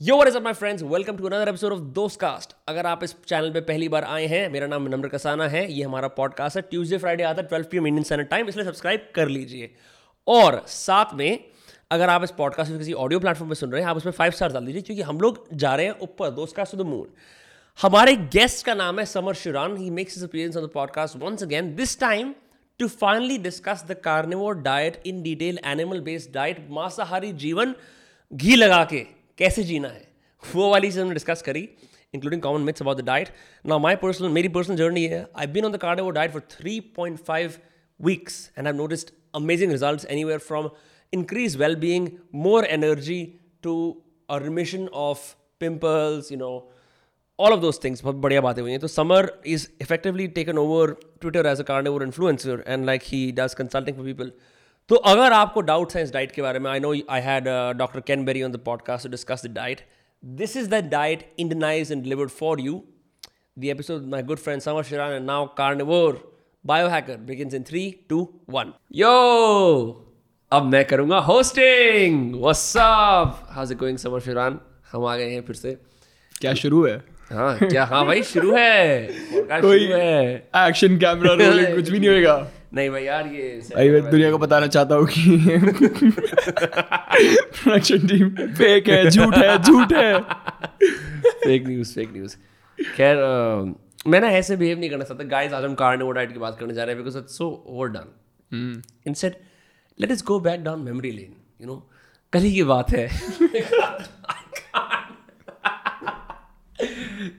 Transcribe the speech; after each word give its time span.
Yo 0.00 0.14
what 0.14 0.28
is 0.28 0.36
my 0.38 0.52
friends 0.52 0.82
welcome 0.82 1.16
to 1.16 1.26
another 1.26 1.48
episode 1.48 1.72
of 1.72 1.80
Dost 1.94 2.18
cast 2.20 2.54
अगर 2.68 2.86
आप 2.86 3.02
इस 3.04 3.14
channel 3.26 3.50
पे 3.52 3.60
पहली 3.60 3.88
बार 3.88 4.04
आए 4.04 4.26
हैं, 4.26 4.48
मेरा 4.48 4.66
नाम 4.66 4.86
नम्र 4.88 5.08
कसाना 5.08 5.48
है। 5.48 5.62
ये 5.72 5.82
हमारा 5.84 6.08
पॉडकास्ट 6.08 6.56
है। 6.56 6.62
ट्यूसडे 6.62 6.98
फ्राइडे 6.98 7.22
आता 7.22 7.42
है 7.42 7.48
twelve 7.48 7.66
P 7.70 7.76
M 7.76 7.86
Indian 7.86 8.04
standard 8.04 8.28
time 8.28 8.48
इसलिए 8.48 8.66
सब्सक्राइब 8.66 9.08
कर 9.14 9.28
लीजिए। 9.28 9.70
और 10.26 10.62
साथ 10.66 11.14
में, 11.14 11.44
अगर 11.90 12.08
आप 12.08 12.24
इस 12.24 12.30
पॉडकास्ट 12.30 12.76
किसी 12.78 12.92
ऑडियो 12.92 13.20
प्लेटफॉर्म 13.20 13.50
पे 13.50 13.54
सुन 13.54 13.72
रहे 13.72 13.82
हैं, 13.82 13.88
आप 13.88 13.96
उसमें 13.96 14.12
फाइव 14.12 14.32
स्टार 14.32 14.52
डाल 14.52 14.66
दीजिए, 14.66 14.82
क्योंकि 14.82 15.02
हम 15.02 15.20
लोग 15.20 15.44
जा 15.54 15.74
रहे 15.74 15.86
हैं 15.86 15.98
ऊपर 16.02 16.30
Dost 16.30 16.56
cast 16.56 16.76
to 16.76 16.82
the 16.82 16.86
moon 16.86 17.08
हमारे 17.78 18.16
गेस्ट 18.38 18.64
का 18.66 18.74
नाम 18.74 18.98
है 18.98 19.06
Samar 19.06 19.34
Shuran. 19.34 19.76
He 19.76 19.90
makes 19.90 20.16
his 20.16 20.24
appearance 20.24 20.56
on 20.56 20.66
the 20.66 20.70
podcast 20.74 21.16
once 21.16 21.42
again 21.42 21.74
this 21.76 21.98
time 22.00 22.34
to 22.80 22.88
finally 22.96 23.38
discuss 23.50 23.84
the 23.88 24.00
carnivore 24.04 24.62
diet 24.62 25.02
in 25.06 25.22
detail 25.22 25.58
animal 25.66 26.00
based 26.02 26.34
diet 26.34 26.66
मांसाहारी 26.70 27.32
जीवन, 27.44 27.74
घी 28.32 28.56
लगा 28.56 28.84
के। 28.84 29.06
कैसे 29.38 29.64
जीना 29.64 29.88
है? 29.88 30.06
वो 30.42 30.70
वाली 30.70 30.88
चीज़ 30.88 31.00
हमने 31.00 31.14
डिस्कस 31.14 31.42
करी 31.42 31.68
including 32.14 32.42
common 32.42 32.60
myths 32.62 32.82
about 32.82 33.00
the 33.00 33.04
diet 33.04 33.28
now 33.66 33.78
my 33.78 33.96
personal 34.02 34.28
मेरी 34.30 34.48
पर्सनल 34.48 34.76
जर्नी 34.76 35.04
है 35.06 35.26
I 35.36 35.46
been 35.54 35.64
on 35.64 35.72
the 35.72 35.76
card 35.80 36.00
वो 36.00 36.10
diet 36.18 36.32
for 36.32 36.42
three 36.50 36.78
point 36.96 37.18
five 37.24 37.54
weeks 38.00 38.50
and 38.58 38.68
and 38.68 38.82
I've 38.82 39.04
amazing 39.34 39.72
result 39.72 40.04
any 40.04 40.22
anywhere 40.22 40.42
from 40.46 40.68
increase 41.12 41.56
well 41.56 41.76
being 41.76 42.08
more 42.46 42.64
energy 42.66 43.22
to 43.62 43.76
a 44.32 44.42
remission 44.42 44.86
of 45.02 45.20
pimples 45.60 46.30
you 46.32 46.38
know 46.38 46.50
all 47.38 47.52
of 47.52 47.60
those 47.60 47.78
things 47.84 48.02
बहुत 48.02 48.16
बढ़िया 48.16 48.40
बातें 48.40 48.60
हुई 48.62 48.70
हैं। 48.70 48.80
तो 48.80 48.88
Samar 48.88 49.30
is 49.46 49.66
effectively 49.80 50.26
taken 50.36 50.58
over 50.58 50.92
Twitter 51.20 51.46
as 51.46 51.60
a 51.60 51.64
carnivore 51.64 52.02
influencer 52.02 52.64
and 52.66 52.86
like 52.86 53.02
he 53.04 53.20
does 53.32 53.54
consulting 53.54 53.96
for 53.96 54.06
people 54.06 54.32
तो 54.88 54.96
अगर 54.96 55.32
आपको 55.32 55.60
doubts 55.60 55.96
हैं 55.96 56.04
इस 56.04 56.12
डाइट 56.12 56.32
के 56.32 56.42
बारे 56.42 56.58
में 56.58 56.70
I 56.70 56.80
know 56.80 56.94
I 57.10 57.20
had 57.20 57.44
doctor 57.78 58.00
Ken 58.00 58.24
Berry 58.24 58.42
on 58.42 58.52
the 58.52 58.56
podcast 58.56 59.06
to 59.06 59.10
discuss 59.10 59.46
the 59.46 59.50
diet 59.50 59.80
this 60.24 60.56
is 60.56 60.70
the 60.70 60.74
diet 60.74 61.34
Indianised 61.38 61.92
and 61.92 62.02
delivered 62.02 62.30
for 62.30 62.60
you 62.60 62.84
the 63.60 63.70
episode 63.70 64.02
with 64.02 64.10
my 64.10 64.22
good 64.22 64.38
friend 64.38 64.62
Samar 64.62 64.82
Shiran 64.84 65.14
and 65.16 65.26
now 65.26 65.38
Carnivore 65.60 66.16
Biohacker 66.68 67.16
begins 67.26 67.54
in 67.54 67.64
3, 67.64 68.04
2, 68.12 68.18
1. 68.46 68.68
Yo! 68.96 69.94
अब 70.52 70.62
मैं 70.62 70.84
करूँगा 70.84 71.18
hosting 71.18 72.34
up? 72.34 73.34
How's 73.56 73.72
it 73.72 73.80
going 73.82 73.98
Samar 74.06 74.56
हम 74.92 75.04
आ 75.04 75.16
गए 75.16 75.30
हैं 75.30 75.42
फिर 75.42 75.56
से। 75.56 75.78
क्या 76.40 76.54
शुरू 76.54 76.86
है? 76.86 77.02
हाँ 77.32 77.58
क्या? 77.58 77.84
हाँ 77.84 78.06
भाई 78.06 78.22
शुरू 78.22 78.54
है। 78.56 79.08
कोई 79.60 79.84
है? 79.84 80.48
एक्शन 80.56 80.96
कैमरा 80.96 81.32
रोलिंग 81.32 81.74
कुछ 81.74 81.90
भी 81.90 81.98
नहीं 81.98 82.08
होएगा। 82.08 82.50
नहीं 82.74 82.90
भाई 82.90 83.02
यार 83.04 83.26
ये 83.26 83.48
भाई 83.74 83.90
मैं 83.90 84.10
दुनिया 84.10 84.30
को 84.30 84.38
बताना 84.38 84.66
चाहता 84.66 84.94
हूँ 84.94 85.06
कि 85.06 85.36
प्रोडक्शन 87.58 88.06
टीम 88.08 88.28
फेक 88.56 88.88
है 88.88 89.10
झूठ 89.10 89.36
है 89.38 89.56
झूठ 89.62 89.92
है। 89.92 90.18
फेक 90.20 91.66
न्यूज़ 91.66 91.94
फेक 91.94 92.12
न्यूज़ 92.12 92.36
खैर 92.78 93.16
मैं 94.06 94.20
ना 94.20 94.28
ऐसे 94.38 94.56
बिहेव 94.56 94.78
नहीं 94.78 94.90
करना 94.90 95.04
चाहता। 95.04 95.24
गाइस 95.24 95.52
आज 95.52 95.64
हम 95.64 95.74
कार्निवोर 95.74 96.14
डाइट 96.14 96.32
की 96.32 96.38
बात 96.38 96.56
करने 96.60 96.74
जा 96.74 96.84
रहे 96.84 96.94
हैं 96.94 97.04
because 97.04 97.18
it's 97.18 97.38
so 97.38 97.48
overdone 97.88 98.82
instead 99.06 99.36
let's 100.10 100.24
go 100.24 100.38
back 100.40 100.62
down 100.64 100.80
memory 100.80 101.10
lane 101.10 101.34
you 101.60 101.66
know 101.66 101.76
कल 102.32 102.40
ही 102.40 102.52
की 102.54 102.62
बात 102.62 102.90
है। 102.90 103.08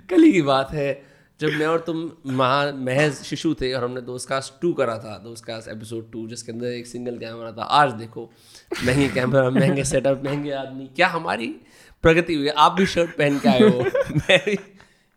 कल 0.10 0.24
ही 0.24 0.32
की 0.32 0.42
बात 0.42 0.72
है। 0.74 1.09
जब 1.40 1.50
मैं 1.50 1.66
और 1.66 1.80
तुम 1.80 2.00
महा 2.28 2.72
महज 2.76 3.22
शिशु 3.24 3.54
थे 3.54 3.72
और 3.74 3.84
हमने 3.84 4.02
दोस्त 4.02 4.28
कास्ट 4.30 4.54
टू 4.62 4.72
करा 4.74 4.98
था 5.00 5.18
दोस्त 5.18 5.46
कास्ट 5.46 5.70
एपिसोड 5.70 6.12
टू 6.12 6.28
जिसके 6.28 6.52
अंदर 6.52 6.68
एक 6.68 6.88
सिंगल 6.88 7.18
कैमरा 7.18 7.52
था। 7.52 7.64
आज 7.64 7.92
देखो 7.92 8.24
महँगे 8.86 9.08
कैमरा 9.10 9.50
महँगे 9.50 9.84
सेटअप 9.84 10.22
महँगे 10.26 10.52
आदमी 10.54 10.88
क्या 10.96 11.08
हमारी 11.08 11.48
प्रगति 12.04 12.36
हुई? 12.36 12.48
आप 12.48 12.72
भी 12.72 12.86
शर्ट 12.86 13.16
पहन 13.18 13.40
के 13.40 13.50
आए 13.50 13.60
हो। 13.60 13.80
मैं 14.16 14.40
भी 14.46 14.58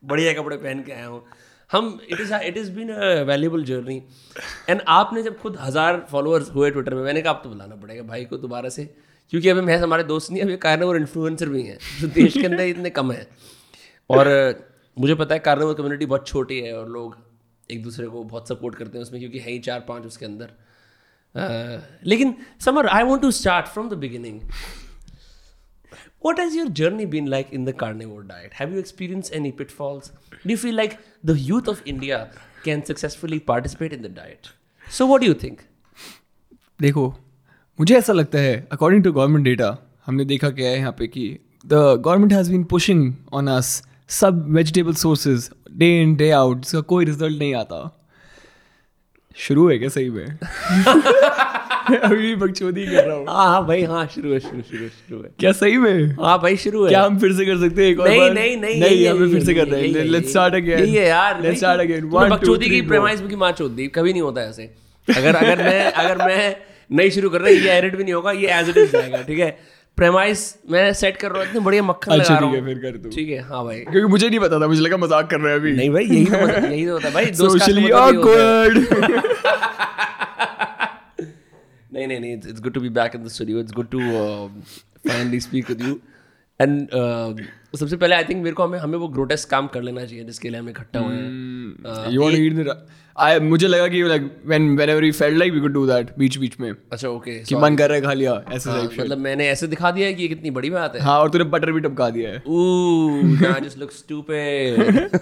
बढ़िया 0.03 0.33
कपड़े 0.33 0.57
पहन 0.57 0.83
के 0.83 0.93
आया 0.93 1.07
हूँ। 1.07 1.23
हम 1.71 2.01
it 2.11 2.21
is 2.21 2.35
it 2.35 2.57
is 2.57 2.71
been 2.71 2.93
a 2.93 3.23
valuable 3.27 3.65
journey 3.65 4.03
and 4.69 4.81
आपने 4.89 5.23
जब 5.23 5.39
खुद 5.39 5.57
हज़ार 5.61 6.07
फॉलोअर्स 6.11 6.51
हुए 6.51 6.71
ट्विटर 6.71 6.95
में 6.95 7.03
मैंने 7.03 7.23
कहा 7.23 7.33
आप 7.33 7.41
तो 7.45 7.51
बुलाना 7.51 7.77
पड़ेगा 7.77 8.03
भाई 8.03 8.25
को 8.25 8.37
दोबारा 8.39 8.69
से 8.69 8.85
क्योंकि 9.33 9.49
अभी 9.49 9.61
महज 9.61 9.83
हमारे 9.83 10.05
दोस्त 10.05 10.31
नहीं 10.33 10.43
अभी 10.43 10.57
कारण 10.57 10.83
और 10.83 10.97
इन्फ्लुएंसर 10.97 11.49
भी 11.49 11.63
हैं 11.63 11.79
जो 12.01 12.09
देश 12.09 12.33
के 12.33 12.47
अंदर 12.47 12.65
इतने 12.65 12.91
कम 12.91 13.13
हैं। 13.13 13.27
और 14.11 14.71
मुझे 14.99 15.15
पता 15.15 15.35
है 15.35 15.39
कार्नवल 15.39 15.75
कम्युनिटी 15.75 16.07
बहुत 16.07 16.27
छोटी 16.27 16.61
है 16.61 16.79
और 16.79 16.89
लोग 16.89 17.17
एक 17.71 17.83
दूसरे 17.83 18.07
को 18.07 18.25
बहुत 18.25 18.49
सपोर्ट 18.49 18.75
करते 18.75 18.99
हैं 18.99 19.03
उसमें 19.03 19.21
क्योंकि 19.21 19.39
है 19.39 19.51
ही 19.51 19.59
चार 19.59 19.81
पाँच 19.81 20.05
उसके 20.07 20.27
अंदर। 20.27 20.51
लेकिन 22.07 22.35
Samar 22.61 22.87
I 22.87 23.03
want 23.03 23.23
to 23.23 23.31
start 23.31 23.67
from 23.67 23.89
the 23.89 23.93
beginning 23.93 24.41
what 26.27 26.39
is 26.39 26.57
your 26.59 26.69
journey 26.69 27.07
been 27.07 27.29
like 27.29 27.47
in 27.53 27.65
the 27.65 27.73
carnival 27.73 28.23
diet 28.23 28.55
have 28.55 28.73
you 28.73 28.79
experience 28.79 29.33
any 29.33 29.51
pitfalls 29.51 30.13
do 30.47 30.57
feel 30.57 30.75
like 30.77 30.93
the 31.27 31.37
youth 31.39 31.69
of 31.69 31.83
India 31.87 32.19
can 32.65 32.81
successfully 32.81 33.39
participate 33.39 33.93
in 33.93 34.03
the 34.03 34.07
diet 34.07 34.39
so 34.93 35.07
what 35.07 35.23
you 35.23 35.35
think 35.35 35.61
देखो, 36.81 37.15
मुझे 37.81 37.99
ऐसा 37.99 38.13
लगता 38.13 38.39
है 38.39 38.69
according 38.73 39.05
to 39.05 39.13
government 39.13 39.45
data 39.45 39.79
हमने 40.07 40.25
देखा 40.25 40.51
क्या 40.51 40.69
है 40.69 40.77
यहाँ 40.77 40.93
पे 40.93 41.07
कि 41.07 41.39
the 41.67 41.73
government 41.75 42.33
has 42.33 42.51
been 42.51 42.65
pushing 42.65 43.15
on 43.33 43.49
us 43.49 43.92
सब 44.21 44.45
vegetable 44.55 44.95
sources 44.95 45.51
day 45.73 45.87
in 46.03 46.15
day 46.17 46.31
out 46.31 46.63
जिसका 46.63 46.81
कोई 46.81 47.05
रिज़ल्ट 47.05 47.39
नहीं 47.39 47.55
आता। 47.55 47.99
शुरू 49.37 49.69
है 49.71 49.79
क्या 49.79 49.89
सही 49.89 50.11
में? 50.11 50.27
अभी 51.93 52.17
भी 52.17 52.35
बकचोदी 52.37 52.85
कर 52.87 53.05
रहा 53.05 53.17
हूँ। 53.17 53.27
हाँ 53.29 53.47
हाँ 53.47 53.67
भाई 53.67 53.83
हाँ 53.83 54.07
शुरू 54.15 54.33
है 54.33 54.41
शुरू 54.41 54.61
शुरू 54.63 54.89
शुरू 54.89 55.23
है। 55.23 55.31
क्या 55.41 55.53
सही 55.53 55.77
में? 55.79 56.17
हाँ 56.21 56.39
भाई 56.43 56.57
शुरू 56.57 56.85
है। 56.85 56.89
क्या 56.89 57.03
हम 57.05 57.19
फिर 57.19 57.33
से 57.33 57.47
कर 57.47 57.59
सकते 57.61 57.85
हैं 57.85 57.91
एक 57.93 58.01
और 58.01 58.09
नहीं 58.09 58.21
बार? 58.21 58.33
नहीं 58.35 58.57
नहीं 58.57 58.81
नहीं 58.81 59.09
हमें 59.09 59.31
फिर 59.33 59.45
से 59.45 59.55
कर 59.55 59.69
है, 59.69 59.71
रहे 59.71 59.89
हैं 59.89 60.05
लेट्स 60.05 60.31
स्टार्ट 60.31 60.55
अगेन 60.55 60.79
है 60.79 61.07
यार 61.09 61.41
लेट्स 61.43 61.59
स्टार्ट 61.59 61.81
अगेन 61.81 62.09
बकचोदी 62.11 62.71
की 62.71 62.81
प्रेमाइज 62.83 63.25
की 63.29 63.37
माँ 63.37 63.53
चोदी 63.53 63.87
कभी 63.97 64.13
नहीं 64.13 64.23
होता 64.23 64.43
ऐसे। 64.43 64.71
अगर 65.09 65.37
अगर 65.37 65.63
मैं 65.65 65.93
अगर 65.93 66.27
मैं 66.27 66.55
नहीं 66.91 67.11
शुरू 67.11 67.31
कर 67.31 67.41
रहा 67.41 67.51
ये 67.51 67.71
एडिट 67.71 67.97
भी 67.97 68.05
नहीं 68.05 68.15
होगा 68.15 68.33
ये 68.33 68.49
एज 68.61 68.69
इट 68.69 68.77
इज़ 68.77 68.91
जाएगा 68.93 69.23
ठीक 69.23 69.39
है? 69.39 69.51
प्रेमाइज 69.99 70.43
मैं 70.71 70.93
सेट 70.95 71.17
कर 71.17 71.31
रहा 71.31 71.41
हूँ 71.41 71.49
इतने 71.49 71.61
बढ़िया 71.61 71.83
मक्खन 71.83 72.13
अच्छा 72.13 72.35
लगा 72.35 72.41
रहा 72.41 72.51
हूँ 72.51 72.65
फिर 72.67 72.79
कर 72.79 72.97
तू। 72.99 73.09
ठीक 73.11 73.29
है 73.31 73.41
हाँ 73.49 73.65
भाई। 73.65 73.81
क्योंकि 73.81 74.09
मुझे 74.11 74.29
नहीं 74.29 74.41
पता 74.41 74.61
था 74.61 74.67
मुझे 74.67 74.81
लगा 74.81 74.97
मज़ाक 74.97 75.31
कर 75.31 75.41
रहे 75.41 75.53
हैं 75.53 75.61
अभी। 75.61 75.73
नहीं 75.73 75.91
भाई 75.91 76.05
यही 76.05 76.25
तो 76.27 76.37
यही 76.67 76.87
तो 76.87 76.93
होता 76.93 77.11
भाई 77.11 77.25
दोस्त 77.27 77.59
सोशली 77.59 77.83
है। 77.83 77.91
ऑकवर्ड 77.93 78.79
नहीं 81.95 82.07
नहीं 82.07 82.21
नहीं 82.21 82.33
it's 82.33 82.61
good 82.61 82.73
to 82.75 82.81
be 82.81 82.89
back 83.01 83.15
in 83.15 83.25
the 83.25 83.29
studio 83.29 83.61
it's 83.61 83.73
good 83.73 83.89
to 83.91 83.99
finally 85.09 85.41
speak 85.41 85.69
with 85.69 85.81
you 85.83 85.99
and 86.61 86.89
uh, 86.89 87.43
सबसे 87.79 87.97
पहले 87.97 88.15
आई 88.15 88.25
थिंक 88.25 88.43
मेरे 88.43 88.55
को 88.55 88.63
हमें 88.63 88.79
हमें 88.79 88.99
वो 88.99 89.09
ग्रोटेस्क 89.09 89.51
काम 89.51 89.67
कर 89.67 89.83
लेना 89.83 90.05
चाहिए 90.05 90.25
जिसके 90.25 90.51
लिए 90.51 90.61
हम 90.61 90.69
इकट्ठा 90.69 91.01
हुए 91.01 91.15
हैं। 91.15 92.11
You 92.11 92.23
want 92.23 92.35
eat 92.37 92.55
the 92.55 92.87
I 93.19 93.41
मुझे 93.41 93.69
लगा 93.69 93.89
कि 93.89 94.03
like 94.03 94.43
when 94.47 94.77
whenever 94.77 95.05
you 95.05 95.13
felt 95.13 95.39
like 95.39 95.53
we 95.53 95.61
could 95.61 95.73
do 95.73 95.87
that 95.87 96.11
बीच 96.19 96.39
बीच 96.39 96.61
में। 96.61 96.73
अच्छा 96.93 97.09
ओके 97.09 97.39
okay, 97.39 97.49
कि 97.49 97.55
मन 97.55 97.77
कर 97.77 97.89
रहा 97.89 97.97
है 97.97 98.03
खा 98.03 98.13
लिया 98.13 98.45
ऐसे 98.53 98.71
टाइप 98.71 98.91
मतलब 99.01 99.19
मैंने 99.19 99.49
ऐसे 99.49 99.67
दिखा 99.67 99.91
दिया 99.91 100.07
है 100.07 100.15
कि 100.15 100.23
ये 100.23 100.29
कितनी 100.29 100.51
बड़ी 100.51 100.71
बात 100.71 100.95
है। 100.95 101.01
हाँ 101.01 101.19
और 101.21 101.31
तूने 101.31 101.45
बटर 101.45 101.73
भी 101.73 101.81
टपका 101.81 102.11
दिया 102.11 102.31
है। 102.31 102.43
Ooh, 102.49 103.37
now 103.43 103.55
I 103.55 103.65
just 103.65 103.81
look 103.83 103.93
stupid. 103.93 105.17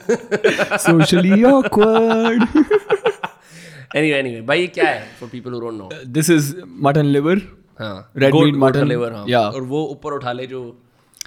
Socially 0.76 1.44
awkward 1.44 2.42
anyway, 3.96 4.22
anyway, 4.22 4.46
भाई 4.46 4.60
ये 4.60 4.66
क्या 4.66 4.84
है 4.84 5.18
for 5.20 5.28
people 5.28 5.52
who 5.52 5.64
don't 5.66 5.80
know? 5.80 6.06
This 6.06 6.30
is 6.30 6.54
mutton 6.66 7.06
liver 7.06 7.36
हाँ, 7.80 8.12
goat 8.12 8.32
का 8.32 8.60
mutton, 8.60 8.88
liver, 8.88 9.12
हाँ. 9.12 9.50
और 9.50 9.62
वो 9.62 9.86
ऊपर 9.86 10.12
उठा 10.12 10.32
ले 10.32 10.46
जो 10.46 10.82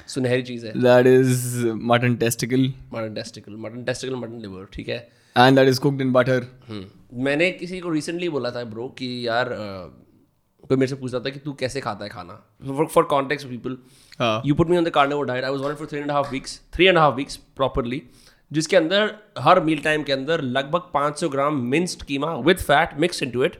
सुनहरी 0.07 0.41
चीज़ 0.43 0.65
है। 0.67 0.71
That 0.81 1.07
is 1.07 1.67
mutton 1.91 2.15
testicle 2.15 2.71
mutton 2.93 3.13
testicle 3.13 3.55
mutton 3.57 3.83
testicle 3.83 4.15
mutton 4.15 4.39
liver 4.41 4.67
ठीक 4.73 4.89
है? 4.89 4.97
And 5.35 5.57
that 5.57 5.67
is 5.69 5.79
cooked 5.81 6.01
in 6.01 6.13
butter. 6.13 6.47
मैंने 7.25 7.51
किसी 7.51 7.79
को 7.79 7.89
रिसेंटली 7.89 8.29
बोला 8.29 8.51
था 8.51 8.63
ब्रो 8.65 8.87
कि 8.97 9.27
यार 9.27 9.49
कोई 10.63 10.77
मेरे 10.77 10.87
से 10.87 10.95
पूछता 10.95 11.19
था 11.19 11.29
कि 11.29 11.39
तू 11.39 11.53
कैसे 11.53 11.81
खाता 11.81 12.03
है 12.03 12.09
खाना? 12.09 12.33
For 12.85 13.03
context 13.05 13.47
people 13.47 13.77
you 14.45 14.55
put 14.55 14.69
me 14.69 14.77
on 14.77 14.83
the 14.83 14.89
carnivore 14.89 15.25
diet 15.27 15.43
I 15.43 15.51
was 15.51 15.61
on 15.61 15.75
for 15.75 15.87
three 15.87 15.99
and 15.99 16.11
half 16.11 16.31
weeks 16.31 16.59
three 16.73 16.85
and 16.85 16.97
half 16.97 17.15
weeks 17.15 17.35
properly 17.55 18.01
जिसके 18.51 18.77
अंदर 18.77 19.13
हर 19.39 19.59
मील 19.63 19.79
टाइम 19.81 20.03
के 20.03 20.13
अंदर 20.13 20.41
लगभग 20.41 20.91
500 20.95 21.29
gram 21.31 21.61
minced 21.69 22.03
keema 22.03 22.33
with 22.47 22.57
fat 22.59 22.99
mix 22.99 23.23
into 23.23 23.43
it 23.43 23.55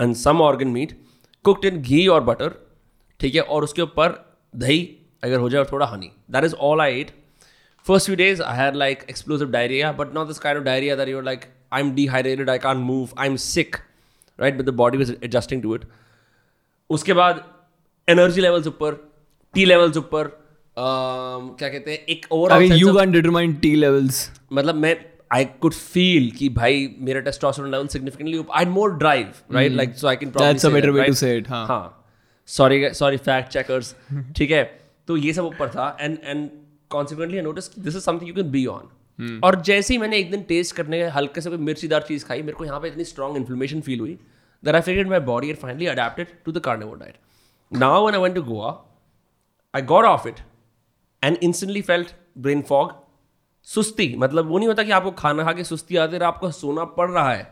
and 0.00 0.14
some 0.16 0.40
organ 0.40 0.68
meat 0.68 0.98
cooked 1.44 1.64
in 1.64 1.80
ghee 1.82 2.06
और 2.06 2.24
butter 2.24 2.54
ठीक 3.20 3.34
है? 3.34 3.40
और 3.40 3.64
उसके 3.64 3.82
ऊपर 3.82 4.14
दही 4.54 4.78
अगर 5.22 5.38
हो 5.38 5.48
जाए 5.50 5.64
थोड़ा 5.72 5.86
honey 5.86 6.10
that 6.30 6.44
is 6.44 6.54
all 6.62 6.80
I 6.80 7.00
ate 7.00 7.10
first 7.86 8.06
few 8.06 8.16
days 8.16 8.42
I 8.42 8.56
had 8.56 8.76
like 8.76 9.04
explosive 9.10 9.50
diarrhoea 9.50 9.92
but 9.92 10.14
not 10.14 10.26
this 10.26 10.38
kind 10.38 10.58
of 10.58 10.64
diarrhoea 10.64 10.96
that 10.96 11.08
you're 11.08 11.24
like 11.24 11.44
I 11.72 11.80
am 11.80 11.94
dehydrated 11.94 12.50
I 12.50 12.58
can't 12.58 12.84
move 12.84 13.08
I 13.18 13.28
am 13.28 13.36
sick 13.44 13.76
right 14.38 14.58
but 14.58 14.64
the 14.64 14.74
body 14.76 14.98
was 14.98 15.12
adjusting 15.14 15.62
to 15.62 15.74
it 15.74 15.84
उसके 16.90 17.12
बाद 17.12 17.44
energy 18.08 18.40
levels 18.40 18.66
ऊपर 18.66 18.94
T 19.54 19.64
levels 19.64 19.96
ऊपर 19.96 20.28
क्या 20.76 21.68
कहते 21.68 21.90
हैं 21.90 21.98
एक 22.08 22.26
over 22.32 22.62
you 22.62 22.94
can 22.94 23.12
determine 23.12 23.54
T 23.62 23.74
levels 23.76 24.30
मतलब 24.52 24.74
मैं 24.74 24.96
आई 25.32 25.44
कुड 25.60 25.72
फील 25.72 26.30
कि 26.30 26.48
भाई 26.48 26.88
मेरा 27.00 27.20
testosterone 27.20 27.70
level 27.70 27.86
significantly 27.86 28.44
I 28.50 28.64
am 28.64 28.70
more 28.72 28.94
drive 28.98 29.32
right 29.52 29.72
like 29.72 29.94
so 29.96 30.08
I 30.08 30.16
can 30.16 30.30
problem 30.30 30.52
that's 30.52 30.66
a 30.66 30.70
better 30.70 30.90
way 30.90 31.04
to 31.04 31.14
say 31.14 31.36
it 31.36 31.48
हाँ 31.48 31.86
सॉरी 32.48 32.88
सॉरी 32.94 33.16
फैक्ट 33.16 33.48
चेकर्स 33.48 33.94
ठीक 34.36 34.50
है? 34.50 34.62
तो 35.10 35.16
ये 35.18 35.32
सब 35.32 35.44
ऊपर 35.44 35.68
था 35.70 35.96
and 36.00 36.18
and 36.22 36.48
consequently 36.90 37.38
I 37.38 37.44
notice 37.44 37.78
this 37.78 37.96
is 37.96 38.02
something 38.04 38.28
you 38.28 38.34
can 38.34 38.50
be 38.50 38.66
on 38.74 39.40
और 39.44 39.60
जैसे 39.62 39.94
ही 39.94 39.98
मैंने 39.98 40.18
एक 40.18 40.30
दिन 40.30 40.42
टेस्ट 40.48 40.76
करने 40.76 40.98
के 40.98 41.08
हल्के 41.16 41.40
से 41.40 41.50
कोई 41.50 41.58
मिर्चीदार 41.70 42.02
चीज़ 42.08 42.24
खाई 42.26 42.42
मेरे 42.42 42.56
को 42.56 42.64
यहाँ 42.64 42.80
पे 42.80 42.88
इतनी 42.88 43.04
स्ट्रॉन्ग 43.04 43.36
इन्फ्लेमेशन 43.36 43.80
फील 43.80 44.00
हुई 44.00 44.18
that 44.62 44.74
I 44.74 44.80
figured 44.80 45.08
my 45.08 45.18
body 45.20 45.48
had 45.48 45.58
finally 45.58 45.86
adapted 45.86 46.32
to 46.44 46.52
the 46.52 46.60
carnivore 46.60 46.96
diet. 46.96 47.16
Now, 47.72 48.04
when 48.04 48.14
I 48.14 48.18
went 48.18 48.34
to 48.34 48.42
Goa, 48.42 48.80
I 49.74 49.80
got 49.82 50.04
off 50.04 50.26
it 50.26 50.42
and 51.22 51.38
instantly 51.40 51.82
felt 51.82 52.14
brain 52.38 52.62
fog. 52.62 52.98
सुस्ती 53.68 54.14
मतलब 54.18 54.46
वो 54.48 54.58
नहीं 54.58 54.68
होता 54.68 54.82
कि 54.82 54.90
आपको 54.90 55.10
खाना 55.16 55.44
खा 55.44 55.52
के 55.52 55.64
सुस्ती 55.64 55.96
आती 56.02 56.16
है 56.16 56.22
आपको 56.24 56.50
सोना 56.50 56.84
पड़ 56.92 57.08
रहा 57.10 57.32
है 57.32 57.42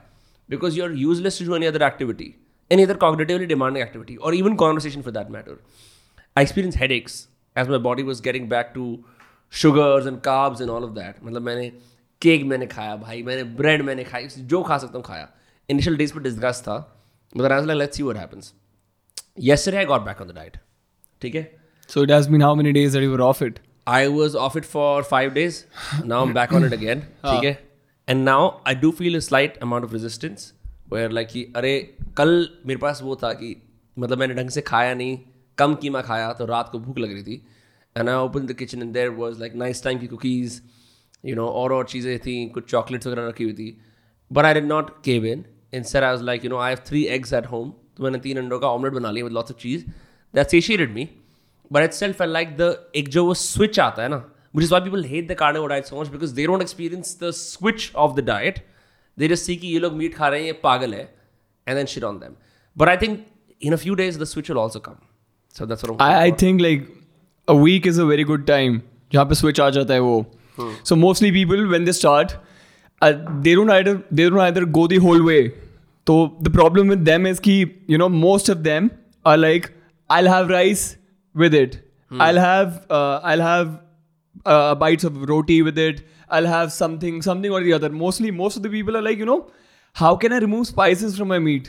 because 0.49 0.79
you 0.79 0.85
are 0.85 0.93
useless 0.97 1.39
to 1.39 1.45
do 1.47 1.57
any 1.57 1.67
other 1.67 1.83
activity 1.87 2.33
any 2.71 2.83
other 2.83 2.97
cognitively 3.03 3.47
demanding 3.47 3.85
activity 3.85 4.17
और 4.17 4.35
even 4.35 4.55
conversation 4.63 5.03
for 5.03 5.13
that 5.13 5.31
matter 5.31 5.59
I 6.37 6.43
experience 6.43 6.77
headaches 6.93 7.19
as 7.59 7.69
my 7.69 7.79
body 7.79 8.03
was 8.03 8.23
getting 8.23 8.49
back 8.49 8.73
to 8.75 9.05
sugars 9.51 10.07
and 10.07 10.21
carbs 10.21 10.61
and 10.61 10.71
all 10.71 10.85
of 10.85 10.91
that 10.91 11.17
मतलब 11.23 11.43
मैंने 11.43 11.73
cake 12.23 12.45
मैंने 12.45 12.67
खाया 12.67 12.97
भाई 12.97 13.23
मैंने 13.23 13.45
bread 13.45 13.83
मैंने 13.83 14.05
खाई 14.05 14.29
जो 14.29 14.63
खा 14.63 14.79
सकता 14.79 14.99
हूँ 14.99 15.05
खाया। 15.05 15.29
इनिशियल 15.71 15.97
डेज़ 15.97 16.15
पर 16.15 16.21
डिस्कस 16.21 16.61
था 16.63 17.03
मतलब 17.37 17.53
as 17.53 17.65
let's 17.65 18.01
you 18.01 18.11
what 18.11 18.17
happens 18.17 18.55
yes 19.39 19.69
I 19.69 19.85
got 19.85 20.01
back 20.01 20.21
on 20.21 20.29
the 20.29 20.31
diet 20.31 20.57
ठीक 21.23 21.35
है? 21.35 21.61
So 21.89 22.03
it 22.03 22.11
mean 22.11 22.43
how 22.43 22.55
many 22.55 22.73
days 22.73 22.99
you 22.99 23.19
off 23.19 23.45
it 23.45 23.59
I 23.89 24.07
was 24.07 24.37
off 24.37 24.59
it 24.59 24.65
for 24.65 25.03
five 25.03 25.31
days 25.31 25.65
now 26.05 26.27
am 26.27 26.35
back 26.35 26.53
on 26.53 26.65
it 26.65 26.73
again 26.73 27.01
ठीक 27.01 27.45
है? 27.45 27.69
And 28.09 28.25
now 28.25 28.61
I 28.67 28.75
do 28.75 28.91
feel 28.91 29.17
a 29.17 29.19
slight 29.19 29.57
amount 29.57 29.85
of 29.85 29.93
resistance 29.93 30.55
where 30.93 31.11
like 31.11 31.29
कि 31.29 31.53
अरे 31.57 31.97
कल 32.17 32.49
मेरे 32.67 32.79
पास 32.79 33.03
वो 33.03 33.17
था 33.17 33.33
कि 33.33 33.63
मतलब 33.99 34.19
मैंने 34.19 34.35
ढंग 34.35 34.51
से 34.51 34.61
खाया 34.61 34.95
नहीं 34.95 35.19
कम 35.59 35.75
कीमा 35.75 36.01
खाया 36.03 36.33
तो 36.33 36.47
रात 36.47 36.69
को 36.73 36.79
भूख 36.79 36.99
लग 36.99 37.13
रही 37.13 37.23
थी। 37.23 37.43
And 37.97 38.09
I 38.09 38.15
open 38.17 38.47
the 38.47 38.53
kitchen 38.55 38.83
in 38.83 38.93
there 38.93 39.09
was 39.11 39.39
like 39.41 39.55
nice 39.57 39.83
time 39.85 39.99
की 39.99 40.07
कुकीज़ 40.07 40.61
यू 41.25 41.35
नो 41.37 41.47
और 41.47 41.73
और 41.73 41.87
चीज़ें 41.87 42.19
थी, 42.19 42.49
कुछ 42.49 42.71
चॉकलेट्स 42.71 43.07
वगैरह 43.07 43.29
रखी 43.29 43.45
हुई 43.45 43.53
थी। 43.53 43.77
But 44.31 44.45
I 44.45 44.55
did 44.55 44.67
not 44.67 44.91
cave 45.05 45.27
in 45.27 45.45
in 45.75 45.83
sir 45.85 46.05
I 46.05 46.13
was 46.13 46.23
like 46.25 46.45
you 46.45 46.51
know 46.51 46.59
I 46.59 46.73
have 46.73 46.83
three 46.87 47.05
eggs 47.17 47.33
at 47.33 47.47
home 47.47 47.73
तो 47.97 48.05
मैंने 48.05 48.19
तीन 48.19 48.39
अंडों 48.39 48.59
का 48.59 48.69
ऑमलेट 48.69 48.93
बना 48.93 49.11
लिया 49.11 49.25
with 49.25 49.37
of 49.37 49.53
cheese 49.53 49.85
that 50.35 50.47
see 50.47 50.77
red 50.77 50.95
me 50.95 51.09
but 51.71 51.85
itself 51.93 52.23
I 52.23 52.29
like 52.29 52.57
the 52.57 52.75
एक 52.97 53.09
जो 53.09 53.25
वो 53.25 53.35
स्विच 53.35 53.81
आता 53.81 54.03
है 54.03 54.09
ना 54.09 54.17
which 54.57 54.65
is 54.65 54.73
why 54.73 54.81
people 54.81 55.05
hate 55.05 55.29
the 55.31 55.35
कार्डो 55.39 55.67
diet 55.67 55.85
so 55.85 56.01
much 56.01 56.09
because 56.09 56.35
they 56.35 56.47
don't 56.47 56.63
experience 56.63 57.19
the 57.23 57.31
switch 57.31 57.91
of 57.97 58.17
the 58.21 58.25
diet 58.25 58.65
they 59.19 59.29
just 59.29 59.45
see 59.45 59.57
कि 59.57 59.67
ये 59.67 59.79
लोग 59.79 59.93
मीट 59.93 60.15
खा 60.15 60.29
रहे 60.29 60.41
हैं, 60.41 60.47
ये 60.47 60.53
पागल 60.63 60.95
है 60.95 61.03
and 61.67 61.77
then 61.77 61.87
shit 61.87 62.05
on 62.05 62.19
them 62.19 62.37
but 62.77 62.89
I 62.89 62.97
think 62.97 63.27
in 63.63 63.73
a 63.73 63.77
few 63.77 63.95
days 63.95 64.21
the 64.21 64.25
switch 64.25 64.51
will 64.51 64.59
also 64.59 64.81
come 64.81 64.97
So 65.59 65.67
that's 65.67 65.83
what 65.83 65.93
I'm 65.95 66.03
I, 66.09 66.25
I 66.27 66.31
think 66.43 66.61
like 66.67 66.87
a 67.49 67.57
week 67.69 67.87
is 67.93 67.99
a 68.05 68.07
very 68.13 68.25
good 68.33 68.47
time 68.53 68.81
जहाँ 69.15 69.25
पे 69.29 69.35
switch 69.41 69.61
आ 69.61 69.71
जाता 69.79 69.95
है 69.95 70.01
वो 70.01 70.19
so 70.91 70.97
mostly 71.07 71.31
people 71.39 71.61
when 71.73 71.85
they 71.89 71.93
start 71.97 72.33
uh, 73.07 73.13
they 73.47 73.55
don't 73.59 73.71
either 73.79 73.93
they 74.21 74.29
don't 74.29 74.45
either 74.47 74.65
go 74.79 74.87
the 74.93 74.99
whole 75.09 75.23
way 75.31 75.41
so 76.11 76.17
the 76.47 76.53
problem 76.57 76.89
with 76.95 77.05
them 77.09 77.27
is 77.33 77.41
कि 77.49 77.55
you 77.95 77.99
know 78.03 78.09
most 78.15 78.49
of 78.55 78.65
them 78.69 78.89
are 79.33 79.37
like 79.43 79.69
I'll 80.17 80.31
have 80.37 80.49
rice 80.57 80.87
with 81.45 81.55
it 81.65 81.79
Hmm. 82.13 82.21
I'll 82.25 82.39
have 82.43 82.69
uh, 82.99 83.21
I'll 83.31 83.43
have 83.45 83.73
uh, 84.53 84.75
bites 84.83 85.05
of 85.09 85.17
roti 85.31 85.57
with 85.65 85.79
it 85.87 85.99
I'll 86.37 86.47
have 86.51 86.71
something 86.77 87.19
something 87.27 87.57
or 87.57 87.61
the 87.67 87.75
other 87.79 87.91
mostly 88.03 88.31
most 88.37 88.61
of 88.61 88.63
the 88.67 88.71
people 88.75 88.97
are 89.01 89.03
like 89.07 89.19
you 89.25 89.27
know 89.31 89.37
how 90.03 90.13
can 90.23 90.37
I 90.37 90.39
remove 90.45 90.67
spices 90.69 91.19
from 91.19 91.29
my 91.35 91.39
meat 91.49 91.69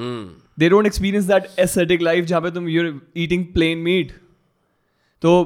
Hmm. 0.00 0.22
They 0.58 0.68
don't 0.68 0.86
experience 0.86 1.24
that 1.26 1.46
ascetic 1.60 2.02
life 2.02 2.24
जहाँ 2.24 2.40
पे 2.42 2.50
तुम 2.50 2.68
you're 2.68 3.00
eating 3.16 3.44
plain 3.54 3.78
meat 3.88 4.12
तो 5.22 5.42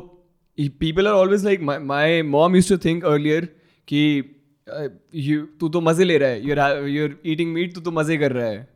people 0.80 1.06
are 1.06 1.14
always 1.14 1.44
like 1.44 1.62
my 1.62 2.22
mom 2.34 2.56
used 2.56 2.68
to 2.68 2.76
think 2.84 3.04
earlier 3.04 3.48
कि 3.88 4.22
तू 5.60 5.68
तो 5.68 5.80
मज़े 5.80 6.04
ले 6.04 6.18
रहा 6.18 6.28
है. 6.28 6.48
यूर 6.48 6.88
यूर 6.88 7.20
ईटिंग 7.26 7.52
मीट 7.52 7.74
तू 7.74 7.80
तो 7.80 7.90
मज़े 7.92 8.16
कर 8.18 8.32
रहा 8.32 8.46
है. 8.46 8.68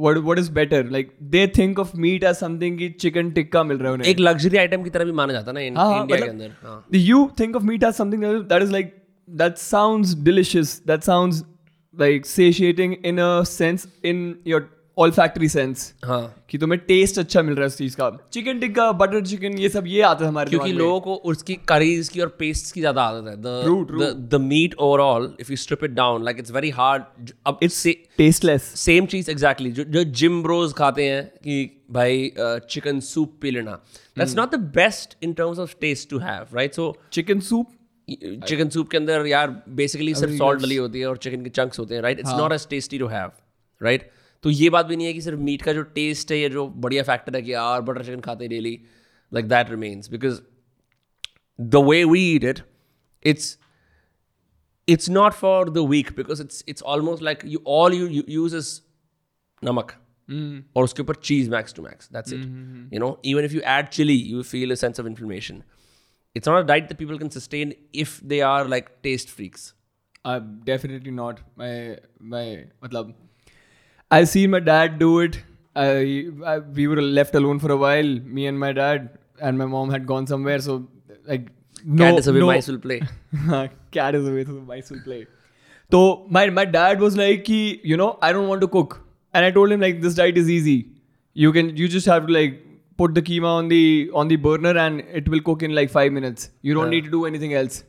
What 0.00 0.38
is 0.38 0.50
better 0.52 0.90
like 0.90 1.10
they 1.30 1.46
think 1.56 1.78
of 1.78 1.96
meat 1.96 2.24
as 2.24 2.36
something 2.36 2.78
की 2.78 2.88
चिकन 3.00 3.30
टिक्का 3.30 3.62
मिल 3.64 3.78
रहा 3.78 3.92
है 3.92 4.10
एक 4.10 4.20
लग्जरी 4.20 4.58
आइटम 4.58 4.82
की 4.82 4.90
तरह 4.90 5.04
भी 5.04 5.12
माना 5.12 5.32
जाता 5.32 5.50
है 5.50 5.70
ना 5.70 5.86
India 6.00 6.82
you 6.94 7.28
think 7.40 7.56
of 7.56 7.64
meat 7.64 7.84
as 7.84 7.94
something 7.94 8.22
that 8.22 8.62
is 8.62 8.72
like 8.72 8.94
that 9.28 9.56
sound 9.58 10.06
delicious 10.24 10.80
that 10.86 11.02
sound 11.02 11.34
like 11.94 12.26
satiating 12.26 12.94
in 13.04 13.18
a 13.20 13.42
sense 13.48 13.86
in 14.04 14.24
your 14.46 14.68
your 14.96 15.06
olfactory 15.06 15.48
sense 15.48 15.92
हाँ। 16.04 16.44
कि 16.50 16.58
तुम्हें 16.58 16.80
टेस्ट 16.86 17.18
अच्छा 17.18 17.42
मिल 17.42 17.54
रहा 17.54 17.62
है 17.62 17.66
उस 17.66 17.76
चीज़ 17.78 17.96
का। 17.96 18.10
चिकन 18.32 18.60
टिक्का 18.60 18.90
बटर 18.92 19.24
चिकन 19.26 19.58
ये 19.58 19.68
सब 19.68 19.86
ये 19.86 20.00
आता 20.02 20.24
है 20.24 20.28
हमारे 20.30 20.50
क्योंकि 20.50 20.72
लोगों 20.72 21.00
को 21.00 21.14
उसकी 21.30 21.54
करीज 21.68 22.08
की 22.08 22.20
और 22.20 22.28
पेस्ट 22.38 22.72
की 22.74 22.80
ज़्यादा 22.80 23.02
आदत 23.02 23.28
है. 23.28 23.36
The 24.28 24.40
meat 24.42 24.74
overall 24.74 25.34
if 25.40 25.50
you 25.50 25.56
strip 25.56 25.84
it 25.84 25.90
down 25.90 26.24
like 26.24 26.38
it's 26.38 26.50
very 26.50 26.70
hard 26.70 27.32
अब 27.46 27.58
इट्स 27.62 27.86
tasteless 28.20 28.62
सेम 28.76 29.06
चीज़ 29.06 29.30
एग्जैक्टली 29.30 29.72
जो 29.72 29.84
जो 29.84 30.04
जिम 30.20 30.42
ब्रोज 30.42 30.72
खाते 30.72 31.04
हैं 31.04 31.26
कि 31.44 31.84
भाई 31.90 32.32
चिकन 32.38 33.00
सूप 33.00 33.38
पी 33.42 33.50
लेना। 33.50 33.72
That's 34.18 34.36
not 34.36 34.54
the 34.54 34.58
best 34.76 35.16
in 35.22 35.32
terms 35.32 35.58
of 35.58 35.74
taste 35.80 36.10
to 36.10 36.18
have 36.18 36.56
right 36.56 36.74
so 36.74 36.96
chicken 37.12 37.40
soup 37.40 37.78
chicken 38.48 38.68
soup 38.68 38.88
के 38.90 38.96
अंदर 38.96 39.26
यार 39.26 39.50
बेसिकली 39.68 40.14
सिर्फ़ 40.14 40.34
सॉल्ट 40.34 40.62
डली 40.62 40.76
होती 40.76 41.00
है 41.00 41.06
और 41.06 41.16
चिकन 41.16 41.44
के 41.44 41.50
चंक्स 41.50 41.78
होते 41.78 41.94
हैं 41.94 42.02
right 42.02 42.18
it's 42.20 42.30
not 42.30 42.52
as 42.52 42.66
tasty 42.68 42.98
to 42.98 43.06
have 43.06 43.30
right 43.80 44.10
तो 44.44 44.50
ये 44.50 44.70
बात 44.70 44.86
भी 44.86 44.96
नहीं 44.96 45.06
है 45.06 45.12
कि 45.12 45.20
सिर्फ़ 45.20 45.40
मीट 45.40 45.62
का 45.62 45.72
जो 45.72 45.82
टेस्ट 45.96 46.32
है 46.32 46.38
या 46.38 46.48
जो 46.48 46.66
बढ़िया 46.84 47.02
फैक्टर 47.02 47.36
है 47.36 47.42
कि 47.42 47.52
यार 47.52 47.80
बटर 47.80 48.04
चिकन 48.04 48.20
खाते 48.20 48.48
daily 48.48 48.78
like 49.32 49.48
that 49.48 49.70
remains 49.70 50.10
because 50.10 50.40
the 51.58 51.84
way 51.88 52.04
we 52.04 52.20
eat 52.32 52.44
it 52.44 52.60
it's 53.24 53.58
it's 54.88 55.10
not 55.10 55.32
for 55.32 55.70
the 55.70 55.86
weak 55.90 56.10
because 56.16 56.42
it's 56.42 56.64
it's 56.68 56.82
almost 56.94 57.22
like 57.22 57.44
you 57.46 57.62
all 57.70 57.94
you 57.94 58.22
use 58.28 58.56
is 58.56 58.80
नमक 59.62 59.92
और 60.76 60.84
उसके 60.84 61.02
ऊपर 61.02 61.14
cheese 61.22 61.50
max 61.50 61.74
to 61.74 61.82
max 61.82 62.12
that's 62.12 62.32
it 62.32 62.94
you 62.94 63.00
know 63.00 63.20
even 63.24 63.44
if 63.44 63.54
you 63.54 63.60
add 63.68 63.88
chilli 63.88 64.16
you 64.16 64.42
feel 64.44 64.70
a 64.70 64.74
sense 64.74 65.00
of 65.00 65.06
inflammation 65.08 65.62
it's 66.36 66.48
not 66.48 66.62
a 66.64 66.66
diet 66.66 66.92
the 66.92 66.96
people 66.96 67.18
can 67.18 67.28
sustain 67.28 67.74
if 67.94 68.18
they 68.24 68.40
are 68.48 68.68
like 68.68 68.88
taste 69.02 69.28
freaks 69.28 69.72
I 70.26 70.40
definitely 70.66 71.10
not 71.10 71.40
मैं 71.58 71.98
मैं 72.30 72.70
मतलब 72.84 73.14
I 74.18 74.24
seen 74.24 74.50
my 74.50 74.60
dad 74.60 74.98
do 74.98 75.10
it. 75.20 75.42
I, 75.74 76.26
I 76.44 76.58
we 76.78 76.86
were 76.86 77.00
left 77.00 77.34
alone 77.34 77.58
for 77.58 77.72
a 77.72 77.76
while 77.82 78.08
me 78.38 78.46
and 78.46 78.58
my 78.60 78.72
dad 78.72 79.18
and 79.40 79.56
my 79.56 79.64
mom 79.74 79.90
had 79.90 80.06
gone 80.06 80.26
somewhere 80.26 80.58
so 80.58 80.86
like 81.26 81.46
no, 81.84 82.04
cat 82.04 82.18
is 82.18 82.26
away 82.32 82.40
no, 82.40 82.46
mice 82.46 82.68
will 82.68 82.78
play. 82.78 83.00
Cat 83.90 84.14
is 84.14 84.28
away 84.28 84.44
so 84.44 84.52
mice 84.72 84.90
will 84.90 85.00
play. 85.06 85.26
So 85.90 86.26
my 86.28 86.42
my 86.50 86.64
dad 86.64 87.00
was 87.00 87.16
like 87.16 87.44
"Ki, 87.46 87.80
you 87.92 87.96
know 87.96 88.18
I 88.20 88.32
don't 88.32 88.48
want 88.48 88.60
to 88.66 88.68
cook. 88.68 89.00
And 89.34 89.46
I 89.46 89.50
told 89.50 89.72
him 89.72 89.80
like 89.80 90.02
this 90.02 90.14
diet 90.14 90.36
is 90.36 90.50
easy. 90.50 90.76
You 91.32 91.52
can 91.52 91.74
you 91.76 91.88
just 91.88 92.06
have 92.06 92.26
to 92.26 92.32
like 92.32 92.60
put 92.98 93.14
the 93.14 93.22
keema 93.22 93.54
on 93.62 93.68
the 93.68 94.10
on 94.22 94.28
the 94.28 94.36
burner 94.36 94.76
and 94.86 95.00
it 95.22 95.28
will 95.28 95.40
cook 95.40 95.62
in 95.62 95.74
like 95.74 95.90
five 95.90 96.12
minutes. 96.12 96.50
You 96.60 96.74
don't 96.74 96.90
need 96.90 97.04
to 97.06 97.10
do 97.10 97.24
anything 97.32 97.54
else. 97.54 97.82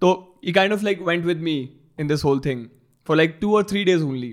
So 0.00 0.14
he 0.42 0.52
kind 0.52 0.72
of 0.74 0.82
like 0.82 1.04
went 1.12 1.24
with 1.24 1.40
me 1.50 1.56
in 1.98 2.06
this 2.06 2.20
whole 2.20 2.38
thing 2.38 2.70
for 3.04 3.16
like 3.16 3.40
two 3.40 3.52
or 3.54 3.62
three 3.62 3.84
days 3.84 4.02
only 4.02 4.32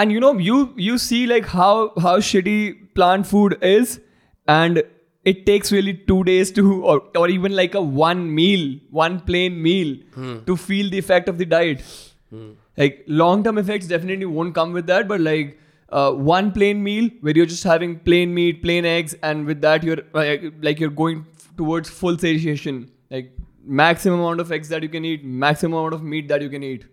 and 0.00 0.12
you 0.12 0.20
know 0.24 0.32
you 0.50 0.58
you 0.88 0.96
see 1.06 1.26
like 1.32 1.50
how 1.56 1.74
how 2.06 2.14
shitty 2.30 2.60
plant 2.94 3.26
food 3.26 3.58
is. 3.62 4.00
And 4.48 4.82
it 5.24 5.44
takes 5.46 5.70
really 5.70 5.92
two 6.10 6.22
days 6.24 6.50
to 6.52 6.62
or, 6.82 7.02
or 7.16 7.28
even 7.28 7.54
like 7.54 7.74
a 7.74 7.82
one 8.02 8.22
meal 8.34 8.78
one 8.90 9.20
plain 9.20 9.62
meal 9.62 9.96
hmm. 10.14 10.38
to 10.44 10.56
feel 10.56 10.90
the 10.90 10.98
effect 10.98 11.28
of 11.28 11.38
the 11.38 11.44
diet. 11.44 11.82
Hmm. 12.30 12.52
Like 12.76 13.04
long 13.06 13.44
term 13.44 13.58
effects 13.58 13.86
definitely 13.86 14.30
won't 14.38 14.54
come 14.54 14.72
with 14.72 14.86
that 14.86 15.08
but 15.08 15.20
like 15.20 15.58
uh, 15.90 16.12
one 16.12 16.50
plain 16.52 16.82
meal 16.82 17.10
where 17.20 17.36
you're 17.36 17.52
just 17.52 17.64
having 17.64 17.98
plain 18.08 18.32
meat 18.32 18.62
plain 18.62 18.84
eggs 18.94 19.14
and 19.22 19.44
with 19.44 19.60
that 19.60 19.82
you're 19.82 19.98
like, 20.14 20.52
like 20.62 20.80
you're 20.80 20.96
going 21.02 21.26
towards 21.56 21.90
full 21.90 22.16
satiation. 22.16 22.90
Like 23.10 23.36
maximum 23.62 24.20
amount 24.20 24.40
of 24.40 24.50
eggs 24.50 24.68
that 24.70 24.82
you 24.82 24.88
can 24.88 25.04
eat 25.04 25.24
maximum 25.24 25.78
amount 25.78 25.94
of 25.94 26.02
meat 26.02 26.28
that 26.28 26.40
you 26.40 26.48
can 26.48 26.62
eat. 26.62 26.86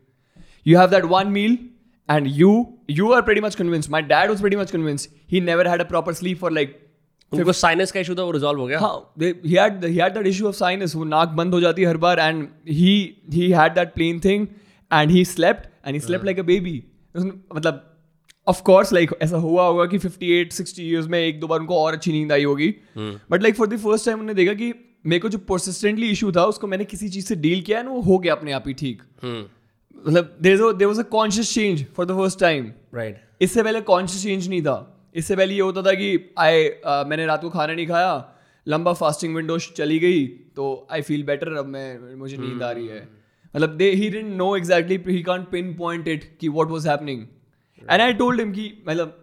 You 0.64 0.78
have 0.78 0.90
that 0.92 1.06
one 1.06 1.32
meal 1.32 1.58
and 2.10 2.28
you 2.30 2.52
you 2.90 3.12
are 3.12 3.22
very 3.28 3.42
much 3.42 3.56
convince 3.56 3.90
my 3.90 4.02
dad 4.04 4.30
was 4.30 4.44
very 4.44 4.56
much 4.56 4.72
convince 4.72 5.08
he 5.32 5.42
never 5.42 5.68
had 5.68 5.82
a 5.82 5.86
proper 5.86 6.14
sleep 6.14 6.40
for 6.40 6.52
like 6.52 6.78
उनको 7.32 7.54
sinus 7.54 7.92
का 7.92 8.00
issue 8.00 8.16
था 8.16 8.24
वो 8.24 8.32
resolve 8.32 8.60
हो 8.60 8.68
गया। 8.68 8.80
हाँ 8.80 9.14
he 9.22 9.54
had 9.54 10.14
that 10.14 10.28
issue 10.28 10.48
of 10.48 10.56
sinus 10.56 10.96
वो 10.96 11.04
नाक 11.06 11.30
बंद 11.38 11.54
हो 11.54 11.60
जाती 11.62 11.84
हर 11.84 11.98
बार 12.06 12.20
and 12.20 12.48
he 12.70 12.94
he 13.34 13.50
had 13.52 13.74
that 13.74 13.94
plain 13.94 14.20
thing 14.26 14.48
and 14.92 15.12
he 15.12 15.26
slept 15.26 15.68
and 15.88 15.94
he. 15.94 16.00
Slept 16.00 16.26
like 16.26 16.40
a 16.40 16.44
baby 16.44 16.84
मतलब 17.16 17.84
ऑफकोर्स 18.48 18.94
लाइक 18.94 19.12
ऐसा 19.22 19.38
हुआ 19.40 19.66
होगा 19.68 19.86
कि 19.86 19.98
फिफ्टी 19.98 20.32
एट 20.34 20.52
सिक्सटी 20.54 20.84
ईयर्स 20.84 21.08
में 21.08 21.20
एक 21.20 21.40
दो 21.40 21.48
बार 21.48 21.60
उनको 21.60 21.78
और 21.78 21.94
अच्छी 21.94 22.12
नींद 22.12 22.32
आई 22.32 22.44
होगी। 22.44 22.70
But 22.98 23.42
like 23.44 23.56
for 23.56 23.68
the 23.68 23.78
first 23.80 24.06
time 24.06 24.20
उन्होंने 24.20 24.34
देखा 24.36 24.54
कि 24.54 24.74
मेरे 25.06 25.20
को 25.20 25.30
जो 25.30 25.38
परसिस्टेंटली 25.50 26.10
इशू 26.12 26.32
था 26.32 26.44
उसको 26.46 26.68
मैंने 26.68 26.86
किसी 26.86 27.10
चीज़ 27.10 27.26
से 27.26 27.36
डील 27.38 27.62
किया 27.62 27.80
है 27.80 27.88
वो 27.88 28.02
हो 28.02 28.18
गया 28.20 28.34
अपने 28.34 28.52
आप 28.52 28.64
ही 28.68 28.74
ठीक. 28.76 29.02
हम्म। 29.24 29.44
मतलब 30.06 30.38
there 30.42 30.86
was 30.86 31.00
a 31.00 31.04
conscious 31.12 31.54
change 31.54 31.86
for 31.96 32.06
the 32.06 32.18
first 32.18 32.39
time 32.39 32.72
right 32.96 33.22
इससे 33.42 33.63
पहले 33.63 33.82
कॉन्शियस 33.82 34.24
चेंज 34.24 34.48
नहीं 34.50 34.62
था. 34.62 34.94
इससे 35.16 35.36
पहले 35.36 35.54
ये 35.54 35.62
होता 35.62 35.82
था 35.82 35.94
कि 35.94 36.10
आए 36.39 36.63
मैंने 37.10 37.25
रात 37.25 37.42
को 37.42 37.50
खाना 37.50 37.74
नहीं 37.74 37.88
खाया. 37.88 38.34
लंबा 38.68 38.94
फास्टिंग 38.94 39.36
विंडो 39.36 39.58
चली 39.75 40.00
गई 40.00 40.25
तो 40.56 40.88
आई 40.92 41.01
फील 41.01 41.24
बेटर 41.25 41.54
अब 41.58 41.66
मैं 41.68 42.16
मुझे 42.16 42.38
नींद 42.38 42.63
आ 42.63 42.72
रही 42.72 42.88
है. 42.88 43.08
मतलब 43.56 43.75
they 43.77 43.89
he 43.92 44.10
didn't 44.10 44.36
know 44.38 44.56
exactly 44.56 45.00
he 45.08 45.22
can't 45.24 45.48
pinpoint 45.75 46.08
it 46.08 46.24
कि 46.42 46.50
what 46.50 46.70
was 46.70 46.88
happening 46.88 47.22
and 47.82 48.01
I 48.01 48.13
told 48.13 48.39
him 48.39 48.51
कि 48.54 48.72
मतलब 48.88 49.18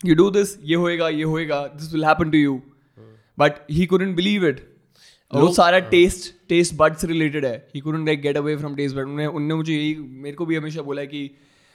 यू 0.00 0.14
डू 0.14 0.30
दिस 0.30 0.56
ये 0.64 0.76
होएगा 0.76 1.08
ये 1.08 1.22
होएगा 1.24 1.66
this 1.68 1.92
will 1.92 2.04
happen 2.04 2.30
to 2.30 2.38
you 2.38 2.60
but 3.38 3.58
he 3.70 3.86
couldn't 3.86 4.16
believe 4.16 4.46
it 4.46 4.60
वो 5.30 5.52
सारा 5.52 5.78
टेस्ट 5.90 6.32
टेस्ट 6.48 6.74
बड 6.74 6.94
से 6.96 7.06
रिलेटेड 7.06 7.44
है। 7.44 7.56
He 7.74 7.80
couldn't 7.80 8.06
like 8.06 8.20
get 8.22 8.36
away 8.36 8.56
from 8.56 8.74
taste 8.76 8.96
bud 8.96 9.02
उन्होंने 9.02 9.26
उनने 9.28 9.54
मुझे 9.54 9.74
यही 9.74 9.94
मेरे 9.94 10.36
को 10.36 10.46
भी 10.46 10.56
हमेशा 10.56 10.82
बोला 10.82 11.00
है 11.00 11.06
कि 11.06 11.30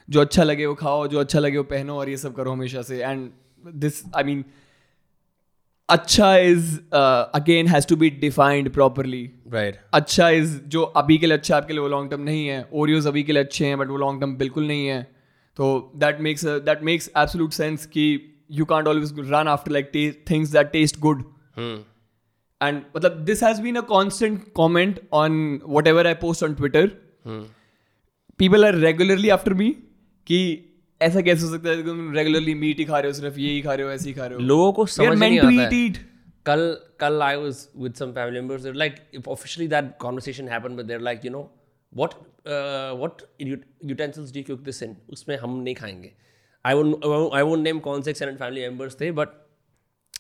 जो 0.10 0.22
अच्छा 0.22 0.44
लगे 0.44 0.66
वो 0.66 0.74
खाओ 0.76 1.08
जो 1.08 1.20
अच्छा 1.20 1.40
लगे 1.40 1.58
वो 1.58 1.64
पहनो 1.66 1.98
और 1.98 2.10
ये 2.10 2.18
सब 2.18 2.36
करो 2.36 2.52
हमेशा 2.52 2.82
से। 2.82 3.04
एंड 3.04 3.30
दिस 3.76 4.02
आई 4.16 4.24
मीन 4.24 4.44
अच्छा 5.90 6.36
is 6.38 6.78
again 7.36 7.68
has 7.68 7.88
to 7.88 7.96
be 7.96 8.10
defined 8.10 8.70
properly 8.74 9.24
right 9.54 9.80
अच्छा 9.94 10.30
इज़ 10.32 10.58
जो 10.68 10.82
अभी 10.82 11.18
के 11.18 11.26
लिए 11.26 11.38
अच्छा 11.38 11.56
आपके 11.58 11.74
लिए 11.74 11.82
वो 11.82 11.88
लॉन्ग 11.88 12.12
टर्म 12.12 12.22
नहीं 12.22 12.48
है। 12.48 12.68
ओरियोज 12.74 13.08
अभी 13.08 13.24
के 13.24 13.34
लिए 13.34 13.44
अच्छे 13.44 13.66
हैं 13.66 13.78
बट 13.78 13.88
वो 13.88 13.98
लॉन्ग 13.98 14.22
टर्म 14.22 14.36
बिल्कुल 14.38 14.68
नहीं 14.68 14.88
है। 14.88 15.02
तो 15.58 15.92
that 15.96 16.22
makes 16.22 16.46
that 16.46 16.84
makes 16.84 17.10
absolute 17.18 17.52
sense 17.52 17.86
कि 17.86 18.06
you 18.52 18.66
can't 18.66 18.88
always 18.88 19.16
run 19.20 19.48
after 19.48 19.72
like 19.72 19.92
things 20.30 20.52
that 20.52 20.72
taste 20.72 21.00
good 21.00 21.24
and 22.68 22.82
मतलब 22.98 23.12
this 23.12 23.44
has 23.44 23.62
been 23.62 23.76
a 23.76 23.82
constant 23.82 24.54
comment 24.54 25.00
on 25.14 25.60
whatever 25.88 26.08
I 26.08 26.14
post 26.14 26.44
on 26.44 26.54
Twitter 26.54 26.88
people 28.38 28.66
are 28.66 28.76
regularly 28.76 29.30
after 29.30 29.54
me 29.54 29.70
कि 30.28 30.70
ऐसा 31.02 31.22
कैसे 31.22 31.46
हो 31.46 31.52
सकता 31.52 31.70
है 31.70 31.76
regularly 32.14 32.54
meat 32.54 32.78
ही 32.78 32.86
खा 32.86 33.00
रहे 33.00 33.12
हो 33.12 33.14
सिर्फ़ 33.14 33.40
ये 33.40 33.52
ही 33.52 33.62
खा 33.62 33.74
रहे 33.74 33.86
हो 33.86 33.92
ऐसे 33.92 34.10
ही 34.10 34.16
खा 34.16 34.26
रहे 34.26 34.36
हो। 34.36 34.40
लोगों 34.40 34.74
को 34.74 34.86
कल 36.46 36.78
कल 37.00 37.22
I 37.22 37.36
was 37.36 37.68
with 37.78 37.94
some 37.94 38.12
family 38.12 38.40
members 38.40 38.62
there 38.62 38.76
like 38.76 38.96
officially 39.28 39.68
that 39.68 39.86
conversation 40.02 40.50
happened 40.50 40.78
but 40.78 40.84
there 40.84 41.02
like 41.02 41.26
you 41.26 41.32
know 41.32 41.56
what 41.94 42.10
what 42.98 43.12
utensils 43.86 44.34
do 44.34 44.42
cook 44.42 44.60
this 44.60 44.84
in 44.84 44.98
उसमें 45.10 45.38
हम 45.38 45.60
नहीं 45.60 45.76
खाएँगे। 45.76 46.14
I 46.66 46.74
won't 46.74 47.34
I 47.34 47.44
won't 47.44 47.60
name 47.60 47.80
कौन 47.80 48.02
से 48.02 48.14
फैमिली 48.14 48.62
मेंबर्स 48.62 48.98
थे 49.02 49.12
but 49.12 49.28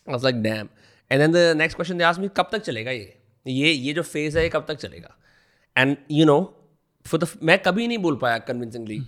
I 0.10 0.18
like 0.24 0.36
damn 0.36 0.68
then 1.12 1.32
the 1.32 1.54
next 1.56 1.76
question 1.76 1.98
they 1.98 2.06
asked 2.06 2.22
me, 2.22 2.30
कब 2.38 2.50
तक 2.52 2.62
चलेगा 2.62 2.92
ये? 2.92 3.14
ये 3.46 3.72
ये 3.72 3.94
जो 3.94 4.02
फ़ेज़ 4.04 4.38
है, 4.38 4.44
ये 4.44 4.50
कब 4.50 4.66
तक 4.68 4.76
चलेगा? 4.76 5.16
And 5.76 5.96
you 6.12 6.26
know 6.26 6.40
for 7.06 7.20
the 7.20 7.28
मैं 7.44 7.58
कभी 7.64 7.88
नहीं 7.88 7.98
बोल 7.98 8.16
पाया 8.18 8.38
कन्विंसिंगली 8.40 9.00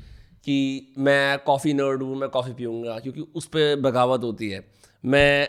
कि 0.46 0.94
मैं 0.98 1.38
कॉफ़ी 1.46 1.74
नर्ड 1.74 2.04
हूँ, 2.04 2.16
मैं 2.16 2.30
कॉफ़ी 2.30 2.54
पीऊँगा, 2.54 2.98
क्योंकि 3.00 3.22
उस 3.36 3.46
पर 3.48 3.80
बगावत 3.82 4.24
होती 4.24 4.50
है। 4.50 4.64
मैं 5.04 5.48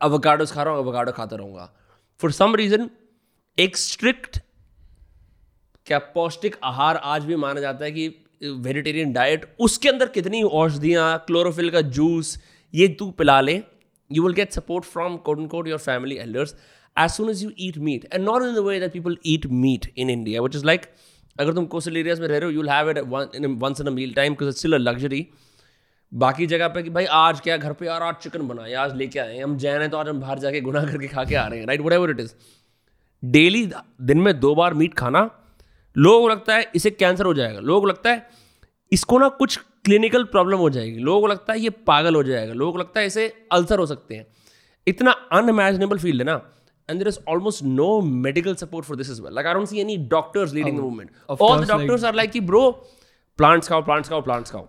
अवोकाडोस 0.00 0.52
खा 0.52 0.62
रहा 0.62 0.74
हूँ 0.74 0.82
अवोकाडो 0.82 1.12
खाता 1.12 1.36
रहूँगा। 1.36 1.72
फॉर 2.20 2.32
सम 2.32 2.54
रीज़न 2.54 2.88
एक 3.58 3.76
स्ट्रिक्ट 3.76 4.38
क्या 5.86 5.98
पौष्टिक 6.14 6.56
आहार 6.64 6.96
आज 6.96 7.24
भी 7.24 7.36
माना 7.36 7.60
जाता 7.60 7.84
है 7.84 7.90
कि 7.92 8.08
वेजिटेरियन 8.42 9.12
डाइट 9.12 9.44
उसके 9.60 9.88
अंदर 9.88 10.08
कितनी 10.08 10.42
औषधियाँ 10.42 11.24
क्लोरोफिल 11.26 11.70
का 11.70 11.80
जूस 11.80 12.38
ये 12.74 12.88
तू 12.88 13.10
पिला 13.10 13.40
ले। 13.40 13.56
You 14.10 14.22
will 14.22 14.36
get 14.40 14.52
support 14.52 14.86
from 14.86 15.18
quote 15.18 15.38
unquote 15.38 15.66
your 15.66 15.80
family 15.80 16.18
elders 16.20 16.54
as 16.96 17.14
soon 17.14 17.28
as 17.28 17.42
you 17.42 17.52
eat 17.56 17.78
meat 17.88 18.06
and 18.10 18.24
not 18.24 18.42
in 18.42 18.54
the 18.54 18.62
way 18.62 18.78
that 18.78 18.92
people 18.92 19.16
eat 19.24 19.50
meat 19.64 19.90
in 19.96 20.10
India 20.10 20.42
which 20.42 20.60
is 20.60 20.66
like 20.72 20.88
अगर 21.36 21.54
तुम 21.54 21.66
coastal 21.72 21.96
areas 21.96 22.20
में 22.20 22.26
रह 22.28 22.38
रहे 22.38 22.54
हो 22.54 22.62
have 22.68 22.88
it 22.88 23.06
once 23.60 23.80
in 23.80 23.88
a 23.88 23.90
meal 23.90 24.14
time 24.14 24.34
because 24.34 24.48
it's 24.48 24.58
still 24.58 24.78
a 24.78 24.82
luxury 24.86 25.22
बाकी 26.12 26.46
जगह 26.46 26.68
पे 26.68 26.82
कि 26.82 26.90
भाई 26.90 27.04
आज 27.16 27.40
क्या 27.40 27.56
घर 27.56 27.72
पे 27.72 27.86
यार 27.86 28.02
आज 28.02 28.14
चिकन 28.22 28.46
बना 28.46 28.62
है 28.62 28.74
आज 28.74 28.94
लेके 28.96 29.18
आए 29.18 29.38
हम 29.38 29.56
जैन 29.56 29.80
हैं 29.80 29.90
तो 29.90 29.96
आज 29.96 30.08
हम 30.08 30.20
बाहर 30.20 30.38
जाके 30.38 30.60
गुना 30.60 30.80
करके 30.84 31.08
खा 31.08 31.24
के 31.24 31.34
आ 31.34 31.46
रहे 31.46 31.58
हैं 31.58 31.66
right 31.66 31.80
whatever 31.92 32.10
it 32.10 32.20
is 32.20 32.32
daily 33.22 33.64
दिन 34.10 34.20
में 34.20 34.38
दो 34.40 34.54
बार 34.54 34.74
मीट 34.74 34.94
खाना 34.94 35.28
लोगों 35.96 36.20
को 36.20 36.28
लगता 36.28 36.54
है 36.54 36.70
इसे 36.76 36.90
कैंसर 36.90 37.24
हो 37.24 37.34
जाएगा 37.34 37.60
लोगों 37.60 37.80
को 37.80 37.86
लगता 37.86 38.10
है 38.10 38.28
इसको 38.92 39.18
ना 39.18 39.28
कुछ 39.38 39.58
क्लिनिकल 39.84 40.24
प्रॉब्लम 40.24 40.58
हो 40.58 40.70
जाएगी। 40.70 40.98
लोगों 40.98 41.20
को 41.20 41.26
लगता 41.26 41.52
है 41.52 41.60
ये 41.60 41.70
पागल 41.70 42.14
हो 42.14 42.22
जाएगा। 42.22 42.52
लोगों 42.52 42.72
को 42.72 42.78
लगता 42.78 43.00
है 43.00 43.06
इसे 43.06 43.26
अल्सर 43.52 43.78
हो 43.78 43.86
सकते 43.86 44.14
हैं। 44.14 44.26
इतना 44.86 45.10
अनइमेजिनेबल 45.10 45.98
फ़ील्ड 45.98 46.20
है 46.20 46.26
ना 46.26 46.34
and 46.88 46.98
there 46.98 47.08
is 47.08 47.18
almost 47.28 47.62
no 47.62 48.00
medical 48.00 48.54
support 48.54 48.86
for 48.86 48.96
this 48.96 49.10
is 49.10 49.22
well 49.22 49.34
like 49.34 49.46
I 49.46 49.54
don't 49.54 49.68
see 49.68 49.80
any 49.80 49.96
doctors 49.96 50.52
leading 50.54 50.78
the 50.78 50.80
movement 50.80 51.10
of 51.30 51.40
all 51.40 51.56
the 51.56 51.60
course, 51.60 51.78
doctors 51.78 52.04
are 52.04 52.14
like 52.14 52.30
कि 52.30 52.40
ब्रो 52.40 52.70
प्लांट्स 53.38 53.68
खाओ 53.68 53.82
plants 53.82 54.08
खाओ 54.08 54.20
plants 54.20 54.50
खाओ 54.50 54.68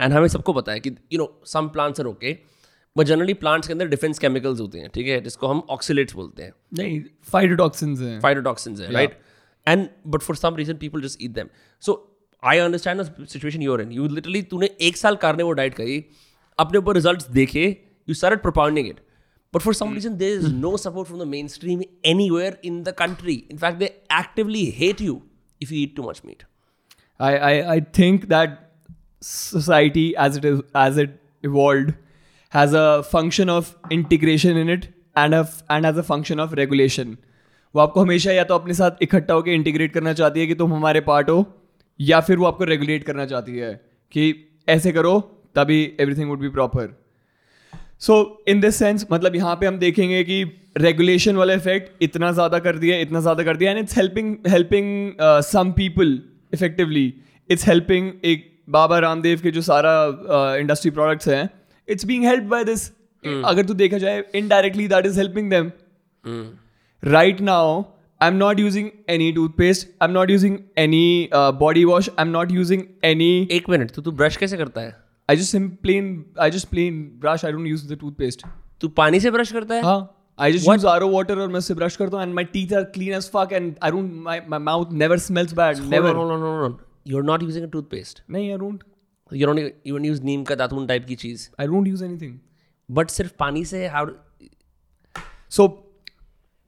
and 0.00 0.12
हमें 0.12 0.28
सबको 0.28 0.52
पता 0.52 0.72
है 0.72 0.80
कि 0.80 0.90
you 1.12 1.18
know 1.18 1.42
some 1.46 1.68
plants 1.68 2.00
are 2.00 2.06
okay 2.06 2.36
but 2.96 3.06
generally 3.06 3.34
plants 3.34 3.68
के 3.68 3.72
अंदर 3.72 3.86
डिफेंस 3.86 4.18
केमिकल्स 4.18 4.60
होते 4.60 4.78
हैं 4.78 4.88
ठीक 4.94 5.06
है? 5.06 5.20
जिसको 5.20 5.46
हम 5.46 5.62
ऑक्सीलेट्स 5.70 6.14
बोलते 6.14 6.42
हैं। 6.42 6.52
नहीं 6.74 7.02
फाइटोटॉक्सिन्स 7.32 8.00
हैं। 8.00 8.20
Phytotoxins, 8.20 8.80
eh, 8.80 8.94
right? 8.96 9.20
And 9.66 9.88
but 10.12 10.24
for 10.26 10.34
some 10.38 10.56
reason 10.60 10.78
people 10.82 11.02
just 11.06 11.20
eat 11.26 11.34
them. 11.34 11.50
So 11.82 11.92
I 12.42 12.58
understand 12.58 13.00
the 13.00 13.26
situation 13.26 13.62
you're 13.62 13.80
in. 13.80 13.90
You 13.92 14.08
literally 14.08 14.42
तूने 14.50 14.68
एक 14.88 14.96
साल 14.96 15.16
कार्निवोर 15.24 15.54
डाइट 15.54 15.74
करी 15.74 16.04
अपने 16.58 16.78
ऊपर 16.78 16.94
रिजल्ट्स 16.94 17.28
देखे 17.30 17.66
you 18.10 18.14
started 18.20 18.42
propounding 18.42 18.88
it. 18.92 19.00
But 19.54 19.62
for 19.62 19.74
some 19.78 19.92
reason 19.94 20.16
there 20.18 20.36
is 20.38 20.50
no 20.52 20.76
support 20.84 21.08
from 21.08 21.18
the 21.22 21.26
mainstream 21.26 21.82
anywhere 22.12 22.56
in 22.70 22.82
the 22.84 22.92
country. 22.92 23.34
In 23.50 23.58
fact, 23.58 23.78
they 23.78 23.90
actively 24.10 24.64
hate 24.80 25.00
you 25.00 25.22
if 25.60 25.70
you 25.70 25.78
eat 25.80 25.94
too 25.96 26.02
much 26.02 26.24
meat. 26.24 26.44
I, 27.20 27.32
I, 27.36 27.72
I 27.74 27.80
think 27.80 28.28
that 28.28 28.70
society 29.20 30.06
as 30.16 30.36
it 30.36 30.44
is 30.44 30.62
as 30.74 30.98
it 30.98 31.20
evolved 31.42 31.92
has 32.48 32.74
a 32.74 33.02
function 33.02 33.48
of 33.48 33.76
integration 33.90 34.56
in 34.56 34.68
it 34.68 34.88
and 35.16 35.34
a, 35.34 35.48
and 35.70 35.86
as 35.86 35.96
a 35.96 36.02
function 36.02 36.40
of 36.46 36.58
regulation. 36.64 37.16
वो 37.74 37.80
आपको 37.80 38.00
हमेशा 38.00 38.32
या 38.32 38.42
तो 38.44 38.54
अपने 38.54 38.74
साथ 38.74 39.02
इकट्ठा 39.02 39.34
होकर 39.34 39.50
integrate 39.50 39.92
करना 39.92 40.12
चाहती 40.12 40.40
है 40.40 40.46
कि 40.46 40.54
तुम 40.54 40.74
हमारे 40.74 41.00
पार्ट 41.06 41.30
हो 41.30 41.42
या 42.02 42.20
फिर 42.20 42.38
वो 42.38 42.46
आपको 42.46 42.64
रेगुलेट 42.64 43.04
करना 43.04 43.26
चाहती 43.26 43.56
है 43.56 43.72
कि 44.14 44.34
ऐसे 44.68 44.92
करो 44.92 45.18
तभी 45.56 45.80
everything 46.00 46.28
would 46.30 46.40
be 46.40 46.48
proper 46.50 46.94
so 48.00 48.16
in 48.48 48.60
this 48.60 48.76
sense 48.76 49.06
मतलब 49.12 49.36
यहाँ 49.36 49.56
पे 49.56 49.66
हम 49.66 49.78
देखेंगे 49.78 50.22
कि 50.24 50.42
रेगुलेशन 50.78 51.36
वाला 51.36 51.54
इफ़ेक्ट 51.54 52.02
इतना 52.02 52.30
ज़्यादा 52.32 52.58
कर 52.58 52.78
दिया 52.78 52.96
इतना 52.98 53.20
ज़्यादा 53.20 53.44
कर 53.44 53.56
दिया 53.56 53.70
and 53.70 53.80
it's 53.80 53.96
helping 53.96 54.36
helping 54.48 54.88
some 55.44 55.72
people 55.72 56.18
effectively 56.54 57.12
it's 57.50 57.66
helping 57.68 58.10
एक 58.24 58.50
बाबा 58.70 58.98
रामदेव 58.98 59.40
के 59.42 59.50
जो 59.50 59.62
सारा 59.62 59.94
इंडस्ट्री 60.56 60.90
प्रोडक्ट्स 60.90 61.28
हैं 61.28 61.48
it's 61.88 62.04
being 62.04 62.24
help 62.24 62.44
by 62.46 62.64
this 62.64 62.88
अगर 63.24 63.64
तू 63.64 63.74
देखा 63.74 63.98
जाए 63.98 64.24
indirectly 64.34 64.88
that 64.88 65.06
is 65.06 65.18
helping 65.18 65.50
them 65.50 65.70
right 67.02 67.40
now 67.40 67.91
i'm 68.24 68.38
not 68.40 68.58
using 68.62 68.88
any 69.12 69.28
toothpaste 69.36 69.86
i'm 70.00 70.12
not 70.16 70.32
using 70.32 70.56
any 70.82 71.04
uh, 71.38 71.50
body 71.62 71.84
wash 71.90 72.08
i'm 72.22 72.32
not 72.38 72.56
using 72.56 72.82
any 73.10 73.30
एक 73.58 73.68
मिनट 73.70 73.90
तो 73.94 74.02
तू 74.02 74.12
brush 74.20 74.36
कैसे 74.42 74.56
करता 74.56 74.80
है 74.80 74.94
i 75.28 75.36
just 75.40 75.56
sim- 75.56 75.70
plain 75.86 76.10
i 76.46 76.50
just 76.56 76.70
plain 76.74 76.98
brush 77.24 77.44
i 77.48 77.52
don't 77.56 77.70
use 77.74 77.86
the 77.92 77.98
toothpaste 78.02 78.46
तू 78.80 78.88
पानी 79.00 79.20
से 79.20 79.30
brush 79.30 79.52
करता 79.52 79.74
है 79.74 79.82
हाँ 79.82 80.00
I 80.38 80.46
just 80.52 80.68
use 80.68 80.84
RO 81.00 81.08
water 81.14 81.36
और 81.38 81.48
मैं 81.48 81.58
उससे 81.58 81.74
brush 81.80 81.96
करता 81.96 82.16
हूँ 82.16 82.24
and 82.26 82.34
my 82.38 82.44
teeth 82.54 82.72
are 82.78 82.84
clean 82.94 83.16
as 83.18 83.26
fuck 83.34 83.52
and 83.58 83.74
I 83.88 83.90
don't 83.96 84.14
my, 84.28 84.36
my 84.54 84.58
mouth 84.68 84.94
never 85.02 85.18
smells 85.26 85.52
bad 85.58 85.82
never 85.96 86.14
no 86.14 86.24
no 86.24 86.36
no 86.36 86.68
no 86.68 86.78
you're 87.12 87.26
not 87.30 87.44
using 87.48 87.66
a 87.68 87.70
toothpaste 87.74 88.22
नहीं 88.30 88.54
I 88.54 88.58
don't 88.62 88.88
you 89.30 89.50
don't 89.50 89.64
even 89.92 90.08
use 90.10 90.22
नीम 90.24 90.44
का 90.44 90.54
दातून 90.62 90.86
type 90.86 91.04
की 91.06 91.14
चीज़ 91.24 91.48
I 91.60 91.68
don't 91.72 91.92
use 91.92 92.04
anything 92.08 92.32
but 92.88 93.10
सिर्फ़ 93.10 93.32
पानी 93.38 93.64
से 93.64 93.88
how 93.96 94.06
So 95.48 95.68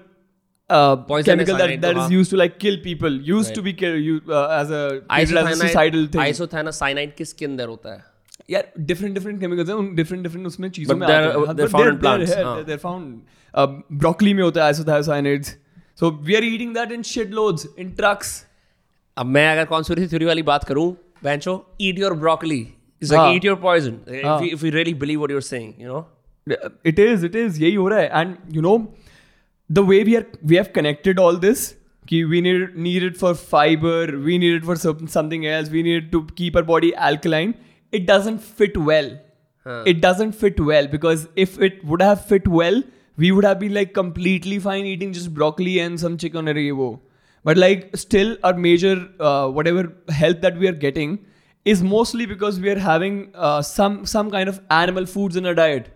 uh, 0.70 0.96
chemical 1.22 1.56
that, 1.56 1.80
that 1.80 1.80
तो 1.80 1.90
is 1.90 1.96
हाँ। 1.96 2.10
used 2.10 2.30
to 2.30 2.36
like 2.36 2.58
kill 2.58 2.78
people 2.78 3.10
used 3.10 3.48
right. 3.48 3.54
to 3.54 3.62
be 3.62 3.72
kill 3.72 3.96
you 3.96 4.20
uh, 4.28 4.48
as 4.48 4.70
a 4.70 5.02
a 5.08 5.56
suicidal 5.56 6.06
thing 6.06 6.20
आइसोथाइनासाइनाइड 6.20 7.14
किसके 7.16 7.44
अंदर 7.44 7.68
होता 7.68 7.94
है 7.94 8.04
यार 8.50 8.72
डिफरेंट 8.78 9.14
डिफरेंट 9.14 9.40
केमिकल्स 9.40 9.68
हैं 9.70 9.94
डिफरेंट 9.96 10.22
डिफरेंट 10.22 10.46
उसमें 10.46 10.68
चीज़ों 10.70 10.96
में 10.96 11.06
आते 11.06 11.14
हैं 11.14 11.46
हाँ. 11.46 12.64
they're 12.64 12.82
found 12.86 13.14
ब्रोकली 13.92 14.34
में 14.34 14.42
होता 14.42 14.66
है 14.66 14.72
isothiocyanades 14.72 15.54
so 16.00 16.10
we 16.28 16.36
are 16.36 16.44
eating 16.44 16.74
that 16.74 16.92
in 16.96 17.06
shit 17.12 17.38
loads 17.40 17.68
in 17.84 17.94
trucks 18.00 18.34
अब 19.16 19.26
मैं 19.26 19.48
अगर 19.52 19.64
कॉन्स्पिरेसी 19.64 20.08
थ्योरी 20.08 20.24
वाली 20.24 20.42
बात 20.42 20.64
करूँ 20.64 20.90
बेंचो 21.24 21.54
ईट 21.80 21.98
योर 21.98 22.14
ब्रोकली 22.14 22.58
इट्स 22.58 23.12
हाँ। 23.12 23.24
लाइक 23.24 23.36
ईट 23.36 23.44
योर 23.44 23.56
पॉइजन 23.62 23.98
हाँ। 24.24 24.40
If 24.42 24.64
you 24.66 24.72
really 24.72 24.94
believe 24.94 25.18
what 25.18 25.30
you 25.30 25.36
are 25.36 25.42
saying 25.42 25.82
you 25.82 25.88
know 25.88 26.06
it 26.88 26.98
is 27.04 27.24
it 27.26 27.36
is 27.38 27.56
यही 27.60 27.74
हो 27.74 27.88
रहा 27.88 28.00
है 28.00 28.10
and 28.18 28.56
you 28.56 28.62
know 28.66 28.74
the 29.68 29.82
way 29.82 30.04
we 30.04 30.16
are 30.16 30.26
we 30.42 30.56
have 30.56 30.72
connected 30.72 31.18
all 31.18 31.36
this 31.36 31.74
we 32.10 32.40
need 32.40 32.76
need 32.76 33.02
it 33.02 33.16
for 33.16 33.34
fiber, 33.34 34.18
we 34.18 34.38
need 34.38 34.54
it 34.54 34.64
for 34.64 34.76
some- 34.76 35.08
something 35.08 35.46
else, 35.46 35.70
we 35.70 35.82
need 35.82 36.04
it 36.04 36.12
to 36.12 36.26
keep 36.36 36.56
our 36.56 36.62
body 36.62 36.94
alkaline. 36.94 37.54
It 37.92 38.06
doesn't 38.06 38.38
fit 38.38 38.76
well. 38.76 39.18
Huh. 39.64 39.82
It 39.86 40.00
doesn't 40.00 40.32
fit 40.32 40.60
well 40.60 40.86
because 40.86 41.28
if 41.34 41.60
it 41.60 41.84
would 41.84 42.02
have 42.02 42.24
fit 42.24 42.46
well, 42.46 42.82
we 43.16 43.32
would 43.32 43.44
have 43.44 43.58
been 43.58 43.74
like 43.74 43.92
completely 43.94 44.58
fine 44.58 44.84
eating 44.84 45.12
just 45.12 45.34
broccoli 45.34 45.80
and 45.80 45.98
some 45.98 46.16
chicken 46.16 46.48
or. 46.48 47.00
But 47.44 47.56
like 47.56 47.96
still 47.96 48.36
our 48.44 48.54
major 48.54 49.08
uh, 49.20 49.48
whatever 49.48 49.92
health 50.08 50.40
that 50.42 50.56
we 50.58 50.68
are 50.68 50.72
getting 50.72 51.18
is 51.64 51.82
mostly 51.82 52.26
because 52.26 52.60
we 52.60 52.70
are 52.70 52.78
having 52.78 53.30
uh, 53.34 53.62
some 53.62 54.06
some 54.06 54.30
kind 54.30 54.48
of 54.48 54.60
animal 54.70 55.06
foods 55.06 55.36
in 55.36 55.46
our 55.46 55.54
diet. 55.54 55.88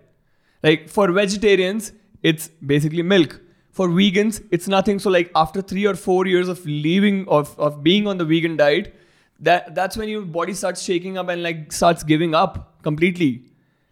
Like 0.63 0.89
for 0.89 1.11
vegetarians, 1.13 1.93
it's 2.23 2.49
basically 2.49 3.03
milk 3.03 3.41
For 3.80 3.90
vegans, 3.90 4.42
it's 4.52 4.68
nothing. 4.68 5.00
So 5.00 5.10
like 5.10 5.32
after 5.36 5.62
three 5.62 5.86
or 5.86 5.96
four 5.96 6.26
years 6.28 6.48
of 6.48 6.66
leaving 6.66 7.28
of, 7.28 7.58
of 7.60 7.84
being 7.84 8.08
on 8.08 8.18
the 8.18 8.26
vegan 8.26 8.56
diet, 8.58 8.96
that 9.40 9.76
that's 9.76 9.98
when 9.98 10.08
your 10.08 10.22
body 10.22 10.54
starts 10.54 10.82
shaking 10.82 11.18
up 11.18 11.28
and 11.30 11.44
like 11.44 11.72
starts 11.74 12.04
giving 12.04 12.34
up 12.34 12.82
completely. 12.84 13.44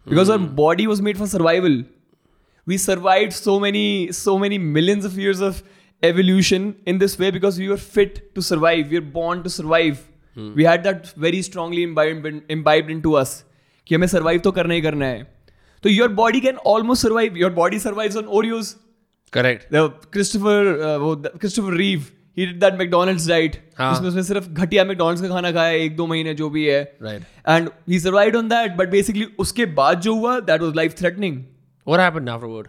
Because 0.06 0.30
our 0.30 0.38
body 0.38 0.86
was 0.86 1.02
made 1.02 1.18
for 1.18 1.26
survival. 1.26 1.82
We 2.66 2.78
survived 2.78 3.32
so 3.34 3.60
many, 3.60 4.10
so 4.12 4.38
many 4.38 4.56
millions 4.58 5.04
of 5.04 5.18
years 5.18 5.40
of 5.40 5.62
evolution 6.02 6.76
in 6.86 6.98
this 6.98 7.18
way 7.18 7.30
because 7.30 7.58
we 7.58 7.68
were 7.68 7.76
fit 7.76 8.34
to 8.34 8.42
survive. 8.42 8.90
We 8.90 8.98
were 9.00 9.06
born 9.06 9.42
to 9.42 9.50
survive. 9.50 10.10
We 10.56 10.64
had 10.64 10.82
that 10.84 11.12
very 11.12 11.42
strongly 11.42 11.82
imbibed, 11.82 12.42
imbibed 12.48 12.90
into 12.90 13.14
us. 13.16 13.44
कि 13.86 13.94
हमें 13.94 14.06
survive 14.08 14.42
तो 14.42 14.52
करना 14.52 14.74
ही 14.74 14.82
करना 14.82 15.06
है. 15.06 15.26
So 15.82 15.88
your 15.88 16.08
body 16.08 16.40
can 16.40 16.56
almost 16.56 17.02
survive. 17.02 17.36
Your 17.36 17.50
body 17.50 17.78
survives 17.78 18.16
on 18.16 18.24
Oreos. 18.24 18.76
correct 19.33 19.67
Christopher 20.13 20.71
uh, 20.75 20.99
वो 21.01 21.15
Christopher 21.15 21.73
Reeve 21.73 22.05
he 22.37 22.45
did 22.45 22.59
that 22.59 22.73
McDonald's 22.73 23.27
diet 23.27 23.55
जिसमें 23.55 24.07
उसने 24.09 24.23
सिर्फ़ 24.23 24.49
घटिया 24.49 24.83
मैकडोनल्ड्स 24.85 25.21
का 25.21 25.29
खाना 25.29 25.51
खाया 25.51 25.69
एक 25.69 25.95
दो 25.95 26.07
महीने 26.07 26.33
जो 26.33 26.49
भी 26.49 26.65
है। 26.65 26.81
Right 27.01 27.21
and 27.49 27.69
he 27.89 27.99
survived 27.99 28.35
on 28.35 28.49
that 28.49 28.75
but 28.77 28.89
basically 28.89 29.27
उसके 29.39 29.65
बाद 29.65 30.01
जो 30.01 30.15
हुआ 30.15 30.39
that 30.39 30.61
was 30.61 30.75
life 30.75 30.97
threatening 30.99 31.43
what 31.87 31.99
happened 31.99 32.29
afterward 32.29 32.67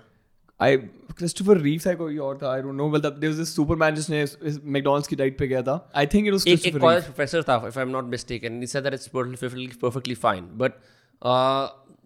I 0.60 0.76
Christopher 1.18 1.58
Reeves 1.58 1.86
है 1.86 1.94
कोई 1.94 2.16
और 2.18 2.38
था? 2.42 2.52
आई 2.52 2.62
डोंट 2.62 2.74
नो 2.74 2.88
मतलब 2.88 3.18
देयर 3.18 3.32
वाज 3.32 3.38
दिस 3.38 3.54
सुपरमैन 3.56 3.94
जिसने 3.94 4.24
मैकडोनल्ड्स 4.64 5.08
की 5.08 5.16
डाइट 5.16 5.38
पे 5.38 5.46
गया 5.46 5.62
था. 5.62 5.90
आई 5.96 6.06
थिंक 6.06 6.28
प्रोफेसर 6.76 7.42
था 7.42 7.62
if 7.66 7.78
I 7.78 7.84
am 7.84 7.90
not 7.90 8.04
mistaken 8.04 8.52
he 8.52 8.94
it's 8.94 9.06
perfectly 9.14 10.14
fine 10.14 10.44
but 10.54 10.72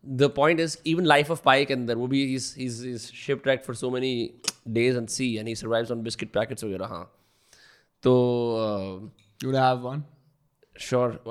the 0.09 0.23
point 0.23 0.61
is 0.61 0.79
even 0.87 1.05
life 1.05 1.31
of 1.31 1.43
pi 1.45 1.65
के 1.65 1.75
अंदर 1.75 1.95
वो 1.95 2.07
भी 2.07 2.35
is 2.35 2.61
is 2.61 2.99
shipwrecked 3.43 3.65
for 3.65 3.77
so 3.77 3.91
many 3.91 4.31
days 4.69 4.97
and 4.97 5.09
see 5.09 5.37
and 5.37 5.49
he 5.49 5.55
on 5.93 6.03
biscuit 6.03 6.33
packets 6.33 6.65
वगैरह 6.65 6.87
हाँ। 6.87 7.21
तो 8.03 9.11
you 9.45 9.51
one 9.53 10.03
sure 10.81 11.23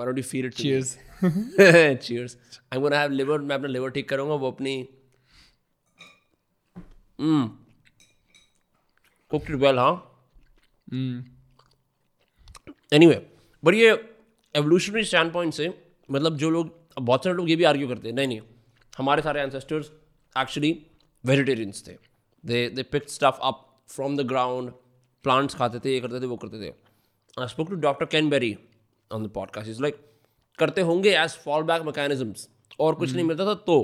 cheers 0.50 0.98
liver 3.12 3.39
मैं 3.39 3.56
अपना 3.56 3.68
liver 3.68 3.89
ठीक 3.89 4.10
करूँगा 4.10 4.34
वो 4.34 4.51
अपनी 4.51 4.88
mm, 7.22 7.50
वेल 9.50 9.80
हाँ। 9.80 10.24
हम्म 10.94 11.24
एनीवे 12.94 13.30
बट 13.63 13.74
ये 13.74 13.92
एवोल्यूशनरी 14.56 15.03
स्टैंड 15.03 15.34
पॉइंट 15.34 15.53
से 15.53 15.74
मतलब 16.12 16.38
जो 16.38 16.50
लोग 16.50 16.88
बहुत 17.01 17.24
सारे 17.24 17.36
लोग 17.36 17.50
ये 17.50 17.56
भी 17.56 17.63
आर्ग्यू 17.63 17.88
करते 17.88 18.08
हैं 18.08 18.15
नहीं 18.15 18.27
नहीं। 18.27 18.42
हमारे 18.93 19.21
सारे 19.21 19.41
एंसेस्टर्स 19.41 19.91
एक्चुअली 20.35 20.71
वेजिटेरियंस 21.23 21.88
थे. 21.88 21.97
They 22.43 22.69
they 22.69 22.83
pick 22.85 23.09
stuff 23.09 23.39
up 23.41 23.67
from 23.89 24.17
the 24.17 24.21
ground 24.27 24.71
plants 25.25 25.55
खाते 25.55 25.79
थे, 25.79 25.93
ये 25.93 26.00
करते 26.00 26.21
थे, 26.21 26.25
वो 26.25 26.38
करते 26.38 26.62
थे. 26.62 26.73
I 27.38 27.47
spoke 27.47 27.69
to 27.69 27.75
doctor 27.81 28.05
Ken 28.05 28.29
Berry 28.29 28.57
on 29.12 29.25
the 29.25 29.29
podcast 29.35 29.69
is 29.69 29.81
like 29.81 30.01
करते 30.59 30.81
होंगे 30.81 31.15
एज 31.17 31.38
फॉल 31.43 31.63
बैक 31.63 31.81
मैकेनिज्म्स 31.83 32.47
और 32.79 32.95
कुछ 32.95 33.13
नहीं 33.13 33.25
मिलता 33.25 33.45
था 33.45 33.53
तो 33.67 33.77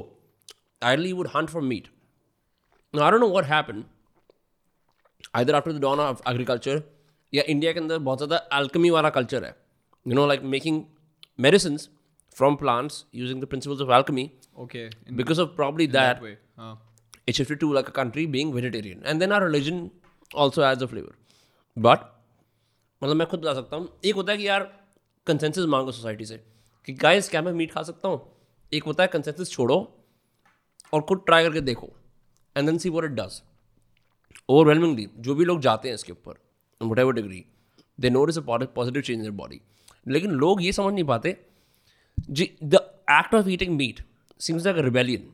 ideally 0.82 1.14
would 1.14 1.28
hunt 1.36 1.50
for 1.50 1.62
meat 1.62 1.88
I 2.94 3.12
don't 3.12 3.22
know 3.22 3.30
what 3.30 3.46
happen 3.46 3.84
either 5.36 5.56
after 5.56 5.72
the 5.72 5.82
dawn 5.82 6.00
of 6.00 6.22
agriculture 6.30 6.82
या 7.34 7.44
India 7.48 7.72
के 7.74 7.80
अंदर 7.80 7.98
बहुत 8.00 8.20
ज़्यादा 8.20 8.58
एल्कमी 8.58 8.90
वाला 8.90 9.10
कल्चर 9.10 9.44
है. 9.44 9.56
You 10.06 10.16
know 10.16 10.28
like 10.28 10.42
making 10.54 10.84
medicine 11.40 11.78
from 12.40 12.56
plants 12.56 13.06
using 13.16 13.42
the 13.42 13.46
principles 13.46 13.82
of 13.82 13.92
alchemy 13.98 14.28
Okay. 14.62 14.90
In 15.08 15.16
because 15.16 15.40
of 15.40 15.56
probably 15.56 15.86
that 15.88 16.06
that 16.06 16.24
way. 16.24 16.38
हाँ. 16.58 16.78
it 17.28 17.36
shifted 17.36 17.60
to 17.60 17.68
like 17.74 17.90
a 17.90 17.92
country 17.92 18.26
being 18.26 18.54
vegetarian 18.54 19.04
and 19.06 19.22
then 19.22 19.32
our 19.32 19.44
religion 19.44 19.78
also 20.32 20.64
adds 20.64 20.82
a 20.82 20.88
flavor 20.88 21.14
but 21.78 22.08
मतलब 23.02 23.16
मैं 23.16 23.28
खुद 23.28 23.40
बता 23.40 23.54
सकता 23.54 23.76
हूँ 23.76 23.90
एक 24.06 24.16
होता 24.16 24.32
है 24.32 24.38
कि 24.38 24.48
यार 24.48 24.64
कंसेंसस 25.28 25.66
मांगो 25.70 25.92
सोसाइटी 25.92 26.26
से 26.26 26.38
कि 26.88 26.94
गाइस 27.04 27.30
क्या 27.30 27.42
मैं 27.42 27.52
मीट 27.54 27.72
खा 27.72 27.84
सकता 27.84 28.08
हूँ 28.08 28.22
एक 28.72 28.84
होता 28.84 29.04
है 29.04 29.10
कंसेंसस 29.14 29.52
छोड़ो 29.52 29.78
और 30.94 31.02
खुद 31.02 31.24
ट्राई 31.26 31.44
करके 31.44 31.62
देखो 31.62 31.90
and 32.56 32.70
then 32.70 32.78
see 32.78 32.90
what 32.90 33.06
it 33.06 33.12
does 33.12 33.42
overwhelmingly 34.50 35.08
जो 35.20 35.36
भी 35.36 35.46
लोग 35.46 35.62
जाते 35.62 35.88
हैं 35.88 35.96
इसके 35.96 36.12
ऊपर 36.12 36.40
whatever 37.00 37.14
degree 37.14 37.44
they 38.00 38.10
note 38.10 38.30
is 38.30 38.40
a 38.40 38.44
positive 38.44 39.02
change 39.02 39.26
in 39.26 39.32
body 39.38 39.62
लेकिन 40.08 40.32
लोग 40.44 40.64
ये 40.64 40.72
समझ 40.72 40.94
नहीं 40.94 41.04
पाते 41.04 41.38
जी 42.30 42.52
the 42.64 42.76
act 43.12 43.36
of 43.36 43.50
eating 43.50 43.76
meat 43.78 44.04
seems 44.40 44.66
like 44.66 44.78
a 44.78 44.82
rebellion 44.82 45.28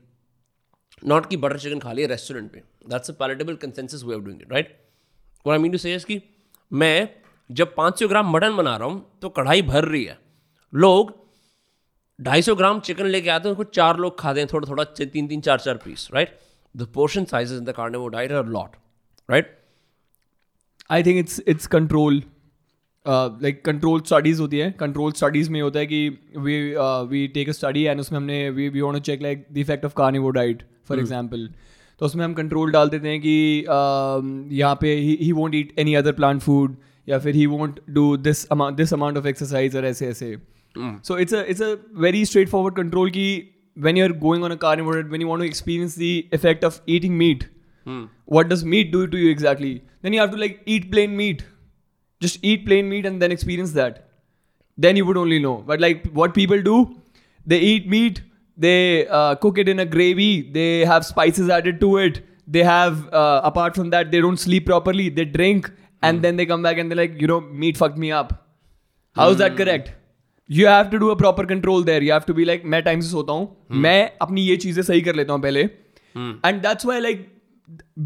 not 1.04 1.30
कि 1.30 1.38
बटर 1.38 1.60
चिकन 1.60 1.80
खा 1.80 1.93
लिया 1.93 2.08
रेस्टोरेंट 2.08 2.52
पे. 2.52 2.63
That's 2.89 3.10
a 3.10 3.13
palatable 3.13 3.56
consensus 3.56 4.04
way 4.04 4.15
of 4.15 4.24
doing 4.24 4.41
it 4.41 4.52
right 4.52 4.78
और 5.45 5.54
आई 5.54 5.60
मीन 5.60 5.71
टू 5.71 5.78
से 5.78 5.98
कि 6.00 6.21
मैं 6.71 7.10
जब 7.50 7.76
500 7.76 8.08
ग्राम 8.10 8.32
मटन 8.32 8.56
बना 8.56 8.76
रहा 8.78 8.88
हूँ 8.88 9.19
तो 9.21 9.30
कढ़ाई 9.30 9.62
भर 9.62 9.86
रही 9.86 10.04
है। 10.04 10.17
लोग 10.74 11.12
250 12.19 12.56
ग्राम 12.58 12.80
चिकन 12.80 13.06
लेके 13.06 13.30
आते 13.30 13.48
हैं, 13.48 13.52
उसको 13.52 13.63
चार 13.63 13.98
लोग 13.98 14.19
खाते 14.19 14.39
हैं 14.39 14.50
थोड़ा 14.54 14.69
थोड़ा 14.69 14.84
तीन 14.84 15.28
तीन 15.28 15.41
चार 15.41 15.60
चार 15.60 15.78
piece 15.78 16.08
right 16.13 16.38
the 16.76 16.88
portion 16.93 17.26
sizes 17.26 17.58
in 17.60 17.65
the 17.65 17.71
carnivore 17.71 18.12
diet 18.12 18.32
are 18.32 18.45
lot 18.45 18.76
right 19.30 19.58
I 20.91 21.04
think 21.04 21.19
it's 21.19 21.41
it's 21.48 21.67
control 21.67 22.21
like 23.08 23.63
control 23.65 24.02
studies 24.02 24.41
होती 24.41 24.58
है। 24.58 24.72
कंट्रोल 24.80 25.12
स्टडीज़ 25.12 25.50
में 25.52 25.62
होता 25.62 25.80
है 25.80 25.86
कि 25.86 26.08
we 26.38 26.58
we 27.10 27.28
take 27.34 27.50
a 27.50 27.52
study 27.52 27.84
and 27.84 28.00
उसमें 28.00 28.18
हमने 28.20 28.50
we 28.50 28.68
we 28.70 28.82
want 28.82 28.96
to 28.96 29.00
check 29.00 29.22
like 29.22 29.46
the 29.54 29.58
effect 29.58 29.86
of 29.86 29.94
carnivore 29.98 30.34
diet 30.34 30.63
for 30.88 31.00
example 31.00 31.50
तो 32.02 32.06
उसमें 32.06 32.24
हम 32.26 32.34
कंट्रोल 32.34 32.72
डाल 32.72 32.89
देते 32.89 33.08
हैं 33.08 33.20
कि 33.22 33.62
um, 33.62 34.52
यहाँ 34.54 34.76
पे 34.82 34.96
he 34.96 35.32
won't 35.32 35.56
eat 35.56 35.74
any 35.80 35.96
other 35.96 36.12
plant 36.12 36.41
food 36.41 36.76
या 37.08 37.20
फिर 37.20 37.36
he 37.36 37.46
won't 37.46 37.80
do 37.89 38.15
this 38.18 38.46
this 38.54 38.94
amount 38.94 39.18
of 39.18 39.28
exercise 39.28 39.76
और 39.76 39.86
ऐसे 39.86 40.08
ऐसे। 40.08 40.36
So 40.76 41.18
it's 41.18 41.34
a 41.34 41.44
it's 41.50 41.62
a 41.62 41.76
very 42.02 42.26
straightforward 42.50 42.76
control 42.76 43.10
की 43.10 43.28
when 43.78 43.98
you're 44.00 44.13
going 44.20 44.44
on 44.48 44.54
a 44.54 44.56
carnivore 44.60 44.94
diet, 44.96 45.10
when 45.13 45.22
you 45.22 45.30
want 45.30 45.41
to 45.44 45.48
experience 45.48 45.96
the 45.96 46.10
effect 46.32 46.62
of 46.63 46.76
eating 46.88 47.18
meat, 47.18 47.41
what 48.36 48.52
does 48.52 48.62
meat 48.74 48.91
do 48.94 49.02
to 49.08 49.18
you 49.18 49.32
exactly? 49.32 49.72
Then 50.02 50.13
you 50.13 50.22
have 50.22 50.32
to 50.32 50.39
like 50.44 50.62
eat 50.65 50.86
plain 50.94 51.18
meat. 51.18 51.44
Just 52.20 52.38
eat 52.42 52.64
plain 52.66 52.88
meat 52.88 53.07
and 53.07 53.23
then 53.23 53.33
experience 53.33 53.73
that. 53.73 54.09
Then 54.79 54.96
you 54.96 55.05
would 55.07 55.16
only 55.16 55.38
know. 55.38 55.55
But 55.66 55.81
like 55.81 56.11
what 56.12 56.35
people 56.35 56.62
do, 56.62 56.96
they 57.46 57.59
eat 57.59 57.88
meat, 57.88 58.23
they 58.59 59.07
uh, 59.09 59.35
cook 59.37 59.59
it 59.59 59.68
in 59.68 59.79
a 59.81 59.87
gravy, 59.87 60.51
they 60.59 60.85
have 60.85 61.07
spices 61.07 61.49
added 61.49 61.81
to 61.81 61.96
it. 61.99 62.20
They 62.46 62.62
have, 62.64 63.09
uh, 63.12 63.40
apart 63.44 63.75
from 63.77 63.90
that, 63.90 64.11
they 64.11 64.20
don't 64.20 64.38
sleep 64.38 64.66
properly. 64.66 65.09
They 65.09 65.25
drink 65.25 65.70
and 66.03 66.23
then 66.23 66.37
they 66.37 66.46
come 66.46 66.62
back 66.62 66.79
and 66.79 66.90
they're 66.90 66.96
like, 66.96 67.20
you 67.20 67.27
know, 67.27 67.40
meat 67.40 67.77
fucked 67.77 67.96
me 67.96 68.12
up. 68.12 68.37
How 69.16 69.31
is 69.31 69.38
that 69.38 69.57
correct? 69.57 69.96
You 70.51 70.66
have 70.68 70.85
to 70.90 70.99
do 70.99 71.09
a 71.09 71.14
proper 71.14 71.46
control 71.46 71.85
there 71.85 72.03
you 72.03 72.12
have 72.12 72.23
to 72.27 72.35
be 72.35 72.44
like 72.44 72.62
मैं 72.73 72.83
time 72.83 73.01
से 73.01 73.09
सोता 73.09 73.33
हूँ 73.33 73.77
मैं 73.83 74.11
अपनी 74.23 74.42
ये 74.42 74.57
चीजें 74.64 74.83
सही 74.83 75.01
कर 75.01 75.14
लेता 75.14 75.33
हूँ 75.33 75.42
पहले 75.42 75.61
and 76.46 76.61
that's 76.62 76.87
why 76.87 77.01
like 77.01 77.27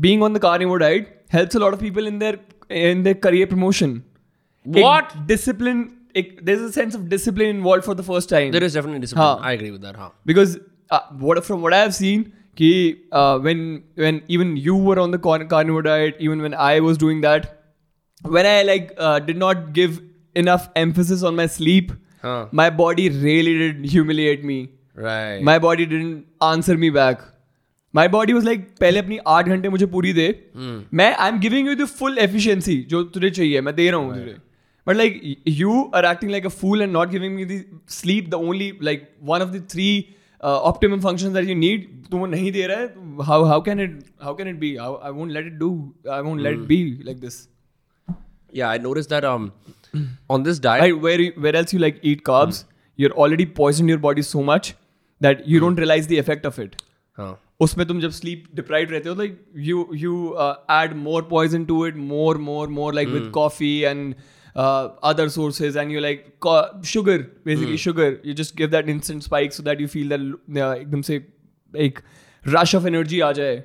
being 0.03 0.23
on 0.23 0.35
the 0.35 0.39
carnivore 0.43 0.79
diet 0.79 1.09
helps 1.33 1.57
a 1.57 1.61
lot 1.61 1.75
of 1.75 1.81
people 1.81 2.07
in 2.07 2.19
there 2.19 2.39
in 2.70 3.04
their 3.04 3.16
career 3.16 3.48
promotion. 3.48 4.04
What? 4.64 5.28
Discipline. 5.28 5.96
There's 6.42 6.62
a 6.62 6.72
sense 6.72 6.96
of 6.96 7.08
discipline 7.10 7.50
involved 7.50 7.86
for 7.86 7.94
the 7.94 8.04
first 8.04 8.30
time. 8.30 8.52
There 8.52 8.64
is 8.64 8.74
definitely 8.74 9.00
discipline. 9.00 9.26
Haan. 9.26 9.40
I 9.44 9.52
agree 9.54 9.72
with 9.72 9.82
that. 9.82 9.96
Because 10.26 10.58
uh, 10.90 11.00
what 11.18 11.44
from 11.46 11.62
what 11.62 11.74
I 11.74 11.78
have 11.78 11.94
seen, 11.96 12.34
ki, 12.56 13.04
uh, 13.12 13.40
when 13.40 13.84
when 13.96 14.22
even 14.28 14.58
you 14.58 14.76
were 14.76 15.00
on 15.00 15.12
the 15.12 15.20
carnivore 15.20 15.82
diet, 15.84 16.16
even 16.20 16.42
when 16.42 16.54
I 16.54 16.80
was 16.80 16.98
doing 16.98 17.22
that, 17.22 17.64
when 18.24 18.46
I 18.46 18.64
like 18.64 18.94
uh, 18.98 19.20
did 19.20 19.38
not 19.38 19.74
give 19.74 20.02
enough 20.36 20.70
emphasis 20.76 21.24
on 21.24 21.36
my 21.36 21.46
sleep, 21.46 21.92
my 22.52 22.70
body 22.70 23.10
really 23.10 23.58
did 23.58 23.86
humiliate 23.86 24.44
me. 24.44 24.70
Right. 24.96 25.42
My 25.42 25.60
body 25.60 25.86
didn't 25.86 26.26
answer 26.42 26.78
me 26.78 26.90
back. 26.90 27.22
My 27.94 28.08
body 28.12 28.34
was 28.34 28.46
like 28.46 28.68
पहले 28.80 29.00
अपनी 29.00 29.18
आठ 29.28 29.48
घंटे 29.48 29.70
मुझे 29.70 29.86
पूरी 29.94 30.14
दे। 30.14 30.28
मैं 30.94 31.14
I 31.16 31.30
am 31.30 31.40
giving 31.40 31.68
you 31.68 31.76
the 31.76 31.86
full 32.00 32.18
efficiency 32.18 32.78
जो 32.90 33.04
तुझे 33.16 33.30
चाहिए 33.30 33.62
मैं 33.62 33.76
दे 33.76 33.90
रहा 33.92 34.00
हूँ 34.00 34.14
तुझे। 34.14 34.36
But 34.88 34.96
like 34.96 35.22
you 35.48 35.82
are 35.96 36.06
acting 36.06 36.32
like 36.32 36.46
a 36.46 36.50
fool 36.62 36.82
and 36.82 36.92
not 36.94 37.10
giving 37.10 37.36
me 37.36 37.46
the 37.46 37.64
sleep 37.98 38.30
the 38.30 38.34
only 38.34 38.72
like 38.84 39.10
one 39.24 39.42
of 39.42 39.50
the 39.50 39.66
three 39.72 39.88
optimum 40.44 41.00
function 41.02 41.34
that 41.34 41.50
you 41.50 41.56
need 41.56 41.88
तो 42.12 42.18
वो 42.18 42.26
नहीं 42.26 42.52
दे 42.52 42.68
रहा 42.68 42.80
है 42.80 43.24
how 43.26 43.44
how 43.46 43.62
can 43.62 43.80
it 43.80 44.00
how 44.24 44.36
can 44.36 44.48
it 44.48 44.60
be 44.60 44.76
I 44.76 45.12
won't 45.12 45.32
let 45.32 45.46
it 45.46 45.54
do 45.60 45.72
I 46.12 46.22
won't 46.22 46.42
let 46.42 46.60
be 46.74 46.84
like 47.06 47.20
this 47.20 47.48
Yeah, 48.54 48.70
I 48.76 48.78
noticed 48.84 49.12
that 49.14 49.26
um 49.30 49.44
on 50.36 50.44
this 50.46 50.60
diet. 50.62 50.84
Right, 50.84 51.02
where 51.02 51.26
where 51.46 51.58
else 51.58 51.74
you 51.74 51.80
like 51.82 52.00
eat 52.12 52.24
carbs, 52.30 52.62
you're 53.00 53.12
already 53.26 53.46
poisoning 53.60 53.92
your 53.94 54.00
body 54.06 54.24
so 54.30 54.42
much 54.48 54.70
that 55.22 55.44
you 55.52 55.60
don't 55.64 55.82
realize 55.84 56.08
the 56.14 56.18
effect 56.22 56.48
of 56.52 56.58
it. 56.64 56.74
हाँ 57.18 57.30
उसमें 57.61 57.87
तुम 57.87 58.01
जब 58.01 58.11
sleep 58.11 58.45
deprive 58.55 58.91
रहते 58.91 59.09
हो 59.09 59.15
like 59.15 59.45
you 59.67 59.89
you 59.95 60.15
add 60.71 60.95
more 60.97 61.23
poison 61.31 61.65
to 61.65 61.87
it 61.87 61.97
more 61.97 62.39
more 62.47 62.69
more 62.79 62.95
like 62.95 63.09
with 63.09 63.31
coffee 63.35 63.79
and 63.81 64.15
other 64.57 65.29
sources 65.29 65.77
and 65.77 65.93
you 65.93 66.01
like 66.01 66.25
sugar 66.87 67.19
basically 67.47 67.79
sugar 67.79 68.17
you 68.27 68.35
just 68.35 68.57
give 68.57 68.69
that 68.71 68.89
instant 68.89 69.23
spike 69.23 69.53
so 69.53 69.63
that 69.63 69.81
you 69.81 69.87
feel 69.89 70.17
that 70.17 70.59
एकदम 70.59 71.03
से 71.03 71.25
एक 71.75 72.01
rush 72.45 72.75
of 72.75 72.87
energy 72.87 73.21
आ 73.21 73.33
जाए 73.33 73.63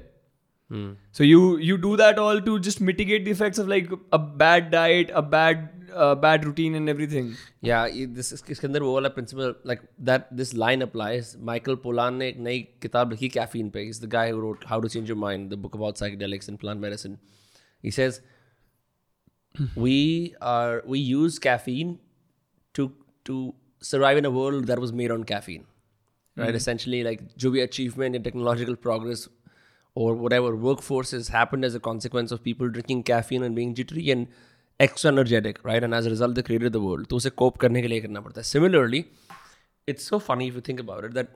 So 1.12 1.24
you 1.24 1.58
you 1.58 1.76
do 1.84 1.92
that 1.98 2.20
all 2.24 2.40
to 2.48 2.60
just 2.66 2.82
mitigate 2.90 3.24
the 3.26 3.32
effects 3.32 3.58
of 3.58 3.68
like 3.68 3.88
a 4.12 4.20
bad 4.20 4.70
diet, 4.74 5.12
a 5.14 5.22
bad 5.22 5.64
uh, 5.96 6.16
bad 6.16 6.46
routine, 6.46 6.76
and 6.80 6.90
everything. 6.90 7.30
या 7.66 7.88
this 8.16 8.34
इसके 8.34 8.68
अंदर 8.68 8.82
वो 8.82 8.94
वाला 8.94 9.10
principle 9.18 9.54
like 9.68 9.82
that 10.10 10.28
this 10.34 10.54
line 10.56 10.82
applies 10.82 11.36
Michael 11.52 11.76
Pollan 11.84 12.16
ने 12.16 12.28
एक 12.30 12.38
नई 12.48 12.60
किताब 12.82 13.12
लिखी 13.12 13.30
कैफीन 13.30 13.70
पे 13.70 13.84
is 13.90 14.02
the 14.04 14.10
guy 14.12 14.32
who 14.32 14.40
wrote 14.40 14.66
How 14.68 14.82
to 14.82 14.88
Change 14.88 15.10
Your 15.10 15.18
Mind 15.20 15.50
the 15.52 15.58
book 15.66 15.76
about 15.76 15.98
psychedelics 15.98 16.50
and 16.50 16.60
plant 16.60 16.82
medicine 16.82 17.18
he 17.84 17.92
says 17.92 18.22
we 19.76 20.36
are 20.50 20.82
we 20.86 21.00
use 21.00 21.38
caffeine 21.46 21.90
to 22.76 22.84
to 23.30 23.38
survive 23.82 24.20
in 24.20 24.26
a 24.26 24.32
world 24.32 24.68
that 24.68 24.80
was 24.80 24.94
made 25.00 25.12
on 25.12 25.24
caffeine 25.32 25.66
right 26.38 26.58
essentially 26.60 27.00
like 27.08 27.24
जो 27.38 27.52
भी 27.52 27.62
achievement 27.62 28.20
and 28.20 28.24
technological 28.24 28.78
progress 28.86 29.28
or 29.96 30.14
whatever 30.16 30.52
workforce 30.56 31.12
has 31.12 31.30
happened 31.30 31.66
as 31.70 31.76
a 31.76 31.80
consequence 31.80 32.32
of 32.32 32.44
people 32.44 32.70
drinking 32.70 33.04
caffeine 33.04 33.44
and 33.44 33.56
being 33.56 33.74
jittery 33.80 34.06
and 34.12 34.28
extra 34.81 35.11
energetic 35.13 35.67
right 35.67 35.83
and 35.83 35.95
as 35.95 36.07
result 36.07 36.39
they 36.39 36.45
created 36.47 36.73
the 36.77 37.05
तो 37.09 37.17
उसे 37.17 37.31
cope 37.31 37.57
करने 37.57 37.83
के 37.83 37.89
लिए 37.89 38.01
करना 38.01 38.21
पड़ता 38.21 38.41
है। 38.41 38.45
Similarly 38.45 39.05
it's 39.89 40.09
so 40.09 40.19
funny 40.19 40.51
if 40.51 40.57
you 40.57 40.65
think 40.69 40.81
about 40.85 41.09
it 41.09 41.17
that 41.17 41.27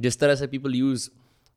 जिस 0.00 0.18
तरह 0.20 0.34
से 0.34 0.46
people 0.46 0.74
use 0.74 1.08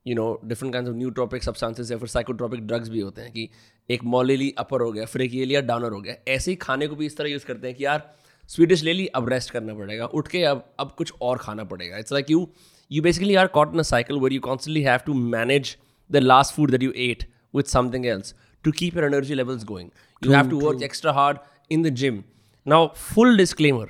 you 0.06 0.14
know 0.14 0.40
different 0.44 0.72
kind 0.72 0.88
of 0.88 0.96
nootropic 0.96 1.42
substances 1.42 1.90
या 1.90 1.98
फिर 1.98 2.08
साइकोट्रॉपिक 2.08 2.66
ड्रग्स 2.66 2.88
भी 2.88 3.00
होते 3.00 3.22
हैं 3.22 3.32
कि 3.32 3.48
एक 3.90 4.04
मॉल 4.04 4.30
ली 4.32 4.50
अपर 4.58 4.80
हो 4.80 4.90
गया, 4.92 5.04
फिर 5.04 5.22
एक 5.22 5.34
ये 5.34 5.44
लिया 5.44 5.60
डाउनर 5.60 5.92
हो 5.92 6.00
गया। 6.00 6.14
ऐसे 6.28 6.50
ही 6.50 6.56
खाने 6.56 6.86
को 6.86 6.96
भी 6.96 7.06
इस 7.06 7.16
तरह 7.16 7.30
यूज़ 7.30 7.46
करते 7.46 7.66
हैं 7.66 7.76
कि 7.76 7.84
यार 7.84 8.10
स्वीडिश 8.50 8.82
ले 8.84 8.92
ली 8.92 9.06
अब 9.06 9.28
रेस्ट 9.28 9.50
करना 9.50 9.74
पड़ेगा। 9.74 10.06
उठ 10.06 10.28
के 10.28 10.42
अब 10.44 10.64
अब 10.80 10.94
कुछ 10.98 11.12
और 11.22 11.38
खाना 11.38 11.64
पड़ेगा। 11.64 11.98
It's 11.98 12.12
like 12.12 12.30
you 12.30 12.48
you 12.90 13.02
basically 13.02 13.34
are 13.34 13.46
caught 13.46 13.72
in 13.72 13.78
a 13.78 13.82
cycle 13.82 14.16
where 14.16 14.32
you 14.32 14.40
constantly 14.40 14.82
have 14.82 15.00
to 15.06 15.14
manage 15.14 15.76
the 16.10 16.16
last 16.16 16.54
food 16.54 16.70
that 16.70 16.82
you 16.82 16.92
ate 16.96 17.28
with 17.54 17.64
something 17.72 18.06
else 18.06 18.34
to 18.64 18.72
keep 18.72 18.94
your 18.94 19.06
energy 19.06 19.34
levels 19.34 19.62
going. 19.68 19.88
You 20.24 20.32
have 20.32 20.50
to 20.50 20.58
true. 20.58 20.66
work 20.66 20.82
extra 20.82 21.12
hard 21.12 21.40
in 21.70 21.82
the 21.82 21.90
gym. 21.90 22.24
Now, 22.66 22.88
full 22.88 23.36
disclaimer 23.36 23.88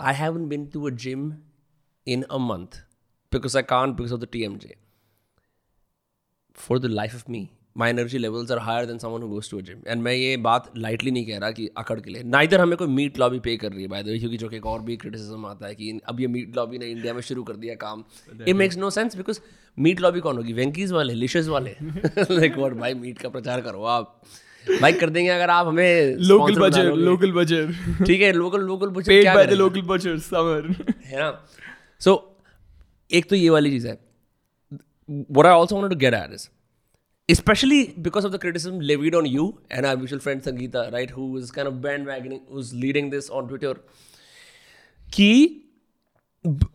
I 0.00 0.12
haven't 0.12 0.48
been 0.48 0.70
to 0.72 0.86
a 0.86 0.90
gym 0.90 1.42
in 2.06 2.24
a 2.28 2.38
month 2.38 2.80
because 3.32 3.54
I 3.56 3.62
can't 3.62 3.96
because 3.96 4.12
of 4.12 4.20
the 4.20 4.26
TMJ. 4.26 4.72
For 6.58 6.78
the 6.78 6.88
life 6.88 7.14
of 7.14 7.28
me, 7.28 7.52
my 7.74 7.88
energy 7.88 8.18
levels 8.18 8.50
are 8.50 8.58
higher 8.58 8.86
than 8.86 8.98
someone 8.98 9.22
who 9.22 9.28
goes 9.28 9.48
to 9.48 9.58
a 9.58 9.62
gym. 9.62 9.82
And 9.86 10.02
मैं 10.02 10.12
ये 10.12 10.36
बात 10.42 10.70
lightly 10.76 11.10
नहीं 11.12 11.26
कह 11.26 11.38
रहा 11.38 11.50
कि 11.50 11.68
अकड़ 11.78 11.98
के 12.00 12.10
लिए 12.10 12.22
नाइदर 12.22 12.60
हमें 12.60 12.76
कोई 12.78 12.88
मीट 12.88 13.18
लॉबी 13.18 13.38
पे 13.46 13.56
कर 13.56 13.72
रही 13.72 13.82
है 13.82 13.88
बाय 13.88 14.02
द 14.02 14.06
वे 14.06 14.18
क्योंकि 14.18 14.36
जो 14.36 14.48
कि 14.48 14.56
एक 14.56 14.66
और 14.66 14.82
भी 14.82 14.96
क्रिटिसिज्म 14.96 15.46
आता 15.46 15.66
है 15.66 15.74
कि 15.74 15.98
अब 16.08 16.20
ये 16.20 16.26
मीट 16.36 16.56
लॉबी 16.56 16.78
ने 16.78 16.86
इंडिया 16.90 17.14
में 17.14 17.20
शुरू 17.28 17.44
कर 17.44 17.56
दिया 17.64 17.74
काम 17.84 18.04
it 18.48 18.54
makes 18.56 18.76
no 18.76 18.90
sense 18.98 19.16
because 19.16 19.40
meat 19.86 20.00
lobby 20.00 20.20
कौन 20.26 20.36
होगी 20.36 20.52
वेंकीज 20.52 20.92
वाले 20.92 21.14
लिशेस 21.14 21.48
वाले 21.48 21.76
लाइक 21.82 22.56
व्हाट 22.56 22.72
भाई 22.82 22.94
मीट 23.04 23.18
का 23.18 23.28
प्रचार 23.28 23.60
करो 23.60 23.84
आप 23.98 24.20
भाई 24.80 24.92
कर 24.92 25.10
देंगे 25.10 25.30
अगर 25.30 25.50
आप 25.50 25.66
हमें 25.66 26.16
लोकल 26.16 26.54
बजट 26.54 26.84
लोकल 26.84 27.32
बजट 27.32 28.04
ठीक 28.06 28.20
है 28.22 28.32
लोकल 28.32 28.60
लोकल 28.60 28.88
बजट 28.88 29.20
क्या 29.20 29.32
है? 29.32 29.54
लोकल 29.54 29.82
बजट 29.82 30.18
समर 30.18 30.74
है 31.04 31.20
ना? 31.20 31.46
सो 32.00 32.38
so, 32.38 33.14
एक 33.14 33.30
तो 33.30 33.36
ये 33.36 33.50
वाली 33.50 33.70
चीज़ 33.70 33.86
है। 33.88 33.98
What 35.10 35.46
I 35.46 35.52
also 35.52 35.76
want 35.76 35.90
to 35.90 35.96
get 35.96 36.14
at 36.14 36.32
is 36.32 36.48
especially 37.28 37.94
because 37.98 38.26
of 38.26 38.32
the 38.32 38.36
criticism 38.36 38.80
levied 38.80 39.14
on 39.14 39.26
you 39.26 39.58
and 39.72 39.86
our 39.86 39.96
mutual 39.96 40.20
friend 40.20 40.42
Sangeeta 40.42 40.88
right 40.88 41.12
who 41.12 41.38
is 41.38 41.52
kind 41.52 41.70
of 41.70 41.76
bandwagoning 42.08 42.40
who 42.54 42.60
is 42.60 42.74
leading 42.74 43.10
this 43.10 43.30
on 43.30 43.48
Twitter 43.48 43.72
कि 45.12 45.62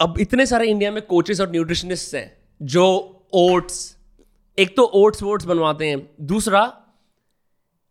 अब 0.01 0.13
इतने 0.19 0.45
सारे 0.45 0.67
India 0.67 0.91
में 0.91 1.01
coaches 1.01 1.41
और 1.41 1.51
nutritionist 1.51 2.15
हैं 2.15 2.37
जो 2.61 2.85
oats 3.33 3.97
एक 4.59 4.75
तो 4.75 4.83
ओट्स 4.83 5.23
वोट्स 5.23 5.45
बनवाते 5.45 5.85
हैं 5.85 6.09
दूसरा 6.21 6.80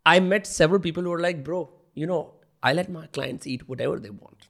I 0.06 0.20
met 0.20 0.46
several 0.46 0.80
people 0.80 1.06
who 1.06 1.14
are 1.18 1.22
like 1.26 1.44
bro 1.50 1.62
you 2.02 2.10
know 2.12 2.22
I 2.64 2.74
let 2.80 2.92
my 2.96 3.06
clients 3.18 3.52
eat 3.54 3.68
whatever 3.72 4.00
they 4.06 4.14
want 4.16 4.50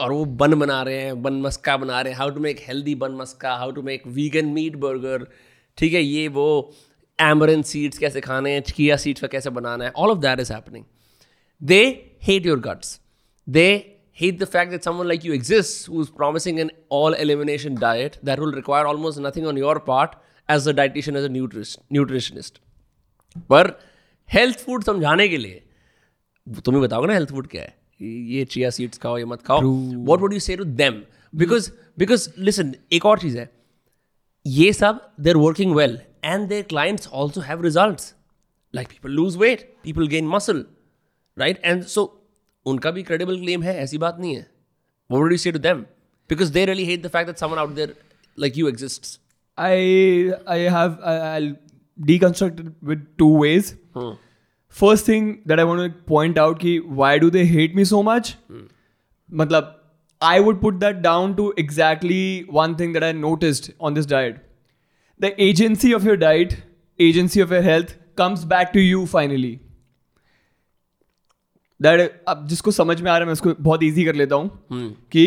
और 0.00 0.12
वो 0.12 0.24
बन 0.42 0.54
बना 0.58 0.82
रहे 0.82 1.00
हैं 1.02 1.22
बन 1.22 1.40
मस्का 1.42 1.76
बना 1.76 2.00
रहे 2.00 2.12
हैं 2.12 2.18
how 2.18 2.30
to 2.30 2.40
make 2.40 2.60
healthy 2.66 2.94
bun 2.94 3.12
maska 3.22 3.54
how 3.56 3.70
to 3.78 3.82
make 3.82 4.06
vegan 4.18 4.46
meat 4.58 4.76
burger 4.84 5.26
ठीक 5.78 5.92
है 5.92 6.02
ये 6.02 6.28
वो 6.36 6.46
एमरन 7.18 7.62
सीड्स 7.70 7.98
कैसे 7.98 8.20
खाने 8.20 8.52
हैं 8.54 8.60
चिकिया 8.68 8.96
सीड्स 9.04 9.20
का 9.20 9.28
कैसे 9.28 9.50
बनाना 9.58 9.84
है 9.84 9.90
all 9.96 10.10
of 10.10 10.18
that 10.26 10.40
is 10.40 10.52
happening 10.52 10.84
they 11.60 12.14
hate 12.20 12.44
your 12.44 12.56
guts. 12.56 13.00
They 13.48 13.96
hate 14.12 14.38
the 14.38 14.46
fact 14.46 14.70
that 14.70 14.84
someone 14.84 15.08
like 15.08 15.24
you 15.24 15.32
exists 15.32 15.86
who's 15.86 16.10
promising 16.10 16.60
an 16.60 16.70
all 16.88 17.12
elimination 17.12 17.74
diet 17.74 18.18
that 18.22 18.38
will 18.38 18.52
require 18.52 18.86
almost 18.86 19.18
nothing 19.18 19.46
on 19.46 19.56
your 19.56 19.80
part 19.80 20.16
as 20.48 20.66
a 20.66 20.74
dietitian, 20.74 21.16
as 21.16 21.24
a 21.24 21.28
nutrition, 21.28 21.82
nutritionist. 21.90 22.58
पर 23.36 23.78
health 24.33 24.59
food 24.65 24.83
समझाने 24.83 25.27
के 25.29 25.37
लिए। 25.37 25.61
तुम्हें 26.65 26.81
बताओगे 26.83 27.07
ना 27.07 27.13
health 27.13 27.29
food 27.29 27.47
क्या 27.47 27.61
है? 27.61 27.75
ये 28.01 28.45
चिया 28.45 28.69
सीड्स 28.69 28.97
खाओ 28.97 29.17
ये 29.17 29.25
मत 29.25 29.41
खाओ। 29.47 29.61
What 29.61 30.19
would 30.21 30.33
you 30.33 30.39
say 30.39 30.55
to 30.57 30.63
them 30.63 31.01
because 31.33 31.69
because 31.99 32.29
listen 32.37 32.73
एक 32.93 33.05
और 33.05 33.19
चीज़ 33.19 33.37
है। 33.37 33.49
ये 34.45 34.71
सब 34.73 35.01
they're 35.19 35.37
working 35.37 35.75
well 35.75 35.99
and 36.25 36.47
their 36.49 36.63
clients 36.69 37.07
also 37.07 37.41
have 37.41 37.61
results 37.63 38.13
like 38.73 38.87
people 38.87 39.11
lose 39.11 39.37
weight 39.37 39.61
people 39.83 40.07
gain 40.07 40.27
muscle 40.27 40.65
right 41.37 41.61
and 41.65 41.83
so 41.83 42.03
उनका 42.65 42.91
भी 42.91 43.03
क्रेडिबल 43.03 43.39
क्लेम 43.39 43.63
है 43.63 43.75
ऐसी 43.77 43.97
बात 43.97 44.17
नहीं 44.19 44.35
है। 44.35 44.51
What 45.09 45.21
would 45.21 45.33
you 45.35 45.41
say 45.43 45.51
to 45.55 45.59
them? 45.63 45.79
Because 46.29 46.51
they 46.55 46.61
really 46.67 46.83
hate 46.89 47.01
the 47.05 47.09
fact 47.13 47.29
that 47.29 47.41
someone 47.43 47.59
out 47.63 47.75
there 47.77 47.91
like 48.37 48.59
you 48.59 48.69
exists 48.69 49.17
I 49.57 49.73
I 50.53 50.59
have 50.75 50.93
I, 51.11 51.15
I'll 51.31 51.49
deconstruct 52.01 52.59
it 52.59 52.73
with 52.81 53.17
two 53.17 53.27
ways. 53.27 53.75
Hmm. 53.93 54.11
First 54.67 55.05
thing 55.05 55.41
that 55.45 55.59
I 55.59 55.63
want 55.63 55.81
to 55.81 55.99
point 56.03 56.37
out 56.37 56.59
ki 56.59 56.79
why 56.79 57.17
do 57.19 57.29
they 57.29 57.45
hate 57.45 57.75
me 57.75 57.83
so 57.83 58.01
much? 58.03 58.33
Hmm. 58.47 58.65
Matlab, 59.31 59.75
I 60.21 60.39
would 60.39 60.61
put 60.61 60.79
that 60.79 61.01
down 61.01 61.35
to 61.37 61.53
exactly 61.57 62.45
one 62.45 62.75
thing 62.75 62.93
that 62.93 63.03
I 63.03 63.11
noticed 63.11 63.71
on 63.79 63.93
this 63.93 64.05
diet. 64.05 64.37
The 65.19 65.41
agency 65.41 65.91
of 65.93 66.03
your 66.03 66.17
diet, 66.17 66.57
agency 66.99 67.39
of 67.39 67.51
your 67.51 67.61
health 67.61 67.95
comes 68.15 68.45
back 68.45 68.73
to 68.73 68.79
you 68.79 69.05
finally. 69.05 69.59
That 71.79 72.11
अब 72.27 72.47
जिसको 72.47 72.71
समझ 72.71 73.01
में 73.01 73.09
आ 73.11 73.17
रहा 73.17 73.19
है 73.19 73.25
मैं 73.25 73.33
उसको 73.33 73.53
बहुत 73.53 73.81
easy 73.81 74.05
कर 74.05 74.15
लेता 74.15 74.35
हूँ 74.35 75.07
कि 75.11 75.25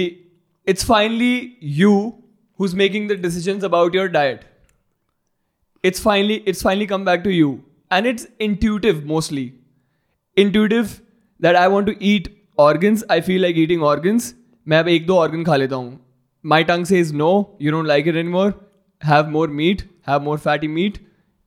it's 0.66 0.84
finally 0.84 1.56
you 1.60 2.14
who's 2.58 2.74
making 2.74 3.08
the 3.08 3.16
decisions 3.16 3.64
about 3.68 3.94
your 3.94 4.08
diet 4.08 4.44
it's 5.88 6.02
finally 6.06 6.36
it's 6.52 6.62
finally 6.66 6.86
come 6.92 7.04
back 7.08 7.24
to 7.24 7.34
you 7.36 7.50
and 7.90 8.10
it's 8.12 8.26
intuitive 8.46 9.04
mostly 9.12 9.44
intuitive 10.36 10.96
that 11.40 11.58
i 11.62 11.66
want 11.74 11.90
to 11.90 11.94
eat 12.12 12.30
organs 12.68 13.04
i 13.16 13.20
feel 13.28 13.46
like 13.46 13.62
eating 13.64 13.86
organs 13.92 14.32
मैं 14.66 14.78
अब 14.78 14.88
एक 14.88 15.06
दो 15.06 15.16
organ 15.24 15.44
खा 15.46 15.56
लेता 15.56 15.76
हूँ 15.76 15.98
my 16.44 16.62
tongue 16.70 16.86
says 16.92 17.12
no 17.18 17.32
you 17.66 17.74
don't 17.74 17.90
like 17.90 18.08
it 18.12 18.16
anymore 18.22 18.48
have 19.02 19.28
more 19.36 19.46
meat 19.60 19.84
have 20.10 20.24
more 20.28 20.38
fatty 20.46 20.70
meat 20.78 20.98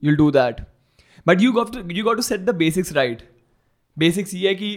you'll 0.03 0.19
do 0.21 0.29
that 0.37 0.61
but 1.31 1.43
you 1.45 1.53
got 1.57 1.73
to 1.73 1.83
you 1.97 2.03
got 2.09 2.21
to 2.21 2.25
set 2.29 2.45
the 2.51 2.57
basics 2.63 2.95
right 3.01 3.27
basics 3.97 4.33
ये 4.33 4.47
है 4.47 4.55
कि 4.55 4.69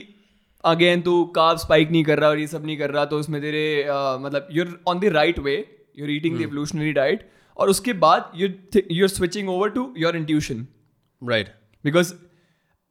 again 0.65 1.01
तू 1.03 1.13
carb 1.35 1.59
spike 1.59 1.91
नहीं 1.91 2.05
कर 2.05 2.19
रहा 2.19 2.29
और 2.31 2.39
ये 2.39 2.47
सब 2.47 2.65
नहीं 2.67 2.77
कर 2.79 2.91
रहा 2.91 3.05
तो 3.13 3.19
उसमें 3.19 3.41
तेरे 3.43 3.65
uh, 3.91 4.17
मतलब 4.23 4.49
you're 4.53 4.79
on 4.89 5.01
the 5.01 5.13
right 5.17 5.39
way 5.39 5.55
you're 5.99 6.11
eating 6.11 6.39
the 6.39 6.43
evolutionary 6.43 6.93
diet 6.93 7.23
और 7.57 7.71
उसके 7.71 7.93
बाद 8.05 8.31
you 8.35 8.49
you're 8.91 9.09
switching 9.09 9.49
over 9.51 9.71
to 9.71 9.93
your 9.99 10.17
intuition 10.17 10.67
right 11.23 11.49
because 11.85 12.15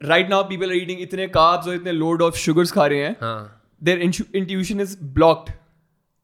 right 0.01 0.29
now 0.29 0.43
people 0.49 0.69
are 0.69 0.75
eating 0.75 1.01
इतने 1.01 1.27
कार्ब्स 1.39 1.67
और 1.67 1.75
इतने 1.75 1.91
लोड 1.91 2.21
ऑफ़ 2.21 2.35
शुगर्स 2.37 2.71
खा 2.71 2.85
रहे 2.85 3.03
हैं 3.03 3.15
हाँ 3.21 3.63
their 3.83 4.01
intuition 4.01 4.81
is 4.81 4.97
blocked 5.19 5.49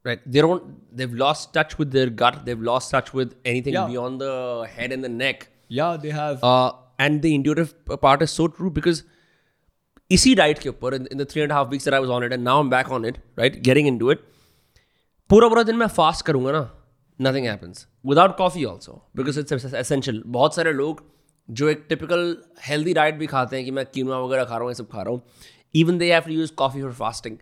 right 0.04 0.20
they 0.34 0.42
don't 0.44 0.66
they've 0.98 1.14
lost 1.20 1.48
touch 1.54 1.72
with 1.78 1.88
their 1.94 2.10
gut 2.18 2.36
they've 2.44 2.60
lost 2.66 2.92
touch 2.94 3.08
with 3.20 3.32
anything 3.52 3.74
Yeah. 3.76 3.88
beyond 3.88 4.20
the 4.24 4.34
head 4.74 4.92
and 4.96 5.06
the 5.06 5.10
neck 5.14 5.42
या 5.78 5.88
they 6.04 6.10
have 6.10 6.38
uh, 6.50 6.70
and 7.06 7.24
the 7.24 7.32
intuitive 7.38 7.72
part 8.04 8.22
is 8.26 8.34
so 8.40 8.46
true 8.58 8.70
because 8.76 9.00
इसी 10.10 10.34
diet 10.34 10.58
के 10.58 10.68
ऊपर 10.68 10.96
in 10.98 11.20
the 11.22 11.26
three 11.32 11.42
and 11.46 11.52
a 11.52 11.56
half 11.56 11.72
weeks 11.74 11.88
that 11.88 11.96
I 11.96 12.00
was 12.04 12.12
on 12.16 12.26
it 12.28 12.34
and 12.36 12.44
now 12.48 12.54
I'm 12.62 12.70
back 12.74 12.92
on 12.98 13.08
it 13.10 13.18
right 13.40 13.58
getting 13.68 13.90
into 13.92 14.12
it 14.14 14.22
पूरा 15.30 15.48
पूरा 15.48 15.62
दिन 15.70 15.76
मैं 15.76 15.86
fast 15.98 16.24
करूँगा 16.26 16.52
ना 16.52 16.62
nothing 17.18 17.46
happens 17.46 17.86
without 18.08 18.36
coffee 18.36 18.64
also 18.64 19.10
because 19.16 19.40
it's 19.40 19.74
essential 19.74 20.22
बहुत 20.26 20.54
सारे 20.54 20.72
लोग 20.72 21.02
जो 21.50 21.68
एक 21.68 21.84
टिपिकल 21.88 22.36
हेल्दी 22.66 22.92
डाइट 22.94 23.14
भी 23.14 23.26
खाते 23.26 23.56
हैं 23.56 23.64
कि 23.64 23.70
मैं 23.70 23.86
कीनवा 23.86 24.18
वगैरह 24.20 24.44
खा 24.44 24.54
रहा 24.54 24.58
हूँ 24.58 24.70
ये 24.70 24.74
सब 24.74 24.88
खा 24.88 25.02
रहा 25.02 25.10
हूँ 25.10 25.22
even 25.74 25.98
they 25.98 26.12
have 26.12 26.22
to 26.22 26.30
use 26.30 26.52
coffee 26.52 26.82
for 26.82 26.92
fasting 26.92 27.36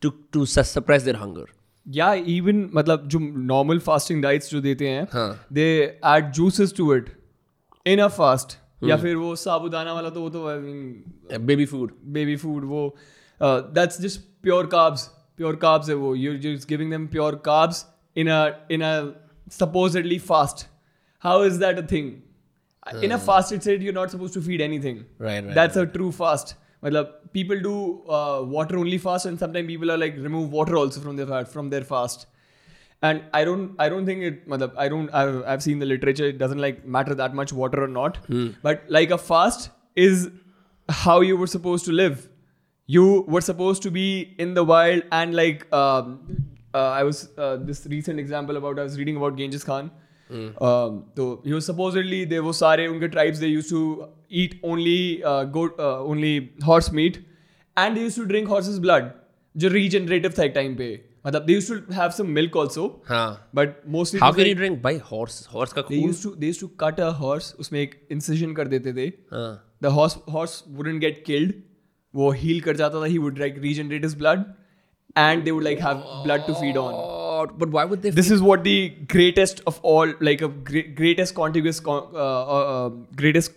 to 0.00 0.10
to 0.10 0.46
suppress 0.46 1.02
their 1.02 1.16
hunger 1.16 1.44
या 1.88 2.12
इवन 2.14 2.70
मतलब 2.74 3.08
जो 3.08 3.18
नॉर्मल 3.36 3.78
फास्टिंग 3.78 4.22
डाइट्स 4.22 4.50
जो 4.50 4.60
देते 4.60 4.88
हैं 4.88 5.08
they 5.52 6.00
add 6.06 6.30
juices 6.32 6.76
to 6.76 6.94
it 6.94 7.10
in 7.86 7.98
a 7.98 8.08
fast 8.08 8.58
या 8.84 8.94
hmm. 8.94 9.04
फिर 9.04 9.16
वो 9.16 9.36
साबुदाना 9.36 9.92
वाला 9.92 10.10
तो 10.10 10.20
वो 10.20 10.30
तो 10.30 10.48
I 10.48 10.58
mean 10.58 11.46
baby 11.46 11.66
food 11.66 11.92
baby 12.04 12.36
food 12.36 12.64
वो 12.64 12.96
that's 13.42 14.00
just 14.00 14.20
pure 14.42 14.66
carbs 14.66 15.06
pure 15.36 15.56
carbs 15.56 15.88
है 15.88 15.94
वो. 15.94 16.14
You 16.14 16.36
just 16.38 16.68
giving 16.68 17.08
pure 17.08 17.34
carbs 17.34 17.86
in 18.16 18.28
a 18.28 18.66
in 18.70 18.80
a 18.80 19.23
supposedly 19.48 20.18
fast. 20.18 20.68
How 21.18 21.42
is 21.42 21.58
that 21.58 21.78
a 21.78 21.82
thing? 21.82 22.22
Uh, 22.86 22.98
In 22.98 23.12
a 23.12 23.18
hmm. 23.18 23.24
fasted 23.24 23.62
state, 23.62 23.80
you're 23.80 23.92
not 23.92 24.10
supposed 24.10 24.34
to 24.34 24.42
feed 24.42 24.60
anything. 24.60 25.06
Right, 25.18 25.44
right. 25.44 25.54
That's 25.54 25.76
right. 25.76 25.88
a 25.88 25.92
true 25.92 26.12
fast. 26.12 26.56
People 27.32 27.60
do 27.60 28.02
uh, 28.08 28.42
water 28.42 28.78
only 28.78 28.98
fast, 28.98 29.26
and 29.26 29.38
sometimes 29.38 29.66
people 29.66 29.90
are 29.90 29.96
like 29.96 30.16
remove 30.16 30.52
water 30.52 30.76
also 30.76 31.00
from 31.00 31.16
their 31.16 31.44
from 31.46 31.70
their 31.70 31.82
fast. 31.82 32.26
And 33.02 33.22
I 33.32 33.44
don't 33.44 33.74
I 33.78 33.88
don't 33.88 34.04
think 34.04 34.22
it. 34.22 34.42
I 34.76 34.88
don't. 34.88 35.08
I've, 35.14 35.42
I've 35.44 35.62
seen 35.62 35.78
the 35.78 35.86
literature. 35.86 36.26
It 36.26 36.38
doesn't 36.38 36.58
like 36.58 36.84
matter 36.86 37.14
that 37.14 37.34
much 37.34 37.54
water 37.54 37.82
or 37.82 37.88
not. 37.88 38.18
Hmm. 38.26 38.50
But 38.62 38.84
like 38.88 39.10
a 39.10 39.18
fast 39.18 39.70
is 39.96 40.30
how 40.88 41.20
you 41.22 41.36
were 41.38 41.46
supposed 41.46 41.86
to 41.86 41.92
live. 41.92 42.28
You 42.86 43.24
were 43.26 43.40
supposed 43.40 43.82
to 43.84 43.90
be 43.90 44.34
in 44.38 44.52
the 44.52 44.62
wild 44.62 45.04
and 45.10 45.34
like 45.34 45.72
um, 45.72 46.53
uh, 46.74 46.90
I 46.90 47.02
was 47.04 47.28
uh, 47.38 47.56
this 47.68 47.86
recent 47.86 48.20
example 48.20 48.56
about 48.56 48.78
I 48.78 48.84
was 48.84 48.98
reading 48.98 49.22
about 49.22 49.38
Genghis 49.42 49.64
Khan. 49.70 49.92
तो 51.16 51.24
you 51.46 51.58
supposedly 51.60 52.24
they 52.26 52.38
वो 52.38 52.52
सारे 52.52 52.86
उनके 52.88 53.08
tribes 53.08 53.38
they 53.38 53.46
used 53.46 53.68
to 53.70 53.80
eat 54.42 54.60
only 54.64 55.22
goat 55.56 55.80
only 55.80 56.36
horse 56.64 56.92
meat 56.94 57.16
and 57.76 57.98
used 57.98 58.16
to 58.16 58.24
drink 58.30 58.48
horse 58.48 58.78
blood 58.86 59.10
जो 59.54 59.68
regenerative 59.68 60.32
था 60.38 60.44
एक 60.44 60.52
time 60.54 60.74
पे। 60.76 60.88
मतलब 61.26 61.44
they 61.46 61.52
used 61.52 61.72
to 61.72 61.92
have 61.94 62.10
some 62.10 62.26
milk 62.38 62.56
also 62.56 62.86
but 63.10 63.76
mostly 63.96 64.20
cut 66.80 67.00
a 67.00 67.08
horse 67.20 67.54
उसमें 67.60 67.80
एक 67.80 67.94
इंसिजन 68.12 68.52
कर 68.54 68.68
देते 68.68 68.92
थे। 68.92 69.06
द 69.82 69.94
हॉर्स 69.98 70.62
गेट 70.68 71.22
किल्ड 71.26 71.54
वो 72.14 72.30
हील 72.42 72.60
कर 72.60 72.76
जाता 72.76 73.00
था 73.00 73.06
he 73.06 73.18
would 73.18 73.34
drink 73.34 73.58
regenerative 73.58 74.14
blood 74.18 74.44
and 75.16 75.44
they 75.44 75.52
would 75.52 75.64
like 75.64 75.78
have 75.78 75.98
blood 76.24 76.46
to 76.46 76.54
feed 76.54 76.76
on. 76.76 77.48
But 77.58 77.70
why 77.70 77.84
would 77.84 78.02
they? 78.02 78.10
This 78.10 78.30
is 78.30 78.40
what 78.42 78.64
the 78.64 78.88
greatest 79.08 79.60
of 79.66 79.80
all, 79.82 80.12
like 80.20 80.42
a 80.42 80.48
great, 80.48 80.94
greatest 80.94 81.34
contiguous, 81.34 81.80
con- 81.80 82.08
uh, 82.14 82.44
uh, 82.56 82.86
uh, 82.86 82.88
greatest 83.16 83.52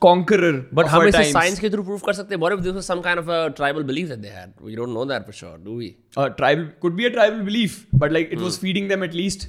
conqueror. 0.00 0.66
But 0.72 0.88
how 0.88 1.02
is 1.02 1.14
science 1.30 1.60
Can 1.60 1.70
through 1.70 1.84
prove 1.84 2.02
kar 2.02 2.14
sakte? 2.14 2.36
What 2.38 2.52
if 2.52 2.62
this 2.62 2.74
was 2.74 2.86
some 2.86 3.02
kind 3.02 3.18
of 3.18 3.28
a 3.28 3.50
tribal 3.50 3.84
belief 3.84 4.08
that 4.08 4.22
they 4.22 4.28
had? 4.28 4.54
We 4.60 4.74
don't 4.74 4.94
know 4.94 5.04
that 5.04 5.26
for 5.26 5.32
sure, 5.32 5.58
do 5.58 5.74
we? 5.74 5.96
A 6.16 6.30
tribal 6.30 6.68
could 6.80 6.96
be 6.96 7.06
a 7.06 7.10
tribal 7.10 7.44
belief, 7.44 7.86
but 7.92 8.12
like 8.12 8.32
it 8.32 8.38
was 8.38 8.56
hmm. 8.56 8.62
feeding 8.62 8.88
them 8.88 9.02
at 9.02 9.14
least 9.14 9.48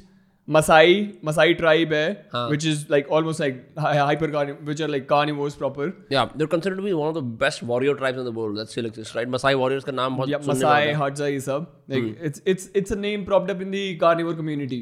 Masai 0.55 0.91
Masai 1.29 1.55
tribe 1.61 1.93
hai, 1.93 2.17
Huh. 2.33 2.43
which 2.51 2.65
is 2.73 2.83
like 2.89 3.09
almost 3.17 3.41
like 3.45 3.57
hy- 3.85 3.97
hyper 4.11 4.29
carni- 4.35 4.59
which 4.69 4.81
are 4.81 4.89
like 4.89 5.07
carnivores 5.13 5.57
proper 5.63 5.87
yeah 6.15 6.29
they're 6.37 6.51
considered 6.53 6.77
to 6.81 6.85
be 6.85 6.93
one 6.99 7.09
of 7.13 7.17
the 7.17 7.23
best 7.41 7.65
warrior 7.71 7.95
tribes 8.03 8.21
in 8.23 8.29
the 8.29 8.35
world 8.37 8.61
that 8.61 8.71
still 8.75 8.87
exists 8.91 9.17
right 9.21 9.33
Masai 9.37 9.53
warriors 9.63 9.85
का 9.89 9.93
नाम 10.01 10.17
बहुत 10.19 10.29
yeah, 10.35 10.45
सुनने 10.49 10.55
में 10.55 10.61
Masai, 10.61 10.85
आता 10.85 10.93
है। 10.93 10.95
Hadza, 11.01 11.31
ये 11.33 11.41
सब 11.49 11.67
like 11.95 12.07
it's 12.31 12.45
it's 12.55 12.69
it's 12.83 12.95
a 12.97 13.01
name 13.07 13.25
propped 13.31 13.51
up 13.57 13.65
in 13.67 13.75
the 13.77 13.83
carnivore 14.05 14.35
community. 14.43 14.81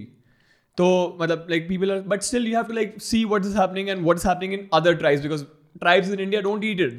So, 0.80 0.87
मतलब 1.20 1.50
like 1.54 1.66
people 1.72 1.90
are, 1.96 2.00
but 2.12 2.24
still 2.28 2.46
you 2.50 2.56
have 2.60 2.68
to 2.72 2.76
like 2.78 2.94
see 3.08 3.24
what 3.32 3.44
is 3.50 3.54
happening 3.62 3.90
and 3.94 4.04
what 4.10 4.22
is 4.22 4.24
happening 4.28 4.54
in 4.58 4.66
other 4.80 4.94
tribes 5.02 5.20
because 5.26 5.44
tribes 5.84 6.10
in 6.16 6.22
India 6.24 6.42
don't 6.46 6.64
eat 6.70 6.80
it. 6.88 6.98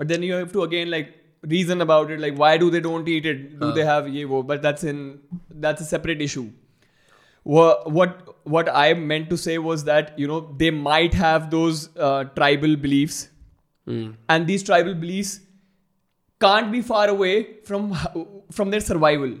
But 0.00 0.08
then 0.12 0.24
you 0.28 0.34
have 0.40 0.52
to 0.58 0.64
again 0.64 0.90
like 0.94 1.12
reason 1.54 1.80
about 1.86 2.10
it, 2.16 2.20
like 2.26 2.36
why 2.44 2.50
do 2.64 2.70
they 2.76 2.80
don't 2.88 3.08
eat 3.16 3.28
it? 3.32 3.44
Do 3.60 3.72
they 3.80 3.84
have 3.90 4.08
ye 4.18 4.24
wo? 4.34 4.42
But 4.52 4.62
that's 4.68 4.84
in 4.92 5.00
that's 5.66 5.86
a 5.86 5.88
separate 5.92 6.20
issue. 6.28 6.44
What 7.55 7.91
what 7.97 8.17
what 8.55 8.69
I 8.79 8.93
meant 8.93 9.29
to 9.33 9.37
say 9.43 9.57
was 9.67 9.83
that 9.85 10.17
you 10.23 10.27
know 10.31 10.39
they 10.63 10.69
might 10.71 11.13
have 11.19 11.49
those 11.53 11.83
uh, 11.97 12.23
tribal 12.39 12.75
beliefs, 12.87 13.19
Hmm. 13.89 14.07
and 14.33 14.45
these 14.51 14.63
tribal 14.65 14.93
beliefs 15.03 15.39
can't 16.45 16.71
be 16.73 16.81
far 16.89 17.05
away 17.13 17.35
from 17.69 17.87
from 18.57 18.69
their 18.73 18.81
survival 18.89 19.31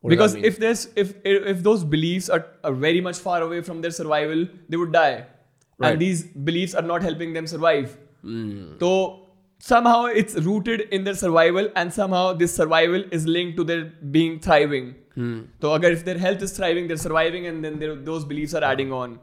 What 0.00 0.10
because 0.10 0.34
if 0.34 0.58
there's 0.58 0.82
if 1.02 1.14
if 1.24 1.62
those 1.62 1.84
beliefs 1.84 2.28
are, 2.28 2.44
are 2.62 2.72
very 2.72 3.00
much 3.00 3.18
far 3.18 3.40
away 3.42 3.60
from 3.62 3.80
their 3.80 3.90
survival 3.90 4.46
they 4.68 4.76
would 4.76 4.92
die 4.92 5.26
Right. 5.78 5.92
and 5.92 6.00
these 6.00 6.22
beliefs 6.48 6.74
are 6.74 6.82
not 6.90 7.02
helping 7.02 7.32
them 7.32 7.46
survive 7.52 7.96
Hmm. 8.22 8.74
so 8.82 8.90
somehow 9.70 10.04
it's 10.22 10.34
rooted 10.50 10.82
in 10.98 11.04
their 11.08 11.14
survival 11.22 11.70
and 11.82 11.92
somehow 11.92 12.22
this 12.42 12.54
survival 12.60 13.02
is 13.20 13.26
linked 13.26 13.56
to 13.62 13.64
their 13.70 13.82
being 14.18 14.38
thriving 14.48 14.94
Hmm. 15.15 15.39
so 15.61 15.73
agar 15.75 15.91
if 15.97 16.05
their 16.05 16.17
health 16.17 16.41
is 16.47 16.53
thriving 16.57 16.87
they're 16.87 17.03
surviving 17.05 17.47
and 17.47 17.63
then 17.63 17.79
their, 17.79 17.95
those 17.95 18.25
beliefs 18.25 18.53
are 18.53 18.63
adding 18.63 18.93
on 18.99 19.19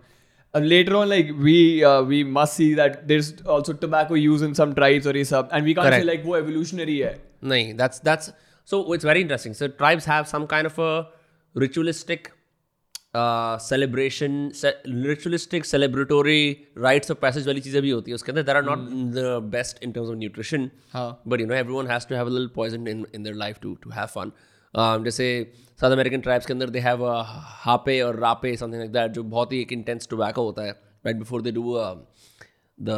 uh, 0.54 0.59
later 0.59 0.96
on 0.96 1.09
like 1.09 1.30
we 1.48 1.85
uh, 1.85 2.02
we 2.02 2.22
must 2.38 2.54
see 2.54 2.74
that 2.74 3.06
there's 3.09 3.32
also 3.56 3.72
tobacco 3.72 4.14
use 4.14 4.42
in 4.42 4.54
some 4.54 4.74
tribes 4.74 5.06
or 5.06 5.16
is 5.24 5.32
and 5.32 5.64
we 5.64 5.74
can't 5.74 5.87
Correct. 5.87 6.02
say 6.02 6.11
like 6.12 6.24
wo 6.30 6.38
evolutionary 6.44 6.98
hai 7.02 7.14
nahi 7.52 7.76
that's 7.82 8.00
that's 8.11 8.32
so 8.72 8.82
it's 8.98 9.09
very 9.12 9.26
interesting 9.26 9.54
so 9.61 9.68
tribes 9.82 10.11
have 10.14 10.32
some 10.35 10.46
kind 10.54 10.72
of 10.72 10.78
a 10.78 10.92
ritualistic 11.64 12.32
uh, 13.14 13.56
celebration 13.59 14.50
ce- 14.52 14.78
ritualistic 15.11 15.68
celebratory 15.72 16.40
rites 16.87 17.11
of 17.14 17.20
passage 17.20 17.46
वाली 17.46 17.61
चीज़ें 17.66 17.80
भी 17.82 17.90
होती 17.90 18.11
है 18.11 18.14
उसके 18.14 18.32
अंदर 18.32 18.44
there 18.48 18.59
are 18.61 18.66
not 18.68 18.82
the 19.18 19.30
best 19.54 19.80
in 19.87 19.94
terms 19.96 20.11
of 20.14 20.18
nutrition 20.24 20.68
हाँ. 20.94 21.09
but 21.26 21.44
you 21.44 21.46
know 21.46 21.56
everyone 21.61 21.87
has 21.87 22.09
to 22.11 22.18
have 22.20 22.32
a 22.32 22.35
little 22.37 22.52
poison 22.59 22.92
in 22.94 23.06
in 23.18 23.28
their 23.28 23.38
life 23.44 23.62
to 23.66 23.76
to 23.87 23.94
have 24.00 24.12
fun 24.16 24.35
um, 24.74 25.04
जैसे 25.04 25.28
South 25.81 25.91
American 25.91 26.21
tribes 26.21 26.45
के 26.45 26.53
अंदर 26.53 26.69
they 26.69 26.79
have 26.79 27.03
हापे 27.59 27.99
और 28.01 28.15
रापे 28.19 28.55
something 28.57 28.79
like 28.79 28.91
that 28.93 29.11
जो 29.11 29.21
बहुत 29.29 29.53
ही 29.53 29.61
एक 29.61 29.71
इंटेंस 29.73 30.07
टोबैको 30.09 30.43
होता 30.45 30.63
है 30.63 30.71
right 31.05 31.15
before 31.17 31.41
they 31.41 31.51
do 31.51 31.75
the 32.77 32.89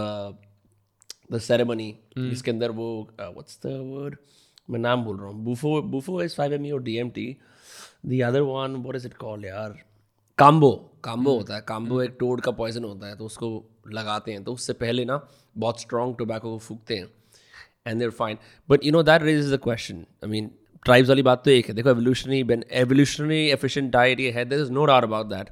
the 1.31 1.37
ceremony 1.41 1.87
जिसके 2.17 2.51
अंदर 2.51 2.71
वो 2.71 2.87
व्हाट्स 3.19 3.59
द 3.65 3.69
वर्ड 3.83 4.15
मैं 4.69 4.79
नाम 4.79 5.03
बोल 5.03 5.17
रहा 5.17 5.27
हूँ। 5.27 5.43
Bufo 5.43 5.81
bufo 5.81 6.21
is 6.23 6.35
five 6.35 6.53
M 6.53 6.65
E 6.65 6.71
और 6.71 6.81
D 6.83 6.95
M 6.97 7.09
T 7.09 7.25
the 8.05 8.19
other 8.21 8.41
one 8.41 8.75
what 8.85 8.95
is 8.95 9.05
it 9.07 9.13
call 9.17 9.45
यार? 9.45 9.77
काम्बो 10.37 10.71
काम्बो 11.03 11.35
होता 11.37 11.55
है। 11.55 11.61
काम्बो 11.67 12.01
एक 12.01 12.15
टोड 12.19 12.41
का 12.41 12.51
पॉइजन 12.51 12.83
होता 12.83 13.07
है 13.07 13.15
तो 13.17 13.25
उसको 13.25 13.49
लगाते 13.93 14.31
हैं। 14.31 14.43
तो 14.43 14.53
उससे 14.53 14.73
पहले 14.73 15.05
ना 15.05 15.19
बहुत 15.57 15.81
स्ट्रॉन्ग 15.81 16.17
टोबैको 16.17 16.51
को 16.51 16.57
फूकते 16.57 16.97
हैं। 16.97 17.07
And 17.87 17.99
they're 17.99 18.09
fine 18.09 18.37
but 18.69 18.85
you 18.85 18.91
know 18.91 19.03
that 19.03 19.23
raise 19.23 19.39
is 19.39 19.53
the 19.55 19.59
question 19.63 20.05
I 20.23 20.29
mean 20.29 20.51
tribes 20.85 21.09
वाली 21.09 21.21
बात 21.23 21.43
तो 21.45 21.51
एक 21.51 21.67
है 21.67 21.73
देखो 21.75 21.89
evolutionary 21.89 22.43
Ben 22.53 22.63
evolutionary 22.83 23.41
efficient 23.49 23.91
diet 23.91 24.19
ये 24.19 24.31
है 24.31 24.45
there 24.45 24.61
is 24.61 24.71
no 24.71 24.85
doubt 24.85 25.03
about 25.03 25.27
that 25.33 25.49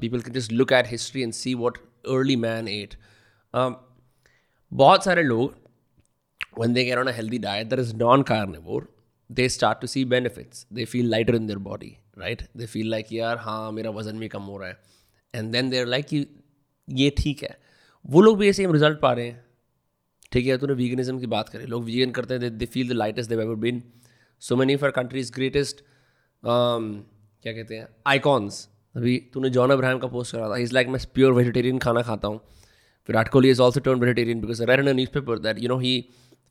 people 0.00 0.20
can 0.20 0.34
just 0.34 0.52
look 0.52 0.72
at 0.72 0.90
history 0.90 1.22
and 1.22 1.32
see 1.32 1.54
what 1.64 1.78
early 2.18 2.36
man 2.36 2.68
ate 2.68 2.94
बहुत 4.72 5.04
सारे 5.04 5.22
लोग, 5.22 5.60
when 6.58 6.74
they 6.76 6.82
get 6.86 6.98
on 7.00 7.08
a 7.10 7.12
healthy 7.16 7.38
diet 7.42 7.68
that 7.68 7.80
is 7.82 7.90
non-carnivore, 8.00 8.80
they 9.30 9.44
start 9.52 9.78
to 9.82 9.88
see 9.92 10.00
benefits. 10.14 10.64
They 10.78 10.84
feel 10.94 11.06
lighter 11.12 11.36
in 11.36 11.46
their 11.50 11.60
body, 11.66 11.88
right? 12.22 12.42
They 12.60 12.66
feel 12.72 12.90
like 12.94 13.12
यार 13.12 13.38
हाँ 13.44 13.70
मेरा 13.72 13.90
वज़न 13.90 14.18
भी 14.18 14.28
कम 14.28 14.42
हो 14.42 14.56
रहा 14.58 14.68
है. 14.68 14.76
एंड 15.34 15.52
देन 15.52 15.70
देर 15.70 15.86
लाइक 15.86 16.12
ये 16.12 17.12
ठीक 17.18 17.42
है. 17.42 17.56
वो 18.04 18.20
लोग 18.20 18.38
भी 18.38 18.48
ऐसे 18.48 18.66
रिज़ल्ट 18.72 19.00
पा 19.00 19.12
रहे 19.12 19.26
हैं। 19.26 19.44
ठीक 20.32 20.46
है, 20.46 20.58
तूने 20.58 20.74
वीगनिज्म 20.74 21.18
की 21.20 21.26
बात 21.26 21.48
करी। 21.48 21.66
लोग 21.66 21.84
वीगन 21.84 22.10
करते 22.10 22.34
हैं 22.34 22.56
they 22.58 22.66
feel 22.66 22.88
the 22.88 22.92
lightest 22.92 23.30
they've 23.30 23.40
ever 23.42 23.54
been 23.64 23.82
so 24.42 24.56
many 24.56 24.76
for 24.76 24.90
countries 24.90 25.32
greatest 25.32 25.82
क्या 26.42 27.52
कहते 27.52 27.76
हैं 27.76 27.86
आइकॉन्स 28.06 28.68
अभी 28.96 29.16
तूने 29.34 29.50
जॉन 29.50 29.70
अब्राहम 29.70 29.98
का 29.98 30.08
पोस्ट 30.08 30.32
करा 30.32 30.48
था. 30.50 30.56
इज़ 30.56 30.74
लाइक 30.74 30.88
मैं 30.88 31.00
प्योर 31.14 31.32
वेजिटेरियन 31.32 31.78
खाना 31.78 32.02
खाता 32.02 32.28
हूँ. 32.28 32.40
Virat 33.08 33.28
Kohli 33.28 33.50
is 33.50 33.60
also 33.62 33.80
turn 33.80 34.00
vegetarian 34.00 34.40
because 34.40 34.62
read 34.62 34.80
in 34.80 34.94
newspaper 35.14 35.38
that 35.38 35.62
you 35.62 35.68
know 35.68 35.78
he 35.78 35.94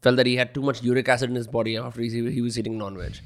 felt 0.04 0.16
that 0.16 0.28
he 0.28 0.36
had 0.36 0.54
too 0.54 0.62
much 0.70 0.82
uric 0.84 1.10
acid 1.10 1.30
in 1.30 1.38
his 1.38 1.48
body 1.54 1.76
after 1.76 2.02
he 2.02 2.42
was 2.42 2.60
eating 2.60 2.78
non 2.78 2.98
veg 2.98 3.22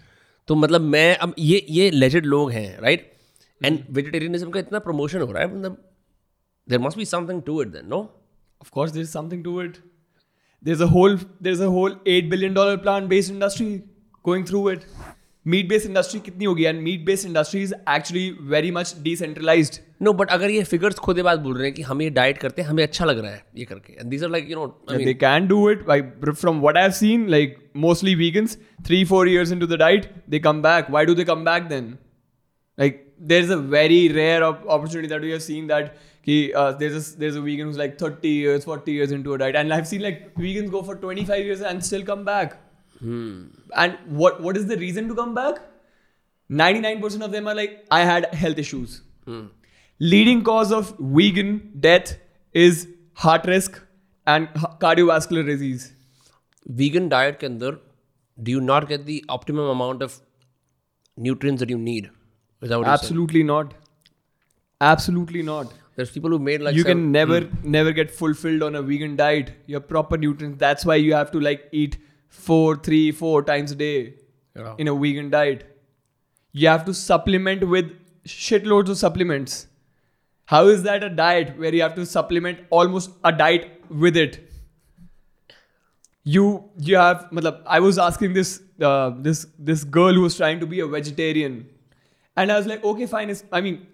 तो 0.47 0.55
मतलब 0.55 0.81
मैं 0.81 1.15
अब 1.17 1.33
ये 1.39 1.65
ये 1.69 1.89
लेजेड 1.91 2.25
लोग 2.25 2.51
हैं 2.51 2.67
right 2.81 3.11
and 3.61 3.79
vegetarianism 3.89 4.49
का 4.51 4.59
इतना 4.59 4.79
प्रमोशन 4.89 5.21
हो 5.21 5.31
रहा 5.31 5.43
है 5.43 5.55
मतलब 5.55 5.81
there 6.67 6.79
must 6.79 6.97
be 6.97 7.05
something 7.05 7.41
to 7.43 7.61
it 7.61 7.67
then 7.67 7.87
no 7.87 8.07
Of 8.63 8.69
course, 8.75 8.91
there's 8.93 9.09
something 9.13 9.41
to 9.45 9.53
it. 9.61 9.75
There's 10.63 10.81
a 10.83 10.85
whole 10.91 11.15
there's 11.45 11.59
a 11.63 11.67
whole 11.73 11.95
eight 12.11 12.29
billion 12.29 12.53
dollar 12.53 12.77
plant 12.85 13.09
based 13.09 13.31
industry. 13.33 13.65
Going 14.25 14.45
through 14.47 14.69
it 14.71 14.83
meat 15.45 15.67
based 15.69 15.89
industry 15.89 16.19
कितनी 16.19 16.45
होगी? 16.45 16.63
And 16.63 16.81
meat 16.81 17.05
based 17.05 17.27
industry 17.27 17.61
is 17.63 17.73
actually 17.73 18.29
very 18.51 18.71
much 18.71 18.95
decentralize 19.01 19.79
no 20.01 20.13
but 20.13 20.29
अगर 20.29 20.49
ये 20.49 20.63
figures 20.63 20.95
खुद 20.99 21.19
बात 21.19 21.39
बोल 21.39 21.57
रहे 21.57 21.65
हैं 21.67 21.73
कि 21.75 21.81
हम 21.81 22.01
ये 22.01 22.09
डाइट 22.09 22.37
करते 22.37 22.61
हैं 22.61 22.69
हमें 22.69 22.83
अच्छा 22.83 23.05
लग 23.05 23.19
रहा 23.19 23.31
है 23.31 23.43
ये 23.57 23.65
करके। 23.65 23.93
And 23.93 24.09
these 24.09 24.23
are 24.23 24.29
like 24.29 24.49
you 24.49 24.55
know 24.55 24.95
they 24.95 25.13
can 25.13 25.47
do 25.47 25.69
it 25.69 25.89
I 25.89 26.01
from 26.23 26.61
what 26.61 26.77
I 26.77 26.91
seen 26.91 27.27
like 27.29 27.57
mostly 27.77 28.15
vegans 28.15 28.57
three 28.87 29.03
four 29.05 29.29
years 29.29 29.51
into 29.59 29.67
the 29.67 29.79
diet 29.79 30.11
they 30.29 30.39
come 30.39 30.61
back 30.61 30.91
why 30.91 31.05
do 31.05 31.15
they 31.15 31.23
come 31.23 31.45
back 31.45 31.63
then 31.69 31.95
like 32.77 33.01
there 33.21 33.43
is 33.43 33.51
a 33.51 33.55
very 33.77 34.07
rare 34.07 34.41
opportunity 34.41 35.07
that 35.07 35.21
we 35.21 35.39
seen 35.39 35.67
that 35.67 35.95
कि 36.27 36.41
there 36.57 36.95
is 36.95 37.37
a 37.37 37.41
vegan 37.41 37.77
like 37.77 37.97
thirty 38.01 38.37
years 38.41 38.65
forty 38.65 38.95
years 38.95 39.11
into 39.23 39.33
a 39.33 39.37
diet 39.37 39.55
and 39.55 39.69
live 39.69 39.83
seen 39.83 40.01
like 40.01 40.27
vegan 40.39 40.69
go 40.69 40.81
for 40.81 40.95
twenty 40.95 41.25
five 41.25 41.45
years 41.45 41.61
and 41.61 41.81
still 41.81 42.03
come 42.03 42.25
back 42.25 42.61
back 42.94 43.84
and 43.84 44.16
what 44.22 44.40
what 44.46 44.56
is 44.62 44.66
the 44.70 44.76
reason 44.84 45.08
to 45.10 45.14
come 45.20 45.34
back 45.40 45.60
99% 46.50 47.24
of 47.26 47.32
them 47.36 47.48
are 47.50 47.54
like 47.54 47.74
I 47.98 48.00
had 48.10 48.26
health 48.34 48.58
issues 48.64 48.94
leading 50.14 50.42
cause 50.48 50.72
of 50.78 50.90
vegan 51.18 51.52
death 51.86 52.10
is 52.64 52.80
heart 53.24 53.46
risk 53.52 53.78
and 54.26 54.48
h- 54.56 54.64
cardiovascular 54.84 55.44
disease 55.50 55.86
vegan 56.82 57.08
diet 57.14 57.38
के 57.40 57.46
अंदर 57.46 57.78
do 58.48 58.52
you 58.56 58.60
not 58.70 58.88
get 58.90 59.04
the 59.06 59.16
optimum 59.36 59.68
amount 59.76 60.02
of 60.08 60.12
nutrients 61.28 61.60
that 61.62 61.70
you 61.72 61.78
need? 61.78 62.06
Is 62.62 62.70
that 62.70 62.78
what 62.78 62.86
you're 62.86 62.86
saying? 62.86 62.92
absolutely 62.94 63.42
not 63.54 63.74
absolutely 64.80 65.42
not 65.52 65.72
There's 65.96 66.10
people 66.10 66.30
who 66.30 66.38
made 66.50 66.62
like 66.66 66.74
you 66.76 66.82
some- 66.84 66.90
can 66.92 67.02
never 67.14 67.38
never 67.78 67.92
get 67.98 68.10
fulfilled 68.20 68.62
on 68.68 68.78
a 68.80 68.82
vegan 68.90 69.16
diet 69.16 69.50
your 69.74 69.80
proper 69.94 70.18
nutrients 70.22 70.58
that's 70.68 70.86
why 70.90 70.96
you 71.06 71.12
have 71.18 71.30
to 71.36 71.40
like 71.48 71.66
eat 71.82 71.98
four 72.27 72.75
three 72.75 73.11
four 73.11 73.43
times 73.43 73.71
a 73.71 73.75
day 73.75 74.13
Yeah. 74.55 74.75
in 74.77 74.87
a 74.87 74.95
vegan 74.95 75.29
diet. 75.29 75.63
You 76.51 76.67
have 76.69 76.85
to 76.85 76.93
supplement 76.93 77.67
with 77.67 77.91
shitloads 78.25 78.89
of 78.89 78.97
supplements. 78.97 79.67
How 80.45 80.67
is 80.67 80.83
that 80.83 81.03
a 81.03 81.09
diet 81.09 81.57
where 81.57 81.73
you 81.73 81.81
have 81.81 81.95
to 81.95 82.05
supplement 82.05 82.59
almost 82.69 83.11
a 83.23 83.31
diet 83.31 83.65
with 83.89 84.15
it? 84.17 84.37
You 86.23 86.43
you 86.79 86.95
have 86.97 87.27
matlab, 87.31 87.61
i 87.67 87.79
was 87.79 87.99
asking 88.03 88.33
this 88.33 88.51
uh, 88.81 89.11
this 89.25 89.45
this 89.71 89.83
girl 89.83 90.13
who 90.13 90.21
was 90.21 90.37
trying 90.37 90.59
to 90.61 90.65
be 90.71 90.79
a 90.79 90.87
vegetarian. 90.87 91.57
And 92.35 92.51
i 92.51 92.57
was 92.57 92.65
like 92.71 92.83
okay 92.83 93.05
fine 93.11 93.29
it's, 93.29 93.43
i 93.51 93.61
mean 93.61 93.85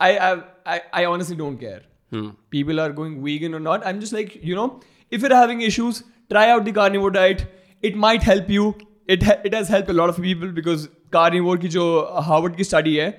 I, 0.00 0.10
I 0.18 0.32
i 0.74 0.80
i 1.00 1.04
honestly 1.06 1.36
don't 1.36 1.56
care. 1.58 1.80
People 2.50 2.78
are 2.80 2.92
going 2.92 3.24
vegan 3.24 3.54
or 3.54 3.60
not. 3.60 3.86
I'm 3.86 4.00
just 4.00 4.12
like 4.12 4.36
you 4.50 4.54
know 4.54 4.80
if 5.10 5.22
you're 5.22 5.34
having 5.34 5.62
issues 5.62 6.02
try 6.34 6.44
out 6.50 6.66
the 6.66 6.72
carnivore 6.80 7.10
diet 7.10 7.46
it 7.89 7.95
might 8.05 8.23
help 8.31 8.49
you 8.57 8.67
it 9.15 9.23
ha- 9.29 9.39
it 9.49 9.53
has 9.57 9.69
helped 9.75 9.93
a 9.93 9.97
lot 9.99 10.13
of 10.13 10.21
people 10.27 10.53
because 10.59 10.87
carnivore 11.15 11.57
की 11.61 11.67
जो 11.77 11.85
Harvard 12.29 12.55
की 12.55 12.63
study 12.63 12.95
है 12.95 13.13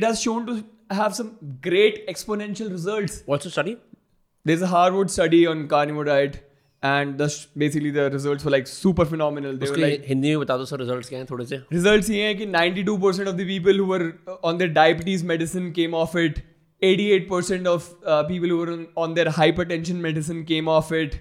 it 0.00 0.04
has 0.08 0.20
shown 0.26 0.44
to 0.50 0.52
have 0.98 1.14
some 1.16 1.32
great 1.66 1.96
exponential 2.12 2.70
results 2.76 3.18
What's 3.32 3.48
the 3.48 3.52
study? 3.56 3.76
there's 4.50 4.62
a 4.62 4.72
Harvard 4.72 5.10
study 5.14 5.46
on 5.46 5.66
carnivore 5.72 6.04
diet, 6.04 6.38
and 6.82 7.18
the 7.22 7.26
basically 7.62 7.90
the 7.96 8.06
results 8.14 8.44
were 8.46 8.52
like 8.54 8.70
super 8.70 9.04
phenomenal. 9.10 9.58
They 9.58 9.68
were 9.70 9.76
उसके 9.76 9.82
like 9.82 10.06
Hindi 10.08 10.30
में 10.30 10.40
बता 10.40 10.56
दो 10.62 10.64
sir 10.70 10.80
results 10.80 11.08
क्या 11.08 11.18
हैं 11.18 11.26
थोड़े 11.30 11.44
से 11.50 11.58
results 11.74 12.10
ये 12.10 12.22
हैं 12.22 12.36
कि 12.38 12.46
92% 12.54 13.32
of 13.32 13.36
the 13.40 13.46
people 13.50 13.82
who 13.82 13.86
were 13.92 14.38
on 14.50 14.58
their 14.62 14.72
diabetes 14.78 15.22
medicine 15.32 15.68
came 15.80 15.94
off 16.00 16.16
it. 16.24 16.40
88% 16.86 17.66
of 17.72 17.84
uh, 18.04 18.24
people 18.28 18.48
who 18.48 18.56
were 18.58 18.72
on, 18.72 18.86
on 19.02 19.14
their 19.14 19.32
hypertension 19.34 20.00
medicine 20.06 20.44
came 20.44 20.68
off 20.76 20.90
it. 21.00 21.20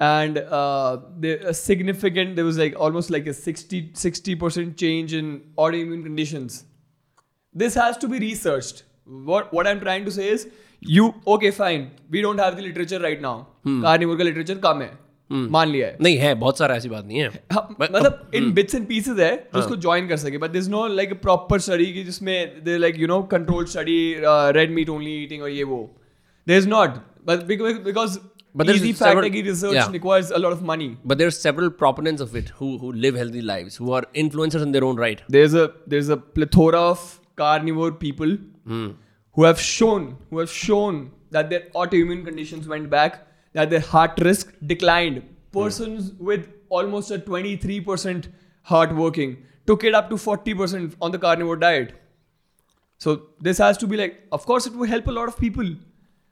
And 0.00 0.38
uh, 0.38 0.98
the, 1.20 1.48
a 1.48 1.54
significant, 1.54 2.34
there 2.36 2.44
was 2.44 2.58
like 2.58 2.74
almost 2.78 3.10
like 3.10 3.26
a 3.26 3.32
60, 3.32 3.90
60% 3.92 4.76
change 4.76 5.14
in 5.14 5.42
autoimmune 5.56 6.02
conditions. 6.02 6.64
This 7.54 7.74
has 7.74 7.96
to 7.98 8.08
be 8.08 8.18
researched. 8.18 8.82
What, 9.04 9.52
what 9.52 9.66
I'm 9.66 9.80
trying 9.80 10.04
to 10.06 10.10
say 10.10 10.28
is, 10.28 10.48
you, 10.82 11.14
okay, 11.26 11.50
fine, 11.52 11.92
we 12.10 12.20
don't 12.20 12.38
have 12.38 12.56
the 12.56 12.62
literature 12.62 12.98
right 12.98 13.20
now. 13.20 13.46
Carnivore 13.64 14.16
का 14.16 14.24
literature 14.24 14.60
कम 14.60 14.82
है. 14.82 14.90
मान 15.32 15.68
लिया 15.68 15.86
है. 15.86 15.96
नहीं 16.02 16.16
है 16.18 16.34
बहुत 16.34 16.58
सारा 16.58 16.74
ऐसी 16.76 16.88
बात 16.88 17.04
नहीं 17.04 17.18
है 17.18 17.28
हाँ, 17.52 17.76
But- 17.80 17.94
मतलब 17.94 18.30
इन 18.34 18.52
बिट्स 18.52 18.74
एंड 18.74 18.86
पीसेस 18.88 19.18
है 19.18 19.36
जो 19.54 19.60
उसको 19.60 19.76
ज्वाइन 19.76 20.08
कर 20.08 20.16
सके 20.16 20.38
but 20.38 20.50
this 20.50 20.68
no 20.68 20.86
like 20.86 21.12
proper 21.22 21.60
study 21.60 21.86
की 21.92 22.04
जिसमें 22.04 22.64
they 22.64 22.76
like 22.78 22.98
you 22.98 23.06
know 23.06 23.22
control 23.32 23.64
study 23.74 23.96
red 24.56 24.70
meat 24.70 24.88
only 24.88 25.14
eating 25.22 25.42
और 25.42 25.50
ये 25.50 25.64
वो 25.64 25.78
there 26.48 26.58
is 26.60 26.68
not 26.68 26.90
but 27.26 27.44
because 27.46 28.18
but 28.59 28.67
there's 28.67 28.81
easy 28.83 28.93
several- 28.99 29.23
fact 29.23 29.35
कि 29.35 29.43
research 29.47 29.75
yeah. 29.75 29.91
requires 29.91 30.31
a 30.37 30.39
lot 30.45 30.55
of 30.55 30.63
money. 30.69 30.87
But 31.11 31.19
there's 31.19 31.37
several 31.43 31.69
proponents 31.81 32.23
of 32.25 32.35
it 32.39 32.49
who 32.61 32.71
who 32.81 32.91
live 33.05 33.19
healthy 33.19 33.43
lives, 33.49 33.77
who 33.81 33.93
are 33.99 34.01
influencers 34.23 34.65
in 34.67 34.73
their 34.77 34.87
own 34.89 35.03
right. 35.03 35.21
there's 35.35 35.55
a 35.61 35.63
there's 35.93 36.09
a 36.15 36.17
plethora 36.39 36.81
of 36.87 37.05
carnivore 37.41 37.91
people 38.03 38.35
hmm. 38.71 38.89
who 39.37 39.45
have 39.49 39.61
shown 39.67 40.09
who 40.29 40.41
have 40.43 40.51
shown 40.55 40.99
that 41.37 41.49
their 41.53 41.61
autoimmune 41.83 42.25
conditions 42.29 42.67
went 42.73 42.89
back 42.95 43.19
that 43.59 43.69
their 43.75 43.85
heart 43.91 44.19
risk 44.29 44.53
declined. 44.73 45.21
Hmm. 45.21 45.59
Persons 45.59 46.11
with 46.31 46.49
almost 46.69 47.11
a 47.11 47.19
23% 47.19 48.27
heart 48.73 48.95
working 48.95 49.37
took 49.65 49.83
it 49.83 49.95
up 49.95 50.09
to 50.09 50.15
40% 50.15 50.95
on 51.01 51.11
the 51.11 51.17
carnivore 51.17 51.55
diet. 51.55 51.93
So 52.97 53.15
this 53.39 53.57
has 53.57 53.77
to 53.77 53.87
be 53.87 53.97
like 53.97 54.19
of 54.39 54.45
course 54.51 54.67
it 54.67 54.73
will 54.81 54.91
help 54.95 55.07
a 55.07 55.15
lot 55.19 55.33
of 55.33 55.39
people 55.45 55.71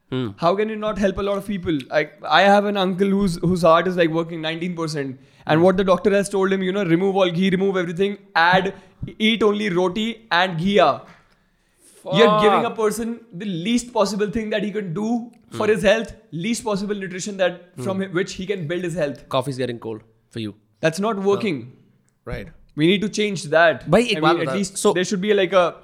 Hmm. 0.10 0.30
How 0.38 0.56
can 0.56 0.70
it 0.70 0.78
not 0.78 0.98
help 0.98 1.17
a 1.17 1.22
lot 1.22 1.38
of 1.38 1.46
people? 1.46 1.78
I 1.91 2.10
I 2.24 2.41
have 2.41 2.65
an 2.65 2.78
uncle 2.78 3.10
whose 3.10 3.38
whose 3.38 3.63
heart 3.70 3.88
is 3.88 3.98
like 3.98 4.10
working 4.10 4.41
19%. 4.41 5.17
And 5.46 5.63
what 5.63 5.78
the 5.78 5.84
doctor 5.84 6.12
has 6.12 6.30
told 6.30 6.52
him, 6.52 6.63
you 6.63 6.72
know, 6.72 6.84
remove 6.86 7.15
all 7.15 7.30
ghee, 7.30 7.50
remove 7.50 7.78
everything, 7.78 8.17
add 8.36 8.74
eat 9.17 9.43
only 9.43 9.70
roti 9.70 10.28
and 10.32 10.58
ghee. 10.58 10.76
You're 10.76 12.39
giving 12.41 12.65
a 12.65 12.72
person 12.72 13.20
the 13.34 13.46
least 13.46 13.91
possible 13.93 14.30
thing 14.32 14.50
that 14.52 14.63
he 14.63 14.72
can 14.72 14.93
do 14.93 15.32
for 15.52 15.65
hmm. 15.65 15.74
his 15.74 15.84
health, 15.84 16.13
least 16.32 16.63
possible 16.63 16.96
nutrition 16.96 17.38
that 17.38 17.62
hmm. 17.76 17.84
from 17.84 18.02
which 18.20 18.34
he 18.34 18.46
can 18.46 18.67
build 18.67 18.84
his 18.84 18.96
health. 18.96 19.28
Coffee's 19.28 19.58
getting 19.58 19.80
cold 19.80 20.04
for 20.30 20.39
you. 20.39 20.56
That's 20.80 21.00
not 21.00 21.20
working. 21.20 21.62
Uh, 21.74 22.32
right. 22.32 22.48
We 22.76 22.88
need 22.88 23.02
to 23.02 23.10
change 23.10 23.43
that. 23.56 23.89
By 23.89 24.00
I 24.15 24.20
mean, 24.20 24.48
at 24.48 24.54
least 24.54 24.78
so, 24.78 24.93
there 24.93 25.04
should 25.04 25.22
be 25.22 25.34
like 25.34 25.52
a 25.52 25.76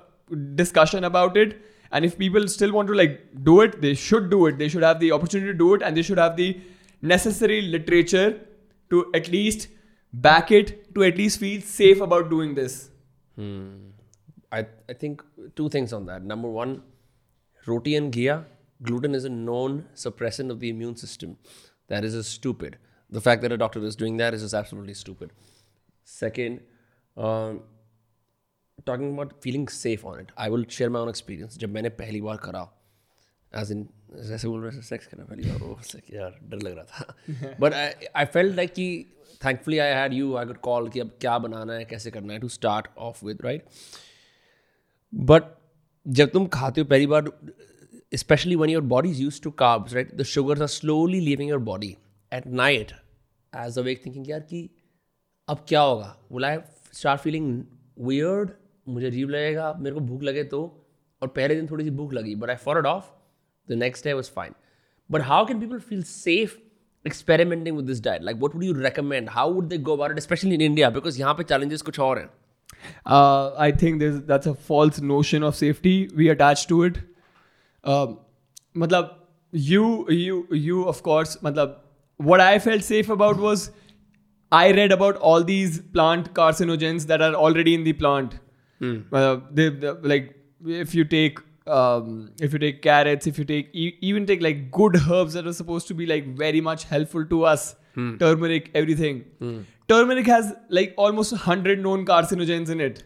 discussion 0.55 1.03
about 1.03 1.35
it 1.35 1.57
and 1.93 2.03
if 2.03 2.17
people 2.17 2.47
still 2.47 2.73
want 2.73 2.87
to 2.87 2.95
like 3.01 3.19
do 3.49 3.61
it 3.61 3.81
they 3.81 3.93
should 3.93 4.29
do 4.29 4.45
it 4.47 4.57
they 4.57 4.67
should 4.67 4.87
have 4.89 4.99
the 4.99 5.11
opportunity 5.17 5.51
to 5.51 5.57
do 5.57 5.73
it 5.73 5.81
and 5.81 5.97
they 5.97 6.05
should 6.11 6.23
have 6.25 6.35
the 6.37 6.49
necessary 7.01 7.61
literature 7.61 8.39
to 8.89 9.05
at 9.13 9.29
least 9.29 9.67
back 10.13 10.51
it 10.51 10.73
to 10.95 11.03
at 11.03 11.17
least 11.17 11.39
feel 11.39 11.61
safe 11.61 12.01
about 12.09 12.29
doing 12.29 12.55
this 12.61 12.89
Hmm. 13.35 13.89
I, 14.51 14.67
I 14.87 14.93
think 14.93 15.23
two 15.55 15.69
things 15.69 15.93
on 15.93 16.05
that. 16.05 16.23
Number 16.23 16.47
one, 16.47 16.83
roti 17.65 17.95
and 17.95 18.11
ghee, 18.11 18.31
gluten 18.81 19.15
is 19.15 19.25
a 19.25 19.29
known 19.29 19.87
suppressant 19.95 20.51
of 20.51 20.59
the 20.59 20.69
immune 20.69 20.95
system. 20.95 21.37
That 21.87 22.03
is 22.05 22.27
stupid. 22.27 22.77
The 23.09 23.21
fact 23.21 23.41
that 23.41 23.51
a 23.51 23.57
doctor 23.57 23.83
is 23.83 23.95
doing 23.95 24.17
that 24.17 24.33
is 24.33 24.41
just 24.41 24.53
absolutely 24.53 24.93
stupid. 24.93 25.31
Second, 26.03 26.61
um, 27.17 27.61
talking 28.85 29.13
about 29.13 29.41
feeling 29.43 29.67
safe 29.67 30.05
on 30.05 30.19
it 30.19 30.31
I 30.37 30.49
will 30.49 30.65
share 30.69 30.89
my 30.89 31.01
own 31.01 31.09
experience 31.09 31.57
जब 31.57 31.69
मैंने 31.69 31.89
पहली 31.89 32.21
बार 32.21 32.37
करा 32.37 32.73
as 33.55 33.71
in 33.71 33.89
जैसे 34.23 34.47
बोल 34.47 34.63
रहे 34.63 34.81
sex 34.81 35.07
करा 35.07 35.25
पहली 35.25 35.43
बार 35.49 36.01
यार 36.13 36.39
डर 36.43 36.57
लग 36.57 36.75
रहा 36.75 36.85
था। 36.85 37.17
बट 37.59 37.73
आई 38.15 38.25
फेल 38.25 38.55
लाइक 38.55 38.73
कि 38.73 39.05
thankfully 39.45 39.77
I 39.77 39.93
had 39.93 40.13
you 40.13 40.35
I 40.35 40.45
good 40.45 40.57
call 40.57 40.89
कि 40.89 40.99
अब 40.99 41.17
क्या 41.21 41.37
बनाना 41.37 41.73
है 41.73 41.85
कैसे 41.85 42.11
करना 42.11 42.33
है 42.33 42.39
to 42.39 42.47
start 42.47 42.87
off 42.97 43.25
with 43.25 43.37
right 43.41 43.65
but 45.15 45.43
जब 46.07 46.29
तुम 46.29 46.47
खाते 46.47 46.81
हो 46.81 46.85
पहली 46.85 47.07
बार 47.07 47.31
specially 48.13 48.55
when 48.55 48.69
your 48.69 48.83
body 48.83 49.09
is 49.09 49.21
used 49.21 49.41
to 49.41 49.51
carbs 49.51 49.93
right 49.93 50.15
the 50.15 50.23
sugar 50.23 50.61
are 50.61 50.67
slowly 50.67 51.19
leaving 51.19 51.49
your 51.49 51.59
body 51.59 51.97
at 52.33 52.47
night 52.47 52.91
as 53.55 53.77
awake 53.81 54.05
thinking 54.05 54.29
यार 54.29 54.39
कि 54.39 54.69
अब 55.47 55.65
क्या 55.69 55.81
होगा? 55.81 56.17
Will 56.31 56.45
I 56.45 56.57
start 56.93 57.21
feeling 57.21 57.63
weird 57.99 58.49
मुझे 58.87 59.07
अजीब 59.07 59.29
लगेगा, 59.29 59.73
मेरे 59.79 59.95
को 59.95 60.01
भूख 60.01 60.23
लगे 60.23 60.43
तो। 60.45 60.61
और 61.21 61.27
पहले 61.29 61.55
दिन 61.55 61.67
थोड़ी 61.67 61.83
सी 61.83 61.89
भूख 61.91 62.13
लगी 62.13 62.35
but 62.35 62.49
I 62.49 62.55
for 62.63 62.85
off 62.87 63.03
the 63.67 63.73
next 63.79 64.05
day 64.05 64.13
was 64.13 64.29
fine 64.35 64.53
but 65.09 65.21
how 65.23 65.45
can 65.45 65.59
people 65.59 65.79
feel 65.81 66.03
safe 66.03 66.55
experimenting 67.05 67.75
with 67.77 67.85
this 67.85 68.03
diet 68.03 68.23
like 68.23 68.37
what 68.37 68.55
would 68.55 68.63
you 68.63 68.73
recommend 68.75 69.29
how 69.29 69.53
would 69.53 69.67
they 69.67 69.77
go 69.79 69.95
about 69.95 70.19
specially 70.19 70.53
in 70.55 70.61
India 70.61 70.89
because 70.89 71.19
यहाँ 71.19 71.33
पे 71.33 71.43
challenges 71.43 71.81
कुछ 71.81 71.99
और 71.99 72.19
हैं. 72.19 72.29
I 73.63 73.71
think 73.81 73.99
this 73.99 74.15
that's 74.27 74.47
a 74.47 74.53
false 74.67 74.99
notion 75.01 75.43
of 75.43 75.55
safety 75.55 75.95
we 76.15 76.27
attach 76.29 76.65
to 76.69 76.83
it 76.85 76.97
मतलब 78.77 79.19
you 79.53 79.83
you 80.11 80.45
you 80.53 80.83
of course 80.85 81.37
मतलब 81.43 81.81
what 82.19 82.41
I 82.41 82.59
felt 82.59 82.83
safe 82.83 83.11
about 83.11 83.37
was 83.39 83.69
I 84.51 84.71
read 84.73 84.93
about 84.93 85.15
all 85.31 85.43
these 85.43 85.79
plant 85.91 86.27
carcinogens 86.35 87.03
that 87.03 87.21
are 87.21 87.33
already 87.47 87.73
in 87.73 87.83
the 87.83 87.95
plant 87.99 88.33
Uh, 88.83 89.39
they, 89.51 89.69
they- 89.69 89.93
like 90.13 90.35
if 90.65 90.95
you 90.95 91.05
take 91.05 91.39
um, 91.67 92.29
if 92.41 92.53
you 92.53 92.59
take 92.59 92.81
carrots, 92.81 93.27
if 93.27 93.37
you 93.37 93.45
take 93.45 93.69
e- 93.73 93.97
even 94.01 94.25
take 94.25 94.41
like 94.41 94.71
good 94.71 94.97
herbs 95.09 95.33
that 95.33 95.47
are 95.47 95.53
supposed 95.53 95.87
to 95.87 95.93
be 95.93 96.05
like 96.05 96.35
very 96.35 96.61
much 96.61 96.83
helpful 96.83 97.25
to 97.25 97.43
us, 97.43 97.75
mm. 97.97 98.19
turmeric, 98.19 98.71
everything. 98.75 99.21
Mm. 99.41 99.63
Turmeric 99.87 100.27
has 100.27 100.53
like 100.69 100.93
almost 100.97 101.33
hundred 101.33 101.79
known 101.79 102.05
carcinogens 102.05 102.69
in 102.69 102.81
it. 102.81 103.03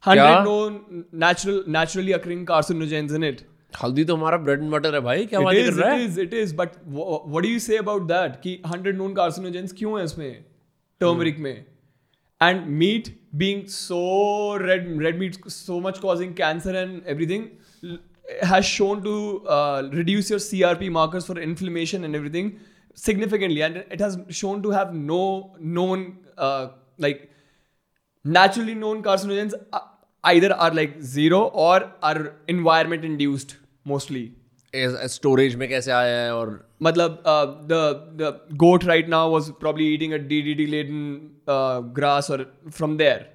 Hundred 0.00 0.44
known 0.44 1.04
natural 1.12 1.62
naturally 1.66 2.12
occurring 2.12 2.46
carcinogens 2.46 3.14
in 3.14 3.22
it. 3.32 3.44
हल्दी 3.82 4.04
तो 4.04 4.16
हमारा 4.16 4.36
bread 4.36 4.62
and 4.62 4.70
butter 4.70 4.94
है 4.94 5.00
भाई 5.00 5.26
क्या 5.26 5.40
बात 5.40 5.54
कर 5.54 5.72
रहा 5.72 5.90
है 5.90 6.08
is, 6.08 6.18
it 6.18 6.34
is. 6.34 6.52
But 6.52 6.68
wh- 6.68 7.34
what 7.34 7.44
do 7.44 7.50
you 7.54 7.58
say 7.58 7.80
about 7.84 8.08
that? 8.08 8.40
कि 8.42 8.62
100 8.66 8.94
known 8.94 9.14
carcinogens 9.14 9.72
क्यों 9.72 9.98
है 9.98 10.04
इसमें? 10.04 10.44
Turmeric 11.02 11.38
में. 11.38 11.66
And 12.42 12.60
meat, 12.60 13.10
being 13.37 13.67
so 13.67 14.57
red 14.57 14.87
red 14.99 15.19
meat 15.19 15.37
so 15.47 15.79
much 15.79 16.01
causing 16.01 16.33
cancer 16.33 16.75
and 16.81 17.05
everything 17.05 17.45
l- 17.83 17.99
has 18.41 18.65
shown 18.65 19.03
to 19.03 19.47
uh, 19.47 19.89
reduce 19.93 20.29
your 20.29 20.39
CRP 20.39 20.89
markers 20.89 21.25
for 21.25 21.37
inflammation 21.39 22.03
and 22.03 22.15
everything 22.15 22.59
significantly, 22.95 23.61
and 23.61 23.77
it 23.77 23.99
has 23.99 24.17
shown 24.29 24.61
to 24.63 24.71
have 24.71 24.93
no 24.93 25.55
known 25.59 26.17
uh, 26.37 26.67
like 26.97 27.29
naturally 28.23 28.75
known 28.75 29.01
carcinogens 29.03 29.53
uh, 29.73 29.79
either 30.25 30.53
are 30.53 30.73
like 30.73 31.01
zero 31.01 31.41
or 31.67 31.91
are 32.01 32.35
environment 32.47 33.03
induced 33.05 33.57
mostly. 33.85 34.31
Storage 34.73 35.55
में 35.55 35.67
कैसे 35.69 35.91
आया 35.91 36.19
है 36.23 36.35
और 36.35 36.51
Matlab, 36.85 37.17
uh, 37.31 37.45
the 37.71 37.79
the 38.19 38.29
goat 38.57 38.83
right 38.89 39.09
now 39.13 39.29
was 39.29 39.49
probably 39.63 39.85
eating 39.95 40.13
a 40.13 40.19
DDT 40.29 40.67
laden 41.45 41.45
uh, 41.47 41.81
grass 41.81 42.29
or 42.29 42.45
from 42.69 42.97
there. 42.97 43.25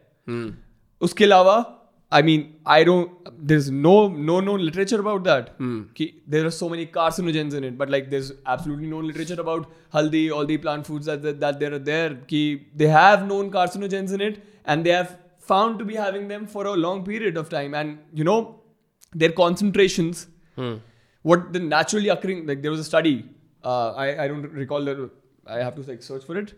उसके 1.03 1.25
अलावा 1.25 1.73
I 2.13 2.23
mean, 2.23 2.55
I 2.65 2.85
don't. 2.85 3.11
There's 3.49 3.71
no 3.71 4.09
no 4.09 4.41
known 4.41 4.61
literature 4.61 5.01
about 5.01 5.25
that. 5.25 5.59
कि 5.59 6.13
there 6.29 6.47
are 6.47 6.51
so 6.51 6.69
many 6.69 6.87
carcinogens 6.87 7.55
in 7.55 7.65
it, 7.65 7.77
but 7.77 7.91
like 7.91 8.11
there's 8.11 8.33
absolutely 8.47 8.87
no 8.87 9.01
literature 9.01 9.41
about 9.41 9.69
haldi, 9.93 10.31
all 10.33 10.47
the 10.47 10.57
plant 10.59 10.87
foods 10.87 11.07
that 11.07 11.23
that, 11.23 11.41
that 11.41 11.59
there 11.59 11.75
are 11.75 11.79
there. 11.79 12.15
Ki 12.15 12.67
they 12.75 12.87
have 12.87 13.27
known 13.27 13.51
carcinogens 13.51 14.13
in 14.13 14.21
it, 14.21 14.43
and 14.65 14.85
they 14.85 14.91
have 14.91 15.19
found 15.39 15.79
to 15.81 15.85
be 15.85 15.95
having 15.95 16.29
them 16.29 16.47
for 16.47 16.67
a 16.67 16.73
long 16.75 17.05
period 17.05 17.37
of 17.37 17.49
time. 17.49 17.75
And 17.75 17.99
you 18.15 18.25
know, 18.25 18.61
their 19.15 19.33
concentrations 19.33 20.27
what 21.23 21.53
the 21.53 21.59
naturally 21.59 22.09
occurring 22.09 22.47
like 22.47 22.63
there 22.63 22.71
was 22.71 22.81
a 22.81 22.85
study 22.85 23.25
uh, 23.65 23.91
I, 23.93 24.25
I 24.25 24.29
don't 24.29 24.43
recall 24.53 24.85
the 24.85 25.11
i 25.47 25.59
have 25.59 25.75
to 25.75 25.83
like 25.83 26.03
search 26.03 26.25
for 26.25 26.37
it 26.39 26.55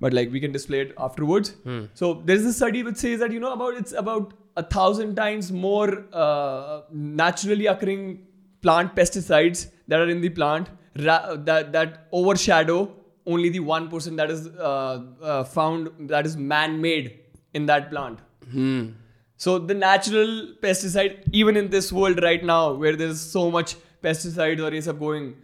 but 0.00 0.12
like 0.12 0.30
we 0.30 0.40
can 0.40 0.52
display 0.52 0.80
it 0.80 0.94
afterwards. 0.98 1.50
Hmm. 1.64 1.84
So 1.94 2.22
there's 2.24 2.44
a 2.44 2.52
study 2.52 2.82
which 2.82 2.96
says 2.96 3.20
that 3.20 3.32
you 3.32 3.40
know 3.40 3.52
about 3.52 3.74
it's 3.74 3.92
about 3.92 4.34
a 4.56 4.62
thousand 4.62 5.14
times 5.14 5.52
more 5.52 6.04
uh, 6.12 6.82
naturally 6.92 7.66
occurring 7.66 8.26
plant 8.62 8.94
pesticides 8.94 9.68
that 9.88 10.00
are 10.00 10.08
in 10.08 10.20
the 10.20 10.28
plant 10.28 10.68
ra- 10.98 11.36
that 11.36 11.72
that 11.72 12.08
overshadow 12.12 12.92
only 13.26 13.48
the 13.48 13.60
one 13.60 13.88
percent 13.88 14.16
that 14.16 14.30
is 14.30 14.46
uh, 14.48 15.02
uh, 15.22 15.44
found 15.44 15.90
that 16.08 16.26
is 16.26 16.36
man-made 16.36 17.20
in 17.54 17.66
that 17.66 17.90
plant. 17.90 18.18
Hmm. 18.50 18.88
So 19.36 19.58
the 19.58 19.72
natural 19.72 20.54
pesticide, 20.62 21.22
even 21.32 21.56
in 21.56 21.70
this 21.70 21.90
world 21.90 22.22
right 22.22 22.44
now, 22.44 22.74
where 22.74 22.94
there's 22.94 23.20
so 23.20 23.50
much 23.50 23.76
pesticides 24.02 24.60
or 24.60 24.74
is 24.74 24.86
up 24.86 24.98
going, 24.98 25.34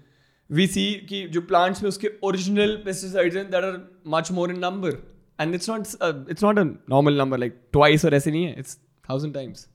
we 0.50 0.66
see 0.66 0.92
कि 1.08 1.22
जो 1.28 1.40
plants 1.40 1.82
में 1.82 1.88
उसके 1.88 2.10
original 2.24 2.76
pesticides 2.84 3.36
हैं 3.36 3.50
that 3.50 3.64
are 3.64 3.78
much 4.06 4.30
more 4.32 4.50
in 4.50 4.58
number 4.58 4.98
and 5.40 5.54
it's 5.54 5.70
not 5.70 5.86
it's 6.30 6.44
not 6.44 6.58
a 6.58 6.64
normal 6.90 7.18
number 7.18 7.38
like 7.38 7.60
twice 7.72 8.04
और 8.04 8.14
ऐसे 8.14 8.30
नहीं 8.30 8.44
है 8.44 8.58
it's 8.58 8.78
thousand 9.10 9.34
times 9.34 9.66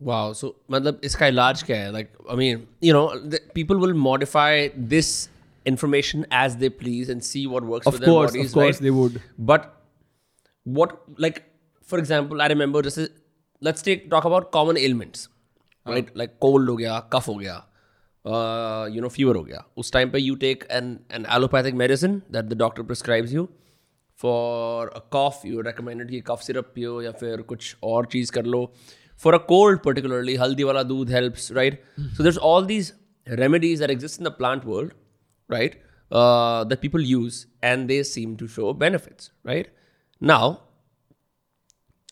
वाह 0.00 0.32
सो 0.32 0.54
मतलब 0.70 1.00
इसका 1.04 1.26
इलाज 1.26 1.62
क्या 1.62 1.76
है? 1.76 1.92
Like 1.92 2.08
I 2.30 2.36
mean 2.36 2.66
you 2.84 2.94
know 2.94 3.06
people 3.54 3.76
will 3.76 3.92
modify 3.94 4.68
this 4.94 5.12
information 5.66 6.24
as 6.34 6.54
they 6.54 6.68
please 6.68 7.10
and 7.10 7.20
see 7.22 7.44
what 7.46 7.64
work 7.64 7.88
but 9.40 9.66
what 10.66 10.92
like 11.20 11.38
for 11.88 12.00
example 12.00 12.40
I 12.40 12.48
remember 12.48 12.84
जैसे 12.84 13.08
let's 13.62 13.84
take 13.84 14.06
talk 14.10 14.26
about 14.26 14.50
common 14.52 14.76
elements 14.76 15.28
right 15.86 16.16
like 16.16 16.30
cold 16.40 16.70
हो 16.70 16.76
गया 16.76 16.98
कफ 17.12 17.28
हो 17.28 17.34
गया 17.34 17.64
uh, 18.25 18.87
you 18.95 19.01
know, 19.01 19.11
fever 19.17 19.35
हो 19.35 19.43
गया. 19.43 19.63
उस 19.77 19.91
time 19.91 20.11
पे 20.11 20.21
you 20.21 20.35
take 20.43 20.65
an 20.79 20.91
an 21.19 21.25
allopathic 21.37 21.79
medicine 21.83 22.21
that 22.37 22.51
the 22.51 22.59
doctor 22.63 22.85
prescribes 22.91 23.33
you. 23.37 23.47
For 24.21 24.87
a 24.99 25.01
cough, 25.15 25.41
you 25.45 25.63
recommended 25.65 26.11
कि 26.11 26.23
cough 26.29 26.43
syrup 26.43 26.71
पियो 26.75 27.01
या 27.01 27.11
फिर 27.11 27.41
कुछ 27.41 27.75
और 27.83 28.05
चीज़ 28.05 28.31
कर 28.31 28.45
लो. 28.45 28.61
For 29.23 29.33
a 29.33 29.39
cold, 29.51 29.83
particularly, 29.83 30.37
haldi 30.37 30.65
wala 30.69 30.85
doodh 30.93 31.09
helps, 31.09 31.51
right? 31.57 31.77
So 32.15 32.23
there's 32.23 32.37
all 32.37 32.65
these 32.71 32.93
remedies 33.41 33.79
that 33.79 33.89
exist 33.89 34.19
in 34.19 34.23
the 34.23 34.31
plant 34.31 34.65
world, 34.65 34.91
right? 35.49 35.77
Uh, 36.11 36.63
that 36.63 36.81
people 36.81 37.01
use, 37.01 37.39
and 37.69 37.89
they 37.89 38.01
seem 38.03 38.35
to 38.41 38.47
show 38.47 38.73
benefits, 38.73 39.31
right? 39.43 39.69
Now, 40.19 40.61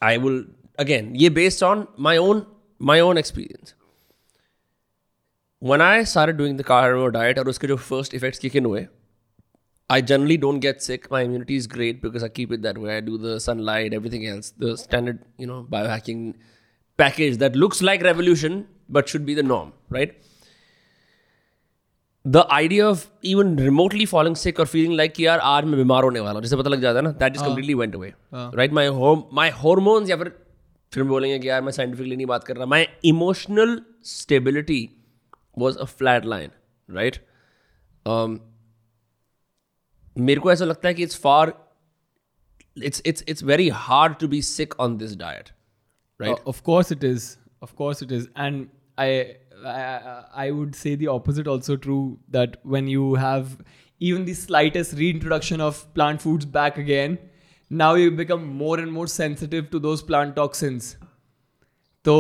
I 0.02 0.18
will 0.18 0.44
again, 0.78 1.14
ye 1.16 1.30
based 1.30 1.64
on 1.64 1.88
my 1.98 2.18
own 2.18 2.46
my 2.80 3.00
own 3.00 3.18
When 5.63 5.83
I 5.83 6.05
started 6.05 6.39
doing 6.39 6.57
the 6.57 6.65
carnivore 6.65 7.11
diet, 7.15 7.39
और 7.39 7.49
उसके 7.49 7.67
जो 7.67 7.77
first 7.77 8.15
effects 8.19 8.39
kick 8.39 8.55
in 8.61 8.65
हुए, 8.65 8.87
I 9.91 10.01
generally 10.01 10.39
don't 10.45 10.61
get 10.61 10.83
sick. 10.83 11.11
My 11.11 11.21
immunity 11.23 11.57
is 11.57 11.67
great 11.67 12.01
because 12.03 12.23
I 12.23 12.29
keep 12.29 12.53
it 12.53 12.63
that 12.63 12.79
way. 12.79 12.97
I 12.97 13.01
do 13.01 13.19
the 13.19 13.39
sunlight, 13.47 13.93
everything 13.93 14.27
else, 14.27 14.53
the 14.65 14.77
standard, 14.77 15.19
you 15.37 15.47
know, 15.47 15.67
biohacking 15.75 16.35
package 16.97 17.37
that 17.39 17.57
looks 17.57 17.83
like 17.83 18.03
revolution 18.03 18.67
but 18.89 19.09
should 19.09 19.27
be 19.27 19.35
the 19.35 19.43
norm, 19.43 19.73
right? 19.89 20.15
The 22.25 22.47
idea 22.53 22.87
of 22.87 23.03
even 23.23 23.57
remotely 23.57 24.07
falling 24.07 24.35
sick 24.35 24.59
or 24.59 24.67
feeling 24.67 24.97
like 25.01 25.15
कि 25.17 25.27
यार 25.27 25.39
आज 25.51 25.65
मैं 25.65 25.77
बीमार 25.77 26.05
होने 26.05 26.21
वाला 26.21 26.33
हूँ 26.39 26.43
जिसे 26.43 26.57
पता 26.57 26.71
लग 26.71 26.81
जाता 26.81 26.99
है 26.99 27.05
ना 27.05 27.13
that 27.19 27.35
just 27.35 27.45
completely 27.45 27.75
went 27.83 27.95
away, 28.01 28.13
right? 28.61 28.73
My 28.81 28.87
home, 29.01 29.23
my 29.41 29.51
hormones 29.61 30.11
या 30.11 30.17
फिर 30.17 30.33
फिर 30.95 31.05
बोलेंगे 31.13 31.39
कि 31.39 31.49
यार 31.49 31.63
मैं 31.63 31.73
scientifically 31.73 32.17
नहीं 32.17 32.27
बात 32.27 32.45
कर 32.45 32.57
रहा 32.57 32.67
my 32.75 32.83
emotional 33.13 33.77
stability 34.15 34.81
was 35.60 35.78
a 35.78 35.88
flat 35.88 36.26
line, 36.26 36.52
right? 36.88 37.20
Um, 38.06 38.40
मेरे 40.18 40.42
को 40.42 40.52
ऐसा 40.52 40.66
लगता 40.66 40.88
है 40.88 40.94
कि 40.94 41.06
it's 41.06 41.16
far 41.26 41.54
it's 42.90 43.02
it's 43.06 43.24
it's 43.34 43.42
very 43.42 43.70
hard 43.70 44.20
to 44.20 44.28
be 44.28 44.42
sick 44.42 44.78
on 44.86 44.98
this 44.98 45.16
diet 45.16 45.52
right 46.20 46.40
Uh, 46.40 46.50
of 46.54 46.64
course 46.64 46.92
it 46.92 47.04
is. 47.04 47.38
Of 47.62 47.76
course 47.76 48.02
it 48.02 48.12
is. 48.12 48.28
And 48.36 48.70
I, 48.98 49.36
I 49.66 50.46
I 50.46 50.52
would 50.52 50.76
say 50.76 50.96
the 50.96 51.08
opposite 51.14 51.48
also 51.54 51.76
true 51.86 52.20
that 52.36 52.58
when 52.64 52.88
you 52.88 53.16
have 53.16 53.58
even 54.00 54.26
the 54.26 54.34
slightest 54.34 54.94
reintroduction 55.00 55.62
of 55.62 55.82
plant 55.94 56.22
foods 56.22 56.46
back 56.46 56.78
again, 56.78 57.18
now 57.70 57.94
you 57.96 58.12
become 58.12 58.46
more 58.64 58.80
and 58.80 58.92
more 58.92 59.08
sensitive 59.08 59.70
to 59.72 59.80
those 59.80 60.04
plant 60.04 60.36
toxins. 60.36 60.98
So 62.06 62.18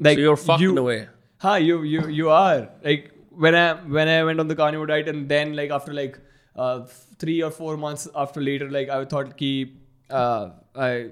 like 0.00 0.18
so 0.18 0.26
you're 0.26 0.36
fucked 0.36 0.62
you, 0.62 0.72
in 0.72 0.78
a 0.78 0.82
way 0.82 1.08
Huh, 1.43 1.55
you 1.55 1.81
you 1.81 2.07
you 2.07 2.29
are 2.29 2.69
like 2.83 3.11
when 3.45 3.55
I 3.55 3.73
when 3.97 4.07
I 4.07 4.23
went 4.23 4.39
on 4.39 4.47
the 4.47 4.55
carnivore 4.55 4.85
diet 4.85 5.07
and 5.07 5.27
then 5.27 5.55
like 5.55 5.71
after 5.71 5.93
like 5.93 6.19
uh, 6.55 6.81
three 7.17 7.41
or 7.41 7.49
four 7.49 7.77
months 7.77 8.07
after 8.23 8.41
later 8.41 8.69
like 8.69 8.89
I 8.89 9.05
thought 9.05 9.37
ki 9.37 9.73
uh, 10.09 10.49
I, 10.75 11.09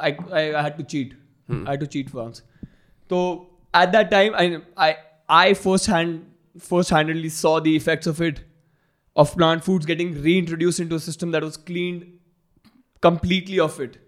I 0.00 0.10
I 0.40 0.62
had 0.62 0.76
to 0.78 0.84
cheat. 0.84 1.14
I 1.66 1.72
had 1.72 1.80
to 1.80 1.86
cheat 1.86 2.12
once. 2.14 2.42
So 3.08 3.48
at 3.74 3.90
that 3.92 4.10
time 4.12 4.34
I 4.34 4.44
I 4.76 4.96
I 5.28 5.54
first 5.54 5.86
hand 5.86 6.26
first 6.58 6.90
handedly 6.90 7.28
saw 7.40 7.58
the 7.60 7.74
effects 7.74 8.06
of 8.06 8.20
it 8.20 8.40
of 9.16 9.34
plant 9.36 9.64
foods 9.64 9.86
getting 9.86 10.14
reintroduced 10.22 10.78
into 10.80 10.94
a 10.94 11.00
system 11.00 11.32
that 11.32 11.42
was 11.42 11.56
cleaned 11.56 12.06
completely 13.00 13.58
of 13.58 13.80
it 13.80 13.98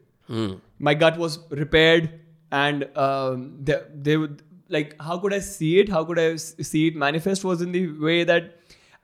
my 0.78 0.94
gut 0.94 1.18
was 1.18 1.38
repaired 1.50 2.20
and 2.52 2.84
um, 2.96 3.58
they, 3.60 3.80
they 3.94 4.16
would 4.16 4.42
like 4.76 4.96
how 5.00 5.18
could 5.18 5.34
i 5.34 5.38
see 5.38 5.78
it? 5.80 5.88
How 5.88 6.04
could 6.04 6.18
I 6.18 6.36
see 6.36 6.88
it 6.88 6.96
manifest 6.96 7.44
was 7.44 7.62
in 7.62 7.72
the 7.72 7.86
way 8.08 8.24
that 8.24 8.58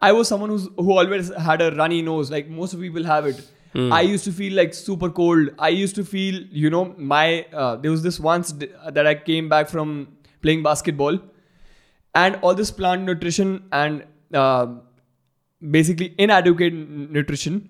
i 0.09 0.11
was 0.17 0.29
someone 0.33 0.51
who's 0.55 0.67
who 0.77 0.93
always 1.03 1.31
had 1.47 1.63
a 1.63 1.71
runny 1.77 2.03
nose 2.09 2.31
like 2.35 2.51
most 2.59 2.81
people 2.81 3.09
have 3.13 3.27
it. 3.31 3.41
I 3.93 4.01
used 4.01 4.25
to 4.25 4.33
feel 4.37 4.55
like 4.59 4.75
super 4.75 5.09
cold. 5.17 5.51
I 5.59 5.69
used 5.69 5.95
to 5.97 6.05
feel 6.05 6.37
you 6.51 6.71
know 6.75 6.85
my 6.97 7.47
uh, 7.53 7.77
there 7.77 7.91
was 7.91 8.03
this 8.03 8.19
once 8.19 8.53
that 8.99 9.07
i 9.07 9.15
came 9.15 9.49
back 9.49 9.69
from 9.69 9.97
playing 10.43 10.63
basketball 10.63 11.19
and 12.15 12.39
all 12.43 12.55
this 12.55 12.71
plant 12.71 13.03
nutrition 13.03 13.53
and 13.73 14.05
uh, 14.35 14.67
basically 15.79 16.15
inadequate 16.19 16.73
nutrition 17.19 17.69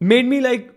made 0.00 0.26
me 0.26 0.40
like 0.40 0.72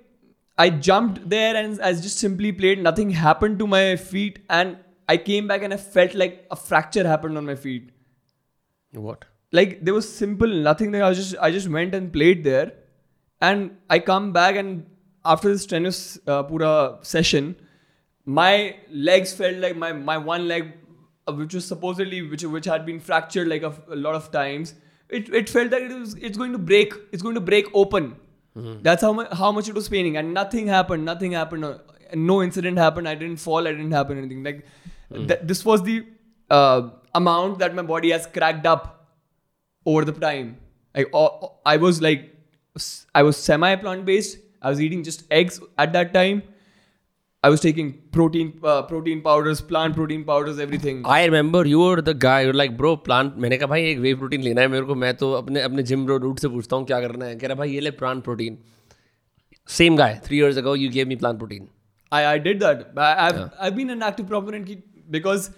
I 0.57 0.69
jumped 0.69 1.29
there 1.29 1.55
and 1.55 1.81
I 1.81 1.93
just 1.93 2.19
simply 2.19 2.51
played. 2.51 2.83
Nothing 2.83 3.09
happened 3.11 3.59
to 3.59 3.67
my 3.67 3.95
feet, 3.95 4.39
and 4.49 4.77
I 5.13 5.17
came 5.17 5.47
back 5.51 5.63
and 5.67 5.73
I 5.73 5.77
felt 5.77 6.13
like 6.21 6.45
a 6.51 6.55
fracture 6.55 7.05
happened 7.07 7.37
on 7.41 7.45
my 7.51 7.55
feet. 7.65 7.89
what 9.07 9.25
Like 9.57 9.71
there 9.85 9.93
was 9.93 10.07
simple 10.21 10.51
nothing 10.69 10.91
there. 10.95 11.03
I 11.03 11.09
was 11.09 11.19
just 11.21 11.35
I 11.47 11.51
just 11.57 11.69
went 11.75 11.95
and 11.99 12.11
played 12.17 12.43
there, 12.47 12.67
and 13.41 13.71
I 13.95 13.99
come 14.09 14.31
back 14.33 14.59
and 14.61 14.85
after 15.33 15.49
this 15.53 15.63
strenuous 15.63 16.19
uh, 16.27 16.43
pura 16.49 16.73
session, 17.13 17.55
my 18.25 18.51
legs 19.09 19.33
felt 19.39 19.57
like 19.65 19.75
my 19.85 19.91
my 20.11 20.17
one 20.17 20.47
leg, 20.51 20.69
uh, 21.27 21.33
which 21.39 21.57
was 21.59 21.65
supposedly 21.73 22.21
which 22.33 22.43
which 22.57 22.69
had 22.73 22.85
been 22.91 22.99
fractured 23.09 23.47
like 23.53 23.63
a, 23.63 23.73
a 23.97 23.99
lot 24.07 24.15
of 24.21 24.31
times. 24.31 24.75
It, 25.09 25.33
it 25.33 25.49
felt 25.49 25.71
like 25.71 25.83
it 25.89 25.99
was 25.99 26.13
it's 26.29 26.37
going 26.37 26.51
to 26.51 26.63
break. 26.73 26.93
It's 27.11 27.23
going 27.29 27.39
to 27.41 27.45
break 27.51 27.71
open. 27.73 28.15
That's 28.89 29.01
how 29.01 29.13
much 29.13 29.33
how 29.41 29.51
much 29.51 29.69
it 29.69 29.75
was 29.81 29.89
paining, 29.89 30.17
and 30.17 30.33
nothing 30.33 30.67
happened. 30.67 31.05
Nothing 31.05 31.31
happened. 31.31 31.65
uh, 31.65 31.77
no 32.29 32.43
incident 32.43 32.77
happened. 32.77 33.07
I 33.07 33.15
didn't 33.15 33.37
fall. 33.37 33.67
I 33.67 33.71
didn't 33.71 33.91
happen 33.91 34.17
anything. 34.17 34.43
Like 34.43 34.65
th- 35.28 35.40
this 35.52 35.64
was 35.70 35.82
the 35.88 35.96
uh, 36.50 36.80
amount 37.14 37.58
that 37.64 37.74
my 37.80 37.86
body 37.92 38.10
has 38.16 38.26
cracked 38.38 38.66
up 38.66 38.88
over 39.86 40.04
the 40.04 40.16
time. 40.24 40.48
Like 40.94 41.14
uh, 41.22 41.28
I 41.66 41.76
was 41.84 42.00
like, 42.08 42.26
s- 42.76 43.06
I 43.14 43.22
was 43.28 43.36
semi 43.50 43.74
plant 43.84 44.04
based. 44.10 44.38
I 44.62 44.70
was 44.74 44.82
eating 44.88 45.02
just 45.10 45.24
eggs 45.38 45.60
at 45.84 45.92
that 45.94 46.12
time. 46.18 46.42
I 47.44 47.48
was 47.52 47.60
taking 47.62 47.88
protein 48.16 48.50
uh, 48.64 48.82
protein 48.90 49.18
powders, 49.24 49.60
plant 49.72 49.96
protein 49.96 50.22
powders, 50.28 50.60
everything. 50.66 51.02
I 51.16 51.24
remember 51.26 51.66
you 51.66 51.82
are 51.88 52.00
the 52.00 52.16
guy 52.22 52.44
you 52.46 52.52
like 52.52 52.76
bro 52.76 52.94
plant 53.08 53.34
मैंने 53.44 53.56
कहा 53.58 53.66
भाई 53.72 53.82
एक 53.90 53.98
वे 54.04 54.14
protein 54.22 54.42
लेना 54.42 54.60
है 54.60 54.68
मेरे 54.74 54.84
को 54.90 54.94
मैं 55.02 55.12
तो 55.22 55.32
अपने 55.40 55.60
अपने 55.62 55.82
जिम 55.90 56.04
ब्रो 56.06 56.16
रूट 56.24 56.38
से 56.44 56.48
पूछता 56.54 56.76
हूँ 56.76 56.86
क्या 56.86 57.00
करना 57.00 57.24
है 57.24 57.36
कह 57.42 57.46
रहा 57.46 57.56
भाई 57.58 57.70
ये 57.72 57.80
ले 57.80 57.90
plant 58.00 58.22
protein 58.24 58.56
same 59.68 59.96
guy 59.96 60.20
three 60.26 60.38
years 60.38 60.58
ago 60.58 60.74
you 60.76 60.90
gave 60.96 61.08
me 61.08 61.16
plant 61.24 61.38
protein 61.38 61.68
I, 62.12 62.18
I 62.30 62.38
did 62.42 62.60
that. 62.62 62.82
I, 63.04 63.06
I've, 63.26 63.38
I've 63.66 63.76
been 63.76 63.88
an 63.92 64.02
active 64.08 64.26
proponent 64.32 64.66
ki- 64.66 64.82
because 65.10 65.50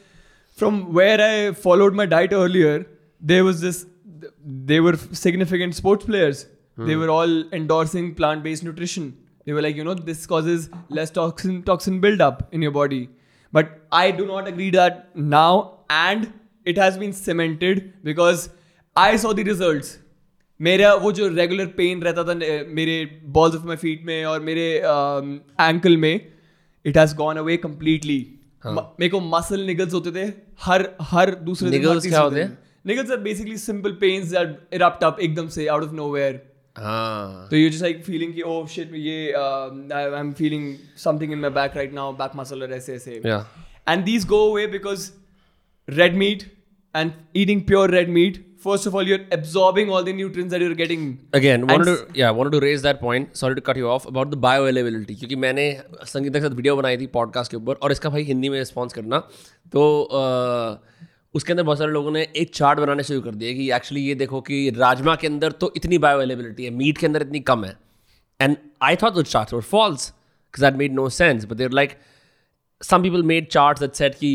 from 0.58 0.92
where 0.92 1.20
I 1.20 1.52
followed 1.52 1.94
my 1.94 2.06
diet 2.06 2.32
earlier, 2.32 2.86
there 3.20 3.44
was 3.44 3.60
this, 3.60 3.86
they 4.72 4.80
were 4.80 4.96
significant 5.12 5.74
sports 5.74 6.04
players. 6.06 6.46
They 6.78 6.94
were 6.96 7.08
all 7.10 7.30
endorsing 7.58 8.14
plant 8.14 8.42
based 8.42 8.62
nutrition. 8.64 9.04
They 9.46 9.52
were 9.58 9.62
like, 9.62 9.76
you 9.76 9.84
know, 9.84 9.94
this 9.94 10.26
causes 10.26 10.68
less 10.90 11.10
toxin 11.10 11.62
toxin 11.62 12.00
buildup 12.00 12.42
in 12.52 12.62
your 12.66 12.72
body. 12.72 13.08
But 13.52 13.70
I 13.92 14.10
do 14.10 14.26
not 14.26 14.48
agree 14.50 14.70
that 14.70 14.98
now, 15.14 15.52
and 15.90 16.26
it 16.66 16.76
has 16.82 16.98
been 16.98 17.12
cemented 17.12 17.80
because 18.10 18.50
I 18.96 19.16
saw 19.24 19.32
the 19.40 19.44
results. 19.52 19.94
मेरा 20.60 20.92
वो 21.00 21.10
जो 21.12 21.26
regular 21.28 21.66
pain 21.78 22.02
रहता 22.02 22.22
था 22.24 22.32
अ, 22.32 22.64
मेरे 22.76 22.94
balls 23.38 23.56
of 23.56 23.64
my 23.66 23.76
feet 23.76 24.04
में 24.06 24.24
और 24.24 24.40
मेरे 24.50 24.66
ankle 25.60 25.96
में 26.04 26.14
it 26.86 26.96
has 26.98 27.14
gone 27.16 27.36
away 27.36 27.56
completely 27.64 28.18
मेरे 28.65 29.09
को 29.09 29.19
मसल 29.19 29.61
निगल्स 29.65 29.93
होते 29.93 30.11
थे 30.11 30.31
हर 30.61 30.89
हर 31.11 31.33
दूसरे 31.45 31.69
niggles 31.69 33.11
are 33.11 33.17
basically 33.17 33.57
simple 33.57 33.91
pains 34.01 34.27
that 34.31 34.73
erupt 34.73 35.03
up 35.03 35.19
एकदम 35.19 35.47
से 35.47 35.67
आउट 35.67 35.83
ऑफ़ 35.83 35.93
नोवेयर 35.95 36.33
तो 36.75 37.57
यू 37.57 37.69
जस्ट 37.69 37.81
लाइक 37.81 38.03
फीलिंग 38.03 38.33
कि 38.33 38.41
ओह 38.41 38.67
शिट 38.67 38.93
ये 38.95 39.31
I 39.31 40.19
am 40.19 40.31
feeling 40.33 40.75
something 40.97 41.31
in 41.31 41.39
my 41.39 41.49
back 41.49 41.75
right 41.75 41.93
now 41.93 42.13
back 42.17 42.31
muscle 42.35 42.63
और 42.63 42.73
ऐसे 42.73 42.95
ऐसे। 42.95 43.21
And 43.89 44.03
these 44.05 44.25
go 44.25 44.49
away 44.51 44.67
because 44.67 45.11
red 45.87 46.15
meat 46.15 46.43
and 46.95 47.11
eating 47.35 47.61
pure 47.61 47.89
red 47.89 48.09
meat 48.09 48.45
first 48.63 48.87
of 48.89 48.95
all, 48.95 49.07
you're 49.09 49.23
absorbing 49.37 49.89
all 49.95 50.03
the 50.07 50.13
nutrients 50.19 50.51
that 50.53 50.61
you're 50.65 50.75
getting. 50.81 51.03
And 51.57 51.71
wanted 51.73 51.89
to 51.91 52.19
yeah 52.21 52.31
wanted 52.39 52.55
to 52.57 52.59
raise 52.65 52.81
that 52.87 52.99
point 53.03 53.37
sorry 53.41 53.55
to 53.59 53.63
cut 53.69 53.79
you 53.81 53.87
off 53.95 54.07
about 54.11 54.31
the 54.35 54.39
bioavailability 54.45 55.15
क्योंकि 55.19 55.35
मैंने 55.45 55.65
संगीता 56.13 56.39
के 56.39 56.45
साथ 56.47 56.55
video 56.61 56.75
बनाई 56.81 56.97
थी 56.97 57.07
podcast 57.17 57.51
के 57.51 57.57
ऊपर 57.57 57.79
और 57.87 57.91
इसका 57.91 58.09
भाई 58.15 58.23
हिंदी 58.31 58.49
में 58.49 58.57
रिस्पॉन्स 58.59 58.93
करना 58.93 59.19
तो 59.75 59.85
अ, 60.01 60.21
उसके 61.35 61.53
अंदर 61.53 61.63
बहुत 61.63 61.77
सारे 61.77 61.91
लोगों 61.91 62.11
ने 62.11 62.27
एक 62.43 62.53
चार्ट 62.55 62.79
बनाने 62.79 63.03
शुरू 63.09 63.21
कर 63.27 63.35
दिया 63.41 63.53
कि 63.57 63.69
एक्चुअली 63.75 64.01
ये 64.07 64.15
देखो 64.21 64.41
कि 64.51 64.57
राजमा 64.77 65.15
के 65.21 65.27
अंदर 65.27 65.51
तो 65.63 65.71
इतनी 65.77 65.97
बायोअवेलेबिलिटी 66.05 66.63
है 66.65 66.69
मीट 66.81 66.97
के 66.97 67.05
अंदर 67.07 67.21
इतनी 67.21 67.39
कम 67.51 67.63
है 67.65 67.75
and 68.39 68.55
I 68.89 68.95
thought 69.03 69.13
though 69.13 69.21
charts 69.35 69.53
were 69.53 69.61
false 69.75 70.11
because 70.53 70.63
that 70.65 70.77
made 70.79 70.95
no 70.95 71.03
sense 71.15 71.45
but 71.49 71.59
they're 71.59 71.75
like 71.77 71.91
some 72.81 73.03
people 73.03 73.21
made 73.27 73.45
charts 73.55 73.83
that 73.83 73.99
said 73.99 74.15
कि 74.23 74.31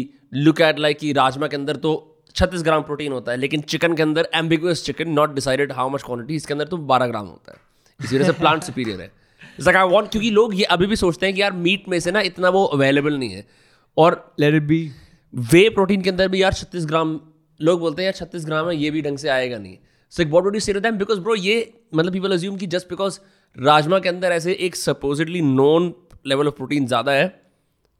look 0.46 0.60
at 0.68 0.78
like 0.84 0.98
कि 1.00 1.12
राजमा 1.18 1.46
के 1.54 1.56
अंदर 1.56 1.76
तो 1.86 1.90
36 2.36 2.62
ग्राम 2.62 2.82
प्रोटीन 2.82 3.12
होता 3.12 3.32
है 3.32 3.38
लेकिन 3.38 3.60
चिकन 3.60 3.94
के 3.94 4.02
अंदर 4.02 4.28
ambiguous 4.34 4.84
chicken 4.84 5.08
not 5.08 5.34
decided 5.34 5.72
how 5.72 5.88
much 5.88 6.02
quantity 6.02 6.34
इसके 6.34 6.54
अंदर 6.54 6.64
तो 6.64 6.76
12 6.76 7.06
ग्राम 7.06 7.26
होता 7.26 7.52
है। 7.52 7.58
इस 8.04 8.12
वजह 8.12 8.24
से 8.24 8.32
प्लांट 8.40 8.62
सुपीरियर 8.62 9.00
है। 9.00 9.12
Like 9.60 9.76
I 9.76 10.08
क्योंकि 10.08 10.30
लोग 10.30 10.54
ये 10.54 10.64
अभी 10.64 10.86
भी 10.86 10.96
सोचते 10.96 11.26
हैं 11.26 11.34
कि 11.34 11.42
यार 11.42 11.52
मीट 11.52 11.88
में 11.88 12.00
से 12.00 12.10
ना 12.10 12.20
इतना 12.20 12.48
वो 12.48 12.64
अवेलेबल 12.64 13.18
नहीं 13.18 13.30
है। 13.30 13.46
और 13.96 14.34
Let 14.40 14.60
it 14.60 14.68
be. 14.68 14.88
Whey 15.34 15.68
protein 15.68 16.02
के 16.02 16.10
अंदर 16.10 16.28
भी 16.28 16.42
यार 16.42 16.52
36 16.52 16.86
ग्राम 16.86 17.20
लोग 17.60 17.80
बोलते 17.80 18.02
हैं 18.02 18.12
यार 18.12 18.26
36 18.26 18.44
ग्राम 18.44 18.68
है 18.68 18.76
ये 18.76 18.90
भी 18.90 19.02
ढंग 19.02 19.18
से 19.18 19.28
आएगा 19.28 19.58
नहीं। 19.58 19.78
सो 20.10 20.22
एक 20.22 20.28
यू 20.54 20.60
से 20.60 20.80
दैम 20.80 20.98
बिकॉज़ 20.98 21.20
ब्रो 21.20 21.34
ये 21.34 21.74
मतलब 21.94 22.12
पीपल 22.12 22.32
अज्यूम 22.32 22.56
कि 22.56 22.66
जस्ट 22.66 22.88
बिकॉज़ 22.88 23.20
राजमा 23.58 23.98
के 23.98 24.08
अंदर 24.08 24.32
ऐसे 24.32 24.52
एक 24.52 24.76
supposedly 24.76 25.40
known 25.40 25.94
level 26.26 26.48
of 26.48 26.54
protein 26.54 26.86
ज़्यादा 26.86 27.12
है 27.12 27.42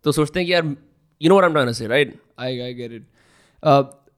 तो 0.05 0.13
सोचते 0.13 0.41
हैं 0.41 0.47
कि 0.47 0.53
यार 0.53 0.77
you 1.23 1.29
know 1.29 1.41
I 1.41 1.63
am 1.63 1.73
say 1.73 1.87
right 1.87 2.15
I 2.41 2.49
I 2.49 2.73
get 2.81 3.01
it. 3.01 3.03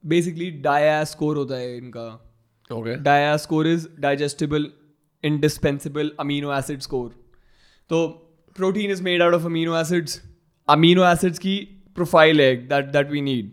Basically 0.03 0.49
DIAAS score 0.61 1.37
होता 1.37 1.55
है 1.55 1.77
इनका। 1.77 2.07
Okay 2.69 2.95
DIAAS score 3.03 3.67
is 3.67 3.87
digestible 3.99 4.67
indispensable 5.23 6.11
amino 6.19 6.53
acid 6.53 6.79
score 6.81 7.09
तो 7.89 8.07
protein 8.55 8.91
is 8.91 9.03
made 9.03 9.21
out 9.21 9.33
of 9.33 9.45
amino 9.45 9.79
acids 9.79 10.21
amino 10.67 11.05
acids 11.05 11.39
की 11.39 11.57
profile 11.95 12.41
है 12.41 12.55
that 12.67 12.91
that 12.91 13.09
we 13.11 13.21
need 13.21 13.51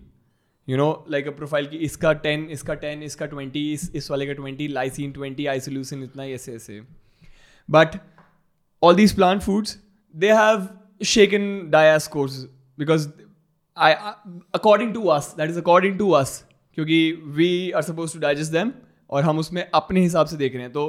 you 0.68 0.76
know 0.76 0.88
like 1.10 1.26
a 1.26 1.30
profile 1.30 1.66
की 1.66 1.76
इसका 1.86 2.12
ten 2.22 2.48
इसका 2.50 2.74
ten 2.74 3.02
इसका 3.02 3.26
ट्वेंटी 3.26 3.72
इस, 3.72 3.90
इस 3.94 4.10
वाले 4.10 4.26
का 4.26 4.32
ट्वेंटी 4.32 4.68
लाइसिन 4.68 5.12
ट्वेंटी 5.12 5.46
आइसोल्यूसिन 5.46 6.02
इतना 6.04 6.24
ऐसे 6.24 6.54
ऐसे। 6.54 6.80
But 7.68 7.98
all 8.82 8.94
these 8.94 9.14
plant 9.16 9.42
foods 9.42 9.78
they 10.14 10.32
have 10.32 10.68
shaken 11.04 11.70
DIAAS scores 11.70 12.42
because 12.78 13.08
I, 13.76 13.88
I 13.92 14.12
according 14.54 14.92
to 14.94 15.10
us, 15.10 15.26
that 15.34 15.50
is 15.50 15.56
according 15.58 15.96
to 15.98 16.12
us, 16.18 16.30
क्योंकि 16.74 16.98
we 17.38 17.48
are 17.74 17.82
supposed 17.82 18.14
to 18.14 18.20
digest 18.20 18.52
them 18.52 18.70
और 19.10 19.22
हम 19.22 19.38
उसमें 19.38 19.62
अपने 19.74 20.00
हिसाब 20.00 20.26
से 20.26 20.36
देख 20.36 20.54
रहे 20.54 20.62
हैं। 20.62 20.72
तो 20.72 20.84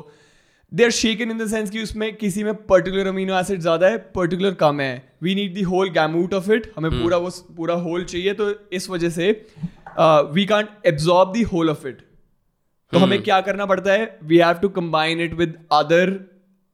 they 0.72 0.84
are 0.84 0.92
shaken 0.92 1.32
in 1.32 1.38
the 1.38 1.48
sense 1.50 1.70
कि 1.70 1.84
उसमें 1.84 2.16
किसी 2.18 2.44
में 2.44 2.54
पर्टिकुलर 2.68 3.08
अमीनो 3.08 3.40
एसिड 3.40 3.60
ज़्यादा 3.62 3.88
है 3.88 3.98
पर्टिकुलर 4.16 4.54
कम 4.62 4.80
है। 4.82 4.94
We 5.24 5.36
need 5.36 5.54
the 5.54 5.62
whole 5.72 5.90
gamut 5.98 6.34
of 6.34 6.52
it 6.52 6.72
हमें 6.78 6.90
hmm. 6.90 7.02
पूरा 7.02 7.18
वो 7.18 7.30
पूरा 7.58 7.76
होल 7.88 8.04
चाहिए। 8.04 8.34
तो 8.34 8.54
इस 8.74 8.90
वजह 8.90 9.10
से 9.10 9.32
we 10.34 10.46
can't 10.46 10.70
absorb 10.86 11.32
the 11.34 11.42
whole 11.52 11.70
of 11.70 11.88
it 11.88 12.02
तो 12.94 13.00
हमें 13.00 13.22
क्या 13.24 13.42
करना 13.42 13.66
पड़ता 13.66 13.92
है? 13.92 14.20
We 14.24 14.38
have 14.38 14.60
to 14.62 14.70
combine 14.80 15.22
it 15.22 15.34
with 15.34 15.58
other 15.74 16.14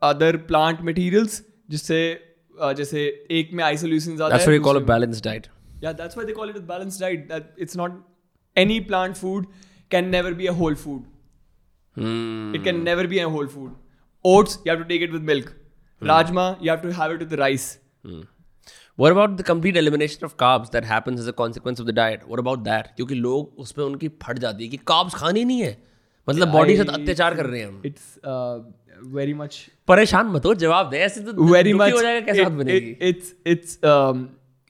other 0.01 0.38
plant 0.51 0.82
materials 0.84 1.41
जिससे 1.70 1.99
uh, 2.64 2.74
जैसे 2.74 3.05
एक 3.32 3.49
में 3.53 3.64
आइसोल्यूशन 3.64 4.16
ज़्यादा 4.16 4.38
है 4.38 4.80
balanced 4.86 5.24
diet 5.26 5.47
yeah 5.86 5.93
that's 6.01 6.17
why 6.19 6.25
they 6.29 6.36
call 6.39 6.51
it 6.53 6.59
a 6.59 6.65
balanced 6.73 7.03
diet 7.05 7.23
that 7.31 7.63
it's 7.65 7.77
not 7.81 7.95
any 8.55 8.77
plant 8.91 9.17
food 9.23 9.47
can 9.95 10.11
never 10.17 10.34
be 10.43 10.47
a 10.53 10.55
whole 10.61 10.77
food 10.86 11.09
Hmm. 11.97 12.53
it 12.57 12.63
can 12.67 12.77
never 12.86 13.03
be 13.09 13.17
a 13.23 13.25
whole 13.34 13.49
food 13.55 13.73
oats 14.25 14.53
you 14.65 14.69
have 14.71 14.79
to 14.84 14.88
take 14.91 15.03
it 15.07 15.11
with 15.15 15.25
milk 15.31 15.49
Hmm. 15.49 16.07
rajma 16.11 16.45
you 16.65 16.71
have 16.73 16.86
to 16.86 16.93
have 17.01 17.11
it 17.17 17.25
with 17.25 17.36
the 17.36 17.41
rice 17.47 17.67
What 19.01 19.13
about 19.15 19.31
the 19.38 19.43
complete 19.45 19.77
elimination 19.81 20.25
of 20.25 20.34
carbs 20.41 20.71
that 20.73 20.88
happens 20.89 21.21
as 21.21 21.27
a 21.29 21.34
consequence 21.38 21.79
of 21.84 21.88
the 21.89 21.93
diet? 21.99 22.25
What 22.31 22.41
about 22.41 22.59
that? 22.67 22.89
क्योंकि 22.97 23.15
लोग 23.21 23.59
उस 23.63 23.71
पर 23.77 23.81
उनकी 23.84 24.07
फट 24.23 24.39
जाती 24.43 24.63
है 24.63 24.69
कि 24.73 24.79
carbs 24.91 25.15
खाने 25.21 25.43
नहीं 25.51 25.61
है 25.61 25.71
मतलब 26.27 26.51
बॉडी 26.57 26.75
से 26.77 26.84
अत्याचार 26.97 27.36
कर 27.36 27.45
रहे 27.45 27.61
हैं 27.61 27.67
हम 27.67 27.81
it's 27.89 28.05
uh, 28.34 28.59
very 29.15 29.34
much 29.39 29.57
परेशान 29.88 30.27
मत 30.36 30.45
हो 30.45 30.53
जवाब 30.65 30.89
दे 30.89 30.97
ऐसे 31.07 31.21
तो 31.21 31.34
very 31.53 31.71
दुखी 31.77 31.91
हो 31.91 32.01
जाएगा 32.01 32.25
कैसे 32.25 32.43
it- 32.43 32.49
बात 32.49 32.57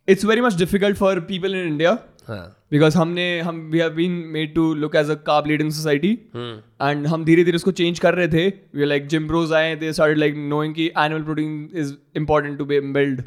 it's 0.08 0.26
very 0.26 0.42
much 0.42 0.56
difficult 0.56 0.98
for 0.98 1.20
people 1.20 1.56
in 1.56 1.68
India 1.68 1.98
because 2.30 2.98
हमने 2.98 3.26
हम 3.40 3.60
we 3.72 3.80
have 3.80 3.90
been 3.90 4.12
made 4.28 4.54
to 4.56 4.74
look 4.74 4.96
as 4.96 5.10
a 5.10 5.16
carb 5.26 5.48
leading 5.48 5.72
society 5.72 6.12
and 6.36 7.08
हम 7.08 7.26
धीरे 7.26 7.44
धीरे 7.44 7.56
उसको 7.56 7.72
चेंज 7.72 8.00
कर 8.00 8.14
रहे 8.14 8.28
थे। 8.28 8.48
वी 8.76 8.86
लाइक 8.86 9.08
जिम 9.08 9.28
ब्रोज 9.28 9.54
आए 9.54 9.76
दे 9.76 9.94
स्टार्टेड 9.94 10.18
लाइक 10.18 10.36
नोइंग 10.38 10.74
कि 10.76 10.88
animal 10.98 11.24
protein 11.24 11.70
is 11.76 11.94
important 12.16 12.58
to 12.58 12.66
be 12.66 12.80
build 12.80 13.22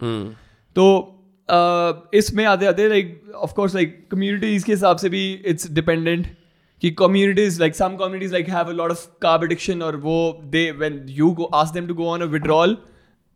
तो 0.77 1.13
इसमें 2.15 2.45
आते 2.45 2.67
आते 2.67 2.89
लाइक 2.89 3.33
ऑफकोर्स 3.35 3.75
लाइक 3.75 4.07
कम्युनिटीज 4.11 4.65
के 4.65 4.73
हिसाब 4.73 4.97
से 4.97 5.09
भी 5.09 5.33
इट्स 5.47 5.71
डिपेंडेंट 5.71 6.27
कि 6.83 6.91
communities 6.91 7.61
like 7.61 7.77
some 7.77 7.97
communities 7.97 8.33
like 8.33 8.49
have 8.49 8.69
a 8.69 8.73
lot 8.73 8.91
of 8.91 9.07
carb 9.23 9.45
addiction 9.45 9.83
और 9.83 9.97
वो 9.97 10.19
they 10.45 10.71
when 10.71 11.07
you 11.09 11.31
go 11.31 11.45
ask 11.55 11.75
them 11.75 11.87
to 11.87 11.95
go 11.95 12.07
on 12.07 12.21
a 12.21 12.25
withdrawal 12.25 12.77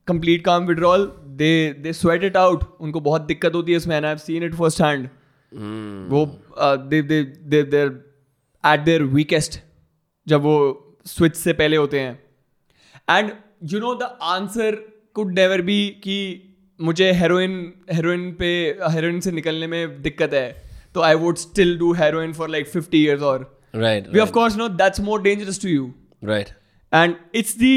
complete 0.06 0.44
काम 0.44 0.66
withdrawal 0.66 1.06
they 1.40 1.50
they 1.82 1.92
sweat 1.94 2.24
it 2.24 2.36
out 2.36 2.64
उनको 2.80 3.00
बहुत 3.02 3.22
दिक्कत 3.26 3.54
होती 3.54 3.72
है 3.72 3.76
इसमें 3.76 3.96
I 3.96 4.02
have 4.02 4.18
seen 4.18 4.42
it 4.44 4.54
first 4.54 4.82
hand 4.82 5.08
वो 6.10 6.24
they 6.62 7.02
they 7.02 7.22
they 7.22 7.62
there 7.72 7.86
at 8.64 8.80
their 8.84 9.02
weakest 9.14 9.60
जब 10.26 10.42
वो 10.42 10.56
स्विच 11.06 11.36
से 11.36 11.52
पहले 11.54 11.76
होते 11.76 12.00
हैं। 12.00 12.18
And 13.08 13.30
you 13.72 13.80
know 13.80 13.94
the 13.94 14.16
answer 14.22 14.74
could 15.14 15.32
never 15.34 15.62
be 15.62 15.78
कि 16.04 16.18
मुझे 16.80 17.10
हेरोइन 17.12 17.52
हेरोइन 17.92 18.30
पे 18.32 18.50
हेरोइन 18.90 19.20
से 19.20 19.32
निकलने 19.32 19.66
में 19.66 20.02
दिक्कत 20.02 20.34
है। 20.34 20.50
तो 20.94 21.00
I 21.02 21.14
would 21.16 21.36
still 21.36 21.76
do 21.78 21.92
heroin 21.94 22.32
for 22.32 22.48
like 22.48 22.68
fifty 22.68 23.02
years 23.04 23.22
और। 23.22 23.42
Right 23.74 24.08
we 24.14 24.20
of 24.20 24.30
course 24.32 24.56
know 24.56 24.68
that's 24.76 25.00
more 25.00 25.22
dangerous 25.22 25.60
to 25.62 25.68
you 25.68 25.92
right 26.24 26.48
and 26.92 27.14
it's 27.34 27.56
the 27.58 27.74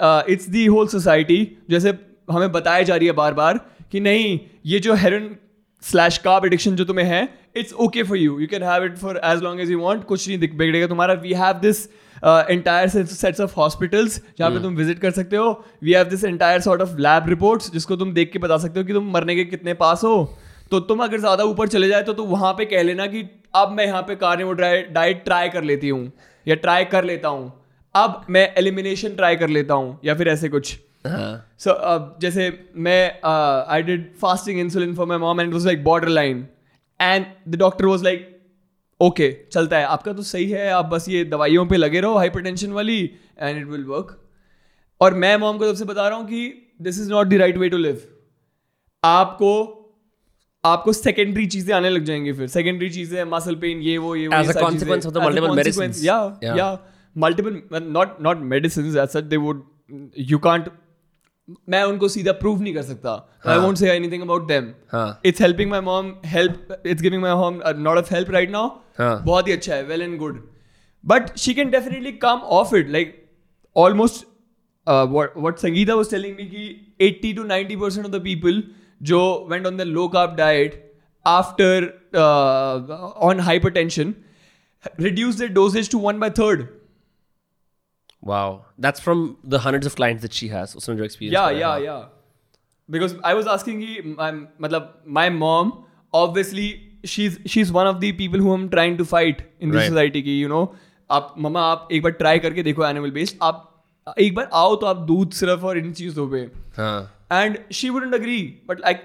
it's 0.00 0.48
the 0.48 0.64
whole 0.66 0.86
society 0.88 1.40
जैसे 1.70 1.92
हमें 2.32 2.52
बताया 2.52 2.82
जा 2.82 2.96
रही 2.96 3.06
है 3.06 3.12
बार 3.14 3.34
बार 3.34 3.60
कि 3.92 4.00
नहीं 4.00 4.38
ये 4.66 4.78
जो 4.80 4.94
हेरोइन 4.94 5.36
स्लैश 5.82 6.18
कार्ब 6.18 6.44
एडिक्शन 6.46 6.76
जो 6.76 6.84
तुम्हें 6.84 7.06
है 7.06 7.22
it's 7.56 7.72
okay 7.84 8.02
for 8.02 8.16
you 8.18 8.38
you 8.40 8.46
can 8.46 8.62
have 8.62 8.84
it 8.84 8.96
for 8.98 9.20
as 9.24 9.42
long 9.42 9.60
as 9.60 9.70
you 9.70 9.80
want 9.80 10.04
कुछ 10.04 10.26
नहीं 10.28 10.38
दिख 10.38 10.54
बिगड़ेगा 10.54 10.86
तुम्हारा. 10.86 11.14
We 11.14 11.32
have 11.34 11.58
this 11.60 11.88
entire 12.24 12.88
sets 12.88 13.40
of 13.40 13.54
hospitals 13.56 14.20
जहाँ 14.38 14.50
पे 14.50 14.62
तुम 14.62 14.74
विज़िट 14.76 14.98
कर 14.98 15.10
सकते 15.10 15.36
हो. 15.36 15.64
We 15.82 15.92
have 15.92 16.04
this 16.08 16.24
entire 16.24 16.60
sort 16.60 16.82
of 16.82 16.96
lab 16.98 17.28
reports 17.28 17.72
जिसको 17.72 17.96
तुम 17.96 18.12
देख 18.14 18.32
के 18.32 18.38
बता 18.38 18.58
सकते 18.58 18.80
हो 18.80 18.86
कि 18.86 18.92
तुम 18.92 19.10
मरने 19.12 19.36
के 19.36 19.44
कितने 19.44 19.74
पास 19.74 20.04
हो. 20.04 20.38
तो 20.70 20.80
तुम 20.82 21.02
अगर 21.04 21.20
ज़्यादा 21.20 21.44
ऊपर 21.44 21.68
चले 21.68 21.88
जाए 21.88 22.02
तो 22.02 22.12
तुम 22.12 22.28
वहाँ 22.28 22.52
पे 22.58 22.64
कह 22.64 22.82
लेना 22.82 23.06
कि 23.06 23.24
अब 23.56 23.70
मैं 23.76 23.86
यहाँ 23.86 24.02
पे 24.02 24.14
कार्निवो 24.16 24.52
डाइट 24.52 25.24
ट्राई 25.24 25.48
कर 25.48 25.64
लेती 25.64 25.88
हूँ 25.88 26.12
या 26.46 26.54
ट्राई 26.56 26.84
कर 26.92 27.04
लेता 27.04 27.28
हूँ. 27.28 27.52
अब 27.94 28.24
मैं 28.30 28.52
एलिमिनेशन 28.58 29.14
ट्राई 29.14 29.36
कर 29.36 29.48
लेता 29.48 29.74
हूँ 29.74 29.98
या 30.04 30.14
फिर 30.14 30.28
ऐसे 30.28 30.48
कुछ. 30.48 30.76
हाँ। 31.04 31.56
So 31.58 31.70
uh, 31.70 32.20
जैसे 32.20 32.48
मैं 32.76 33.20
I 33.22 33.82
did 33.82 34.12
fasting 34.16 34.60
insulin 34.60 34.94
for 34.94 35.06
my 35.06 35.18
mom 35.18 35.40
and 35.40 35.52
was 35.54 35.66
like 35.66 35.84
borderline 36.08 36.46
and 37.00 37.26
the 37.48 37.58
doctor 37.58 37.86
was 37.86 38.02
like 38.04 38.26
okay 39.00 39.30
चलता 39.52 39.78
है। 39.78 39.84
आपका 39.84 40.12
तो 40.12 40.22
सही 40.22 40.50
है 40.50 40.68
आप 40.70 40.84
बस 40.86 41.08
ये 41.08 41.24
दवाइयों 41.24 41.66
पे 41.66 41.76
लगे 41.76 42.00
रहो 42.00 42.16
हाइपरटेंशन 42.16 42.72
वाली 42.72 42.98
एंड 43.38 43.58
इट 43.58 43.66
विल 43.66 43.84
वर्क 43.84 44.16
और 45.00 45.14
मैं 45.14 45.36
मॉम 45.36 45.58
को 45.58 45.66
सबसे 45.66 45.84
बता 45.84 46.08
रहा 46.08 46.18
हूँ 46.18 46.26
कि 46.26 46.72
this 46.82 47.00
is 47.00 47.10
not 47.10 47.26
the 47.26 47.34
right 47.34 47.58
way 47.58 47.68
to 47.68 47.76
live 47.76 48.02
आपको 49.02 49.52
आपको 50.64 50.92
सेकेंडरी 50.92 51.46
चीज़ें 51.46 51.74
आने 51.76 51.90
लग 51.90 52.04
जाएँगी 52.04 52.32
फिर। 52.32 52.46
सेकेंडरी 52.48 52.90
चीज़ें 52.90 53.22
मसल 53.24 53.54
पेन 53.54 53.78
ये 53.82 53.96
वो 53.98 54.14
ये 54.16 54.26
वो 54.28 54.34
As 54.34 54.46
ये 54.46 54.50
a 54.50 54.54
सारी 54.54 54.66
consequence 54.66 55.04
चीज़ें. 55.04 55.10
of 55.10 55.14
the 55.14 55.20
As 55.20 55.26
a 55.26 55.30
multiple 55.30 55.48
consequence, 55.48 55.76
medicines. 55.76 56.04
yeah 56.04 56.32
Yeah. 56.42 56.56
yeah. 56.56 56.76
Multiple 57.16 57.54
not 57.96 58.20
not 58.20 58.42
मैं 61.68 61.82
उनको 61.84 62.08
सीधा 62.08 62.32
प्रूव 62.40 62.62
नहीं 62.62 62.74
कर 62.74 62.82
सकता 62.82 63.12
I. 63.46 63.58
Won't 63.58 63.76
say 63.76 63.90
anything 63.90 64.22
about 64.22 64.46
them 64.48 64.72
it's 65.28 65.40
helping 65.42 65.70
my 65.70 65.80
mom 65.80 66.12
help 66.26 66.82
it's 66.86 67.02
giving 67.02 67.22
my 67.22 67.34
mom 67.34 67.60
not 67.78 67.98
of 67.98 68.14
help 68.14 68.30
right 68.30 68.50
now. 68.50 68.68
बहुत 68.98 69.48
ही 69.48 69.52
अच्छा 69.52 69.74
है 69.74 69.82
well 69.84 70.02
and 70.02 70.18
good 70.18 70.42
but 71.04 71.36
she 71.38 71.54
can 71.54 71.70
definitely 71.70 72.12
come 72.24 72.40
off 72.58 72.74
it 72.76 72.90
like 72.90 73.14
almost 73.76 74.24
what 74.86 75.58
Sangeeta 75.58 75.94
was 75.94 76.10
telling 76.10 76.36
me 76.36 76.46
कि 76.46 76.64
80 77.10 77.36
to 77.36 77.44
90 77.48 77.80
percent 77.80 78.06
of 78.06 78.12
the 78.12 78.22
people 78.24 78.62
जो 79.02 79.20
went 79.50 79.66
on 79.66 79.76
the 79.76 79.80
low 79.92 80.08
carb 80.08 80.34
diet 80.36 80.82
after 81.26 81.92
on 83.28 83.40
hypertension 83.70 84.14
reduce 85.00 85.38
the 85.38 85.46
doses 85.54 85.90
to 85.90 85.98
one 85.98 86.20
by 86.20 86.28
third. 86.36 86.60
wow 88.31 88.65
that's 88.85 88.99
from 89.05 89.19
the 89.55 89.59
hundreds 89.63 89.85
of 89.89 89.95
clients 90.01 90.21
that 90.27 90.33
she 90.41 90.47
has 90.55 90.75
उसने 90.75 90.95
जो 90.95 91.05
experience 91.07 91.33
Yeah, 91.37 91.49
करा 91.49 91.55
है, 91.55 91.59
yeah, 91.59 91.67
हाँ. 91.67 91.81
yeah. 91.83 92.03
Because 92.95 93.13
I 93.23 93.33
was 93.39 93.47
asking 93.55 93.79
कि 93.81 94.15
my, 94.17 94.31
मतलब 94.61 94.89
my 95.19 95.27
mom 95.37 95.71
obviously 96.13 96.65
she's 97.13 97.37
she's 97.53 97.71
one 97.77 97.87
of 97.91 97.99
the 98.03 98.11
people 98.19 98.43
who 98.45 98.53
I'm 98.57 98.67
trying 98.75 98.97
to 99.03 99.05
fight 99.13 99.41
in 99.59 99.71
this 99.71 99.81
Right. 99.81 99.89
society 99.93 100.21
की 100.29 100.39
you 100.41 100.49
know 100.55 100.63
आप 101.17 101.33
मम्मा 101.45 101.61
आप 101.71 101.87
एक 101.93 102.03
बार 102.03 102.11
ट्राई 102.19 102.39
करके 102.45 102.63
देखो 102.63 102.85
एनिमल 102.85 103.11
बेस्ड 103.17 103.37
आप 103.43 104.15
एक 104.19 104.33
बार 104.35 104.49
आओ 104.61 104.75
तो 104.81 104.85
आप 104.91 104.97
दूध 105.09 105.31
सिर्फ 105.39 105.63
और 105.71 105.77
इन 105.77 105.91
चीज़ों 105.99 106.27
पे 106.31 106.39
हाँ 106.77 106.95
and 107.41 107.59
she 107.79 107.89
wouldn't 107.95 108.15
agree 108.19 108.41
but 108.71 108.81
like 108.87 109.03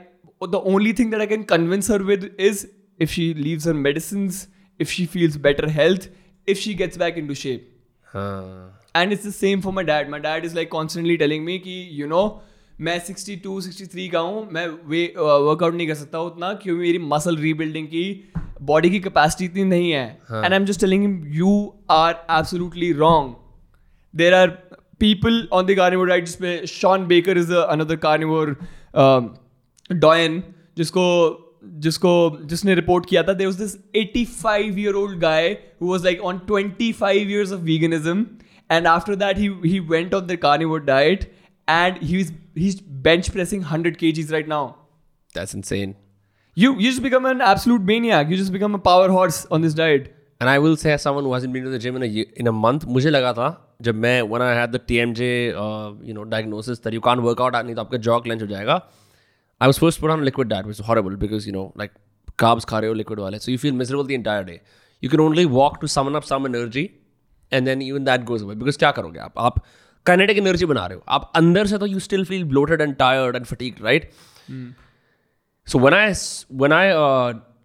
the 0.54 0.60
only 0.72 0.90
thing 1.00 1.10
that 1.14 1.22
i 1.24 1.26
can 1.32 1.44
convince 1.52 1.86
her 1.92 1.98
with 2.10 2.24
is 2.48 2.58
if 3.06 3.12
she 3.16 3.26
leaves 3.46 3.68
her 3.70 3.74
medicines 3.84 4.40
if 4.84 4.90
she 4.96 5.04
feels 5.14 5.38
better 5.46 5.68
health 5.78 6.06
if 6.54 6.60
she 6.64 6.74
gets 6.80 7.00
back 7.04 7.20
into 7.22 7.36
shape 7.42 7.68
and 8.95 9.13
it's 9.13 9.27
the 9.27 9.31
same 9.33 9.61
for 9.61 9.73
my 9.73 9.83
dad 9.83 10.09
my 10.09 10.19
dad 10.19 10.45
is 10.45 10.55
like 10.55 10.71
constantly 10.71 11.17
telling 11.17 11.45
me 11.45 11.57
कि 11.59 11.77
you 12.01 12.07
know 12.07 12.23
मैं 12.81 12.97
sixty 12.99 13.35
two 13.43 13.59
sixty 13.61 13.85
three 13.87 14.07
का 14.09 14.19
हूँ 14.19 14.47
मैं 14.53 14.67
वे 14.87 15.03
workout 15.17 15.73
नहीं 15.73 15.87
कर 15.87 15.95
सकता 15.95 16.19
उतना 16.21 16.53
क्योंकि 16.53 16.81
मेरी 16.81 16.97
मसल 17.07 17.37
रीबिल्डिंग 17.37 17.87
की 17.87 18.03
बॉडी 18.61 18.89
की 18.89 18.99
कैपेसिटी 18.99 19.45
इतनी 19.45 19.63
नहीं 19.63 19.91
है। 19.91 20.05
And 20.31 20.45
I 20.45 20.55
am 20.55 20.65
just 20.65 20.81
telling 20.81 21.23
you 21.35 21.53
are 21.91 22.13
absolutely 22.31 22.91
wrong 22.93 23.33
there 24.13 24.33
are 24.33 24.47
people 24.99 25.47
on 25.53 25.65
the 25.65 25.75
carnivore 25.77 26.07
right 26.09 26.25
जिसमें 26.25 26.65
Shawn 26.65 27.07
Baker 27.07 27.37
is 27.37 27.53
another 27.53 27.95
carnivore 28.05 28.55
doyen 29.89 30.41
जिसको 30.77 31.07
जिसको 31.83 32.11
जिसने 32.45 32.75
रिपोर्ट 32.75 33.05
किया 33.09 33.23
था। 33.23 33.33
There 33.33 33.47
was 33.47 33.57
this 33.57 33.75
eighty 33.95 34.25
five 34.25 34.79
year 34.79 34.93
old 34.95 35.19
guy 35.19 35.57
was 35.81 36.03
like 36.03 36.21
on 36.23 36.39
twenty 36.47 36.91
five 36.93 37.29
years 37.31 37.51
of 37.53 37.61
veganism 37.63 38.25
and 38.68 38.86
after 38.86 39.16
that 39.16 39.36
he 39.36 39.48
he 39.72 39.80
went 39.94 40.14
on 40.20 40.26
the 40.26 40.36
carnivore 40.36 40.80
diet 40.80 41.26
and 41.78 41.98
he's 42.12 42.32
he's 42.54 42.80
bench 43.08 43.32
pressing 43.32 43.60
100 43.60 43.98
kgs 43.98 44.32
right 44.36 44.48
now 44.48 44.62
that's 45.34 45.54
insane 45.54 45.96
you 46.54 46.72
you 46.78 46.90
just 46.90 47.02
become 47.02 47.26
an 47.32 47.40
absolute 47.40 47.82
maniac 47.82 48.30
you 48.30 48.36
just 48.36 48.52
become 48.52 48.74
a 48.74 48.82
power 48.90 49.08
horse 49.08 49.46
on 49.50 49.68
this 49.68 49.74
diet 49.74 50.10
and 50.40 50.48
I 50.48 50.58
will 50.58 50.76
say 50.76 50.92
as 50.92 51.02
someone 51.02 51.24
who 51.24 51.32
hasn't 51.34 51.52
been 51.52 51.64
to 51.64 51.70
the 51.70 51.78
gym 51.78 51.96
in 51.96 52.02
a 52.02 52.06
year, 52.06 52.24
in 52.34 52.46
a 52.46 52.52
month 52.52 52.84
मुझे 52.86 53.10
लगा 53.10 53.32
था 53.38 53.48
जब 53.82 53.94
मैं 53.94 54.28
when 54.28 54.42
I 54.42 54.52
had 54.54 54.72
the 54.72 54.78
TMJ 54.78 55.54
uh, 55.62 55.92
you 56.02 56.14
know 56.14 56.24
diagnosis 56.24 56.80
that 56.80 56.94
you 56.94 57.00
can't 57.00 57.22
work 57.22 57.40
out 57.40 57.54
नहीं 57.54 57.74
तो 57.74 57.82
आपका 57.82 58.00
jaw 58.06 58.20
clench 58.26 58.42
हो 58.42 58.46
जाएगा 58.46 58.80
I 59.60 59.66
was 59.66 59.78
first 59.78 60.00
put 60.00 60.10
on 60.10 60.24
liquid 60.24 60.48
diet 60.48 60.70
which 60.70 60.80
is 60.80 60.86
horrible 60.86 61.16
because 61.24 61.46
you 61.46 61.52
know 61.56 61.66
like 61.82 61.92
carbs 62.44 62.64
खा 62.64 62.78
रहे 62.78 62.90
हो 62.90 62.96
liquid 62.96 63.18
वाले 63.18 63.40
so 63.40 63.50
you 63.50 63.58
feel 63.64 63.76
miserable 63.82 64.08
the 64.12 64.18
entire 64.20 64.44
day 64.44 64.60
you 65.02 65.10
can 65.14 65.24
only 65.26 65.46
walk 65.58 65.80
to 65.82 65.92
summon 65.96 66.20
up 66.20 66.28
some 66.30 66.48
energy 66.50 66.86
and 67.51 67.65
then 67.65 67.81
even 67.81 68.03
that 68.05 68.23
goes 68.25 68.43
away 68.43 68.55
because 68.55 68.77
क्या 68.77 68.91
करोगे 68.91 69.19
आप? 69.19 69.33
आप 69.37 69.63
kinetic 70.05 70.37
energy 70.37 70.65
बना 70.65 70.85
रहे 70.85 70.97
हो। 70.97 71.03
आप 71.07 71.31
अंदर 71.35 71.67
से 71.67 71.77
तो 71.77 71.85
you 71.85 71.99
still 71.99 72.25
feel 72.25 72.43
bloated 72.45 72.81
and 72.81 72.95
tired 72.95 73.35
and 73.35 73.45
fatigue 73.45 73.83
right 73.83 74.11
so 75.67 75.79
when 75.79 75.93
I 75.93 76.13
when 76.53 76.73
I 76.73 76.91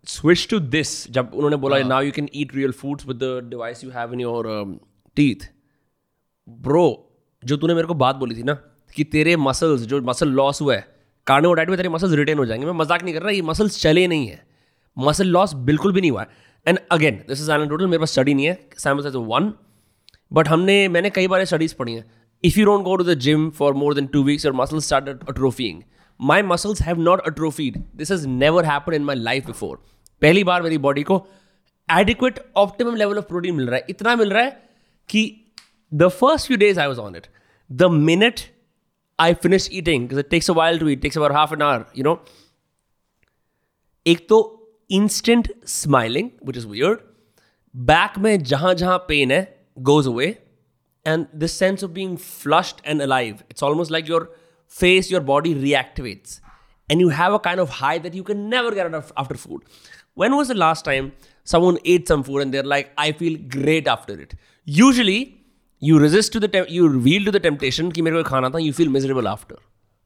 switch 0.08 0.46
to 0.50 0.58
this 0.60 1.10
जब 1.12 1.30
उन्होंने 1.34 1.56
बोला 1.56 1.78
now 1.88 2.02
you 2.02 2.12
can 2.12 2.28
eat 2.34 2.54
real 2.56 2.72
foods 2.72 3.06
with 3.06 3.16
the 3.16 3.38
device 3.48 3.84
you 3.84 3.90
have 3.90 4.12
in 4.14 4.20
your 4.20 4.48
teeth 5.16 5.48
bro 6.48 6.86
जो 7.42 7.56
तूने 7.56 7.74
मेरे 7.74 7.86
को 7.86 7.94
बात 7.94 8.16
बोली 8.16 8.34
थी 8.34 8.42
ना 8.42 8.54
कि 8.94 9.04
तेरे 9.06 9.36
मसल्स 9.36 9.80
जो 9.80 10.00
मसल 10.02 10.28
लॉस 10.30 10.60
हुआ 10.62 10.74
है 10.74 10.86
कार्ने 11.26 11.48
वो 11.48 11.54
डाइट 11.54 11.68
में 11.68 11.76
तेरे 11.76 11.88
मसल्स 11.88 12.12
रिटेन 12.14 12.38
हो 12.38 12.44
जाएँगे। 12.46 12.66
मैं 12.66 12.72
मज़ाक 12.74 13.02
नहीं 13.02 13.14
कर 13.14 13.22
रहा 13.22 13.30
ये 13.30 13.42
मसल्स 13.42 13.80
चले 13.82 14.06
नहीं 14.08 14.26
है। 14.28 14.42
मसल 14.96 15.26
लॉस 15.28 15.54
बिल्कुल 15.66 15.92
भी 15.92 16.00
नहीं 16.00 16.10
हुआ 16.10 16.22
है। 16.22 16.28
And 16.66 16.78
again 16.92 17.20
this 17.28 17.40
is 17.40 17.50
an 17.52 17.68
total 17.68 17.86
मेरे 17.86 17.98
पास 17.98 18.12
स्टडी 18.12 18.34
नहीं 18.34 18.46
है। 18.46 18.54
सैंपल 18.78 19.02
साइज़ 19.02 19.16
वन 19.16 19.52
बट 20.32 20.48
हमने 20.48 20.86
मैंने 20.88 21.10
कई 21.10 21.28
बार 21.28 21.44
स्टडीज़ 21.44 21.74
पढ़ी 21.74 21.94
हैं। 21.94 22.04
If 22.44 22.58
you 22.58 22.64
don't 22.66 22.84
go 22.84 22.96
to 22.96 23.04
the 23.04 23.14
gym 23.18 23.48
for 23.50 23.74
more 23.74 23.94
than 23.94 24.06
two 24.06 24.22
weeks 24.22 24.44
your 24.44 24.54
muscles 24.54 24.86
start 24.86 25.28
atrophying 25.28 25.82
my 26.20 26.42
muscles 26.42 26.82
have 26.82 27.00
not 27.00 27.20
atrophied 27.26 27.76
this 27.96 28.10
is 28.10 28.26
never 28.28 28.64
happen 28.64 28.94
in 28.94 29.04
my 29.04 29.16
life 29.16 29.46
before 29.46 29.76
पहली 30.22 30.44
बार 30.44 30.62
मेरी 30.62 30.78
body 30.78 31.02
को 31.02 31.26
adequate 31.88 32.38
optimum 32.56 32.96
level 32.96 33.18
of 33.18 33.24
protein 33.24 33.54
मिल 33.54 33.66
रहा 33.66 33.76
है। 33.76 33.86
इतना 33.90 34.16
मिल 34.16 34.30
रहा 34.32 34.42
है 34.44 34.50
कि 35.08 35.22
the 35.94 36.08
first 36.08 36.46
few 36.46 36.56
days 36.56 36.80
I 36.80 36.86
was 36.86 37.00
on 37.00 37.16
it 37.16 37.26
the 37.72 37.82
minute 37.82 38.40
I 39.18 39.34
finish 39.34 39.68
eating 39.72 40.08
it 40.10 40.28
takes 40.34 40.48
a 40.48 40.54
while 40.56 40.78
to 40.78 40.88
eat, 40.88 41.00
takes 41.02 41.16
about 41.16 41.34
half 41.36 41.50
an 41.56 41.62
hour, 41.64 41.80
you 41.98 42.16
एक 44.06 44.26
तो 44.28 44.38
instant 44.90 45.52
smiling 45.66 46.30
which 46.46 46.56
is 46.56 46.66
weird. 46.66 46.96
Back 47.76 48.18
में 48.18 48.42
जहाँ 48.42 48.74
जहाँ 48.74 48.98
pen 48.98 49.30
है 49.30 49.59
goes 49.82 50.06
away 50.06 50.38
and 51.04 51.26
this 51.32 51.52
sense 51.52 51.82
of 51.82 51.94
being 51.94 52.16
flushed 52.16 52.80
and 52.84 53.00
alive 53.00 53.42
it's 53.48 53.62
almost 53.62 53.90
like 53.90 54.08
your 54.08 54.30
face 54.66 55.10
your 55.10 55.20
body 55.20 55.54
reactivates. 55.54 56.40
And 56.88 57.00
you 57.00 57.10
have 57.10 57.32
a 57.32 57.38
kind 57.38 57.60
of 57.60 57.68
high 57.70 57.98
that 57.98 58.14
you 58.14 58.24
can 58.24 58.48
never 58.48 58.72
get 58.72 58.84
enough 58.84 59.12
after 59.16 59.36
food. 59.36 59.62
When 60.14 60.36
was 60.36 60.48
the 60.48 60.54
last 60.54 60.84
time 60.84 61.12
someone 61.44 61.78
ate 61.84 62.08
some 62.08 62.22
food 62.22 62.40
and 62.42 62.54
they're 62.54 62.70
like 62.74 62.90
i 62.98 63.12
feel 63.20 63.38
great 63.56 63.86
after 63.94 64.20
it 64.24 64.34
usually 64.64 65.18
you 65.88 65.98
resist 65.98 66.32
to 66.32 66.40
the 66.44 66.48
tem- 66.48 66.68
you 66.68 66.88
yield 67.00 67.24
to 67.30 67.32
the 67.36 67.40
temptation 67.40 67.90
ki 67.98 68.02
mere 68.06 68.16
ko 68.18 68.24
khana 68.30 68.50
tha 68.56 68.62
you 68.62 68.72
feel 68.78 68.90
miserable 68.96 69.28
after 69.28 69.56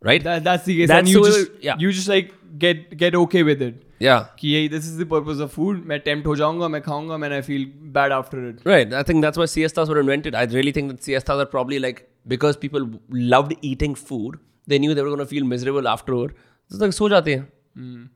right 0.03 0.23
that, 0.23 0.43
that's 0.43 0.65
the 0.65 0.75
case 0.79 0.87
That's 0.89 0.99
and 0.99 1.09
you 1.09 1.21
the 1.23 1.29
way- 1.29 1.37
just 1.37 1.63
yeah. 1.69 1.75
you 1.79 1.91
just 1.91 2.09
like 2.15 2.33
get 2.65 2.97
get 2.97 3.15
okay 3.21 3.43
with 3.51 3.61
it 3.69 3.85
yeah 4.07 4.19
कि 4.39 4.53
यही 4.53 4.67
this 4.69 4.85
is 4.89 4.99
the 5.01 5.05
purpose 5.13 5.39
of 5.43 5.53
food 5.55 5.83
मैं 5.87 5.99
tempt 6.05 6.27
हो 6.27 6.35
जाऊंगा 6.41 6.67
मैं 6.75 6.81
खाऊंगा 6.81 7.17
मैंने 7.23 7.35
I 7.35 7.41
feel 7.47 7.65
bad 7.97 8.11
after 8.17 8.47
it 8.49 8.61
right 8.67 8.93
I 8.99 9.01
think 9.09 9.25
that's 9.25 9.41
why 9.41 9.47
siestas 9.53 9.89
were 9.93 10.03
invented 10.03 10.37
I 10.41 10.43
really 10.57 10.73
think 10.77 10.93
that 10.93 11.07
siestas 11.07 11.41
are 11.45 11.47
probably 11.55 11.79
like 11.87 11.99
because 12.33 12.59
people 12.61 12.85
loved 13.33 13.57
eating 13.71 13.97
food 14.03 14.37
they 14.73 14.79
knew 14.83 14.95
they 14.99 15.05
were 15.07 15.11
going 15.15 15.25
to 15.25 15.31
feel 15.33 15.49
miserable 15.55 15.89
afterward 15.95 16.37
तो 16.71 16.79
तक 16.85 16.93
सो 16.99 17.09
जाते 17.09 17.35
हैं 17.35 18.09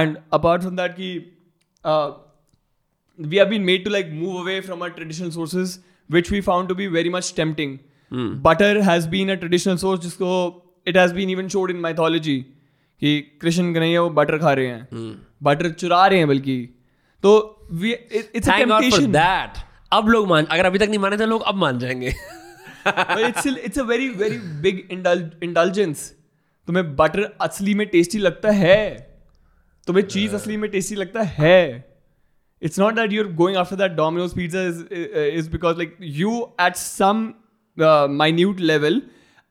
and 0.00 0.20
apart 0.38 0.68
from 0.68 0.78
that 0.82 0.94
ki 1.00 1.10
uh, 1.84 2.08
we 3.18 3.40
have 3.42 3.50
been 3.54 3.66
made 3.72 3.84
to 3.88 3.92
like 3.96 4.14
move 4.20 4.38
away 4.44 4.60
from 4.68 4.86
our 4.86 4.94
traditional 5.00 5.34
sources 5.38 5.74
which 6.18 6.30
we 6.36 6.40
found 6.50 6.72
to 6.74 6.78
be 6.82 6.86
very 6.98 7.12
much 7.16 7.32
tempting 7.40 7.74
butter 8.48 8.72
has 8.88 9.06
been 9.16 9.34
a 9.34 9.36
traditional 9.44 9.78
source 9.84 10.02
जिसको 10.06 10.30
it 10.87 10.97
has 10.97 11.13
been 11.13 11.29
even 11.29 11.47
shown 11.47 11.71
in 11.71 11.77
mythology 11.79 12.37
कि 13.01 13.19
कृष्ण 13.41 13.73
कन्हैया 13.73 14.01
वो 14.01 14.09
butter 14.11 14.37
खा 14.37 14.53
रहे 14.53 14.67
हैं। 14.67 14.87
Hmm. 14.89 15.15
Butter 15.43 15.69
चुरा 15.71 16.05
रहे 16.07 16.17
हैं 16.19 16.27
बल्कि। 16.27 16.57
तो 17.23 17.31
इट्स 17.73 18.99
दैट 18.99 19.63
अब 19.91 20.07
लोग 20.09 20.27
मान 20.27 20.45
अगर 20.45 20.65
अभी 20.65 20.79
तक 20.79 20.89
नहीं 20.89 20.99
माने 20.99 21.17
थे 21.17 21.25
लोग 21.25 21.43
अब 21.43 21.55
मान 21.55 21.79
जाएँगे। 21.79 22.07
It's 22.07 23.47
it's 23.47 23.79
a 23.79 23.83
very 23.83 24.09
very 24.09 24.37
big 24.61 24.87
indulgence 25.43 26.09
तुम्हें 26.67 26.95
बटर 26.95 27.23
असली 27.41 27.73
में 27.73 27.87
टेस्टी 27.87 28.17
लगता 28.17 28.51
है। 28.51 28.81
तुम्हें 29.87 30.05
चीज़ 30.05 30.35
असली 30.35 30.57
में 30.57 30.69
टेस्टी 30.71 30.95
लगता 30.95 31.21
है। 31.21 31.89
It's 32.61 32.79
not 32.79 32.95
that 32.95 33.13
you're 33.13 33.25
are 33.25 33.33
going 33.33 33.57
after 33.57 33.75
that 33.75 33.91
Domino's 33.91 34.33
pizza 34.35 34.61
is 34.63 34.83
is 35.37 35.49
because 35.51 35.77
like 35.77 35.95
you 36.01 36.41
at 36.61 36.75
some 36.75 37.31
minute 38.17 38.59
level 38.59 39.01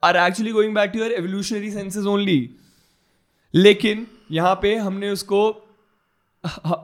are 0.03 0.17
actually 0.17 0.53
going 0.53 0.75
back 0.75 0.91
to 0.91 0.99
your 0.99 1.13
evolutionary 1.13 1.71
senses 1.71 2.05
only 2.05 2.51
लेकिन 3.55 4.07
यहाँ 4.33 4.55
पे 4.63 4.75
हमने 4.77 5.11
उसको 5.11 5.41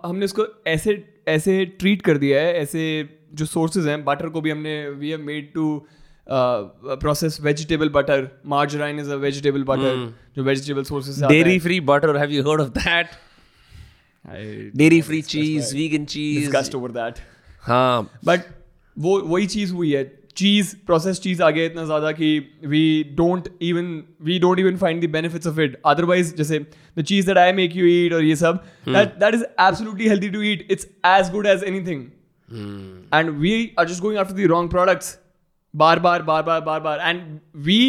हमने 0.04 0.24
उसको 0.24 0.46
ऐसे 0.66 1.04
ऐसे 1.28 1.64
ट्रीट 1.78 2.02
कर 2.02 2.18
दिया 2.18 2.40
है 2.40 2.54
ऐसे 2.54 2.82
जो 3.34 3.46
सोर्सेज 3.46 3.86
हैं 3.86 4.04
बटर 4.04 4.28
को 4.28 4.40
भी 4.40 4.50
हमने 4.50 4.88
we 4.88 5.10
have 5.10 5.20
made 5.20 5.52
to 5.52 5.86
process 6.28 7.40
vegetable 7.40 7.88
butter 7.88 8.28
margarine 8.46 9.00
is 9.00 9.10
a 9.10 9.14
vegetable 9.14 9.64
butter 9.64 10.14
जो 10.36 10.42
vegetable 10.42 10.84
sources 10.84 11.22
dairy 11.24 11.58
free 11.58 11.80
butter 11.80 12.16
have 12.16 12.30
you 12.30 12.50
heard 12.50 12.60
of 12.60 12.68
that 12.68 13.06
dairy 14.76 15.00
free 15.00 15.22
cheese 15.22 15.74
vegan 15.76 16.04
cheese 16.04 16.40
disgust 16.40 16.74
over 16.74 16.90
that 16.90 17.18
हाँ. 17.62 18.10
But 18.24 18.40
वो 18.96 19.20
वही 19.20 19.46
चीज़ 19.46 19.72
हुई 19.72 19.92
है. 19.92 20.04
चीज़ 20.36 20.74
process 20.86 21.20
चीज़ 21.20 21.42
आ 21.42 21.50
गया 21.50 21.64
इतना 21.64 21.84
ज़्यादा 21.84 22.12
कि 22.12 22.28
we 22.66 22.82
don't 23.16 23.48
even 23.62 23.86
we 24.22 24.38
don't 24.38 24.58
even 24.58 24.76
find 24.76 25.04
the 25.04 25.10
benefits 25.10 25.46
of 25.46 25.60
it 25.60 25.80
otherwise 25.86 26.34
जैसे 26.36 26.58
the 26.98 27.02
cheese 27.02 27.26
that 27.26 27.38
I 27.38 27.52
make 27.52 27.76
you 27.76 27.86
eat 27.86 28.12
और 28.12 28.24
ये 28.24 28.36
सब 28.36 28.64
that 28.88 29.14
that 29.20 29.34
is 29.34 29.44
absolutely 29.44 30.08
healthy 30.08 30.30
to 30.30 30.42
eat 30.42 30.66
it's 30.70 30.88
as 31.06 31.30
good 31.32 31.46
as 31.46 31.64
anything 31.64 32.04
and 33.14 33.30
we 33.38 33.54
are 33.78 33.88
just 33.88 34.02
going 34.02 34.20
after 34.20 34.34
the 34.34 34.50
wrong 34.50 34.70
products 34.70 35.18
बार 35.74 35.98
बार 35.98 36.22
बार 36.22 36.42
बार 36.42 36.60
बार 36.60 36.80
बार. 36.80 37.00
And 37.00 37.38
we 37.56 37.80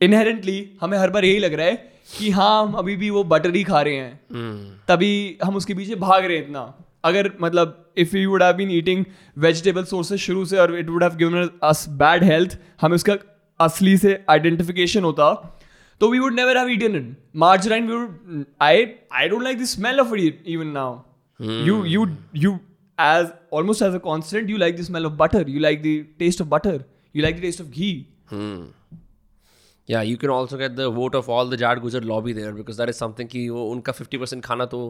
inherently 0.00 0.58
हमें 0.80 0.98
हर 0.98 1.10
बार 1.10 1.24
यही 1.24 1.38
लग 1.38 1.54
रहा 1.54 1.66
है 1.66 1.74
कि 2.18 2.30
हाँ 2.30 2.62
हम 2.62 2.72
अभी 2.74 2.96
भी 2.96 3.10
वो 3.10 3.22
बटर 3.24 3.54
ही 3.54 3.62
खा 3.64 3.80
रहे 3.82 3.94
हैं। 3.94 4.20
तभी 4.88 5.38
हम 5.44 5.56
उसके 5.56 5.74
पीछे 5.74 5.94
भाग 5.94 6.24
रहे 6.24 6.36
हैं 6.36 6.44
इतना। 6.44 6.62
अगर 7.04 7.30
मतलब 7.40 7.82
if 7.98 8.16
you 8.16 8.30
would 8.30 8.42
have 8.42 8.54
been 8.56 8.70
eating 8.70 9.04
vegetable 9.38 9.84
sources 9.84 10.20
शुरू 10.20 10.44
से 10.44 10.58
और 10.58 10.78
it 10.78 10.88
would 10.90 11.02
have 11.02 11.16
given 11.16 11.48
us 11.62 11.84
bad 11.98 12.24
health 12.24 12.58
हम 12.80 12.92
उसका 12.92 13.16
असली 13.60 13.96
से 13.96 14.18
आइडेंटिफिकेशन 14.30 15.04
होता 15.04 15.32
तो 16.00 16.10
we 16.10 16.18
would 16.18 16.34
never 16.34 16.58
have 16.58 16.70
eaten 16.70 16.96
it 16.96 17.14
margarine 17.36 17.86
we 17.86 17.94
would 17.94 18.44
I 18.62 18.86
I 19.12 19.28
don't 19.28 19.42
like 19.42 19.58
the 19.58 19.64
smell 19.66 20.00
of 20.00 20.14
it 20.16 20.42
even 20.46 20.66
now 20.72 20.98
you 21.66 21.84
you 21.86 22.06
you 22.36 22.58
as 22.98 23.30
almost 23.52 23.82
as 23.82 23.94
a 23.94 23.98
constant 24.08 24.50
you 24.50 24.56
like 24.56 24.76
the 24.76 24.82
smell 24.82 25.06
of 25.06 25.12
butter 25.14 25.48
you 25.48 25.60
like 25.60 25.82
the 25.82 25.96
taste 26.18 26.42
of 26.42 26.48
butter 26.48 26.84
you 27.14 27.22
like 27.22 27.36
the 27.36 27.40
taste 27.40 27.60
of 27.60 27.68
ghee 27.68 27.92
या 29.88 30.00
you 30.02 30.16
can 30.16 30.30
also 30.30 30.56
get 30.58 30.70
the 30.70 30.84
vote 30.94 31.14
of 31.14 31.30
all 31.30 31.50
the 31.50 31.56
Jat 31.58 31.78
Gujjar 31.78 32.04
lobby 32.04 32.32
there 32.34 32.52
because 32.52 32.78
that 32.78 32.88
is 32.88 32.96
something 32.96 33.28
कि 33.28 33.48
वो 33.48 33.64
उनका 33.70 33.92
fifty 33.92 34.18
percent 34.18 34.44
खाना 34.44 34.66
तो 34.66 34.80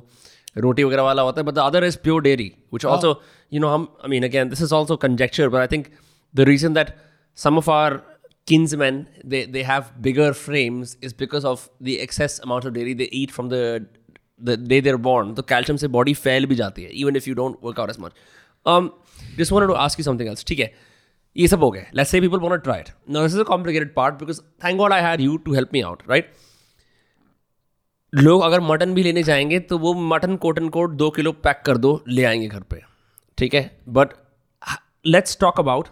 रोटी 0.57 0.85
वगैरह 0.85 1.03
वाला 1.03 1.23
होता 1.23 1.41
है 1.41 1.47
but 1.47 1.59
other 1.59 1.85
is 1.85 1.99
pure 2.03 2.23
dairy 2.23 2.53
which 2.75 2.85
also 2.85 3.21
you 3.53 3.61
know 3.61 3.69
हम 3.69 3.89
I 4.05 4.11
mean 4.11 4.25
again 4.25 4.49
this 4.49 4.63
is 4.63 4.75
also 4.75 4.97
conjecture 4.97 5.49
but 5.49 5.61
I 5.61 5.67
think 5.73 5.87
the 6.35 6.49
reason 6.49 6.75
that 6.75 6.95
some 7.39 7.59
of 7.59 7.71
our 7.71 8.01
kinsmen 8.75 9.05
they 9.27 9.45
they 9.53 9.63
have 9.63 9.85
bigger 10.01 10.33
frames 10.41 10.97
is 11.05 11.15
because 11.19 11.47
of 11.47 11.69
the 11.83 11.97
excess 12.01 12.41
amount 12.45 12.67
of 12.67 12.73
dairy 12.75 12.95
they 12.95 13.09
eat 13.13 13.31
from 13.31 13.49
the 13.49 13.87
day 14.41 14.81
they're 14.81 14.97
born 15.03 15.35
तो 15.35 15.43
calcium 15.45 15.77
से 15.77 15.89
body 15.91 16.15
fail 16.17 16.47
भी 16.47 16.55
जाती 16.55 16.83
है 16.83 16.91
even 16.95 17.17
if 17.17 17.29
you 17.29 17.35
don't 17.35 17.57
work 17.63 17.81
out 17.81 17.91
as 17.91 17.97
much 18.01 18.13
this 19.37 19.53
want 19.53 19.69
to 19.69 19.75
ask 19.85 20.01
you 20.01 20.05
something 20.05 20.29
else 20.29 20.45
ठीक 20.45 20.59
है? 20.59 20.73
ये 21.37 21.49
सब 21.49 21.63
हो 21.63 21.71
गया 21.71 21.85
let's 21.95 22.11
say 22.11 22.21
people 22.21 22.39
want 22.39 22.63
try it 22.63 22.89
no 23.11 23.23
this 23.23 23.33
is 23.33 23.41
a 23.41 23.45
complicated 23.45 23.95
part 23.95 24.15
because 24.15 24.41
thank 24.65 24.79
God 24.79 24.93
I 24.93 25.03
had 25.03 25.21
you 25.21 25.37
to 25.37 25.55
help 25.55 25.71
me 25.73 25.81
out 25.81 26.03
right 26.09 26.31
लोग 28.13 28.43
अगर 28.43 28.61
mutton 28.61 28.95
भी 28.95 29.03
लेने 29.03 29.23
जाएँगे 29.23 29.59
तो 29.61 29.79
वो 29.79 29.93
मटन 30.11 30.37
कोट 30.37 30.59
एंड 30.59 30.71
कोट 30.71 30.91
दो 30.93 31.11
किलो 31.11 31.33
पैक 31.35 31.63
कर 31.67 31.77
दो, 31.77 32.03
ले 32.09 32.25
आएँगे 32.25 32.47
घर 32.47 32.61
पे। 32.61 32.81
ठीक 33.39 33.55
है? 33.55 33.71
But 33.89 34.09
let's 35.07 35.39
talk 35.41 35.59
about 35.61 35.89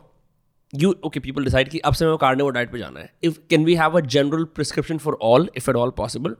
you 0.72 0.94
okay 1.04 1.20
people 1.20 1.44
decide 1.44 1.68
कि 1.68 1.78
अब 1.78 1.94
से 1.94 2.06
मैं 2.06 2.16
कार्निवो 2.18 2.48
डाइट 2.50 2.70
पे 2.72 2.78
जाना 2.78 3.00
है। 3.00 3.12
If 3.22 3.38
can 3.50 3.64
we 3.64 3.74
have 3.74 3.98
a 3.98 4.00
general 4.00 4.44
prescription 4.54 4.98
for 4.98 5.18
all 5.22 5.48
if 5.56 5.70
at 5.70 5.76
all 5.76 5.90
possible 5.96 6.36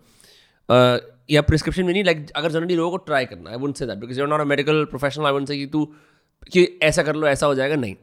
या 1.30 1.42
प्रिस्क्रिप्शन 1.42 1.84
में 1.84 1.92
नहीं 1.92 2.04
लाइक 2.04 2.30
अगर 2.36 2.50
जनरली 2.52 2.74
लोगों 2.76 2.90
को 2.90 2.96
ट्राई 3.04 3.24
करना 3.26 3.50
I 3.50 3.56
would 3.56 3.74
say 3.74 3.86
that 3.86 3.98
because 3.98 4.18
you're 4.20 4.28
not 4.28 4.40
a 4.40 4.44
medical 4.44 4.84
professional 4.84 5.26
I 5.26 5.32
would 5.32 5.46
say 5.46 5.56
कि 5.56 5.66
तू, 5.66 5.84
कि 6.52 6.78
ऐसा 6.82 7.02
कर 7.02 7.16
लो, 7.16 7.26
ऐसा 7.26 7.46
हो 7.46 7.54
जाएगा, 7.54 7.76
नहीं। 7.76 7.94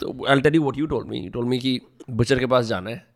तो 0.00 0.26
I 0.28 0.40
tell 0.40 0.54
you 0.54 0.62
what 0.62 0.78
you 0.78 0.86
told 0.86 1.08
me 1.08 1.18
you 1.18 1.30
told 1.30 1.48
me 1.48 1.58
कि 1.58 1.80
बुचर 2.10 2.38
के 2.38 2.46
पास 2.46 2.64
जाना 2.66 2.90
है 2.90 3.06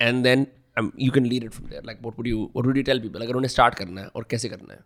and 0.00 0.22
then 0.22 0.46
you 0.76 1.10
can 1.10 1.26
lead 1.26 1.44
it 1.44 1.50
from 1.50 1.68
there 1.70 1.82
like 1.86 1.98
what 2.02 2.18
would 2.18 2.26
you 2.26 2.38
what 2.38 2.66
would 2.66 2.76
you 2.76 2.82
tell 2.82 3.00
people 3.00 3.22
अगर 3.22 3.34
उन्हें 3.34 3.48
स्टार्ट 3.48 3.74
करना 3.74 4.00
है 4.00 4.06
और 4.06 4.26
कैसे 4.30 4.48
करना 4.48 4.74
है? 4.74 4.80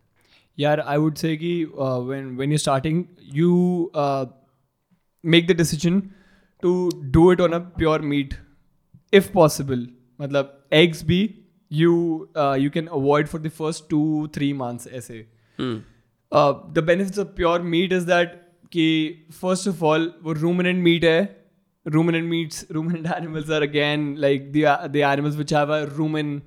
यार 0.58 0.80
आई 0.80 0.96
वुड 0.96 1.14
से 1.14 1.36
कि 1.36 1.64
when 1.64 2.36
when 2.36 2.52
you 2.52 2.58
starting 2.58 3.04
you 3.22 3.90
make 5.24 5.46
the 5.46 5.56
decision 5.56 6.00
to 6.62 6.90
do 7.04 7.32
it 7.32 7.40
on 7.40 7.52
a 7.52 7.58
pure 7.58 8.02
meat 8.02 8.34
if 9.12 9.32
possible 9.32 9.88
मतलब 10.20 10.68
एग्स 10.72 11.04
भी 11.04 11.20
you 11.72 11.92
you 12.36 12.70
can 12.70 12.86
avoid 12.86 13.26
for 13.26 13.40
the 13.40 13.48
first 13.48 13.84
two 13.90 14.28
three 14.34 14.52
months 14.52 14.88
ऐसे। 14.92 15.26
The 15.58 16.84
benefits 16.86 17.18
of 17.18 17.28
pure 17.28 17.62
meat 17.62 17.92
is 17.92 18.06
that 18.06 18.42
कि 18.72 18.86
first 19.32 19.68
of 19.68 19.84
all 19.84 20.12
वो 20.22 20.32
ruminant 20.32 20.82
meat 20.84 21.04
है 21.04 21.43
ruminant 21.86 22.28
meats 22.28 22.64
ruminant 22.70 23.06
animals 23.14 23.50
are 23.50 23.62
again 23.62 24.04
like 24.16 24.52
the 24.52 24.62
the 24.92 25.02
animals 25.02 25.36
which 25.36 25.50
have 25.50 25.70
a 25.70 25.80
rumen 25.98 26.40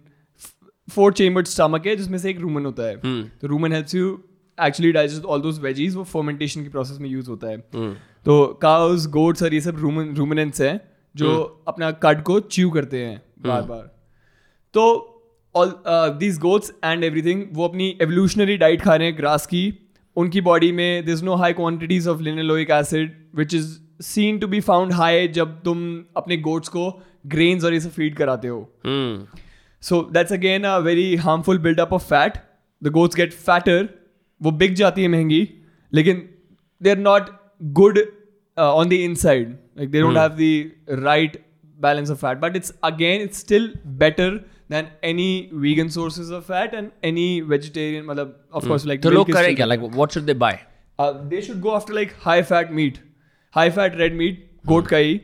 four 0.89 1.13
chambered 1.13 1.47
stomach 1.47 1.87
है 1.87 1.95
जिसमें 1.95 2.17
से 2.17 2.29
एक 2.29 2.39
rumen 2.39 2.65
होता 2.65 2.83
है। 2.83 2.95
तो 3.39 3.47
rumen 3.47 3.73
helps 3.73 3.95
you 3.95 4.11
actually 4.57 4.91
digest 4.91 5.25
all 5.25 5.41
those 5.41 5.59
veggies 5.59 5.95
वो 5.95 6.03
फर्मेंटेशन 6.03 6.63
की 6.63 6.69
प्रोसेस 6.69 6.99
में 6.99 7.09
यूज़ 7.09 7.29
होता 7.29 7.47
है। 7.47 7.57
तो 8.25 8.45
काउस 8.61 9.07
गोड्स 9.07 9.43
और 9.43 9.53
ये 9.53 9.61
सब 9.61 9.77
रूमन 9.77 10.13
रूमिनेंट्स 10.15 10.61
हैं 10.61 10.79
जो 11.15 11.63
अपना 11.67 11.91
कट 12.05 12.21
को 12.23 12.39
च्यू 12.39 12.69
करते 12.69 13.05
हैं 13.05 13.21
बार 13.47 13.61
बार 13.61 13.81
तो 14.73 14.85
all 15.55 15.73
these 16.19 16.39
gods 16.39 16.71
and 16.83 17.03
everything 17.03 17.43
वो 17.51 17.67
अपनी 17.67 17.97
एवोल्यूशनरी 18.01 18.57
डाइट 18.57 18.81
खा 18.81 18.95
रहे 18.95 19.07
हैं 19.07 19.17
ग्रास 19.17 19.45
की। 19.45 19.63
उनकी 20.17 20.41
बॉडी 20.41 20.71
में 20.71 21.05
this 21.05 21.23
no 21.23 21.35
high 21.35 21.53
quantities 21.53 22.07
of 22.07 22.21
linoleic 22.21 22.71
acid 22.71 23.11
which 23.35 23.53
is 23.53 23.77
seen 23.99 24.39
to 24.39 24.47
be 24.47 24.59
found 24.61 24.93
high 24.93 25.27
जब 25.27 25.61
तुम 25.63 25.79
अपने 26.17 26.37
गोट्स 26.37 26.69
को 26.69 26.89
ग्रेन्स 27.27 27.63
और 27.63 27.73
ये 27.73 27.79
सब 27.79 27.91
फ़ीड 27.91 28.15
कराते 28.15 28.47
हो। 28.47 28.59
So 29.83 30.01
that's 30.13 30.33
again 30.33 30.63
a 30.63 30.77
very 30.79 31.15
harmful 31.17 31.57
buildup 31.59 31.93
of 31.93 32.03
fat 32.03 32.37
the 32.81 32.87
goats 32.91 33.15
get 33.15 33.33
fatter 33.33 33.89
वो 34.41 34.51
बिक 34.53 34.73
जाती 34.73 35.01
है 35.01 35.07
महँगी। 35.07 35.47
लेकिन 35.93 36.29
they 36.81 36.89
are 36.89 36.97
not 36.97 37.29
good 37.61 37.99
on 38.57 38.89
the 38.89 38.93
inside 39.15 39.57
like 39.77 39.91
they 39.91 40.01
don't 40.01 40.17
have 40.17 40.37
the 40.39 41.01
right 41.03 41.41
balance 41.79 42.11
of 42.11 42.17
fat 42.17 42.37
but 42.37 42.55
it's 42.55 42.73
again 42.83 43.21
it's 43.21 43.39
still 43.39 43.71
better 43.97 44.29
than 44.71 44.87
any 45.05 45.49
vegan 45.55 45.89
sources 45.89 46.31
of 46.31 46.43
fat 46.43 46.73
and 46.73 46.89
any 47.05 47.29
vegetarian 47.47 48.05
मतलब 48.05 48.39
of 48.53 48.67
course 48.67 48.85
like 48.85 49.01
तो 49.03 49.09
लोग 49.09 49.31
करें 49.31 49.55
क्या? 49.55 49.65
Like 49.65 49.81
what 49.81 50.11
should 50.11 50.23
they 50.23 50.33
buy 50.35 50.59
they 50.99 51.41
should 51.41 51.59
go 51.59 51.69
after 51.71 51.93
like 51.93 52.11
high 52.21 52.41
fat 52.43 52.71
meat 52.71 52.97
high 53.55 53.69
fat 53.71 53.95
red 53.95 54.15
meat 54.17 54.45
goat 54.67 54.87
का 54.87 54.97
ही 54.97 55.19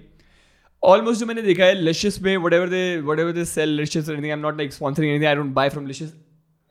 almost 0.84 1.19
जो 1.19 1.26
मैंने 1.26 1.41
देखा 1.41 1.65
है 1.65 1.74
लिशियस 1.82 2.21
में 2.21 2.36
whatever 2.38 2.69
they 2.71 2.86
whatever 3.09 3.36
they 3.36 3.45
sell 3.49 3.78
Licious 3.82 4.09
or 4.09 4.13
anything 4.13 4.34
I'm 4.36 4.45
not 4.45 4.61
like 4.61 4.76
sponsoring 4.78 5.13
anything 5.13 5.32
I 5.32 5.36
don't 5.39 5.53
buy 5.59 5.69
from 5.76 5.88
Licious 5.88 6.13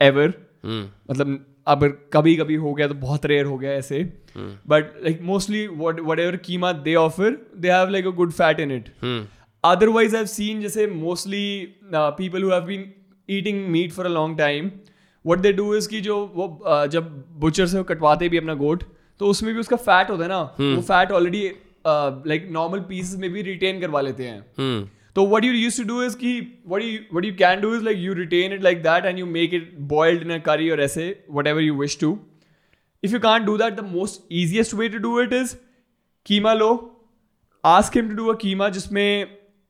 ever. 0.01 0.29
मतलब 1.11 1.45
अब 1.67 1.85
कभी 2.13 2.35
कभी 2.37 2.55
हो 2.55 2.73
गया 2.75 2.87
तो 2.89 2.95
बहुत 2.95 3.27
रेयर 3.27 3.47
हो 3.47 3.57
गया 3.59 3.73
ऐसे. 3.73 4.03
But 4.69 4.93
like 5.03 5.21
mostly 5.23 5.67
whatever 6.19 6.37
keema 6.45 6.73
they 6.73 6.95
offer 6.95 7.37
they 7.57 7.71
have 7.71 7.89
like 7.89 8.07
a 8.07 8.11
good 8.11 8.33
fat 8.33 8.61
in 8.61 8.71
it 8.73 8.89
otherwise 9.65 10.17
I 10.17 10.27
seen 10.27 10.61
जैसे 10.61 10.87
mostly 10.87 11.45
people 11.95 12.43
who 12.43 12.51
have 12.51 12.63
been 12.65 12.93
eating 13.29 13.67
meat 13.71 13.93
for 13.93 14.07
a 14.07 14.11
long 14.11 14.39
time 14.39 14.71
what 15.25 15.39
they 15.39 15.53
do 15.53 15.75
is 15.75 15.89
कि 15.89 16.01
जो 16.01 16.17
वो 16.35 16.47
uh, 16.69 16.87
जब 16.87 17.25
butcher 17.41 17.67
से 17.67 17.83
कटवाते 17.89 18.29
भी 18.29 18.39
अपना 18.39 18.55
गोट 18.55 18.85
तो 19.23 19.29
उसमें 19.29 19.53
भी 19.55 19.61
उसका 19.61 19.77
फैट 19.79 20.11
होता 20.11 20.23
है 20.23 20.29
ना 20.29 20.41
वो 20.61 20.81
fat 20.83 21.11
already 21.13 21.43
like 22.29 22.49
normal 22.53 22.81
pieces 22.89 23.19
में 23.21 23.31
भी 23.33 23.43
रिटेन 23.43 23.81
करवा 23.81 24.01
लेते 24.01 24.25
हैं। 24.25 24.39
हम्म। 24.59 24.89
तो 25.17 25.27
what 25.27 25.45
you 25.45 25.53
used 25.53 25.79
to 25.79 25.85
do 25.89 26.03
is 26.03 26.17
की 26.17 26.33
what 26.69 26.83
you 26.83 26.99
what 27.13 27.25
you 27.25 27.33
can 27.39 27.61
do 27.61 27.75
is 27.75 27.83
like 27.85 27.99
you 27.99 28.15
retain 28.15 28.53
it 28.53 28.63
like 28.63 28.83
that 28.83 29.05
and 29.05 29.19
you 29.19 29.27
make 29.27 29.55
it 29.55 29.73
boiled 29.89 30.23
in 30.23 30.31
a 30.31 30.39
curry 30.47 30.71
और 30.71 30.81
ऐसे 30.81 31.05
whatever 31.31 31.63
you 31.63 31.75
wish 31.75 31.99
to 32.01 32.11
if 33.03 33.13
you 33.13 33.21
can't 33.21 33.45
do 33.45 33.57
that 33.59 33.75
the 33.75 33.85
most 33.91 34.33
easiest 34.33 34.75
way 34.75 34.89
to 34.89 34.99
do 34.99 35.21
it 35.21 35.33
is 35.33 35.55
keema 36.27 36.55
low 36.55 36.71
ask 37.65 37.97
him 37.97 38.09
to 38.09 38.15
do 38.15 38.27
a 38.27 38.37
keema 38.37 38.69
जिसमें 38.69 39.27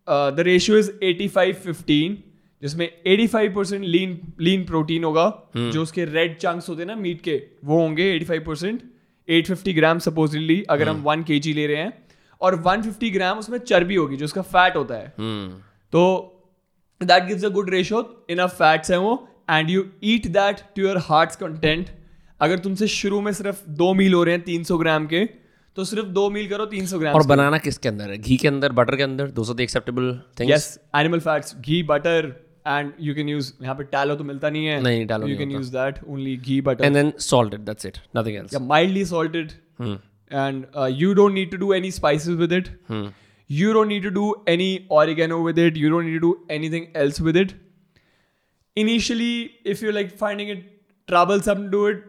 the 0.09 0.45
ratio 0.47 0.79
is 0.79 0.91
85 1.05 1.67
15 1.67 2.17
जिसमें 2.63 2.87
85% 2.89 3.55
percent 3.55 3.85
lean 3.85 4.19
lean 4.41 4.65
protein 4.65 5.05
होगा। 5.05 5.25
Hmm. 5.55 5.71
जो 5.71 5.83
उसके 5.83 6.05
red 6.05 6.37
chunks 6.39 6.69
होते 6.69 6.83
हैं 6.83 6.87
ना 6.87 6.97
meet 6.97 7.21
के 7.21 7.41
वो 7.65 7.81
होंगे 7.81 8.19
85% 8.19 8.47
परसेंट 8.47 8.83
850 9.29 9.75
ग्राम 9.75 9.99
सपोजली 9.99 10.62
अगर 10.70 10.89
हम 10.89 11.03
1 11.05 11.25
केजी 11.25 11.53
ले 11.53 11.66
रहे 11.66 11.77
हैं 11.77 11.93
और 12.41 12.57
150 12.62 13.11
ग्राम 13.12 13.39
उसमें 13.39 13.59
चर्बी 13.59 13.95
होगी 13.95 14.16
जो 14.16 14.25
उसका 14.25 14.43
फैट 14.53 14.77
होता 14.77 14.95
है। 14.95 15.09
तो 15.93 16.03
that 17.01 17.25
gives 17.25 17.45
a 17.45 17.49
good 17.49 17.70
ratio 17.70 18.01
enough 18.31 18.55
fats 18.59 18.91
हैं 18.91 18.99
वो 18.99 19.12
and 19.51 19.70
you 19.70 19.85
eat 20.05 20.27
that 20.33 20.61
to 20.77 20.83
your 20.83 20.99
heart's 21.03 21.37
content 21.37 21.91
अगर 22.41 22.59
तुमसे 22.59 22.87
शुरू 22.89 23.20
में 23.20 23.33
सिर्फ़ 23.33 23.62
दो 23.70 23.93
मील 23.95 24.14
हो 24.14 24.23
रहे 24.25 24.37
हैं 24.37 24.45
300 24.45 24.79
ग्राम 24.79 25.07
के 25.07 25.25
तो 25.77 25.85
सिर्फ़ 25.85 26.07
दो 26.14 26.29
मील 26.31 26.49
करो 26.49 26.66
300 26.66 26.99
ग्राम 26.99 27.14
और 27.14 27.27
बनाना 27.27 27.59
किसके 27.59 27.89
अंदर 27.89 28.11
है? 28.11 28.18
घी 28.18 28.37
के 28.37 28.49
अंदर 28.49 28.73
बटर 28.73 28.97
के 28.97 29.03
अंदर 29.03 29.31
दो 29.31 29.45
the 29.55 29.61
acceptable 29.61 30.12
things 30.41 30.53
yes 30.53 30.79
animal 30.97 31.20
fats 31.20 31.57
ghee 31.57 31.83
butter 31.83 32.31
and 32.68 32.91
you 33.00 33.16
can 33.16 33.30
use 33.30 33.54
यहाँ 33.64 33.76
पे 33.76 33.84
टैलो 33.91 34.16
तो 34.16 34.24
मिलता 34.24 34.50
नहीं 34.50 34.66
है 34.66 34.82
नहीं, 34.82 35.06
tallow 35.08 35.30
यू 35.30 35.36
नहीं 35.36 35.38
कैन 35.38 35.48
होता। 35.50 35.58
Use 35.58 35.70
that 35.76 36.04
only 36.08 36.36
ghee 36.38 36.60
butter 36.62 36.86
and 36.86 36.95
then 36.95 37.12
salted 37.30 37.62
that's 37.70 37.86
it 37.86 37.98
nothing 38.18 38.36
else 38.38 38.54
yeah, 38.54 38.66
mildly 38.74 39.06
salted, 39.14 39.54
and 40.43 40.66
uh, 40.82 40.89
you 41.02 41.14
don't 41.22 41.39
need 41.39 41.52
to 41.56 41.58
do 41.64 41.72
any 41.80 41.89
spices 42.02 42.43
with 42.43 42.60
it. 42.60 42.76
you 43.58 43.74
don't 43.76 43.91
need 43.93 44.06
to 44.06 44.10
do 44.16 44.24
any 44.54 44.66
oregano 44.95 45.36
with 45.43 45.60
it 45.66 45.78
you 45.82 45.89
don't 45.91 46.08
need 46.08 46.16
to 46.20 46.24
do 46.24 46.32
anything 46.56 46.88
else 47.02 47.20
with 47.28 47.38
it 47.41 47.54
initially 48.78 49.30
if 49.74 49.84
you're 49.84 49.93
like 49.98 50.10
finding 50.24 50.50
it 50.56 50.66
troublesome 51.12 51.62
to 51.62 51.70
do 51.76 51.86
it 51.91 52.02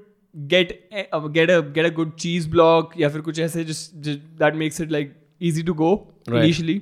get 0.55 0.73
a, 0.93 1.05
uh, 1.19 1.21
get 1.37 1.53
a 1.57 1.61
get 1.77 1.91
a 1.91 1.93
good 1.99 2.17
cheese 2.25 2.49
block 2.57 2.97
या 3.01 3.09
फिर 3.09 3.21
कुछ 3.29 3.41
ऐसे 3.41 3.65
just, 3.69 3.95
just 4.09 4.25
that 4.43 4.59
makes 4.65 4.81
it 4.87 4.97
like 4.97 5.15
easy 5.51 5.65
to 5.71 5.77
go 5.83 5.93
Right. 6.33 6.41
initially 6.41 6.77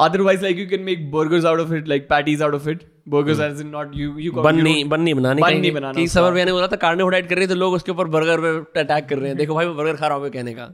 otherwise 0.00 0.42
like 0.46 0.58
you 0.62 0.66
can 0.72 0.84
make 0.88 1.00
burgers 1.12 1.44
out 1.50 1.60
of 1.60 1.72
it 1.78 1.88
like 1.92 2.08
patties 2.10 2.42
out 2.46 2.54
of 2.58 2.66
it 2.72 2.82
burgers 3.14 3.40
as 3.46 3.62
in 3.62 3.70
not 3.76 3.94
you 4.00 4.10
you, 4.24 4.32
बन 4.32 4.60
नहीं 4.62 4.84
बन 4.88 5.00
नहीं 5.00 5.14
बनाने 5.14 5.42
बन। 5.42 5.56
नहीं 5.60 5.72
बनाना 5.72 5.92
कि 5.92 6.04
उसका। 6.04 6.20
Summer 6.20 6.32
भैया 6.34 6.44
ने 6.44 6.52
बोला 6.52 6.66
था 6.72 6.76
कार्निवोर 6.84 7.12
डाइट 7.12 7.28
कर 7.28 7.34
रही 7.34 7.44
है 7.44 7.48
तो 7.48 7.54
लोग 7.54 7.74
उसके 7.74 7.92
ऊपर 7.92 8.08
बर्गर 8.16 8.40
पे 8.74 8.80
अटैक 8.80 9.08
कर 9.08 9.18
रहे 9.18 9.28
हैं 9.28 9.36
देखो 9.38 9.54
भाई 9.54 9.66
मैं 9.66 9.76
बर्गर 9.76 9.96
खा 9.96 10.06
रहा 10.06 10.18
हूँ 10.18 10.30
कहने 10.30 10.54
का 10.54 10.68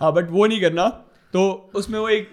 हाँ 0.00 0.12
बट 0.14 0.30
वो 0.30 0.46
नहीं 0.46 0.60
करना 0.60 0.88
तो 1.32 1.46
उसमें 1.74 1.98
वो 1.98 2.08
एक 2.08 2.28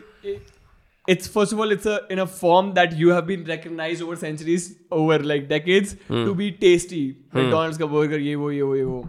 it's 1.07 1.27
first 1.31 1.53
of 1.53 1.61
all 1.63 1.73
it's 1.75 1.87
a 1.93 1.95
in 2.15 2.19
a 2.23 2.25
form 2.41 2.67
that 2.75 2.93
you 2.99 3.09
have 3.13 3.25
been 3.29 3.41
recognized 3.47 4.03
over 4.03 4.13
centuries 4.19 4.67
over 4.97 5.17
like 5.31 5.49
decades 5.49 5.95
to 6.11 6.35
be 6.41 6.45
tasty 6.61 7.01
McDonald's 7.37 7.77
का 7.77 7.89
burger 7.95 8.19
ये 8.27 8.35
वो 8.43 8.51
ये 8.51 8.61
वो 8.61 8.75
ये 8.75 8.83
वो 8.83 9.01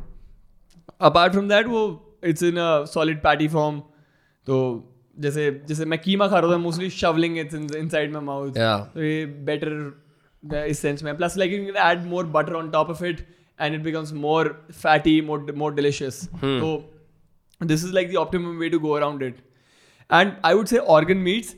apart 1.11 1.37
from 1.37 1.53
that 1.53 1.71
वो 1.75 1.85
it's 2.31 2.47
in 2.49 2.59
a 2.65 2.73
solid 2.95 3.23
patty 3.29 3.49
form 3.53 3.79
तो 4.47 4.59
जैसे 5.21 5.51
जैसे 5.69 5.85
मैं 5.85 5.99
कीमा 5.99 6.29
खा 6.29 6.39
रहा 6.39 6.53
था 6.53 6.57
mostly 6.59 6.91
shovelling 6.91 7.39
inside 7.39 8.13
my 8.13 8.23
mouth 8.23 8.53
better 9.47 10.67
इस 10.69 10.79
सेंस 10.79 11.03
में। 11.03 11.17
Plus 11.17 11.37
like 11.39 11.53
you 11.53 11.73
add 11.75 12.07
more 12.07 12.27
butter 12.27 12.53
on 12.53 12.71
top 12.71 12.91
of 12.91 13.05
it 13.05 13.21
and 13.61 13.75
it 13.75 13.81
becomes 13.81 14.13
more 14.13 14.67
fatty 14.73 15.21
more 15.21 15.53
more 15.57 15.75
delicious 15.75 16.25
तो 16.35 16.95
this 17.61 17.85
is 17.85 17.93
like 17.93 18.13
the 18.13 18.17
optimum 18.17 18.57
way 18.57 18.69
to 18.69 18.79
go 18.79 18.93
around 18.93 19.23
it 19.23 19.37
and 20.13 20.33
I 20.45 20.55
would 20.55 20.67
say 20.67 20.79
organ 20.79 21.17
meats 21.17 21.55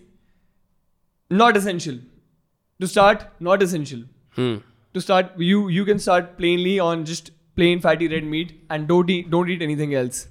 not 1.32 1.56
essential 1.56 2.00
to 2.80 2.86
start 2.86 3.18
not 3.42 3.62
essential 3.62 4.08
to 4.94 5.00
start 5.00 5.40
you 5.40 5.68
you 5.68 5.84
can 5.84 5.98
start 5.98 6.24
plainly 6.24 6.78
on 6.78 7.04
just 7.04 7.32
plain 7.54 7.80
fatty 7.80 8.06
red 8.06 8.24
meat 8.24 8.60
and 8.72 8.86
don't 8.88 9.10
don't 9.28 9.50
eat 9.50 9.62
anything 9.62 9.92
else 9.94 10.28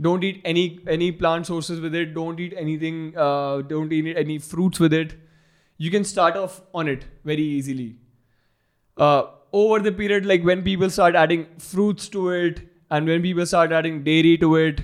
don't 0.00 0.24
eat 0.24 0.40
any 0.44 0.80
any 0.86 1.10
plant 1.12 1.46
sources 1.46 1.80
with 1.80 1.94
it. 1.94 2.14
Don't 2.14 2.40
eat 2.40 2.54
anything 2.56 3.16
uh, 3.16 3.62
don't 3.62 3.92
eat 3.92 4.16
any 4.16 4.38
fruits 4.38 4.80
with 4.80 4.92
it. 4.92 5.14
You 5.76 5.90
can 5.90 6.04
start 6.04 6.36
off 6.36 6.60
on 6.74 6.88
it 6.88 7.04
very 7.24 7.42
easily. 7.42 7.96
Uh, 8.96 9.22
over 9.52 9.78
the 9.80 9.92
period 9.92 10.26
like 10.26 10.44
when 10.44 10.62
people 10.62 10.90
start 10.90 11.14
adding 11.14 11.46
fruits 11.58 12.08
to 12.08 12.30
it 12.30 12.60
and 12.90 13.06
when 13.06 13.22
people 13.22 13.46
start 13.46 13.72
adding 13.72 14.02
dairy 14.02 14.36
to 14.36 14.56
it 14.56 14.80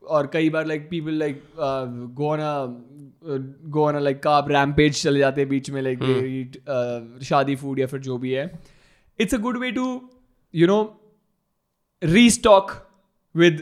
or 0.00 0.26
kai 0.26 0.48
bar 0.48 0.64
like 0.64 0.88
people 0.90 1.12
like 1.12 1.42
uh, 1.58 1.84
go 2.20 2.30
on 2.30 2.40
a 2.40 3.32
uh, 3.32 3.38
go 3.70 3.84
on 3.84 3.96
a 3.96 4.00
like 4.00 4.22
carb 4.22 4.48
rampage 4.48 5.00
chale 5.02 5.18
jate 5.22 5.40
hain 5.42 5.50
beech 5.50 5.70
mein 5.76 5.84
like 5.88 5.98
hmm. 5.98 6.12
they 6.12 6.30
eat 6.38 6.56
uh, 6.66 7.00
shadi 7.30 7.58
food 7.64 7.82
ya 7.84 7.90
fir 7.94 8.00
jo 8.08 8.18
bhi 8.24 8.36
hai. 8.40 8.48
It's 9.18 9.38
a 9.38 9.42
good 9.46 9.58
way 9.64 9.72
to 9.78 9.86
you 10.62 10.66
know 10.72 10.80
restock 12.02 12.74
with 13.34 13.60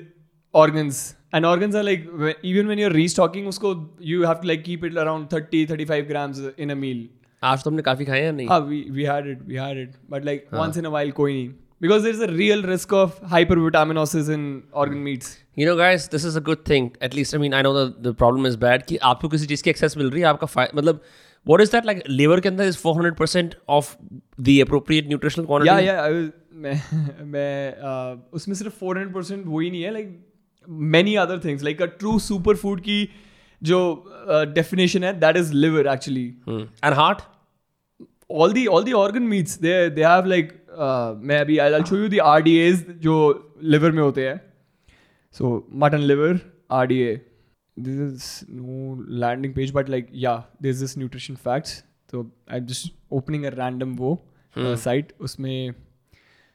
organs 0.55 0.99
and 1.32 1.46
organs 1.46 1.74
are 1.74 1.82
like 1.82 2.05
even 2.42 2.66
when 2.66 2.78
you're 2.78 2.94
restocking 2.96 3.49
usko 3.53 3.72
you 4.11 4.22
have 4.22 4.40
to 4.40 4.49
like 4.49 4.64
keep 4.64 4.84
it 4.84 4.96
around 4.96 5.28
30 5.38 5.66
35 5.66 6.07
grams 6.11 6.40
in 6.66 6.70
a 6.70 6.76
meal 6.82 7.07
आज 7.42 7.62
तो 7.64 7.70
हमने 7.70 7.82
काफ़ी 7.82 8.05
खाए 8.05 8.20
हैं 8.22 8.32
नहीं 8.32 8.49
ah 8.49 8.61
we, 8.68 8.78
we 8.99 9.05
had 9.09 9.26
it 9.32 9.42
we 9.51 9.59
had 9.64 9.80
it 9.82 9.90
but 10.14 10.24
like 10.28 10.46
once 10.61 10.78
in 10.82 10.86
a 10.86 10.92
while 10.94 11.12
koi 11.18 11.28
nahi 11.32 11.49
because 11.80 12.03
there's 12.07 12.22
a 12.26 12.30
real 12.38 12.62
risk 12.70 12.94
of 13.01 13.20
hypervitaminosis 13.34 14.30
in 14.38 14.49
organ 14.84 15.05
meats 15.09 15.36
you 15.59 15.66
know 15.68 15.76
guys 15.76 16.09
this 16.11 16.24
is 16.26 16.38
a 16.38 16.42
good 16.49 16.59
thing 16.68 16.88
at least 17.03 17.34
I 17.34 17.40
mean 17.40 17.55
I 17.55 17.62
know 17.62 17.72
the 17.86 18.14
problem 18.18 18.46
is 18.46 18.57
bad 18.59 18.82
कि 18.88 18.96
आपको 19.12 19.28
किसी 19.28 19.46
चीज़ 19.46 19.62
की 19.62 19.70
access 19.70 19.96
मिल 19.96 20.11
रही 20.11 20.20
है 20.22 20.26
आपका 20.26 20.46
फाय- 20.46 20.74
मतलब 20.74 21.01
what 21.46 21.61
is 21.61 21.72
that 21.72 21.86
like 21.86 22.03
liver 22.09 22.40
के 22.40 22.49
अंदर 22.49 22.68
is 22.68 22.78
400% 22.86 23.55
of 23.68 23.94
the 24.40 24.59
appropriate 24.62 25.09
nutritional 25.09 25.46
yeah 25.68 25.80
yeah 25.88 26.03
I 26.05 26.12
was, 26.12 26.30
मैं 26.55 27.24
मैं 27.24 27.53
uh, 27.90 28.34
उसमें 28.34 28.55
सिर्फ़ 28.55 28.84
400 28.84 29.12
परसेंट 29.14 29.44
वही 29.46 29.70
नहीं 29.70 29.82
है 29.82 29.92
like 29.92 30.09
many 30.68 31.14
other 31.16 31.38
things 31.44 31.62
like 31.62 31.82
a 31.82 31.86
true 31.98 32.18
super 32.18 32.56
food 32.56 32.80
की 32.80 33.08
जो 33.62 33.80
डेफिनेशन 34.28 35.04
है 35.04 35.12
that 35.20 35.36
is 35.36 35.52
liver 35.54 35.86
actually 35.92 36.26
and 36.48 36.94
heart 36.94 37.22
all 38.30 38.52
the 38.52 38.66
all 38.66 38.84
the 38.84 38.92
organ 38.92 39.22
meats 39.22 39.58
they 39.60 39.88
they 39.90 40.04
have 40.04 40.26
like 40.26 40.52
मैं 41.22 41.40
अभी 41.40 41.58
I 41.58 41.82
show 41.82 41.96
you 41.96 42.22
R 42.22 42.42
D 42.42 42.56
A's 42.58 42.84
जो 43.00 43.16
liver 43.64 43.92
में 43.92 44.02
होते 44.02 44.28
हैं 44.28 44.40
so 45.36 45.66
mutton 45.74 46.00
liver 46.02 46.40
R 46.70 46.86
D 46.86 47.00
A 47.00 47.14
this 47.76 48.00
is 48.02 48.52
no 48.52 48.94
landing 49.20 49.54
page 49.54 49.72
but 49.74 49.88
like 49.88 50.08
yeah 50.14 50.36
this 50.62 50.82
is 50.82 50.98
nutrition 50.98 51.34
facts 51.44 51.82
तो 52.10 52.30
I 52.52 52.60
just 52.62 52.92
opening 53.12 53.44
a 53.44 53.50
random 53.54 53.94
वो 53.96 54.18
site 54.56 55.12
उसमें 55.20 55.74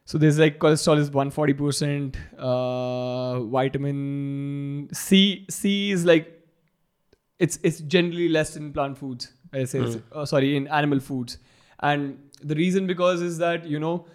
so 0.05 0.17
there's 0.17 0.37
like 0.39 0.59
cholesterol 0.59 0.97
is 0.99 1.09
140 1.09 1.53
percent 1.53 2.17
uh, 2.37 3.39
vitamin 3.43 4.89
C 4.93 5.45
C 5.49 5.91
is 5.91 6.05
like 6.05 6.29
it's 7.39 7.59
it's 7.63 7.79
generally 7.81 8.27
less 8.29 8.55
in 8.55 8.71
plant 8.73 8.97
foods. 8.97 9.31
I 9.53 9.63
say, 9.65 9.79
it's- 9.79 9.97
uh, 10.11 10.25
sorry, 10.25 10.55
in 10.57 10.67
animal 10.67 10.99
foods, 10.99 11.37
and 11.79 12.17
the 12.41 12.55
reason 12.55 12.87
because 12.87 13.21
is 13.21 13.37
that 13.37 13.65
you 13.65 13.79
know, 13.79 14.05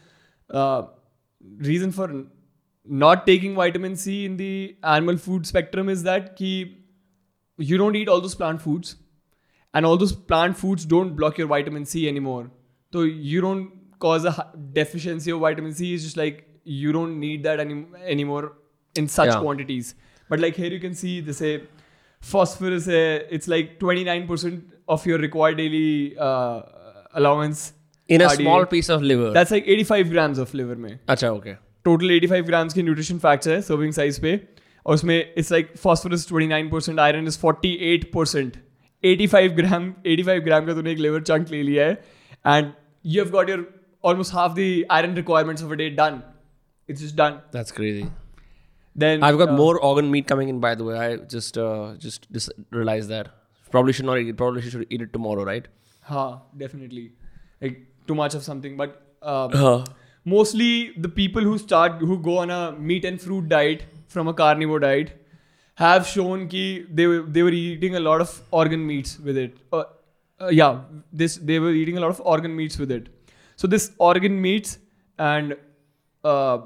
uh, 0.51 0.83
reason 1.59 1.93
for 1.93 2.25
not 2.85 3.27
taking 3.27 3.55
vitamin 3.55 3.97
C 3.97 4.25
in 4.25 4.37
the 4.37 4.77
animal 4.83 5.17
food 5.17 5.47
spectrum 5.47 5.89
is 5.89 6.03
that 6.05 6.37
ki 6.37 6.77
you 7.59 7.77
don't 7.79 7.97
eat 7.97 8.09
all 8.09 8.21
those 8.21 8.35
plant 8.35 8.61
foods, 8.63 8.97
and 9.75 9.87
all 9.87 9.97
those 9.97 10.13
plant 10.13 10.57
foods 10.57 10.85
don't 10.85 11.15
block 11.17 11.39
your 11.39 11.47
vitamin 11.49 11.85
C 11.85 12.09
anymore. 12.09 12.51
So 12.93 13.03
you 13.03 13.41
don't 13.41 13.73
cause 14.01 14.25
a 14.25 14.35
deficiency 14.75 15.31
of 15.31 15.41
vitamin 15.41 15.75
C. 15.75 15.95
It's 15.95 16.05
just 16.05 16.17
like 16.17 16.45
you 16.79 16.93
don't 16.93 17.19
need 17.21 17.45
that 17.45 17.61
any- 17.61 17.85
anymore 18.17 18.45
in 18.97 19.09
such 19.17 19.33
Yeah. 19.33 19.41
quantities. 19.47 19.95
But 20.31 20.41
like 20.41 20.57
here 20.57 20.73
you 20.77 20.81
can 20.81 20.95
see 20.95 21.15
they 21.29 21.37
say 21.41 21.53
phosphorus 22.23 22.87
hai, 22.87 23.03
it's 23.39 23.49
like 23.49 23.79
29% 23.81 24.61
of 24.89 25.07
your 25.07 25.19
required 25.19 25.57
daily 25.65 26.17
uh, 26.29 26.61
allowance 27.15 27.67
in 28.09 28.21
a 28.21 28.27
RDA. 28.27 28.35
Small 28.43 28.65
piece 28.71 28.91
of 28.91 29.03
liver 29.03 29.33
that's 29.35 29.51
like 29.55 29.67
85 29.73 30.11
grams 30.13 30.39
of 30.45 30.55
liver 30.61 30.77
में 30.85 30.99
अच्छा 31.09 31.31
okay 31.31 31.53
total 31.85 32.11
85 32.19 32.45
grams 32.47 32.75
की 32.75 32.83
nutrition 32.83 33.19
facts 33.25 33.49
है 33.49 33.61
serving 33.63 33.93
size 33.93 34.21
पे 34.21 34.35
और 34.87 34.95
उसमें 34.95 35.17
it's 35.19 35.53
like 35.53 35.73
phosphorus 35.83 36.27
29 36.33 36.71
percent 36.73 37.01
iron 37.01 37.27
is 37.27 37.39
48 37.45 38.05
percent 38.15 38.57
85 39.05 39.49
gram 39.57 39.93
85 40.07 40.41
gram 40.45 40.67
का 40.67 40.75
तूने 40.75 40.93
एक 40.93 40.99
लिवर 40.99 41.23
चंक 41.31 41.51
ले 41.51 41.63
लिया 41.63 41.87
है 41.87 41.93
and 42.47 42.73
you 43.05 43.23
have 43.23 43.33
got 43.33 43.51
your 43.51 43.67
almost 44.03 44.33
half 44.33 44.55
the 44.55 44.87
iron 44.89 45.15
requirements 45.15 45.63
of 45.63 45.73
a 45.73 45.77
day 45.77 45.91
done. 45.91 46.23
It's 46.87 47.01
just 47.01 47.17
done. 47.17 47.41
That's 47.51 47.73
crazy. 47.73 48.11
Then 48.95 49.23
I've 49.23 49.39
got 49.39 49.51
uh, 49.51 49.53
more 49.53 49.79
organ 49.79 50.11
meat 50.11 50.27
coming 50.27 50.49
in. 50.49 50.61
By 50.61 50.75
the 50.75 50.85
way, 50.85 50.99
I 50.99 51.17
just 51.17 51.59
uh, 51.59 51.95
just 51.99 52.31
dis- 52.33 52.51
realized 52.71 53.09
that 53.11 53.29
probably 53.71 53.93
should 53.93 54.07
not 54.07 54.19
eat. 54.19 54.29
It. 54.29 54.37
Probably 54.37 54.63
should 54.63 54.87
eat 54.91 55.03
it 55.03 55.13
tomorrow, 55.13 55.45
right? 55.45 55.69
Ha, 56.05 56.41
definitely. 56.57 57.13
Like 57.61 57.87
too 58.07 58.15
much 58.15 58.35
of 58.35 58.43
something, 58.43 58.77
but 58.77 59.03
um, 59.23 59.53
uh-huh. 59.53 59.85
mostly 60.25 60.93
the 60.97 61.09
people 61.09 61.43
who 61.43 61.59
start 61.59 62.01
who 62.01 62.19
go 62.19 62.39
on 62.39 62.51
a 62.51 62.73
meat 62.73 63.05
and 63.05 63.21
fruit 63.21 63.49
diet 63.49 63.85
from 64.09 64.29
a 64.29 64.35
carnivore 64.35 64.81
diet 64.81 65.13
have 65.75 66.07
shown 66.07 66.49
that 66.49 66.87
they 66.91 67.07
were, 67.07 67.21
they 67.23 67.43
were 67.43 67.51
eating 67.51 67.95
a 67.97 68.01
lot 68.01 68.21
of 68.21 68.41
organ 68.51 68.85
meats 68.87 69.19
with 69.21 69.37
it. 69.37 69.59
Uh, 69.73 69.85
uh, 70.41 70.49
yeah, 70.49 70.81
this 71.13 71.37
they 71.37 71.59
were 71.59 71.73
eating 71.73 71.99
a 71.99 72.01
lot 72.01 72.11
of 72.11 72.21
organ 72.25 72.57
meats 72.57 72.79
with 72.79 72.91
it 72.91 73.09
so 73.64 73.68
this 73.76 73.90
organ 74.12 74.42
meats 74.46 74.78
and 75.20 75.56
uh, 76.24 76.58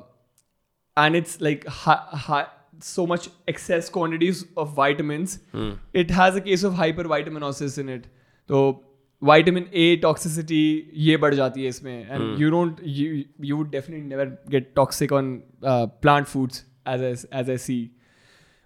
and 0.97 1.15
it's 1.21 1.39
like 1.47 1.65
hi- 1.67 2.03
hi- 2.27 2.47
so 2.89 3.05
much 3.11 3.27
excess 3.51 3.89
quantities 3.97 4.43
of 4.63 4.73
vitamins 4.81 5.39
it 6.03 6.11
has 6.19 6.35
a 6.35 6.41
case 6.47 6.63
of 6.69 6.73
hypervitaminosis 6.81 7.77
in 7.83 7.89
it 7.95 8.07
so 8.51 8.61
vitamin 9.29 9.67
a 9.83 9.85
toxicity 10.05 10.61
ये 11.07 11.17
बढ़ 11.25 11.33
जाती 11.35 11.63
है 11.63 11.69
इसमें 11.75 12.09
and 12.17 12.41
you 12.41 12.49
don't 12.55 12.81
you 12.97 13.07
you 13.51 13.57
would 13.61 13.71
definitely 13.75 14.07
never 14.13 14.25
get 14.55 14.67
toxic 14.79 15.15
on 15.19 15.31
uh, 15.63 15.85
plant 16.05 16.27
foods 16.33 16.63
as 16.95 17.01
I, 17.07 17.13
as 17.41 17.49
I 17.49 17.57
see 17.67 17.79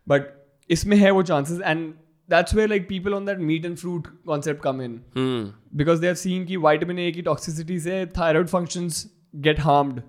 but 0.08 0.30
इसमें 0.78 0.98
है 0.98 1.12
वो 1.12 1.24
chances 1.30 1.62
and 1.74 1.94
that's 2.29 2.55
where 2.59 2.69
like 2.71 2.87
people 2.91 3.15
on 3.17 3.27
that 3.31 3.41
meat 3.49 3.67
and 3.69 3.79
fruit 3.81 4.07
concept 4.31 4.63
come 4.67 4.81
in 4.87 4.95
Hmm. 5.19 5.43
because 5.83 6.01
they 6.05 6.09
have 6.13 6.19
seen 6.23 6.47
कि 6.47 6.57
vitamin 6.65 6.99
A 7.07 7.11
की 7.19 7.23
toxicity 7.29 7.79
से 7.87 7.99
thyroid 8.19 8.51
functions 8.55 9.01
get 9.49 9.61
harmed 9.67 10.03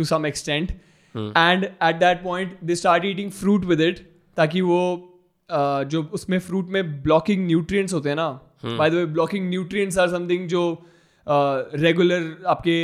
to 0.00 0.06
some 0.10 0.26
extent 0.32 0.74
and 1.44 1.64
at 1.88 1.98
that 2.02 2.22
point 2.26 2.52
they 2.70 2.76
start 2.82 3.06
eating 3.12 3.30
fruit 3.40 3.64
with 3.72 3.80
it 3.88 4.02
ताकि 4.36 4.60
वो 4.68 4.78
uh, 5.50 5.82
जो 5.94 6.02
उसमें 6.20 6.38
fruit 6.48 6.68
में 6.76 6.82
blocking 7.08 7.46
nutrients 7.52 7.92
होते 7.94 8.08
हैं 8.08 8.16
ना 8.16 8.28
by 8.80 8.88
the 8.94 9.00
way 9.02 9.08
blocking 9.18 9.48
nutrients 9.54 9.98
are 10.04 10.08
something 10.16 10.46
जो 10.54 10.62
uh, 11.26 11.56
regular 11.86 12.20
आपके 12.54 12.76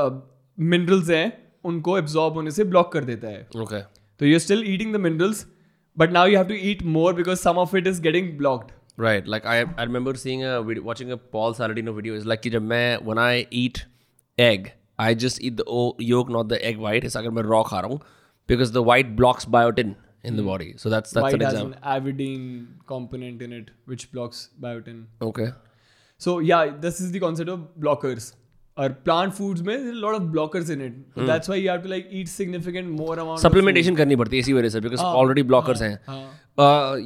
uh, 0.00 0.10
minerals 0.74 1.10
हैं 1.10 1.26
उनको 1.70 1.98
absorb 2.00 2.34
होने 2.36 2.50
से 2.50 2.64
block 2.74 2.92
कर 2.92 3.04
देता 3.04 3.28
है 3.28 3.46
Okay. 3.66 3.82
so 4.20 4.28
you're 4.32 4.44
still 4.48 4.64
eating 4.74 4.92
the 4.96 5.02
minerals 5.08 5.44
but 5.96 6.12
now 6.12 6.24
you 6.24 6.36
have 6.36 6.48
to 6.48 6.58
eat 6.58 6.84
more 6.84 7.12
because 7.12 7.40
some 7.40 7.58
of 7.58 7.74
it 7.74 7.86
is 7.86 8.00
getting 8.00 8.36
blocked. 8.36 8.72
Right. 8.96 9.26
Like 9.26 9.46
i 9.46 9.64
i 9.76 9.82
remember 9.84 10.14
seeing 10.14 10.44
a 10.44 10.62
video, 10.62 10.82
watching 10.82 11.12
a 11.12 11.16
paul 11.16 11.54
saladino 11.54 11.94
video. 11.94 12.14
Is 12.14 12.26
like 12.26 12.44
when 12.44 13.18
i 13.18 13.46
eat 13.50 13.86
egg 14.38 14.72
i 14.98 15.14
just 15.14 15.40
eat 15.40 15.56
the 15.56 15.94
yolk 15.98 16.28
not 16.28 16.48
the 16.48 16.64
egg 16.64 16.78
white. 16.78 17.04
It's 17.04 17.14
like 17.14 17.26
i'm 17.26 17.38
raw 17.38 17.62
kha 17.62 18.00
because 18.46 18.72
the 18.72 18.82
white 18.82 19.16
blocks 19.16 19.44
biotin 19.44 19.96
in 20.24 20.36
the 20.36 20.42
hmm. 20.42 20.48
body. 20.48 20.74
So 20.76 20.88
that's 20.90 21.10
that's 21.10 21.22
white 21.22 21.34
an 21.34 21.42
example 21.42 21.78
has 21.82 21.96
an 21.96 22.04
avidine 22.04 22.66
component 22.86 23.42
in 23.42 23.52
it 23.52 23.70
which 23.86 24.12
blocks 24.12 24.50
biotin. 24.60 25.06
Okay. 25.20 25.48
So 26.18 26.38
yeah 26.38 26.72
this 26.78 27.00
is 27.00 27.12
the 27.12 27.20
concept 27.20 27.48
of 27.48 27.68
blockers. 27.80 28.34
और 28.76 28.92
plant 29.06 29.32
foods 29.32 29.62
में 29.62 29.76
lot 29.76 30.14
of 30.14 30.22
blockers 30.22 30.70
in 30.70 30.82
it 30.82 30.92
that's 31.18 31.48
why 31.48 31.62
you 31.62 31.70
have 31.70 31.80
to 31.82 31.88
like 31.88 32.08
eat 32.12 32.28
significant 32.28 32.88
more 32.90 33.18
amount 33.18 33.40
supplementation 33.40 33.96
करनी 33.96 34.16
पड़ती 34.16 34.36
है 34.36 34.40
इसी 34.40 34.52
वजह 34.52 34.68
से 34.68 34.80
because 34.80 35.00
already 35.00 35.42
blockers 35.50 35.82
हैं 35.82 35.92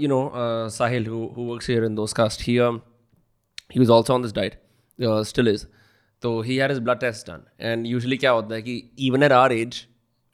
you 0.00 0.08
know 0.08 0.20
Sahil 0.76 1.06
who 1.06 1.24
who 1.36 1.50
works 1.50 1.70
here 1.70 1.84
in 1.84 1.94
those 1.94 2.12
cast 2.12 2.46
he 2.48 2.52
he 2.52 3.80
was 3.80 3.90
also 3.90 4.14
on 4.14 4.22
this 4.22 4.34
diet 4.34 4.60
still 5.32 5.48
is 5.48 5.66
तो 6.22 6.40
he 6.42 6.56
had 6.56 6.70
his 6.70 6.80
blood 6.80 7.00
test 7.00 7.30
done 7.30 7.42
and 7.60 7.86
usually 7.86 8.16
क्या 8.16 8.30
होता 8.30 8.54
है 8.54 8.62
कि 8.62 8.82
इवन 9.08 9.22
एट 9.22 9.32
आर 9.32 9.52
एज 9.52 9.84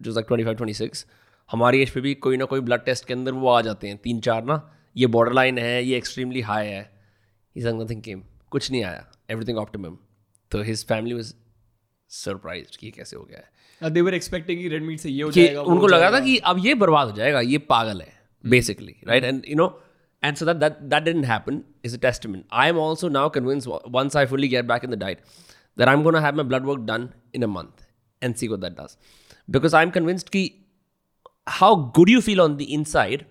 जो 0.00 0.12
like 0.12 0.26
25 0.32 0.60
26 0.60 1.04
हमारी 1.50 1.80
age 1.82 1.90
पे 1.90 2.00
भी 2.00 2.14
कोई 2.26 2.36
ना 2.36 2.44
कोई 2.44 2.60
ब्लड 2.60 2.84
टेस्ट 2.84 3.04
के 3.06 3.14
अंदर 3.14 3.32
वो 3.32 3.48
आ 3.48 3.60
जाते 3.60 3.88
हैं. 3.88 3.96
तीन 3.96 4.20
चार 4.20 4.44
ना 4.44 4.60
ये 4.96 5.06
बॉर्डर 5.06 5.32
लाइन 5.32 5.58
है 5.58 5.84
ये 5.84 5.96
एक्सट्रीमली 5.96 6.40
हाई 6.40 6.66
है. 6.66 6.90
इज़ 7.56 7.68
नथिंग 7.68 8.02
केम 8.02 8.22
कुछ 8.50 8.70
नहीं 8.70 8.82
आया. 8.84 9.06
एवरीथिंग 9.30 9.58
ऑप्टिमम 9.58 9.96
तो 10.52 10.62
हिज 10.62 10.84
फैमिली 10.86 11.14
वाज 11.14 11.34
सरप्राइज्ड 12.10 12.76
कि 12.76 12.90
कैसे 12.90 13.16
हो 13.16 13.22
गया 13.30 13.90
they 13.94 14.02
were 14.06 14.14
expecting 14.16 14.58
कि 14.62 14.68
red 14.70 14.84
meat 14.88 14.98
से 15.02 15.10
ये 15.10 15.22
हो 15.22 15.30
जाएगा. 15.30 15.62
उनको 15.62 15.86
लगा 15.86 16.10
था 16.12 16.20
कि 16.24 16.36
अब 16.50 16.58
ये 16.66 16.74
बर्बाद 16.82 17.08
हो 17.08 17.16
जाएगा 17.16 17.40
ये 17.40 17.58
पागल 17.70 18.00
है 18.00 18.12
basically 18.44 18.94
right 19.08 19.24
and 19.24 19.42
you 19.48 19.56
know 19.56 19.66
and 20.22 20.36
so 20.36 20.46
that 20.46 20.78
that 20.80 21.02
didn't 21.02 21.24
happen 21.26 21.62
is 21.84 21.96
a 21.96 22.00
testament 22.00 22.44
I 22.52 22.68
am 22.68 22.80
also 22.80 23.08
now 23.18 23.30
convince 23.36 23.66
once 23.68 24.16
I 24.16 24.26
fully 24.32 24.48
get 24.48 24.64
back 24.64 24.84
in 24.84 24.90
the 24.90 24.98
diet 24.98 25.22
that 25.78 25.88
I 25.88 25.94
am 25.94 26.02
gonna 26.02 26.20
have 26.20 26.36
my 26.36 26.44
blood 26.44 26.66
work 26.66 26.80
done 26.90 27.08
in 27.34 27.42
a 27.42 27.46
month 27.58 27.86
and 28.22 28.34
see 28.34 28.48
what 28.48 28.60
that 28.60 28.80
does 28.80 28.96
because 29.50 29.76
I 29.76 29.84
am 29.84 29.90
convinced 30.00 30.28
कि 30.36 30.50
how 31.58 31.68
good 31.94 32.10
you 32.10 32.20
feel 32.24 32.40
on 32.42 32.52
the 32.58 32.66
inside 32.74 33.22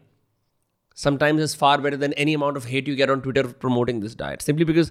sometimes 0.98 1.44
is 1.44 1.54
far 1.60 1.76
better 1.84 2.00
than 2.00 2.16
any 2.24 2.34
amount 2.40 2.58
of 2.62 2.66
hate 2.72 2.90
you 2.92 2.96
get 3.02 3.14
on 3.14 3.22
Twitter 3.28 3.44
promoting 3.62 4.02
this 4.06 4.16
diet. 4.22 4.42
Simply 4.48 4.66
because 4.72 4.90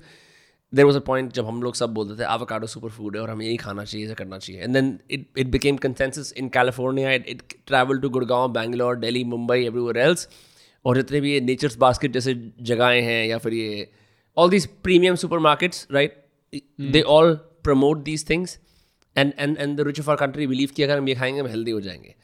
there 0.74 0.84
was 0.84 0.96
a 0.96 1.00
point 1.00 1.32
जब 1.32 1.46
हम 1.46 1.62
लोग 1.62 1.74
सब 1.74 1.94
बोलते 1.94 2.20
थे 2.20 2.24
avocado 2.24 2.66
super 2.66 2.88
food 2.88 3.16
है 3.16 3.22
और 3.22 3.30
हमें 3.30 3.46
यही 3.46 3.56
खाना 3.56 3.84
चाहिए 3.84 4.06
ऐसा 4.06 4.14
करना 4.14 4.38
चाहिए. 4.38 4.62
And 4.62 4.74
then 4.74 4.98
it 5.10 5.26
it 5.38 5.46
became 5.46 5.76
consensus 5.76 6.32
in 6.32 6.48
California 6.48 7.12
it 7.12 7.26
it 7.28 7.42
travel 7.66 7.98
to 7.98 8.08
Gurgaon 8.08 8.52
Bangalore 8.52 8.96
Delhi 8.96 9.24
Mumbai 9.24 9.56
every 9.56 9.66
everywhere 9.66 9.96
else 9.96 10.28
और 10.84 10.96
जितने 10.96 11.20
भी 11.20 11.32
ये 11.32 11.40
नेचर्स 11.40 11.76
बास्केट 11.76 12.12
जैसे 12.12 12.34
जगहें 12.60 13.02
हैं 13.02 13.26
या 13.26 13.38
फिर 13.38 13.54
ये 13.54 13.90
all 14.36 14.50
this 14.50 14.66
premium 14.66 15.14
supermarkets 15.38 15.86
right 15.92 16.24
they 16.80 17.02
all 17.02 17.34
promote 17.64 18.02
these 18.04 18.28
things 18.30 18.58
and 19.16 19.32
and 19.38 19.58
and 19.58 19.76
the 19.78 19.80
rich 19.80 20.00
of 20.00 20.10
our 20.10 20.16
country 20.16 20.46
believe 20.46 20.70
कि 20.76 20.82
अगर 20.82 20.98
हम 20.98 21.08
ये 21.08 21.14
खाएँगे 21.14 21.40
हम 21.40 21.46
हेल्दी 21.46 21.70
हो 21.70 21.80
जाएँगे. 21.80 22.14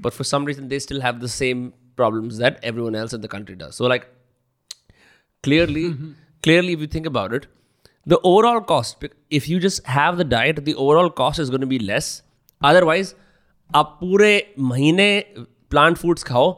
But 0.00 0.10
for 0.10 0.24
some 0.24 0.46
reason 0.46 0.68
they 0.68 0.80
still 0.80 1.02
have 1.02 1.18
the 1.18 1.26
same 1.26 1.68
problem 1.96 2.28
that 2.28 2.64
everyone 2.82 2.94
else 2.94 3.14
in 3.14 3.20
the 3.20 3.26
country 3.26 3.54
does 3.54 3.70
so 3.70 3.88
like 3.88 4.02
clearly 5.44 5.88
clearly 6.42 6.72
you 6.72 6.86
think 6.86 7.06
about 7.06 7.34
it 7.34 7.44
the 8.13 8.19
overall 8.23 8.61
cost 8.71 9.05
if 9.39 9.47
you 9.49 9.59
just 9.59 9.85
have 9.97 10.17
the 10.17 10.27
diet 10.33 10.63
the 10.65 10.75
overall 10.75 11.09
cost 11.21 11.39
is 11.39 11.49
going 11.49 11.65
to 11.67 11.71
be 11.75 11.79
less 11.91 12.09
otherwise 12.71 13.15
आप 13.75 13.97
पूरे 13.99 14.31
महीने 14.59 15.07
plant 15.69 15.97
foods 15.97 16.23
खाओ 16.23 16.51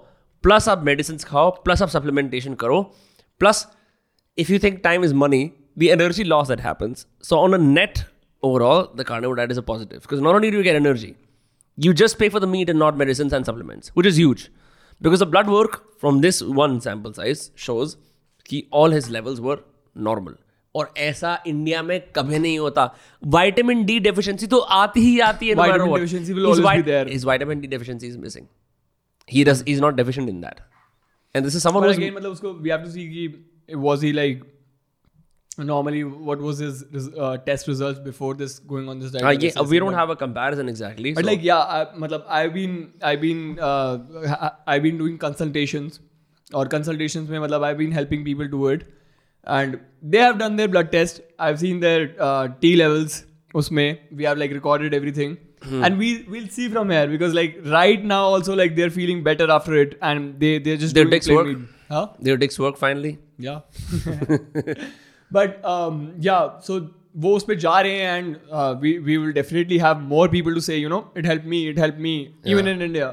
plus 0.44 0.68
आप 0.70 0.84
medicine 0.84 1.18
खाओ 1.28 1.50
plus 1.66 1.82
आप 1.82 1.90
supplementation 1.90 2.54
करो 2.64 2.82
plus 3.40 3.66
if 4.38 4.50
you 4.52 4.60
think 4.60 4.84
time 4.84 5.04
is 5.04 5.14
money, 5.14 5.54
the 5.76 5.92
energy 5.92 6.24
loss 6.24 6.48
that 6.48 6.60
happens. 6.60 7.06
So 7.22 7.40
on 7.40 7.54
a 7.54 7.58
net 7.58 8.06
overall, 8.44 8.90
the 8.94 9.04
carnivore 9.04 9.36
diet 9.36 9.52
is 9.52 9.58
a 9.58 9.64
positive 9.64 10.04
because 10.04 10.22
not 10.22 10.36
only 10.36 10.52
do 10.52 10.58
you 10.58 10.64
get 10.64 10.76
energy, 10.76 11.16
you 11.76 11.94
just 11.94 12.20
pay 12.20 12.30
for 12.30 12.40
the 12.40 12.48
meat 12.48 12.70
and 12.70 12.80
not 12.80 12.98
medicines 12.98 13.34
and 13.34 13.46
supplements, 13.46 13.90
which 13.96 14.06
is 14.06 14.18
huge. 14.18 14.52
Because 15.02 15.20
the 15.20 15.26
blood 15.26 15.50
work 15.50 16.00
from 16.00 16.22
this 16.22 16.42
one 16.42 16.80
sample 16.82 17.14
size 17.14 17.52
shows 17.56 17.98
कि 18.50 18.68
all 18.72 18.92
his 18.92 19.10
levels 19.10 19.42
were 19.42 19.60
normal. 19.96 20.36
और 20.75 20.95
ऐसा 20.97 21.43
India 21.47 21.83
में 21.83 22.01
कभी 22.17 22.39
नहीं 22.39 22.59
होता 22.59 22.85
vitamin 23.35 23.85
D 23.85 23.99
deficiency 24.01 24.47
तो 24.47 24.59
आती 24.59 25.01
ही 25.01 25.19
आती 25.21 25.49
है 25.49 25.55
always 25.55 26.61
be 26.61 26.77
vit- 26.77 26.87
there. 26.87 27.07
His 27.07 27.25
vitamin 27.25 27.61
D 27.61 27.67
deficiency 27.67 28.09
is 28.09 28.19
missing. 28.19 28.47
He 29.29 29.45
does. 29.45 29.63
He's 29.67 29.81
not 29.81 29.97
deficient 29.97 30.29
in 30.29 30.41
that. 30.41 30.63
And 31.35 31.47
this 31.47 31.55
is 31.55 31.63
someone 31.63 31.85
But 31.85 31.91
who's 31.91 31.99
again, 31.99 32.15
मतलब 32.15 32.33
उसको 32.33 32.63
we 32.63 32.71
have 32.71 32.85
to 32.85 32.91
see 32.91 33.07
कि 33.09 33.77
was 33.89 34.01
he 34.01 34.13
like 34.13 34.43
normally 35.59 36.05
what 36.05 36.41
was 36.41 36.59
his 36.59 36.83
uh, 37.19 37.37
test 37.51 37.69
results 37.69 37.99
before 37.99 38.35
this 38.35 38.59
going 38.59 38.89
on 38.89 38.99
this 38.99 39.13
diet? 39.13 39.25
Uh, 39.25 39.47
yeah, 39.47 39.61
we 39.75 39.79
don't 39.79 39.95
have 39.95 40.11
a 40.11 40.17
comparison 40.17 40.69
exactly. 40.69 41.13
But 41.13 41.25
so- 41.25 41.31
like 41.31 41.43
yeah, 41.43 41.59
I, 41.59 41.85
मतलब 42.07 42.25
I've 42.29 42.55
been 42.55 42.93
I've 43.03 43.21
been 43.21 43.59
uh, 43.59 44.51
I've 44.67 44.83
been 44.83 44.99
doing 44.99 45.19
consultations 45.19 46.01
or 46.55 46.67
consultations 46.67 47.31
में 47.31 47.39
मतलब 47.39 47.65
I've 47.65 47.79
been 47.79 47.93
helping 47.93 48.25
people 48.25 48.49
do 48.49 48.67
it 48.69 48.89
and 49.44 49.80
they 50.04 50.18
have 50.20 50.38
done 50.40 50.56
their 50.58 50.68
blood 50.68 50.92
test. 50.92 51.22
I've 51.40 51.60
seen 51.60 51.80
their 51.80 52.10
uh, 52.20 52.48
T 52.62 52.76
levels 52.76 53.24
उसमें 53.56 53.98
we 54.22 54.26
have 54.30 54.38
like 54.38 54.52
recorded 54.52 54.94
everything 54.94 55.38
and 55.88 55.98
we 55.98 56.08
we'll 56.34 56.50
see 56.56 56.66
from 56.74 56.90
here 56.96 57.08
because 57.14 57.34
like 57.38 57.56
right 57.76 58.04
now 58.10 58.20
also 58.34 58.56
like 58.56 58.76
they're 58.80 58.92
feeling 58.98 59.24
better 59.28 59.50
after 59.56 59.76
it 59.84 59.98
and 60.10 60.40
they 60.44 60.52
they're 60.68 60.82
just 60.84 60.94
Their 61.00 61.06
doing 61.06 61.12
dicks 61.16 61.28
plain 61.32 61.38
work? 61.38 61.48
meat. 61.48 61.58
Huh? 61.90 62.08
their 62.20 62.38
dicks 62.44 62.60
work 62.66 62.78
finally. 62.78 63.18
Yeah. 63.40 63.60
but 65.32 65.64
um, 65.66 66.14
yeah, 66.20 66.60
so 66.70 66.80
वो 67.24 67.32
उस 67.36 67.44
पे 67.44 67.56
जा 67.62 67.80
रहे 67.82 67.94
हैं 68.00 68.10
and 68.18 68.36
uh, 68.52 68.76
we 68.82 68.90
we 69.06 69.18
will 69.22 69.32
definitely 69.38 69.78
have 69.84 70.02
more 70.10 70.26
people 70.34 70.54
to 70.58 70.62
say 70.66 70.76
you 70.78 70.90
know 70.94 71.00
it 71.22 71.26
helped 71.30 71.46
me 71.54 71.62
it 71.70 71.80
helped 71.84 71.98
me 72.08 72.12
even 72.46 72.68
Yeah. 72.68 72.74
in 72.74 72.82
India 72.88 73.08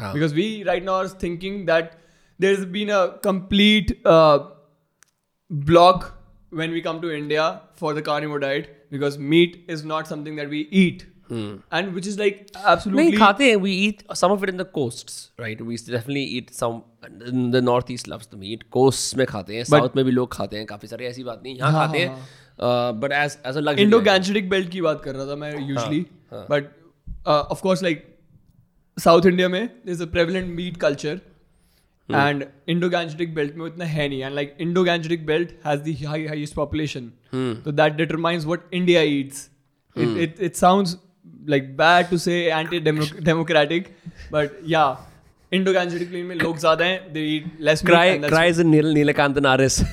हाँ. 0.00 0.12
because 0.16 0.34
we 0.38 0.48
right 0.70 0.84
now 0.88 0.96
are 1.04 1.08
thinking 1.22 1.64
that 1.70 1.94
there's 2.44 2.66
been 2.74 2.90
a 2.96 3.00
complete 3.28 3.94
uh, 4.04 4.38
block 5.50 6.14
when 6.50 6.70
we 6.70 6.80
come 6.82 7.00
to 7.00 7.10
India 7.10 7.60
for 7.74 7.94
the 7.94 8.02
carnivore 8.02 8.40
diet 8.40 8.90
because 8.90 9.18
meat 9.18 9.64
is 9.68 9.84
not 9.84 10.06
something 10.06 10.36
that 10.36 10.48
we 10.48 10.68
eat 10.70 11.06
and 11.28 11.92
which 11.92 12.06
is 12.06 12.18
like 12.18 12.50
absolutely 12.64 13.04
नहीं 13.04 13.18
खाते 13.18 13.50
हैं 13.50 13.56
we 13.62 13.70
eat 13.70 14.02
some 14.14 14.32
of 14.32 14.42
it 14.44 14.48
in 14.48 14.56
the 14.56 14.64
coasts 14.64 15.30
right 15.38 15.60
we 15.60 15.76
definitely 15.76 16.22
eat 16.22 16.52
some 16.54 16.82
in 17.30 17.50
the 17.50 17.62
northeast 17.68 18.08
loves 18.08 18.28
the 18.28 18.36
meat 18.36 18.64
coasts 18.70 19.16
में 19.16 19.26
खाते 19.26 19.56
हैं 19.56 19.64
south 19.64 19.96
में 19.96 20.04
भी 20.04 20.10
लोग 20.10 20.32
खाते 20.32 20.56
हैं 20.56 20.66
काफी 20.66 20.86
सारे 20.86 21.06
ऐसी 21.06 21.24
बात 21.24 21.40
नहीं 21.44 21.56
यहाँ 21.56 21.72
हाँ, 21.72 21.86
खाते 21.86 22.04
हाँ, 22.04 22.16
हैं 22.16 23.00
but 23.00 23.12
as 23.12 23.38
as 23.44 23.56
a 23.56 23.64
luxury 23.66 23.82
Indo 23.82 23.96
item. 23.96 24.04
Gangetic 24.04 24.48
belt 24.50 24.70
की 24.70 24.80
बात 24.80 25.02
कर 25.04 25.14
रहा 25.14 25.26
था 25.30 25.36
मैं 25.36 25.52
यूजली 25.68 26.04
हाँ. 26.32 26.46
But 26.50 26.70
of 27.26 27.60
course 27.60 27.82
like 27.82 28.04
South 28.98 29.26
India 29.26 29.48
में 29.48 29.68
is 29.88 30.02
a 30.02 30.06
prevalent 30.12 30.54
meat 30.56 30.76
culture 30.80 31.20
And 32.15 32.43
Indo 32.69 32.89
Gangetic 32.89 33.33
belt 33.35 33.55
में 33.55 33.65
उतना 33.65 33.85
है 33.85 34.07
नहीं. 34.07 34.23
And 34.23 34.35
like 34.35 34.55
Indo 34.61 34.83
Gangetic 34.83 35.25
belt 35.25 35.49
has 35.65 35.81
the 35.81 35.93
high 36.03 36.25
highest 36.27 36.55
population 36.55 37.11
तो 37.65 37.71
that 37.71 37.93
determines 37.93 38.45
what 38.45 38.59
India 38.73 39.01
eats 39.01 39.49
it 39.95 40.35
it 40.39 40.55
sounds 40.55 40.97
like 41.49 41.77
bad 41.77 42.09
to 42.09 42.17
say 42.17 42.43
anti 42.45 42.79
democratic 42.79 43.87
but 44.33 44.49
yeah 44.67 44.97
Indo 45.51 45.73
Gangetic 45.73 46.09
plain 46.09 46.25
में 46.25 46.35
लोग 46.35 46.57
ज़्यादा 46.57 46.85
हैं 46.85 47.13
they 47.13 47.19
eat 47.35 47.45
less 47.61 47.83
cry 47.85 48.17
cries 48.27 48.59
in 48.65 48.71
Nil 48.75 48.93
Nilakant 48.97 49.37
Naris 49.47 49.81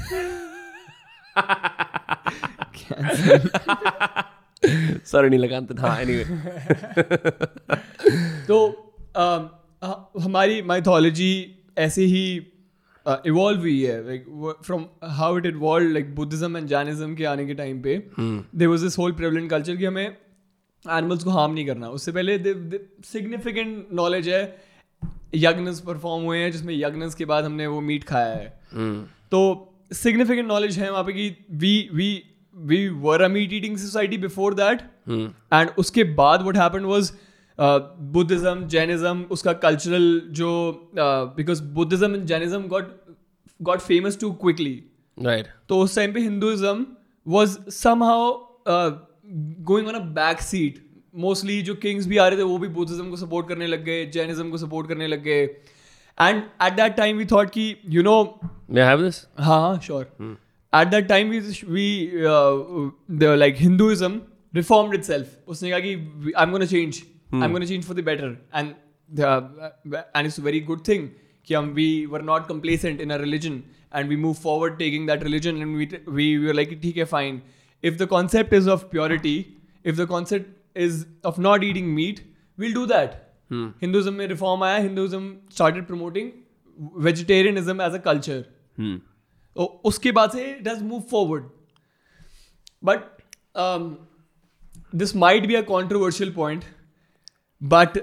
sorry 5.04 5.30
Nilakant 5.30 5.78
हाँ 5.80 6.00
anyway. 6.02 6.24
तो 8.48 8.56
um, 9.16 9.48
हमारी 10.22 10.62
mythology 10.62 11.57
ऐसे 11.78 12.04
ही 12.04 12.22
evolve 13.26 13.60
हुई 13.60 13.80
है 13.82 13.96
like 14.06 14.24
from 14.66 14.84
how 15.18 15.38
it 15.38 15.46
evolve 15.46 15.92
like 15.92 16.14
Buddhism 16.14 16.56
and 16.56 16.66
Jainism 16.68 17.14
के 17.14 17.24
आने 17.24 17.46
के 17.46 17.54
टाइम 17.54 17.80
पे 17.82 17.96
there 18.20 18.68
was 18.68 18.84
this 18.84 18.98
whole 18.98 19.12
prevalent 19.12 19.50
culture 19.50 19.76
कि 19.76 19.84
हमें 19.84 20.04
एनिमल्स 20.04 21.24
को 21.24 21.30
हार्म 21.30 21.52
नहीं 21.52 21.66
करना। 21.66 21.88
उससे 21.90 22.12
पहले 22.12 22.38
सिग्निफिकेंट 23.04 23.86
नॉलेज 23.94 24.28
है 24.28 24.42
यज्ञस 25.34 25.80
परफॉर्म 25.86 26.24
हुए 26.24 26.38
हैं 26.38 26.50
जिसमें 26.52 26.74
यज्ञस 26.74 27.14
के 27.14 27.24
बाद 27.24 27.44
हमने 27.44 27.66
वो 27.66 27.80
मीट 27.80 28.04
खाया 28.04 28.34
है। 28.34 28.48
तो 29.30 29.40
सिग्निफिकेंट 29.92 30.48
नॉलेज 30.48 30.78
है 30.78 30.90
वहाँ 30.90 31.04
पे 31.04 31.12
कि 31.12 31.30
we 31.54 31.72
we 31.94 32.10
we 32.56 32.88
were 33.00 33.22
a 33.22 33.28
meat 33.28 33.52
eating 33.52 33.76
society 33.78 34.18
before 34.18 34.54
that 34.54 34.82
and 35.08 35.70
उसके 35.78 36.04
बाद 36.14 36.42
what 36.42 36.56
happened 36.56 36.86
was 36.86 37.12
Buddhism 37.60 38.66
Jainism 38.68 39.22
उसका 39.30 39.52
कल्चरल 39.52 40.20
जो 40.30 40.50
because 41.36 41.62
Buddhism 41.62 42.14
and 42.14 42.24
Jainism 42.24 42.62
got 42.68 43.00
got 43.62 43.78
famous 43.78 44.18
too 44.20 44.32
quickly 44.32 44.84
right. 45.18 45.46
तो 45.68 45.78
उस 45.78 45.96
टाइम 45.96 46.12
पे 46.12 46.20
Hinduism 46.20 46.86
was 47.28 47.58
somehow 47.70 48.32
going 49.70 49.88
on 49.88 49.94
a 49.94 49.98
back 49.98 50.40
seat 50.40 50.86
mostly 51.16 51.62
जो 51.62 51.74
kings 51.74 52.06
भी 52.06 52.16
आ 52.16 52.28
रहे 52.28 52.38
थे 52.38 52.42
वो 52.42 52.58
भी 52.58 52.68
बुद्धिज्म 52.68 53.10
को 53.10 53.16
सपोर्ट 53.16 53.48
करने 53.48 53.66
लग 53.66 53.84
गए 53.84 54.06
जैनिज्म 54.06 54.50
को 54.50 54.58
सपोर्ट 54.58 54.88
करने 54.88 55.06
लग 55.06 55.22
गए. 55.22 55.42
And 56.20 56.42
at 56.62 56.72
that 56.72 56.96
time 56.96 57.16
we 57.16 57.24
thought 57.24 57.50
ki, 57.50 57.74
you 57.96 58.02
know, 58.02 58.26
May 58.70 58.84
I 58.84 58.88
have 58.92 59.04
this? 59.06 59.16
हाँ 59.38 59.80
sure 59.80 60.02
at 60.74 60.88
that 60.88 61.06
time 61.06 61.30
we 61.30 61.40
we 61.40 61.86
uh, 62.24 62.90
the 63.22 63.36
like 63.42 63.60
Hinduism 63.66 64.18
reformed 64.58 64.98
itself. 64.98 65.26
उसने 65.48 65.70
कहा 65.70 65.80
कि 65.80 65.96
we- 66.24 66.34
I'm 66.42 66.56
going 66.56 66.68
to 66.68 67.17
change. 67.27 67.43
I'm 67.43 67.51
going 67.51 67.65
to 67.65 67.69
change 67.73 67.85
for 67.85 67.95
the 67.99 68.05
better. 68.09 68.37
And 68.51 68.75
the, 69.09 69.29
and 70.15 70.27
it's 70.27 70.37
a 70.37 70.45
very 70.49 70.59
good 70.71 70.83
thing 70.89 71.07
कि 71.47 71.55
हम 71.55 71.73
we 71.75 71.87
were 72.07 72.21
not 72.31 72.47
complacent 72.47 73.01
in 73.01 73.11
our 73.11 73.19
religion 73.19 73.63
and 73.91 74.13
we 74.13 74.17
moved 74.25 74.41
forward 74.41 74.77
taking 74.79 75.05
that 75.11 75.23
religion 75.23 75.61
and 75.61 75.75
we 75.81 75.87
we 76.19 76.27
were 76.45 76.57
like 76.59 76.75
ठीक 76.81 76.97
है 76.97 77.07
fine. 77.15 77.41
If 77.91 77.97
the 78.03 78.07
concept 78.15 78.53
is 78.59 78.67
of 78.75 78.85
purity, 78.91 79.35
if 79.91 79.97
the 80.01 80.07
concept 80.07 80.51
is 80.87 81.05
of 81.31 81.39
not 81.47 81.63
eating 81.69 81.93
meat, 81.95 82.21
we'll 82.57 82.77
do 82.81 82.85
that. 82.93 83.17
Hinduism 83.81 84.21
में 84.21 84.27
reform 84.29 84.63
आया. 84.63 84.83
Hinduism 84.83 85.25
started 85.49 85.87
promoting 85.87 86.31
vegetarianism 87.07 87.81
as 87.87 87.99
a 87.99 88.05
culture. 88.11 88.43
Hmm. 88.77 89.01
तो 89.55 89.65
उसके 89.85 90.11
बाद 90.11 90.31
से 90.31 90.43
it 90.51 90.67
has 90.67 90.81
move 90.83 91.01
forward 91.09 91.43
but 92.83 92.99
this 95.01 95.15
might 95.15 95.45
be 95.47 95.55
a 95.55 95.61
controversial 95.67 96.31
point 96.33 96.63
but 97.62 97.98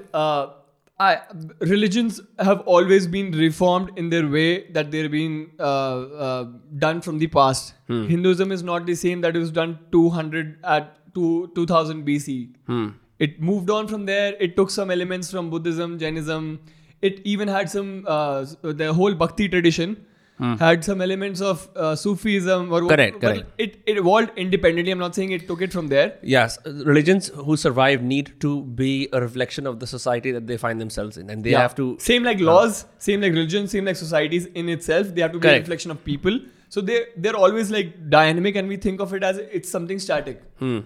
religions 1.59 2.21
have 2.39 2.61
always 2.61 3.05
been 3.05 3.31
reformed 3.31 3.91
in 3.97 4.09
their 4.09 4.27
way 4.27 4.67
that 4.71 4.91
they're 4.91 5.09
being 5.09 5.51
uh, 5.59 5.63
uh, 5.63 6.45
done 6.77 7.01
from 7.01 7.19
the 7.19 7.27
past. 7.27 7.73
Hinduism 7.87 8.51
is 8.51 8.63
not 8.63 8.85
the 8.85 8.95
same 8.95 9.21
that 9.21 9.35
it 9.35 9.39
was 9.39 9.51
done 9.51 9.77
200 9.91 10.57
at 10.63 11.13
two, 11.13 11.51
2000 11.55 12.05
BC. 12.05 12.55
Hmm. 12.67 12.87
It 13.19 13.41
moved 13.41 13.69
on 13.69 13.87
from 13.87 14.05
there. 14.05 14.35
It 14.39 14.55
took 14.55 14.69
some 14.69 14.91
elements 14.91 15.31
from 15.31 15.49
Buddhism, 15.49 15.99
Jainism. 15.99 16.59
It 17.01 17.21
even 17.23 17.47
had 17.47 17.69
some 17.69 18.05
uh, 18.07 18.45
the 18.61 18.93
whole 18.93 19.13
Bhakti 19.13 19.49
tradition 19.49 20.05
had 20.39 20.83
some 20.83 21.01
elements 21.01 21.41
of 21.41 21.69
uh, 21.75 21.95
Sufism. 21.95 22.71
Or 22.71 22.81
Hmm. 22.81 22.87
Correct, 22.87 23.19
but 23.21 23.35
correct. 23.35 23.51
It, 23.57 23.81
it 23.85 23.97
evolved 23.97 24.31
independently. 24.35 24.91
I'm 24.91 24.99
not 24.99 25.15
saying 25.15 25.31
it 25.31 25.47
took 25.47 25.61
it 25.61 25.71
from 25.71 25.87
there. 25.87 26.17
Yes, 26.21 26.57
uh, 26.65 26.73
religions 26.85 27.27
who 27.29 27.55
survive 27.55 28.01
need 28.01 28.33
to 28.41 28.63
be 28.63 29.07
a 29.13 29.21
reflection 29.21 29.65
of 29.67 29.79
the 29.79 29.87
society 29.87 30.31
that 30.31 30.47
they 30.47 30.57
find 30.57 30.81
themselves 30.81 31.17
in, 31.17 31.29
and 31.29 31.43
they 31.43 31.51
Yeah. 31.51 31.61
have 31.61 31.75
to. 31.75 31.95
same 31.99 32.23
like 32.23 32.39
laws, 32.39 32.85
same 32.97 33.21
like 33.21 33.31
religion, 33.31 33.67
same 33.67 33.85
like 33.85 33.95
societies 33.95 34.45
in 34.47 34.67
itself. 34.69 35.07
They 35.15 35.21
have 35.21 35.31
to 35.31 35.39
be 35.39 35.47
a 35.47 35.57
reflection 35.59 35.91
of 35.91 36.03
people. 36.03 36.39
So 36.69 36.81
they 36.81 37.05
they're 37.15 37.35
always 37.35 37.71
like 37.71 38.09
dynamic, 38.09 38.55
and 38.55 38.67
we 38.67 38.77
think 38.77 38.99
of 38.99 39.13
it 39.13 39.23
as 39.23 39.37
it's 39.59 39.69
something 39.69 39.99
static. 39.99 40.41
Hmm. 40.59 40.79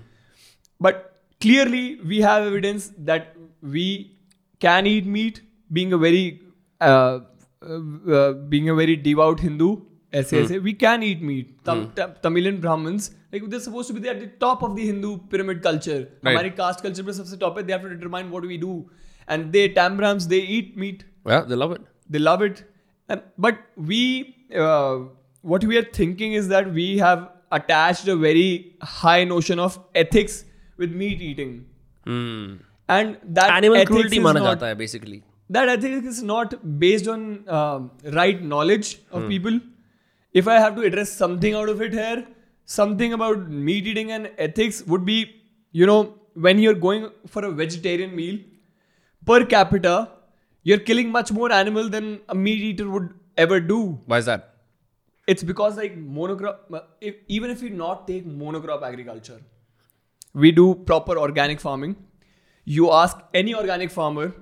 But 0.79 1.21
clearly, 1.41 1.99
we 2.05 2.21
have 2.21 2.43
evidence 2.45 2.91
that 2.99 3.35
we 3.61 4.11
can 4.59 4.85
eat 4.85 5.05
meat, 5.05 5.41
being 5.71 5.93
a 5.93 5.97
very 5.97 6.41
uh, 6.81 6.83
uh, 6.85 6.89
uh, 6.89 7.19
being 8.54 8.68
a 8.68 8.74
very 8.74 8.96
devout 8.96 9.40
Hindu. 9.40 9.74
ऐसे 10.14 10.42
ऐसे 10.42 10.58
we 10.64 10.72
can 10.80 11.02
eat 11.02 11.22
meat. 11.28 11.46
Tam, 11.66 11.80
Tam- 11.96 12.12
Tamilian 12.24 12.60
Brahmins 12.64 13.08
like 13.32 13.48
they're 13.50 13.64
supposed 13.64 13.88
to 13.90 13.94
be 13.94 14.08
at 14.08 14.20
the 14.20 14.28
top 14.44 14.62
of 14.62 14.76
the 14.76 14.84
Hindu 14.90 15.16
pyramid 15.32 15.62
culture. 15.62 16.02
हमारी 16.26 16.52
caste 16.60 16.84
culture 16.86 17.06
पे 17.08 17.12
सबसे 17.12 17.38
top 17.40 17.58
है. 17.58 17.66
They 17.66 17.72
have 17.76 17.82
to 17.82 17.90
determine 17.94 18.30
what 18.36 18.46
we 18.52 18.58
do. 18.66 18.76
And 19.28 19.52
they 19.56 19.64
Tambrams 19.80 20.28
they 20.34 20.40
eat 20.58 20.76
meat. 20.76 21.04
Yeah, 21.26 21.42
they 21.50 21.56
love 21.56 21.72
it. 21.72 21.82
They 22.10 22.18
love 22.18 22.42
it. 22.42 22.64
And, 23.08 23.22
but 23.38 23.58
we, 23.76 24.36
uh, 24.56 24.98
what 25.42 25.64
we 25.64 25.78
are 25.78 25.86
thinking 25.98 26.34
is 26.34 26.48
that 26.48 26.72
we 26.72 26.98
have 26.98 27.28
attached 27.50 28.08
a 28.08 28.16
very 28.16 28.76
high 28.82 29.24
notion 29.24 29.58
of 29.58 29.78
ethics 29.94 30.44
with 30.76 30.92
meat 30.92 31.20
eating. 31.20 31.64
Hmm. 32.04 32.54
And 32.88 33.16
that 33.38 33.50
Animal 33.50 33.76
ethics 33.78 33.90
cruelty 33.90 34.16
is 34.18 34.24
माना 34.24 34.40
not, 34.40 34.48
जाता 34.48 34.66
है 34.66 34.78
basically. 34.78 35.22
That 35.49 35.69
ethics 35.69 36.05
is 36.05 36.21
not 36.21 36.53
based 36.79 37.07
on 37.07 37.21
um 37.59 37.91
right 38.19 38.41
knowledge 38.53 38.89
of 39.11 39.27
people. 39.27 39.59
If 40.41 40.47
I 40.47 40.59
have 40.63 40.75
to 40.75 40.83
address 40.89 41.11
something 41.11 41.55
out 41.59 41.69
of 41.69 41.81
it 41.81 41.93
here, 41.93 42.25
something 42.65 43.13
about 43.13 43.49
meat 43.49 43.87
eating 43.87 44.11
and 44.11 44.29
ethics 44.37 44.83
would 44.83 45.05
be, 45.05 45.17
you 45.71 45.87
know, 45.91 45.99
when 46.33 46.59
you're 46.59 46.75
going 46.75 47.09
for 47.27 47.43
a 47.45 47.51
vegetarian 47.51 48.15
meal, 48.15 48.37
per 49.25 49.43
capita, 49.45 49.95
you're 50.63 50.83
killing 50.89 51.09
much 51.11 51.31
more 51.31 51.51
animal 51.51 51.89
than 51.89 52.19
a 52.29 52.35
meat 52.35 52.61
eater 52.69 52.89
would 52.89 53.09
ever 53.37 53.59
do. 53.59 53.99
Why 54.05 54.19
is 54.19 54.25
that? 54.25 54.53
It's 55.27 55.43
because 55.43 55.77
like 55.77 55.97
monocrop, 55.97 56.83
if, 57.01 57.15
even 57.27 57.49
if 57.49 57.61
we 57.61 57.69
not 57.69 58.07
take 58.07 58.27
monocrop 58.27 58.83
agriculture, 58.83 59.41
we 60.33 60.51
do 60.51 60.75
proper 60.75 61.17
organic 61.17 61.59
farming. 61.59 61.95
You 62.65 62.91
ask 62.91 63.17
any 63.33 63.55
organic 63.55 63.89
farmer, 63.89 64.33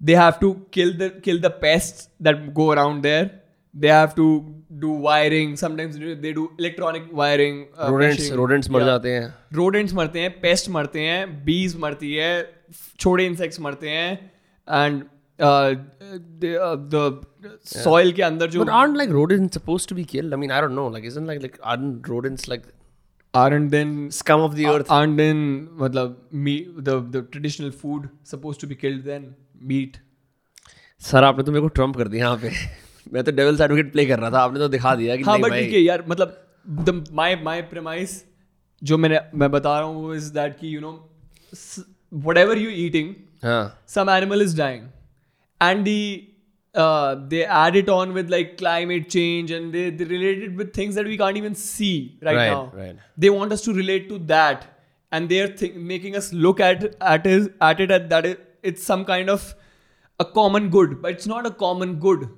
they 0.00 0.14
have 0.22 0.40
to 0.40 0.48
kill 0.76 0.92
the 1.02 1.08
kill 1.26 1.40
the 1.46 1.50
pests 1.64 2.08
that 2.28 2.42
go 2.60 2.70
around 2.72 3.02
there. 3.08 3.30
They 3.74 3.92
have 3.96 4.14
to 4.16 4.24
do 4.80 4.88
wiring. 5.04 5.52
Sometimes 5.60 5.94
they 5.98 6.02
do- 6.06 6.16
they 6.24 6.32
do 6.38 6.42
electronic 6.62 7.04
wiring. 7.20 7.60
uh, 7.76 7.90
Rodents, 7.92 8.18
meshing. 8.22 8.36
rodents 8.40 8.70
मर 8.70 8.80
Yeah. 8.80 8.86
जाते 8.90 9.12
हैं. 9.14 9.28
Rodents 9.60 9.94
मरते 10.00 10.20
हैं 10.20 10.30
paste 10.40 10.68
मरते 10.78 11.00
हैं 11.10 11.22
बीज 11.44 11.76
मरती 11.86 12.12
है 12.14 12.32
छोटे 13.00 13.26
इंसेक्ट्स 13.26 13.60
मरते 13.68 13.90
हैं 13.90 14.12
एंड 14.84 15.02
द 16.94 17.22
सॉइल 17.66 18.12
के 18.12 18.22
अंदर 18.22 18.50
जो 18.50 18.64
But 18.64 18.72
aren't 18.80 18.98
like 19.00 19.12
rodents 19.18 19.58
supposed 19.58 19.88
to 19.92 19.96
be 20.00 20.04
killed? 20.12 20.34
I 20.36 20.40
mean, 20.42 20.54
I 20.58 20.60
don't 20.64 20.76
know. 20.80 20.86
Like, 20.96 21.08
isn't 21.12 21.30
like 21.32 21.42
like 21.46 21.58
aren't 21.72 22.08
rodents 22.14 22.48
like 22.52 22.66
aren't 23.34 23.70
then 23.74 23.92
scum 24.18 24.44
of 24.46 24.56
the 24.60 24.66
earth? 24.72 24.90
aren't 24.98 25.20
then 25.22 25.42
मतलब 25.84 26.16
meat 26.48 26.72
the 26.90 26.96
the 27.16 27.22
traditional 27.36 27.74
food 27.84 28.08
supposed 28.34 28.62
to 28.64 28.70
be 28.72 28.78
killed 28.84 29.04
then 29.12 29.26
Meat 29.71 29.97
sir 30.99 31.23
आपने 31.23 31.43
तो 31.43 31.51
मेरे 31.51 31.61
को 31.61 31.67
Trump 31.67 31.97
कर 31.97 32.07
दिया 32.07 32.25
यहाँ 32.25 32.37
पे 32.37 32.51
मैं 33.13 33.23
तो 33.23 33.31
डेविल्स 33.31 33.61
एडवोकेट 33.61 33.91
प्ले 33.91 34.05
कर 34.05 34.19
रहा 34.19 34.31
था 34.31 34.39
आपने 34.39 34.59
तो 34.59 34.67
दिखा 34.67 34.95
दिया 34.95 35.15
कि 35.15 35.23
हाँ 35.23 35.39
बट 35.39 35.53
ठीक 35.53 35.73
है 35.73 35.81
यार 35.81 36.03
मतलब 36.07 36.47
द 36.69 37.03
माय 37.13 37.35
माय 37.35 37.61
प्रेमाइस 37.61 38.23
जो 38.83 38.97
मैंने 38.97 39.19
मैं 39.33 39.51
बता 39.51 39.79
रहा 39.79 39.87
हूँ 39.87 40.01
वो 40.03 40.15
इज़ 40.15 40.31
दैट 40.33 40.59
कि 40.59 40.75
यू 40.75 40.81
नो 40.81 40.93
हाँ 43.43 43.85
animal 44.19 44.41
is 44.41 44.53
dying 44.55 44.83
and 45.61 45.85
the 45.85 46.27
uh, 46.75 47.15
they 47.27 47.43
add 47.45 47.75
it 47.75 47.89
on 47.89 48.13
with 48.13 48.29
like 48.29 48.57
climate 48.57 49.09
change 49.09 49.51
and 49.51 49.73
they, 49.73 49.89
they 49.89 50.05
relate 50.05 50.43
it 50.43 50.55
with 50.55 50.73
things 50.73 50.95
that 50.95 51.05
we 51.05 51.17
can't 51.17 51.37
even 51.37 51.55
see 51.55 52.17
right, 52.21 52.35
Right, 52.35 52.51
now 52.51 52.71
right. 52.73 52.95
they 53.17 53.29
want 53.29 53.51
us 53.51 53.61
to 53.61 53.73
relate 53.73 54.09
to 54.09 54.19
that 54.19 54.65
and 55.11 55.29
they're 55.29 55.47
think, 55.47 55.75
making 55.75 56.15
us 56.15 56.33
look 56.33 56.59
at 56.59 56.95
at 57.01 57.25
is 57.25 57.49
at 57.61 57.79
it 57.79 57.91
at 57.91 58.09
that 58.09 58.25
it, 58.25 58.46
it's 58.63 58.83
some 58.83 59.05
kind 59.05 59.29
of 59.29 59.55
a 60.19 60.25
common 60.25 60.69
good, 60.69 61.01
but 61.01 61.11
it's 61.11 61.27
not 61.27 61.45
a 61.45 61.51
common 61.51 61.95
good. 61.99 62.29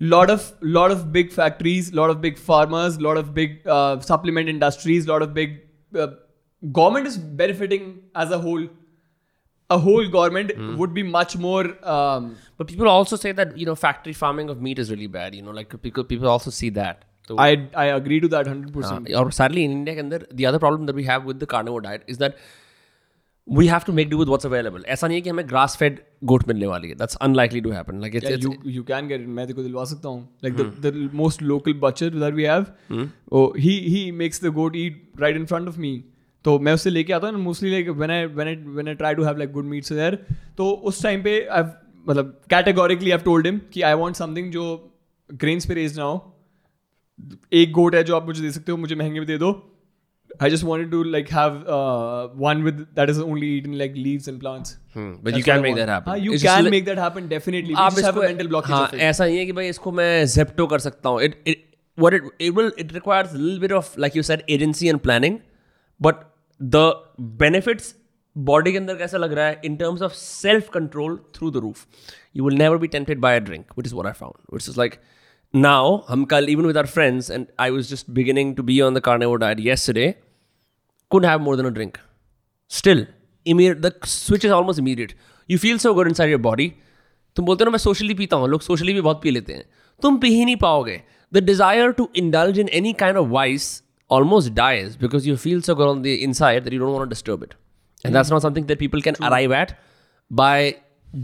Lot 0.00 0.30
of 0.30 0.52
lot 0.60 0.90
of 0.90 1.12
big 1.12 1.32
factories, 1.32 1.92
lot 1.92 2.10
of 2.10 2.20
big 2.20 2.38
farmers, 2.38 3.00
lot 3.00 3.16
of 3.16 3.34
big 3.34 3.66
uh, 3.66 3.98
supplement 4.00 4.48
industries, 4.48 5.08
lot 5.08 5.22
of 5.22 5.34
big 5.34 5.60
uh, 5.94 6.08
government 6.72 7.06
is 7.06 7.16
benefiting 7.18 8.02
as 8.14 8.30
a 8.30 8.38
whole 8.38 8.68
a 9.70 9.78
whole 9.78 10.08
government 10.08 10.50
mm. 10.50 10.76
would 10.76 10.94
be 10.94 11.02
much 11.02 11.36
more. 11.36 11.76
Um, 11.86 12.36
but 12.56 12.68
people 12.68 12.88
also 12.88 13.16
say 13.16 13.32
that 13.32 13.56
you 13.56 13.66
know 13.66 13.74
factory 13.74 14.12
farming 14.12 14.48
of 14.48 14.62
meat 14.62 14.78
is 14.78 14.90
really 14.90 15.08
bad. 15.08 15.34
You 15.34 15.42
know, 15.42 15.50
like 15.50 15.80
people 15.82 16.04
people 16.04 16.28
also 16.28 16.50
see 16.50 16.70
that. 16.70 17.04
So 17.26 17.38
I 17.38 17.68
I 17.74 17.86
agree 17.86 18.20
to 18.20 18.28
that 18.28 18.46
hundred 18.46 18.70
uh, 18.70 18.80
percent. 18.80 19.12
Or 19.14 19.30
sadly, 19.30 19.64
in 19.64 19.72
India, 19.72 19.98
and 19.98 20.12
the, 20.12 20.26
the 20.30 20.46
other 20.46 20.58
problem 20.58 20.86
that 20.86 20.94
we 20.94 21.04
have 21.04 21.24
with 21.24 21.40
the 21.40 21.46
carnivore 21.46 21.82
diet 21.82 22.04
is 22.06 22.18
that 22.18 22.36
we 23.56 23.66
have 23.66 23.84
to 23.84 23.92
make 23.92 24.08
do 24.10 24.16
with 24.18 24.30
what's 24.30 24.46
available. 24.46 24.82
ऐसा 24.86 25.06
नहीं 25.06 25.16
है 25.16 25.22
कि 25.22 25.30
हमें 25.30 25.44
grass 25.48 25.74
fed 25.82 26.00
goat 26.30 26.46
मिलने 26.48 26.66
वाली 26.66 26.88
है. 26.88 26.96
That's 26.96 27.18
unlikely 27.26 27.62
to 27.66 27.70
happen. 27.74 28.00
Like 28.04 28.16
it's, 28.20 28.28
yeah, 28.28 28.36
it's 28.36 28.46
you 28.46 28.74
you 28.76 28.84
can 28.90 29.08
get 29.12 29.24
it 29.24 29.28
मैं 29.38 29.46
तेरे 29.46 29.54
को 29.54 29.62
दिलवा 29.62 29.84
सकता 29.92 30.08
हूँ 30.08 30.28
like 30.44 30.56
the 30.60 30.66
the 30.86 30.92
most 31.20 31.44
local 31.52 31.76
butcher 31.84 32.10
that 32.24 32.38
we 32.40 32.46
have 32.50 32.68
oh 33.32 33.46
he 33.66 33.74
he 33.94 34.02
makes 34.22 34.42
the 34.46 34.52
goat 34.58 34.78
eat 34.84 35.00
right 35.24 35.40
in 35.42 35.46
front 35.52 35.72
of 35.72 35.78
me 35.86 35.92
तो 36.44 36.58
मैं 36.66 36.72
उससे 36.72 36.90
लेके 36.90 37.12
आता 37.12 37.28
हूँ 37.28 37.40
mostly 37.42 37.70
like 37.70 37.88
when 37.88 38.10
I 38.10 38.26
when 38.26 38.48
I 38.48 38.54
when 38.74 38.88
I 38.88 38.94
try 38.94 39.14
to 39.14 39.24
have 39.24 39.38
like 39.38 39.52
good 39.52 39.64
meats 39.70 39.92
there 39.92 40.14
तो 40.58 40.70
उस 40.90 41.02
time 41.02 41.22
पे 41.22 41.32
I 41.46 41.62
मतलब 42.08 42.40
कैटेगोरिकली 42.50 43.10
आई 43.10 43.18
टोल्ड 43.24 43.46
हिम 43.46 43.60
कि 43.72 43.82
आई 43.88 43.94
वांट 44.02 44.16
समथिंग 44.16 44.50
जो 44.52 44.64
ग्रेन्स 45.30 45.66
पे 45.66 45.74
रेज 45.74 45.98
ना 45.98 46.04
हो 46.04 46.16
एक 47.62 47.72
गोट 47.72 47.94
है 47.94 48.02
जो 48.04 48.16
आप 48.16 48.26
मुझे 48.26 48.42
दे 48.42 48.50
सकते 48.52 48.72
हो 48.72 48.78
मुझे 48.78 48.94
महँगे 48.94 49.20
में 49.20 49.26
दे 49.26 49.38
दो 49.38 49.50
I 50.39 50.49
just 50.49 50.63
wanted 50.67 50.89
to 50.91 50.99
like 51.15 51.29
have 51.29 51.57
uh, 51.73 52.27
one 52.43 52.63
with 52.67 52.77
that 52.99 53.09
is 53.13 53.19
only 53.23 53.47
eaten 53.57 53.77
like 53.81 53.93
leaves 54.05 54.27
and 54.31 54.39
plants. 54.43 54.77
Hmm, 54.93 55.11
but 55.21 55.35
you 55.37 55.43
That's 55.43 55.45
can 55.45 55.55
what 55.55 55.59
I 55.59 55.61
make 55.61 55.75
want. 55.75 55.79
that 55.81 55.89
happen. 55.93 56.13
हाँ, 56.13 56.23
you 56.27 56.33
It's 56.37 56.41
just 56.45 56.55
can 56.55 56.63
like- 56.67 56.71
make 56.75 56.85
that 56.91 56.97
happen 57.03 57.27
definitely. 57.33 57.75
We 57.75 57.81
आप 57.83 57.91
just 57.97 58.05
have 58.07 58.15
इसको 58.15 58.23
a 58.23 58.31
mental 58.31 58.49
blockage 58.53 58.75
हाँ 58.77 58.87
of 58.87 58.93
it. 58.95 58.99
ऐसा 59.09 59.25
नहीं 59.25 59.37
है 59.37 59.45
कि 59.45 59.51
भाई 59.59 59.67
इसको 59.75 59.91
मैं 59.99 60.25
जेप्टो 60.35 60.67
कर 60.73 60.79
सकता 60.87 61.09
हूँ 61.09 61.21
it 61.29 61.43
it 61.53 61.69
what 62.03 62.15
it 62.17 62.23
it 62.47 62.55
will 62.59 62.71
it 62.83 62.93
requires 62.97 63.33
a 63.37 63.41
little 63.41 63.59
bit 63.65 63.75
of 63.79 63.89
like 64.05 64.15
you 64.19 64.23
said 64.31 64.43
agency 64.57 64.87
and 64.93 65.01
planning 65.07 65.35
but 66.07 66.23
the 66.77 66.85
benefits 67.43 67.91
body 68.49 68.71
के 68.71 68.77
अंदर 68.77 68.95
कैसा 68.97 69.17
लग 69.17 69.33
रहा 69.39 69.47
है 69.47 69.61
in 69.69 69.75
terms 69.81 70.01
of 70.07 70.15
self 70.21 70.71
control 70.77 71.17
through 71.37 71.51
the 71.57 71.61
roof 71.65 71.83
you 72.39 72.47
will 72.47 72.57
never 72.63 72.79
be 72.85 72.89
tempted 72.95 73.21
by 73.27 73.33
a 73.41 73.43
drink 73.49 73.75
which 73.81 73.89
is 73.91 73.93
what 73.99 74.09
I 74.11 74.13
found 74.23 74.39
which 74.57 74.69
is 74.73 74.79
like 74.83 74.97
now 75.53 76.05
हम 76.09 76.25
कल 76.33 76.47
even 76.53 76.69
with 76.69 76.79
our 76.81 76.91
friends 76.93 77.29
and 77.37 77.51
I 77.65 77.69
was 77.77 77.89
just 77.89 78.13
beginning 78.19 78.55
to 78.55 78.65
be 78.69 78.79
on 78.87 78.99
the 78.99 79.03
carnivore 79.09 79.41
diet 79.43 79.59
yesterday 79.65 80.07
couldn't 81.11 81.29
have 81.29 81.45
more 81.47 81.55
than 81.61 81.69
a 81.71 81.73
drink 81.77 81.99
still 82.71 83.05
immediate 83.53 83.83
the 83.83 83.93
switch 84.15 84.47
is 84.49 84.55
almost 84.59 84.83
immediate 84.85 85.13
you 85.53 85.59
feel 85.65 85.83
so 85.85 85.93
good 85.99 86.11
inside 86.13 86.35
your 86.35 86.43
body 86.49 86.71
तुम 87.35 87.45
बोलते 87.45 87.63
हो 87.63 87.65
ना 87.65 87.71
मैं 87.71 87.77
socially 87.79 88.13
पीता 88.13 88.37
हूँ 88.37 88.47
लोग 88.49 88.61
socially 88.61 88.93
भी 88.93 89.01
बहुत 89.01 89.21
पी 89.21 89.31
लेते 89.31 89.53
हैं 89.53 89.63
तुम 90.01 90.17
पी 90.19 90.29
ही 90.33 90.43
नहीं 90.45 90.55
पाओगे 90.63 91.01
the 91.33 91.43
desire 91.43 91.91
to 91.99 92.07
indulge 92.15 92.59
in 92.59 92.69
any 92.79 92.93
kind 92.99 93.17
of 93.17 93.27
vice 93.29 93.69
almost 94.15 94.53
dies 94.55 94.95
because 95.03 95.27
you 95.27 95.35
feel 95.37 95.61
so 95.61 95.75
good 95.75 95.87
on 95.87 96.01
the 96.01 96.23
inside 96.23 96.63
that 96.65 96.73
you 96.73 96.79
don't 96.79 96.93
want 96.93 97.09
to 97.09 97.13
disturb 97.15 97.43
it. 97.43 97.55
And 98.05 98.13
that's 98.15 98.29
not 98.29 98.41
something 98.41 98.65
that 98.67 98.79
people 98.79 99.01
can 99.01 99.15
arrive 99.21 99.51
at 99.51 99.77
by 100.31 100.77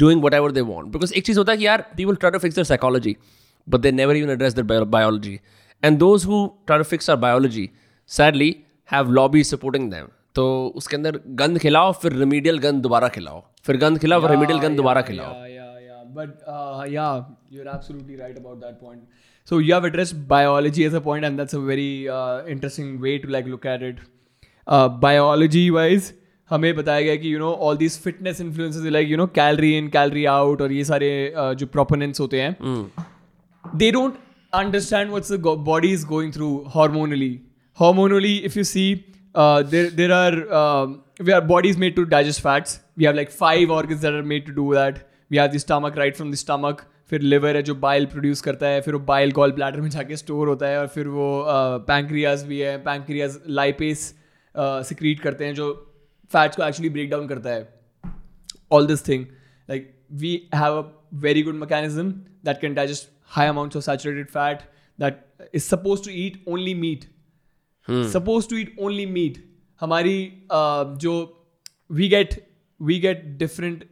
doing 0.03 0.21
whatever 0.21 0.51
they 0.51 0.61
want. 0.61 0.91
Because 0.91 1.11
एक 1.11 1.25
चीज़ 1.25 1.37
होता 1.39 1.51
है 1.51 1.57
कि 1.57 1.65
यार 1.65 1.85
people 1.97 2.19
try 2.23 2.31
to 2.35 2.39
fix 2.45 2.59
their 2.59 2.67
psychology, 2.71 3.17
but 3.66 3.82
they 3.82 3.92
never 3.92 4.14
even 4.14 4.30
address 4.34 4.54
their 4.54 4.64
bio- 4.64 4.84
biology. 4.96 5.34
And 5.82 6.00
those 6.00 6.24
who 6.24 6.38
try 6.66 6.78
to 6.78 6.84
fix 6.84 7.08
our 7.08 7.16
biology, 7.16 7.64
sadly, 8.10 8.50
have 8.88 9.10
lobbies 9.20 9.48
supporting 9.54 9.88
them. 9.96 10.10
तो 10.34 10.44
उसके 10.76 10.96
अंदर 10.96 11.18
गंद 11.40 11.58
खिलाओ 11.58 11.92
फिर 12.02 12.12
रेमीडियल 12.12 12.58
गंद 12.58 12.82
दोबारा 12.82 13.08
खिलाओ 13.16 13.42
फिर 13.66 13.76
गंद 13.82 13.98
खिलाओ 14.04 14.20
फिर 14.20 14.30
रेमीडियल 14.30 14.58
गंद 14.60 14.76
दोबारा 14.76 15.02
खिलाओ 15.10 15.34
Yeah, 15.34 15.52
yeah, 15.58 15.76
yeah. 15.88 16.00
But 16.16 16.32
uh, 16.54 16.86
yeah, 16.94 17.20
you're 17.50 17.68
absolutely 17.74 18.16
right 18.22 18.40
about 18.40 18.58
that 18.64 18.80
point. 18.80 19.04
So 19.48 19.58
you 19.66 19.72
have 19.74 19.86
addressed 19.90 20.16
biology 20.32 20.84
as 20.88 20.96
a 20.98 21.02
point, 21.06 21.28
and 21.28 21.38
that's 21.42 21.56
a 21.58 21.62
very 21.70 22.08
uh, 22.16 22.46
interesting 22.56 22.90
way 23.06 23.14
to 23.24 23.30
like 23.36 23.50
look 23.54 23.66
at 23.74 23.86
it. 23.90 24.02
Uh, 24.66 24.88
biology 25.06 25.64
wise, 25.78 26.12
हमें 26.50 26.74
बताया 26.76 27.00
गया 27.00 27.16
कि 27.16 27.32
you 27.34 27.38
know 27.38 27.52
all 27.66 27.76
these 27.76 27.98
fitness 28.00 28.40
influences 28.40 28.84
like 28.92 29.08
you 29.08 29.16
know 29.16 29.26
calorie 29.38 29.76
in 29.78 29.88
calorie 29.98 30.24
out 30.32 30.62
और 30.62 30.72
ये 30.72 30.84
सारे 30.84 31.10
uh, 31.38 31.52
जो 31.60 31.66
proponents 31.76 32.20
होते 32.20 32.40
हैं 32.42 32.56
they 33.73 33.91
don't 33.91 34.19
understand 34.53 35.11
what's 35.11 35.27
the 35.27 35.37
go- 35.37 35.55
body 35.55 35.91
is 35.91 36.03
going 36.03 36.31
through 36.31 36.65
hormonally. 36.65 37.41
Hormonally, 37.77 38.43
if 38.43 38.55
you 38.55 38.63
see, 38.63 39.05
uh, 39.35 39.63
there 39.63 39.89
there 39.89 40.11
are 40.11 40.53
um, 40.61 41.01
we 41.19 41.31
are 41.31 41.41
bodies 41.41 41.77
made 41.77 41.95
to 41.95 42.05
digest 42.05 42.41
fats. 42.41 42.79
We 42.95 43.05
have 43.05 43.15
like 43.15 43.31
five 43.31 43.69
organs 43.69 44.01
that 44.01 44.13
are 44.13 44.23
made 44.23 44.45
to 44.47 44.53
do 44.53 44.73
that. 44.73 45.03
We 45.29 45.37
have 45.37 45.51
the 45.51 45.59
stomach, 45.59 45.95
right 45.95 46.15
from 46.15 46.31
the 46.31 46.41
stomach. 46.45 46.85
फिर 47.09 47.21
liver 47.21 47.55
है 47.55 47.61
जो 47.63 47.73
bile 47.75 48.05
produce 48.05 48.41
करता 48.41 48.67
है 48.67 48.81
फिर 48.81 48.93
वो 48.93 48.99
bile 49.05 49.31
gall 49.31 49.51
bladder 49.51 49.81
में 49.81 49.89
जाके 49.89 50.15
store 50.17 50.47
होता 50.47 50.67
है 50.67 50.79
और 50.79 50.87
फिर 50.95 51.07
वो 51.07 51.29
पैंक्रियाज 51.87 52.43
भी 52.47 52.59
है 52.59 52.77
पैंक्रियाज 52.83 53.39
लाइपेस 53.59 54.03
सिक्रीट 54.89 55.19
करते 55.19 55.45
हैं 55.45 55.53
जो 55.55 55.71
फैट्स 56.33 56.57
को 56.57 56.63
एक्चुअली 56.63 56.89
ब्रेक 56.89 57.09
डाउन 57.11 57.27
करता 57.27 57.49
है 57.49 57.67
all 58.77 58.87
this 58.91 59.01
thing 59.07 59.25
like 59.69 59.87
we 60.23 60.31
have 60.53 60.75
a 60.79 60.83
very 61.25 61.41
good 61.47 61.55
mechanism 61.61 62.11
that 62.49 62.61
can 62.63 62.75
digest 62.79 63.09
high 63.36 63.46
amounts 63.52 63.80
of 63.80 63.84
saturated 63.84 64.30
fat 64.30 64.64
that 64.98 65.46
is 65.60 65.66
supposed 65.66 66.04
to 66.04 66.14
eat 66.24 66.38
only 66.46 66.74
meat 66.84 67.06
supposed 68.10 68.50
to 68.50 68.56
eat 68.56 68.74
only 68.80 69.06
meat 69.16 69.38
हमारी 69.80 70.16
uh, 70.50 70.84
जो 71.04 71.14
we 71.90 72.08
get 72.08 72.36
we 72.80 72.98
get 73.06 73.24
different 73.38 73.84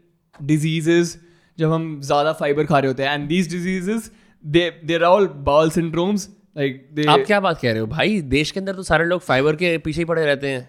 diseases 0.53 1.17
जब 1.59 1.73
हम 1.73 2.01
ज़्यादा 2.01 2.33
fibre 2.33 2.67
खा 2.67 2.79
रहे 2.79 2.91
होते 2.91 3.03
हैं 3.03 3.17
and 3.17 3.33
these 3.33 3.51
diseases 3.55 4.11
they 4.45 4.69
they're 4.91 5.09
all 5.09 5.27
bowel 5.49 5.73
syndromes 5.75 6.29
like 6.61 6.79
they 6.97 7.07
आप 7.09 7.25
क्या 7.27 7.41
बात 7.41 7.61
कह 7.61 7.71
रहे 7.71 7.81
हो 7.81 7.87
भाई 7.87 8.21
देश 8.37 8.51
के 8.51 8.61
अंदर 8.61 8.75
तो 8.77 8.83
सारे 8.83 9.05
लोग 9.05 9.21
फाइबर 9.21 9.57
के 9.57 9.77
पीछे 9.87 10.01
ही 10.01 10.05
पड़े 10.05 10.25
रहते 10.25 10.51
हैं 10.51 10.69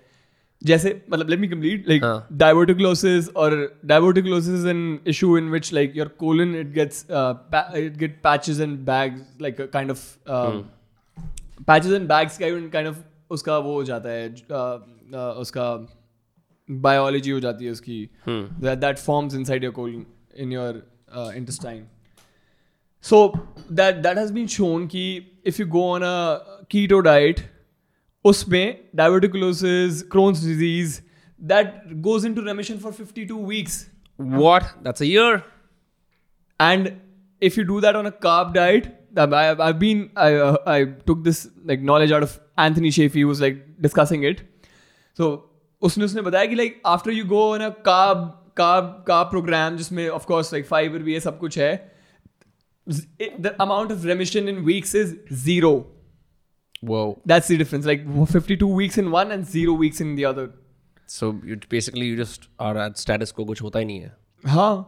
जैसे 0.64 1.02
मतलब 1.10 1.30
let 1.30 1.40
me 1.40 1.48
complete 1.48 1.90
like 1.90 2.03
diverticulosis 2.34 3.30
और 3.35 3.56
diverticulosis 3.85 4.53
is 4.53 4.68
an 4.68 4.99
issue 5.07 5.38
in 5.38 5.49
which 5.49 5.73
like 5.73 5.98
your 5.98 6.07
colon 6.19 6.56
it 6.56 6.72
gets 6.73 7.06
it 7.11 7.98
get 7.98 8.19
patches 8.23 8.60
and 8.60 8.77
bags 8.85 9.41
like 9.41 9.61
kind 9.73 9.91
of 9.91 10.06
patches 11.68 11.91
and 11.91 12.07
bags 12.07 12.38
का 12.38 12.45
इवन 12.45 12.69
काइंड 12.69 12.88
ऑफ़ 12.88 12.98
उसका 13.30 13.57
वो 13.57 13.73
हो 13.73 13.84
जाता 13.84 14.10
है 14.10 14.30
उसका 15.41 15.65
बायोलॉजी 16.69 17.31
हो 17.31 17.40
जाती 17.40 17.65
है 17.65 17.72
उसकी। 17.72 18.10
That 18.27 18.77
that 18.80 18.98
forms 18.98 19.35
inside 19.35 19.64
your 19.64 19.73
colon 19.73 20.06
in 20.38 20.52
your 20.52 20.81
intestine 21.35 21.85
so 23.06 23.27
that 23.72 23.95
that 23.95 24.18
has 24.18 24.34
been 24.34 24.48
shown 24.48 24.88
कि 24.88 25.06
if 25.45 25.61
you 25.61 25.68
go 25.68 25.84
on 25.90 26.02
a 26.02 26.65
keto 26.69 26.99
diet 26.99 27.40
उसमें 28.25 28.89
diverticulosis 28.95 30.01
Crohn's 30.11 30.43
disease 30.43 30.99
that 31.41 31.73
goes 32.01 32.25
into 32.33 32.41
remission 32.41 32.77
for 32.77 32.91
fifty 32.91 33.25
two 33.25 33.45
weeks 33.45 33.85
what 34.19 34.63
that's 34.83 35.01
a year 35.01 35.41
and 36.59 36.91
if 37.41 37.59
you 37.59 37.65
do 37.65 37.79
that 37.81 37.95
on 37.95 38.05
a 38.05 38.09
carb 38.23 38.53
diet 38.53 38.85
been 39.15 40.09
I 40.17 40.85
took 41.07 41.23
this 41.23 41.45
like 41.67 41.81
knowledge 41.83 42.13
out 42.13 42.23
of 42.23 42.37
Anthony 42.59 42.91
Chaffee 42.91 43.23
was 43.23 43.41
like 43.41 43.65
discussing 43.81 44.25
it 44.25 44.47
so 45.17 45.31
उसने 45.81 46.05
उसने 46.05 46.21
बताया 46.21 46.45
कि 46.45 46.55
like 46.55 46.81
after 46.85 47.11
you 47.11 47.25
go 47.25 47.41
on 47.53 47.61
a 47.61 47.69
carb 47.85 48.29
carb 48.57 49.03
carb 49.07 49.29
program 49.29 49.77
जिसमें 49.77 50.07
of course 50.09 50.53
like 50.53 50.65
fibre 50.65 50.99
भी 50.99 51.13
है 51.13 51.19
सब 51.19 51.37
कुछ 51.39 51.57
है 51.57 51.71
the 52.87 53.55
amount 53.61 53.91
of 53.91 54.05
remission 54.05 54.49
in 54.49 54.57
weeks 54.63 54.95
is 54.95 55.15
zero 55.35 55.73
Whoa. 56.84 57.22
That's 57.26 57.47
the 57.47 57.57
difference. 57.57 57.85
Like 57.85 58.03
52 58.27 58.68
weeks 58.68 58.97
in 58.97 59.10
one 59.11 59.31
and 59.31 59.45
zero 59.45 59.73
weeks 59.73 60.01
in 60.01 60.15
the 60.15 60.26
other. 60.26 60.51
So 61.05 61.39
you 61.43 61.57
basically 61.69 62.07
you 62.07 62.18
just 62.18 62.47
are 62.60 62.77
at 62.77 62.97
status 62.97 63.31
quo, 63.31 63.45
which 63.45 63.60
hota 63.60 63.80
hi 63.80 63.85
nahi 63.85 64.10
hai. 64.10 64.51
Huh. 64.55 64.84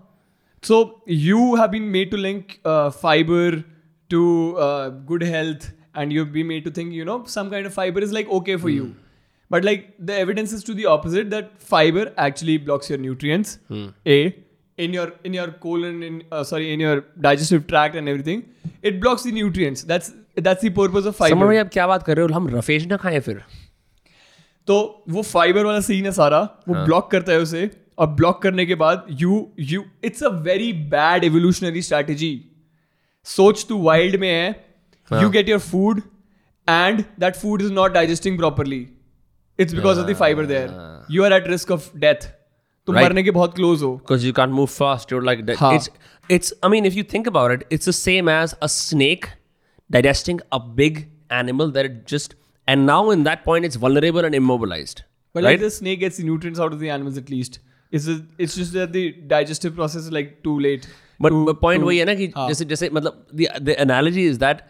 So 0.62 1.02
you 1.06 1.56
have 1.56 1.72
been 1.72 1.92
made 1.92 2.12
to 2.12 2.18
link 2.18 2.60
uh, 2.66 2.90
fiber 2.90 3.64
to 4.10 4.58
uh, 4.58 4.90
good 5.12 5.22
health, 5.22 5.72
and 5.94 6.12
you've 6.12 6.32
been 6.34 6.48
made 6.48 6.66
to 6.66 6.72
think 6.72 6.94
you 6.94 7.06
know 7.06 7.24
some 7.36 7.52
kind 7.52 7.66
of 7.66 7.74
fiber 7.74 8.02
is 8.08 8.16
like 8.18 8.34
okay 8.40 8.58
for 8.58 8.70
mm. 8.70 8.76
you, 8.80 8.96
but 9.50 9.64
like 9.64 9.94
the 10.00 10.18
evidence 10.24 10.58
is 10.58 10.64
to 10.64 10.74
the 10.74 10.88
opposite 10.96 11.30
that 11.36 11.62
fiber 11.62 12.12
actually 12.18 12.58
blocks 12.58 12.90
your 12.90 13.00
nutrients. 13.06 13.60
Mm. 13.70 13.94
A 14.06 14.18
in 14.78 14.94
your 14.94 15.14
in 15.24 15.34
your 15.34 15.52
colon 15.52 16.04
in 16.04 16.24
uh, 16.32 16.44
sorry 16.44 16.74
in 16.74 16.80
your 16.80 17.02
digestive 17.30 17.68
tract 17.68 17.96
and 17.96 18.10
everything 18.10 18.44
it 18.82 19.00
blocks 19.00 19.24
the 19.24 19.32
nutrients 19.32 19.84
that's 19.84 20.14
that's 20.44 20.62
the 20.62 20.70
purpose 20.70 21.06
of 21.06 21.16
fiber. 21.16 21.30
समझ 21.30 21.48
में 21.49 21.57
आप 21.60 21.70
क्या 21.74 21.88
बात 21.88 22.03
कर 22.03 22.18
रहे 22.18 22.26
हो 22.26 22.34
हम 22.34 22.48
roughage 22.56 22.88
ना 22.88 22.98
खाएँ 22.98 23.20
फिर 23.20 23.44
तो 24.68 25.03
वो 25.10 25.22
फाइबर 25.22 25.66
वाला 25.66 25.80
सीन 25.88 26.06
है 26.06 26.12
सारा 26.12 26.40
वो 26.68 26.74
हाँ. 26.76 26.86
ब्लॉक 26.86 27.12
करता 27.12 27.32
है 27.32 27.40
उसे 27.40 27.70
और 27.98 28.07
ब्लॉक 28.07 28.41
करने 28.41 28.66
के 28.66 28.76
बाद 28.76 29.06
you 29.22 29.48
you 29.60 29.84
it's 30.03 30.24
a 30.24 30.30
very 30.48 30.72
bad 30.94 31.24
evolutionary 31.24 31.82
strategy 31.82 32.32
सोच 33.26 33.66
तू 33.70 33.82
वाइल्ड 33.84 34.20
में 34.22 34.30
है 34.30 34.49
you 35.22 35.30
get 35.30 35.49
your 35.49 35.60
food 35.60 36.02
and 36.70 37.03
that 37.20 37.36
food 37.36 37.62
is 37.62 37.72
not 37.74 37.91
digesting 37.91 38.38
properly 38.38 38.88
it's 39.60 39.74
because 39.74 39.99
of 39.99 40.07
the 40.07 40.16
fibre 40.16 40.45
there 40.45 41.06
you 41.12 41.24
are 41.24 41.34
at 41.34 41.48
risk 41.48 41.72
of 41.72 41.90
death 41.98 42.28
तुम 42.88 42.95
Right. 42.95 43.07
मरने 43.07 43.24
के 43.24 43.32
बहुत 43.32 43.56
close 43.56 43.84
हो 43.84 44.02
can't 44.10 44.56
move 44.56 44.70
fast. 44.72 45.12
You're 45.12 45.26
like 45.28 45.40
that. 45.45 45.57
हाँ. 45.60 45.72
It's 45.78 45.90
it's. 46.30 46.53
I 46.64 46.70
mean, 46.74 46.88
if 46.90 46.98
you 46.98 47.03
think 47.14 47.30
about 47.32 47.53
it, 47.56 47.64
it's 47.76 47.90
the 47.90 47.95
same 47.99 48.30
as 48.34 48.53
a 48.62 48.70
snake 48.74 49.26
digesting 49.91 50.41
a 50.53 50.61
big 50.61 51.09
animal 51.31 51.71
that 51.71 51.85
it 51.85 52.07
just 52.07 52.35
and 52.67 52.87
now 52.87 53.11
in 53.11 53.25
that 53.25 53.45
point 53.45 53.65
it's 53.65 53.77
vulnerable 53.77 54.25
and 54.25 54.35
immobilized. 54.35 55.03
But 55.33 55.45
like 55.45 55.53
right? 55.53 55.61
the 55.61 55.71
snake 55.71 56.01
gets 56.01 56.17
the 56.17 56.25
nutrients 56.25 56.61
out 56.61 56.73
of 56.73 56.81
the 56.81 56.91
animals 56.91 57.17
at 57.17 57.31
least. 57.31 57.61
It's 57.91 58.05
just, 58.05 58.23
it's 58.39 58.55
just 58.55 58.73
that 58.75 58.93
the 58.93 59.12
digestive 59.12 59.75
process 59.75 60.03
is 60.03 60.12
like 60.12 60.43
too 60.45 60.59
late. 60.59 60.89
But 61.19 61.31
to- 61.31 61.45
the 61.47 61.55
point 61.55 61.81
to- 61.81 61.87
वही 61.87 61.99
है 61.99 62.05
ना 62.05 62.15
कि 62.15 62.33
हाँ. 62.37 62.49
जैसे 62.49 62.65
जैसे 62.65 62.91
मतलब 62.91 63.27
the 63.41 63.49
the 63.69 63.77
analogy 63.85 64.25
is 64.33 64.39
that 64.39 64.67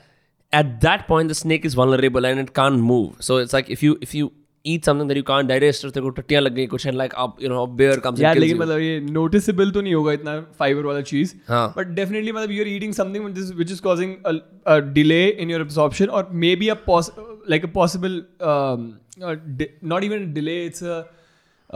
at 0.61 0.81
that 0.85 1.07
point 1.09 1.29
the 1.29 1.39
snake 1.41 1.65
is 1.71 1.75
vulnerable 1.81 2.27
and 2.31 2.41
it 2.45 2.55
can't 2.61 2.87
move. 2.93 3.17
So 3.21 3.37
it's 3.37 3.53
like 3.59 3.71
if 3.77 3.83
you 3.83 3.99
if 4.09 4.15
you 4.15 4.33
eat 4.74 4.88
something 4.90 5.10
that 5.10 5.18
you 5.20 5.24
can't 5.30 5.50
digest 5.52 5.86
और 5.86 5.92
तेरे 5.92 6.04
को 6.04 6.10
टट्टियाँ 6.20 6.42
लग 6.42 6.54
गई 6.56 6.66
कुछ 6.68 6.88
and 6.88 6.98
like 7.02 7.14
up 7.24 7.42
you 7.44 7.50
know 7.52 7.62
a 7.64 7.68
bear 7.82 7.98
comes 8.06 8.20
यार 8.22 8.38
लेकिन 8.38 8.58
मतलब 8.58 8.80
ये 8.80 9.00
नोटिसेबल 9.00 9.72
तो 9.72 9.82
नहीं 9.82 9.94
होगा 9.94 10.12
इतना 10.14 10.40
फाइबर 10.60 10.86
वाला 10.86 11.02
चीज़ 11.12 11.34
हाँ. 11.50 11.74
बट 11.78 11.88
डेफिनेटली 12.00 12.32
मतलब 12.32 12.52
you 12.52 12.64
are 12.64 12.68
eating 12.68 12.94
something 12.94 13.26
which 13.26 13.72
is 13.72 13.82
causing 13.82 14.16
a, 14.32 14.34
a 14.76 14.82
delay 15.00 15.26
in 15.44 15.54
your 15.56 15.62
absorption 15.66 16.10
or 16.20 16.24
maybe 16.46 16.70
a 16.70 16.76
pos 16.88 17.12
like 17.54 17.68
a 17.68 17.72
possible 17.80 18.16
um, 18.52 18.88
a 19.32 19.36
di- 19.36 19.72
not 19.94 20.08
even 20.10 20.24
a 20.30 20.32
delay 20.40 20.58
it's 20.70 20.82
a 20.94 20.98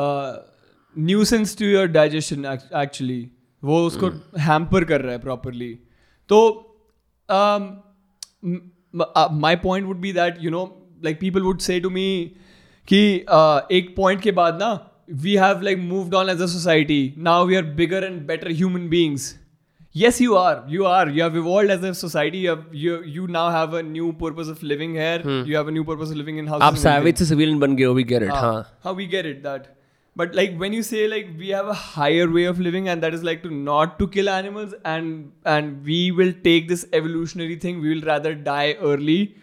uh, 0.03 0.31
nuisance 0.95 1.55
to 1.61 1.65
your 1.65 1.87
digestion 1.99 2.45
actually 2.83 3.21
वो 3.63 3.85
उसको 3.85 4.09
hamper 4.47 4.83
कर 4.87 5.01
रहा 5.01 5.13
है 5.13 5.21
properly 5.21 5.71
तो 6.29 6.41
um, 7.29 7.69
m- 8.43 8.61
m- 8.93 9.09
uh, 9.15 9.29
my 9.47 9.55
point 9.67 9.87
would 9.87 10.01
be 10.01 10.11
that 10.19 10.41
you 10.47 10.51
know 10.55 10.65
like 11.01 11.19
people 11.19 11.49
would 12.88 12.90
say 12.90 13.16
to 13.16 13.16
me 13.16 13.24
कि 13.24 13.24
uh, 13.28 13.60
एक 13.72 13.94
point 13.96 14.20
के 14.20 14.32
बाद 14.32 14.54
ना 14.54 14.90
we 15.22 15.32
have 15.32 15.62
like 15.62 15.78
moved 15.78 16.14
on 16.14 16.36
as 16.36 16.40
a 16.40 16.48
society 16.48 17.14
now 17.16 17.44
we 17.44 17.56
are 17.56 17.74
bigger 17.76 18.06
and 18.06 18.26
better 18.26 18.52
human 18.52 18.88
beings 18.88 19.38
yes 19.92 20.20
you 20.20 20.36
are 20.36 20.64
you 20.66 20.86
are 20.86 21.08
you 21.08 21.22
have 21.22 21.36
evolved 21.36 21.70
as 21.70 21.82
a 21.82 21.94
society 21.94 22.38
you 22.38 22.48
have, 22.48 22.64
you, 22.72 23.02
you 23.02 23.26
now 23.26 23.50
have 23.50 23.74
a 23.74 23.82
new 23.82 24.12
purpose 24.12 24.48
of 24.48 24.62
living 24.62 24.94
here 24.94 25.22
you 25.46 25.56
have 25.56 25.68
a 25.68 25.70
new 25.70 25.84
purpose 25.84 26.10
of 26.10 26.16
living 26.16 26.38
in 26.38 26.46
houses 26.46 26.62
आप 26.62 26.74
and 26.74 26.86
everything. 26.86 27.02
savage 27.02 27.18
से 27.18 27.26
civilian 27.26 27.60
बन 27.60 27.76
गए 27.76 27.84
हो 27.84 27.94
we 27.94 28.04
get 28.04 28.22
it 28.22 28.30
हाँ, 28.30 28.40
हाँ 28.40 28.80
how 28.84 28.92
we 28.92 29.06
get 29.06 29.26
it 29.26 29.42
that 29.42 29.66
but 30.16 30.34
like 30.34 30.56
when 30.56 30.72
you 30.72 30.82
say 30.82 31.08
like 31.08 31.26
we 31.38 31.48
have 31.48 31.66
a 31.66 31.74
higher 31.74 32.30
way 32.30 32.44
of 32.44 32.58
living 32.58 32.88
and 32.88 33.02
that 33.02 33.14
is 33.14 33.22
like 33.22 33.42
to 33.42 33.50
not 33.50 33.98
to 33.98 34.08
kill 34.08 34.28
animals 34.28 34.74
and 34.84 35.32
and 35.44 35.84
we 35.84 36.12
will 36.12 36.32
take 36.32 36.68
this 36.68 36.86
evolutionary 36.92 37.56
thing 37.56 37.80
we 37.80 37.94
will 37.94 38.02
rather 38.02 38.34
die 38.34 38.76
early 38.80 39.34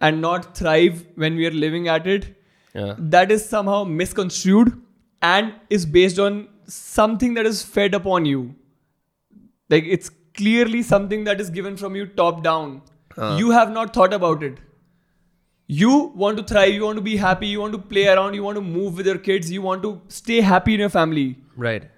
and 0.00 0.20
not 0.20 0.56
thrive 0.56 1.04
when 1.16 1.36
we 1.36 1.46
are 1.46 1.50
living 1.50 1.88
at 1.88 2.06
it 2.06 2.35
yeah. 2.77 2.93
that 3.15 3.31
is 3.37 3.47
somehow 3.55 3.79
misconstrued 4.01 4.71
and 5.21 5.53
is 5.77 5.85
based 5.97 6.19
on 6.27 6.47
something 6.75 7.33
that 7.39 7.49
is 7.53 7.63
fed 7.77 7.97
upon 8.01 8.29
you 8.33 8.43
like 9.75 9.89
it's 9.97 10.13
clearly 10.41 10.83
something 10.93 11.23
that 11.31 11.41
is 11.45 11.49
given 11.59 11.77
from 11.83 11.95
you 11.99 12.05
top 12.21 12.43
down 12.47 12.81
uh. 13.17 13.35
you 13.39 13.51
have 13.51 13.71
not 13.79 13.93
thought 13.99 14.13
about 14.21 14.43
it 14.49 14.59
you 15.79 15.95
want 16.23 16.37
to 16.41 16.43
thrive 16.51 16.73
you 16.73 16.83
want 16.89 17.01
to 17.03 17.05
be 17.09 17.17
happy 17.23 17.47
you 17.53 17.59
want 17.65 17.73
to 17.77 17.81
play 17.95 18.07
around 18.13 18.39
you 18.39 18.43
want 18.49 18.61
to 18.61 18.65
move 18.67 19.01
with 19.01 19.11
your 19.13 19.17
kids 19.29 19.51
you 19.57 19.61
want 19.61 19.83
to 19.87 19.91
stay 20.19 20.39
happy 20.51 20.75
in 20.75 20.85
your 20.87 20.93
family 20.97 21.27
Right. 21.57 21.89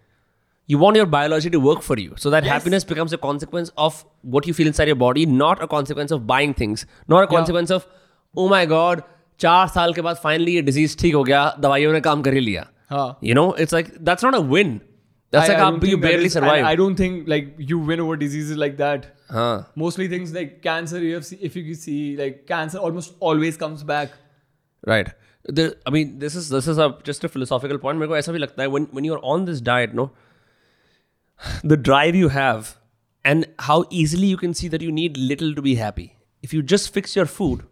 You 0.68 0.78
want 0.78 0.96
your 0.96 1.06
biology 1.06 1.50
to 1.50 1.60
work 1.60 1.82
for 1.82 2.00
you. 2.00 2.14
So 2.16 2.30
that 2.30 2.44
Yes. 2.44 2.54
happiness 2.54 2.84
becomes 2.84 3.14
a 3.14 3.18
consequence 3.18 3.72
of 3.86 4.06
what 4.22 4.48
you 4.48 4.54
feel 4.54 4.68
inside 4.68 4.88
your 4.88 4.96
body, 5.04 5.26
not 5.26 5.62
a 5.62 5.68
consequence 5.68 6.12
of 6.12 6.26
buying 6.26 6.54
things. 6.54 6.86
Not 7.08 7.24
a 7.24 7.28
consequence 7.28 7.72
of, 7.72 7.88
oh 8.38 8.48
my 8.48 8.66
god, 8.66 9.04
चार 9.41 9.69
साल 9.69 9.93
के 9.95 10.01
बाद 10.07 10.17
finally 10.23 10.55
ये 10.55 10.63
disease 10.63 10.97
ठीक 11.01 11.15
हो 11.15 11.23
गया 11.25 11.45
दवाइयों 11.61 11.93
ने 11.93 12.01
काम 12.01 12.23
कर 12.23 12.35
ही 12.35 12.41
लिया 12.41 12.67
हाँ 12.91 13.07
you 13.25 13.35
know 13.35 13.55
it's 13.61 13.75
like 13.75 13.87
that's 14.09 14.25
not 14.25 14.35
a 14.35 14.39
win 14.55 14.71
that's 15.33 15.45
I- 15.45 15.49
like 15.49 15.59
I 15.59 15.65
आप 15.67 15.75
don't 15.75 15.85
you 15.89 15.97
think 15.97 16.03
that 16.05 16.13
barely 16.13 16.29
is- 16.31 16.37
I- 16.37 16.41
survive 16.41 16.67
I 16.71 16.75
don't 16.81 17.01
think 17.03 17.29
like 17.35 17.49
you 17.73 17.79
win 17.91 18.03
over 18.07 18.17
diseases 18.25 18.59
like 18.65 18.77
that. 18.83 19.07
हाँ 19.37 19.53
Mostly 19.83 20.07
things 20.13 20.33
like 20.37 20.51
cancer, 20.67 20.99
you 21.07 21.15
have 21.19 21.25
see, 21.29 21.39
if 21.49 21.55
you 21.61 21.77
see 21.85 21.99
like 22.23 22.37
cancer 22.53 22.83
almost 22.89 23.15
always 23.31 23.61
comes 23.65 23.85
back. 23.93 24.15
right 24.91 25.09
the, 25.59 25.65
i 25.89 25.93
mean 25.95 26.09
this 26.23 26.35
is 26.41 26.49
this 26.55 26.67
is 26.73 26.79
a 26.85 26.87
just 27.09 27.25
a 27.27 27.29
philosophical 27.35 27.79
point 27.85 27.99
मेरे 28.01 28.09
को 28.09 28.17
ऐसा 28.17 28.33
भी 28.33 28.39
लगता 28.39 28.63
है 28.63 28.69
when 28.75 28.87
when 28.99 29.07
you're 29.09 29.21
on 29.35 29.47
this 29.51 29.63
diet 29.69 29.95
no 30.01 30.05
the 31.73 31.79
drive 31.89 32.19
you 32.23 32.29
have 32.35 32.73
and 33.25 33.47
how 33.69 33.77
easily 34.01 34.31
you 34.33 34.41
can 34.43 34.57
see 34.61 34.69
that 34.75 34.85
you 34.87 34.93
need 34.99 35.17
little 35.33 35.55
to 35.61 35.65
be 35.69 35.75
happy 35.83 36.07
if 36.49 36.53
you 36.57 36.63
just 36.75 36.93
fix 36.99 37.17
your 37.19 37.27
food 37.37 37.65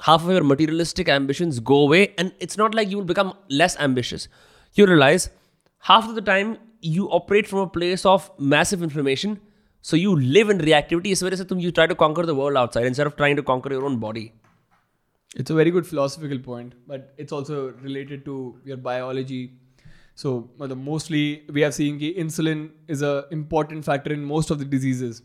half 0.00 0.22
of 0.24 0.30
your 0.30 0.44
materialistic 0.44 1.08
ambitions 1.08 1.60
go 1.60 1.76
away 1.76 2.14
and 2.18 2.32
it's 2.38 2.56
not 2.56 2.74
like 2.74 2.90
you 2.90 2.96
will 2.98 3.04
become 3.04 3.34
less 3.48 3.76
ambitious. 3.78 4.28
You 4.74 4.86
realize 4.86 5.30
half 5.78 6.08
of 6.08 6.14
the 6.14 6.22
time 6.22 6.58
you 6.80 7.08
operate 7.08 7.46
from 7.46 7.60
a 7.60 7.66
place 7.66 8.04
of 8.04 8.30
massive 8.38 8.82
information 8.82 9.40
so 9.80 9.96
you 9.96 10.18
live 10.18 10.50
in 10.50 10.58
reactivity. 10.58 11.12
Is 11.12 11.22
where 11.22 11.32
you 11.34 11.70
try 11.70 11.86
to 11.86 11.94
conquer 11.94 12.24
the 12.26 12.34
world 12.34 12.56
outside 12.56 12.86
instead 12.86 13.06
of 13.06 13.16
trying 13.16 13.36
to 13.36 13.42
conquer 13.42 13.70
your 13.70 13.84
own 13.84 13.98
body? 13.98 14.32
It's 15.36 15.50
a 15.50 15.54
very 15.54 15.70
good 15.70 15.86
philosophical 15.86 16.38
point 16.38 16.74
but 16.86 17.14
it's 17.16 17.32
also 17.32 17.72
related 17.82 18.24
to 18.24 18.60
your 18.64 18.76
biology. 18.76 19.52
So 20.16 20.50
mostly 20.58 21.44
we 21.52 21.60
have 21.60 21.74
seen 21.74 21.98
that 21.98 22.16
insulin 22.16 22.70
is 22.88 23.02
an 23.02 23.24
important 23.30 23.84
factor 23.84 24.12
in 24.12 24.24
most 24.24 24.50
of 24.50 24.58
the 24.58 24.64
diseases. 24.64 25.22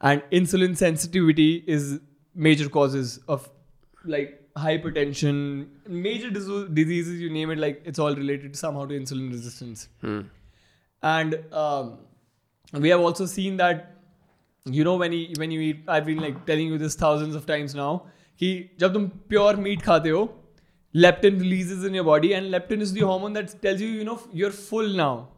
And 0.00 0.22
insulin 0.30 0.76
sensitivity 0.76 1.64
is 1.66 2.00
major 2.34 2.68
causes 2.68 3.20
of 3.28 3.48
like 4.05 4.41
hypertension, 4.55 5.67
major 5.87 6.29
dis- 6.29 6.69
diseases 6.73 7.21
you 7.21 7.29
name 7.29 7.51
it. 7.51 7.59
Like 7.59 7.81
it's 7.85 7.99
all 7.99 8.15
related 8.15 8.55
somehow 8.55 8.85
to 8.85 8.99
insulin 8.99 9.31
resistance. 9.31 9.87
And 11.01 11.39
um, 11.53 11.99
we 12.73 12.89
have 12.89 12.99
also 12.99 13.25
seen 13.25 13.57
that 13.57 13.95
you 14.65 14.83
know 14.83 14.95
when 14.95 15.13
you 15.13 15.27
when 15.37 15.51
you 15.51 15.61
eat 15.61 15.83
i've 15.87 16.05
been 16.05 16.19
like 16.19 16.45
telling 16.45 16.67
you 16.67 16.77
this 16.77 16.95
thousands 16.95 17.35
of 17.35 17.45
times 17.45 17.75
now 17.75 17.91
कि 18.41 18.49
जब 18.79 18.93
तुम 18.93 19.07
pure 19.29 19.55
meet 19.55 19.81
खाते 19.81 20.09
हो 20.09 20.21
leptin 20.95 21.39
releases 21.39 21.83
in 21.87 21.93
your 21.93 22.03
body 22.03 22.29
and 22.35 22.51
leptin 22.53 22.81
is 22.81 22.93
the 22.93 23.01
hormone 23.07 23.33
that 23.33 23.51
tells 23.61 23.81
you 23.81 23.87
you 23.87 24.03
know 24.03 24.19
you're 24.41 24.55
full 24.59 24.87
now 24.99 25.29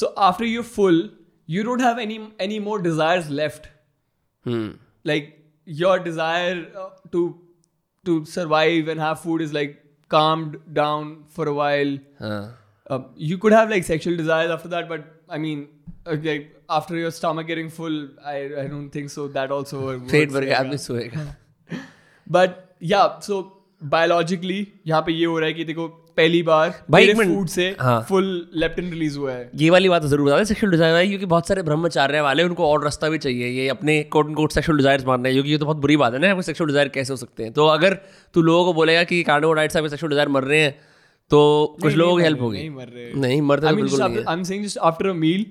so 0.00 0.12
after 0.28 0.44
you're 0.44 0.68
full 0.70 0.98
you 1.56 1.62
don't 1.68 1.84
have 1.86 2.00
any 2.04 2.16
any 2.46 2.58
more 2.68 2.78
desires 2.86 3.28
left 3.40 3.68
hmm. 4.44 4.70
like 5.04 5.28
your 5.82 5.98
desire 5.98 6.56
uh, 6.84 6.88
to 7.12 7.22
to 8.06 8.24
survive 8.24 8.88
and 8.88 9.00
have 9.00 9.20
food 9.20 9.40
is 9.40 9.52
like 9.52 9.78
calmed 10.08 10.56
down 10.72 11.24
for 11.28 11.46
a 11.48 11.54
while 11.54 11.92
हाँ. 12.20 12.54
um, 12.90 13.04
you 13.16 13.38
could 13.38 13.52
have 13.52 13.70
like 13.70 13.84
sexual 13.84 14.16
desires 14.16 14.50
after 14.50 14.68
that, 14.68 14.88
but 14.88 15.04
I 15.28 15.38
mean, 15.38 15.68
okay, 16.06 16.48
after 16.68 16.96
your 16.96 17.10
stomach 17.10 17.46
getting 17.46 17.70
full, 17.70 18.08
I, 18.24 18.36
I 18.62 18.66
don't 18.66 18.90
think 18.90 19.10
so. 19.10 19.28
That 19.28 19.50
also 19.50 19.84
works. 19.86 20.10
पेट 20.12 20.30
भर 20.30 20.44
के 20.44 20.50
like 20.50 20.58
आदमी 20.58 20.76
that. 20.76 20.80
सोएगा 20.80 21.80
But 22.26 22.76
yeah, 22.80 23.18
so 23.20 23.38
biologically 23.94 24.60
यहाँ 24.86 25.02
पे 25.06 25.12
ये 25.12 25.24
हो 25.24 25.38
रहा 25.38 25.46
है 25.46 25.54
कि 25.54 25.64
देखो 25.64 25.88
पहली 26.17 26.41
बार 26.43 26.73
भाई, 26.91 27.13
फ़ूड 27.13 27.47
से 27.47 27.65
हाँ। 27.79 27.99
फुल 28.09 28.27
लेप्टिन 28.55 28.89
रिलीज़ 28.91 29.17
हुआ 29.19 29.31
है। 29.31 29.49
ये 29.55 29.69
वाली 29.69 29.89
बात 29.89 30.01
तो 30.01 30.07
ज़रूर 30.07 30.27
बता 30.27 30.37
दें 30.37 30.43
सेक्सुअल 30.45 30.71
डिज़ायर 30.71 30.95
है 30.95 31.07
क्योंकि 31.07 31.25
बहुत 31.33 31.47
सारे 31.47 31.63
ब्रह्मचार्य 31.63 32.21
वाले 32.21 32.43
उनको 32.43 32.67
और 32.71 32.83
रास्ता 32.83 33.09
भी 33.09 33.17
चाहिए 33.17 33.49
ये 33.59 33.67
अपने 33.69 34.01
कोट 34.15 34.33
कोट 34.35 34.51
सेक्सुअल 34.51 34.77
डिजायर्स 34.77 35.05
मारने 35.07 35.29
हैं 35.29 35.35
क्योंकि 35.35 35.51
ये 35.51 35.57
तो 35.57 35.65
बहुत 35.65 35.77
बुरी 35.85 35.97
बात 35.97 36.13
है 36.13 36.19
ना 36.19 36.31
आपके 36.31 36.43
सेक्सुअल 36.43 36.67
डिज़ायर 36.69 36.87
कैसे 36.97 37.13
हो 37.13 37.17
सकते 37.17 37.43
हैं? 37.43 37.53
तो 37.53 37.67
अगर 37.67 37.97
तू 38.33 38.41
लोगों 38.41 38.65
को 38.65 38.73
बोलेगा 38.73 39.03
कि 39.03 39.21
कार्बोहाइड्रेट 39.23 39.71
से 39.71 39.79
आपके 39.79 39.89
सेक्सुअल 39.89 40.09
डिज़ायर 40.09 40.29
मर 40.37 40.43
रहे 40.43 40.59
हैं 40.59 40.75
तो 41.31 41.39
कुछ 41.81 41.95
लोगों 41.95 42.17
की 42.17 42.23
हेल्प 42.23 42.41
होगी। 42.41 42.57
नहीं 42.57 42.69
मर 42.69 42.87
रहे। 42.87 43.11
नहीं 43.21 43.41
मरते 43.41 43.73
बिल्कुल 43.75 44.01
नहीं 44.01 44.23
I'm 44.33 44.43
saying 44.49 44.67
just 44.67 44.77
after 44.89 45.09
a 45.09 45.15
meal, 45.23 45.45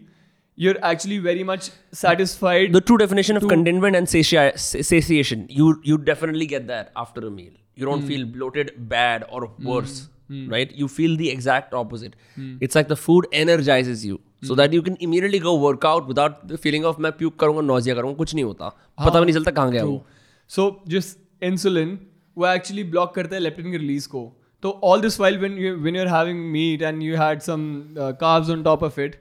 you're 0.58 0.78
actually 0.90 1.18
very 1.28 1.42
much 1.52 1.70
satisfied. 2.02 2.76
the 2.76 2.84
true 2.90 2.98
definition 3.04 3.40
of 3.40 3.46
contentment 3.54 3.98
and 4.00 4.12
satia- 4.12 4.52
sa- 4.66 4.84
satiation. 4.90 5.46
You 5.60 5.66
you 5.90 5.98
definitely 6.10 6.46
get 6.52 6.68
that 6.68 6.92
after 7.04 7.24
a 7.30 7.32
meal. 7.38 7.54
You 7.80 7.88
don't 7.90 8.06
feel 8.10 8.22
bloated 8.36 8.70
bad 8.92 9.26
or 9.30 9.42
worse. 9.70 9.96
Right 10.52 10.72
you 10.82 10.86
feel 10.92 11.16
the 11.18 11.28
exact 11.32 11.74
opposite 11.80 12.14
Mm. 12.38 12.54
it's 12.66 12.78
like 12.78 12.88
the 12.92 12.96
food 13.02 13.26
energizes 13.40 14.04
you 14.06 14.16
so 14.48 14.54
that 14.60 14.72
you 14.76 14.82
can 14.86 14.96
immediately 15.06 15.38
go 15.44 15.52
work 15.66 15.84
out 15.90 16.08
without 16.12 16.40
the 16.48 16.58
feeling 16.64 16.86
of 16.90 16.98
मैं 17.06 17.12
puke 17.20 17.36
करूँगा 17.42 17.62
nausea 17.68 17.94
करूँगा 18.00 18.16
कुछ 18.24 18.34
नहीं 18.34 18.44
होता 18.44 18.68
पता 19.04 19.20
भी 19.20 19.24
नहीं 19.26 19.34
चलता 19.34 19.50
कहाँ 19.60 19.70
गया 19.72 19.84
वो 19.84 20.02
So 20.56 20.64
just 20.94 21.18
insulin 21.50 21.94
वो 22.38 22.46
actually 22.54 22.84
block 22.96 23.14
करता 23.14 23.36
है 23.36 23.42
leptin 23.42 23.70
के 23.72 23.78
release 23.84 24.06
को. 24.16 24.24
तो 24.62 24.70
all 24.90 25.00
this 25.06 25.16
while 25.22 25.38
when 25.44 25.56
you 25.62 25.72
when 25.86 25.96
you're 26.00 26.12
having 26.16 26.42
meat 26.56 26.82
and 26.90 27.02
you 27.06 27.16
had 27.22 27.42
some 27.46 27.64
uh, 28.04 28.12
carbs 28.24 28.52
on 28.56 28.62
top 28.68 28.82
of 28.90 28.98
it, 29.06 29.16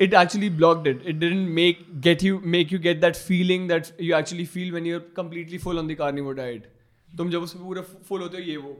it 0.00 0.14
actually 0.20 0.48
blocked 0.60 0.86
it. 0.92 1.02
It 1.12 1.18
didn't 1.24 1.50
make 1.58 1.82
get 2.06 2.22
you 2.28 2.38
make 2.54 2.72
you 2.76 2.78
get 2.86 3.00
that 3.02 3.18
feeling 3.30 3.66
that 3.72 3.90
you 4.06 4.14
actually 4.20 4.46
feel 4.54 4.72
when 4.76 4.88
you're 4.90 5.02
completely 5.18 5.58
full 5.66 5.82
on 5.82 5.90
the 5.92 5.98
carnivore 6.02 6.34
diet. 6.40 6.70
तुम 7.18 7.30
जब 7.30 7.42
उसमें 7.42 7.64
पूरा 7.64 7.82
full 8.10 8.20
होते 8.20 8.36
हो 8.36 8.42
ये 8.42 8.56
वो. 8.56 8.72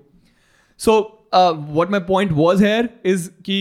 So 0.82 0.92
uh, 1.30 1.54
what 1.54 1.90
my 1.90 2.00
point 2.00 2.32
was 2.32 2.58
here 2.58 2.90
is 3.04 3.30
कि 3.48 3.58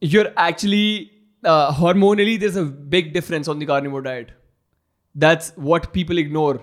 you're 0.00 0.28
actually 0.36 1.10
uh, 1.44 1.72
hormonally 1.78 2.38
there's 2.42 2.58
a 2.60 2.64
big 2.94 3.12
difference 3.12 3.48
on 3.48 3.58
the 3.58 3.66
carnivore 3.66 4.02
diet. 4.02 4.30
That's 5.16 5.50
what 5.70 5.92
people 5.92 6.18
ignore. 6.24 6.60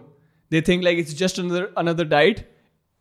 They 0.49 0.61
think 0.61 0.85
like 0.85 0.97
it's 0.97 1.13
just 1.23 1.39
another 1.43 1.65
another 1.83 2.05
diet. 2.05 2.41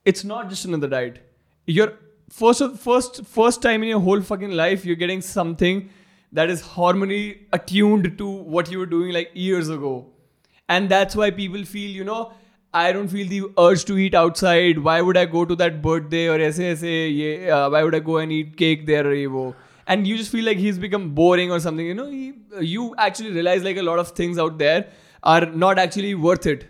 It's 0.05 0.25
not 0.33 0.51
just 0.55 0.65
another 0.65 0.89
diet. 0.97 1.23
You're 1.67 1.93
first 2.41 2.77
first 2.89 3.25
first 3.39 3.63
time 3.63 3.85
in 3.85 3.95
your 3.95 4.01
whole 4.01 4.23
fucking 4.33 4.59
life 4.65 4.85
you're 4.91 5.03
getting 5.05 5.21
something 5.31 5.89
that 6.33 6.51
is 6.51 6.63
hormonally 6.77 7.27
attuned 7.59 8.15
to 8.19 8.37
what 8.57 8.73
you 8.73 8.81
were 8.81 8.93
doing 8.95 9.13
like 9.21 9.31
years 9.49 9.69
ago. 9.69 9.93
And 10.69 10.89
that's 10.89 11.15
why 11.15 11.31
people 11.31 11.65
feel, 11.77 11.91
you 12.01 12.03
know, 12.03 12.33
I 12.75 12.93
don't 12.93 13.09
feel 13.09 13.29
the 13.29 13.43
urge 13.65 13.85
to 13.87 13.97
eat 13.99 14.15
outside. 14.15 14.79
Why 14.79 15.01
would 15.01 15.17
I 15.17 15.27
go 15.27 15.45
to 15.45 15.55
that 15.57 15.81
birthday 15.83 16.27
or 16.29 16.39
aise 16.47 16.59
aise, 16.59 16.83
ye, 16.83 17.49
uh, 17.49 17.71
why 17.71 17.83
would 17.85 17.95
I 17.95 18.01
go 18.01 18.17
and 18.19 18.33
eat 18.33 18.57
cake 18.57 18.85
there 18.87 19.07
or 19.11 19.15
wo? 19.31 19.55
And 19.87 20.07
you 20.07 20.17
just 20.17 20.33
feel 20.33 20.45
like 20.45 20.59
he's 20.59 20.79
become 20.79 21.11
boring 21.15 21.53
or 21.53 21.61
something. 21.61 21.87
You 21.87 21.95
know, 21.95 22.11
he, 22.11 22.35
you 22.61 22.95
actually 22.99 23.31
realize 23.31 23.63
like 23.63 23.77
a 23.77 23.83
lot 23.83 23.99
of 24.01 24.11
things 24.23 24.39
out 24.39 24.59
there 24.59 24.89
are 25.23 25.47
not 25.47 25.79
actually 25.79 26.15
worth 26.15 26.47
it. 26.47 26.67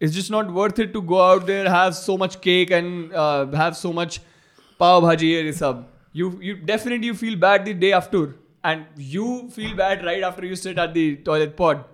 It's 0.00 0.14
just 0.14 0.30
not 0.30 0.50
worth 0.52 0.78
it 0.78 0.92
to 0.94 1.02
go 1.02 1.20
out 1.22 1.46
there, 1.46 1.68
have 1.68 1.94
so 1.94 2.16
much 2.16 2.40
cake 2.40 2.70
and 2.70 3.12
uh, 3.12 3.46
have 3.52 3.76
so 3.76 3.92
much 3.92 4.20
pav 4.78 5.02
bhaji 5.02 5.32
and 5.40 5.54
sub. 5.54 5.86
You 6.12 6.38
you 6.40 6.54
definitely 6.56 7.06
you 7.08 7.14
feel 7.14 7.36
bad 7.36 7.66
the 7.66 7.74
day 7.74 7.92
after, 7.92 8.36
and 8.64 8.86
you 8.96 9.50
feel 9.50 9.76
bad 9.76 10.04
right 10.04 10.22
after 10.22 10.46
you 10.46 10.56
sit 10.56 10.78
at 10.78 10.94
the 10.94 11.16
toilet 11.16 11.56
pod. 11.58 11.84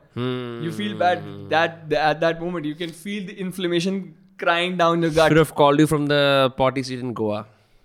You 0.68 0.72
feel 0.77 0.98
bad 1.02 1.23
that 1.56 1.93
at 2.06 2.19
that 2.22 2.41
moment 2.45 2.65
you 2.69 2.76
can 2.84 2.89
feel 3.03 3.26
the 3.31 3.35
inflammation 3.48 3.99
crying 4.43 4.77
down 4.77 5.02
your 5.07 5.11
gut. 5.18 5.30
should 5.31 5.38
have 5.38 5.53
called 5.60 5.80
you 5.84 5.88
from 5.91 6.07
the 6.11 6.22
potty 6.57 6.84
seat 6.84 6.99
in 7.07 7.14
Goa 7.19 7.41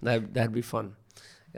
that 0.08 0.28
that'd 0.38 0.54
be 0.56 0.62
fun 0.70 0.88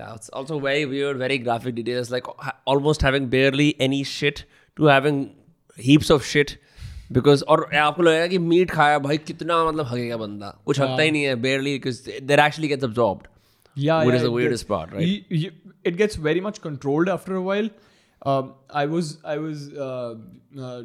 yeah 0.01 0.15
it's 0.19 0.29
also 0.41 0.59
very 0.65 0.85
weird 0.93 1.21
very 1.23 1.39
graphic 1.47 1.75
details 1.79 2.11
like 2.17 2.27
ha- 2.49 2.55
almost 2.75 3.05
having 3.09 3.29
barely 3.37 3.69
any 3.89 4.01
shit 4.15 4.43
to 4.81 4.91
having 4.93 5.21
heaps 5.89 6.11
of 6.17 6.25
shit 6.33 6.55
because 7.19 7.43
और 7.55 7.65
आपको 7.87 8.03
लगेगा 8.03 8.27
कि 8.35 8.39
meet 8.53 8.71
खाया 8.71 8.99
भाई 9.09 9.19
कितना 9.33 9.65
मतलब 9.69 9.87
हगेगा 9.93 10.17
बंदा 10.27 10.55
कुछ 10.67 10.81
हगता 10.81 11.03
ही 11.03 11.11
नहीं 11.11 11.23
है 11.25 11.35
barely 11.49 11.75
because 11.79 12.01
that 12.33 12.43
actually 12.47 12.71
gets 12.75 12.89
absorbed 12.93 13.29
yeah, 13.87 14.05
Which 14.05 14.15
yeah, 14.15 14.17
is 14.17 14.23
the 14.23 14.31
it 14.33 14.35
weirdest 14.37 14.65
gets- 14.65 14.71
part, 14.77 14.93
right? 14.93 15.07
you- 15.09 15.41
you- 15.43 15.53
it 15.91 15.97
gets 15.99 16.17
very 16.29 16.41
much 16.47 16.57
controlled 16.63 17.09
after 17.13 17.35
a 17.41 17.43
while. 17.49 17.69
Um, 18.24 18.54
I 18.70 18.86
was 18.86 19.18
I 19.24 19.38
was 19.38 19.74
uh, 19.74 20.16
uh, 20.60 20.84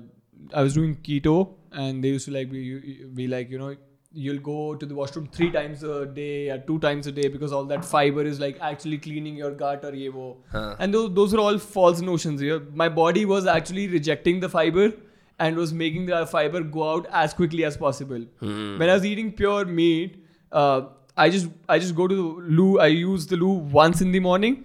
I 0.53 0.63
was 0.63 0.75
doing 0.75 0.97
keto, 0.97 1.55
and 1.73 2.03
they 2.03 2.09
used 2.09 2.27
to 2.27 2.33
like 2.33 2.51
be, 2.51 3.05
be 3.15 3.29
like 3.29 3.51
you 3.51 3.59
know 3.59 3.77
you'll 4.13 4.41
go 4.41 4.75
to 4.75 4.87
the 4.87 4.95
washroom 4.95 5.29
three 5.31 5.51
times 5.51 5.83
a 5.83 6.07
day 6.07 6.49
or 6.51 6.59
two 6.59 6.79
times 6.79 7.07
a 7.07 7.13
day 7.13 7.29
because 7.29 7.53
all 7.53 7.65
that 7.65 7.85
fiber 7.85 8.23
is 8.23 8.41
like 8.41 8.59
actually 8.61 8.99
cleaning 8.99 9.37
your 9.37 9.51
gut 9.51 9.85
or 9.85 9.95
ye 9.95 10.09
wo. 10.09 10.39
And 10.79 10.93
those 10.95 11.15
those 11.15 11.35
are 11.35 11.39
all 11.39 11.59
false 11.59 12.01
notions. 12.01 12.43
Yeah? 12.43 12.59
My 12.75 12.89
body 12.89 13.25
was 13.25 13.47
actually 13.47 13.87
rejecting 13.89 14.41
the 14.41 14.49
fiber 14.49 14.93
and 15.39 15.57
was 15.57 15.73
making 15.73 16.07
the 16.07 16.27
fiber 16.27 16.63
go 16.63 16.91
out 16.93 17.07
as 17.13 17.35
quickly 17.35 17.65
as 17.65 17.77
possible. 17.77 18.25
When 18.41 18.89
I 18.91 18.95
was 18.95 19.05
eating 19.05 19.33
pure 19.33 19.65
meat, 19.65 20.25
uh, 20.51 20.87
I 21.17 21.31
just 21.31 21.49
I 21.69 21.79
just 21.79 21.95
go 21.95 22.09
to 22.09 22.15
the 22.15 22.23
loo. 22.61 22.79
I 22.81 22.87
use 22.87 23.27
the 23.27 23.37
loo 23.37 23.53
once 23.81 24.01
in 24.01 24.11
the 24.11 24.21
morning, 24.21 24.65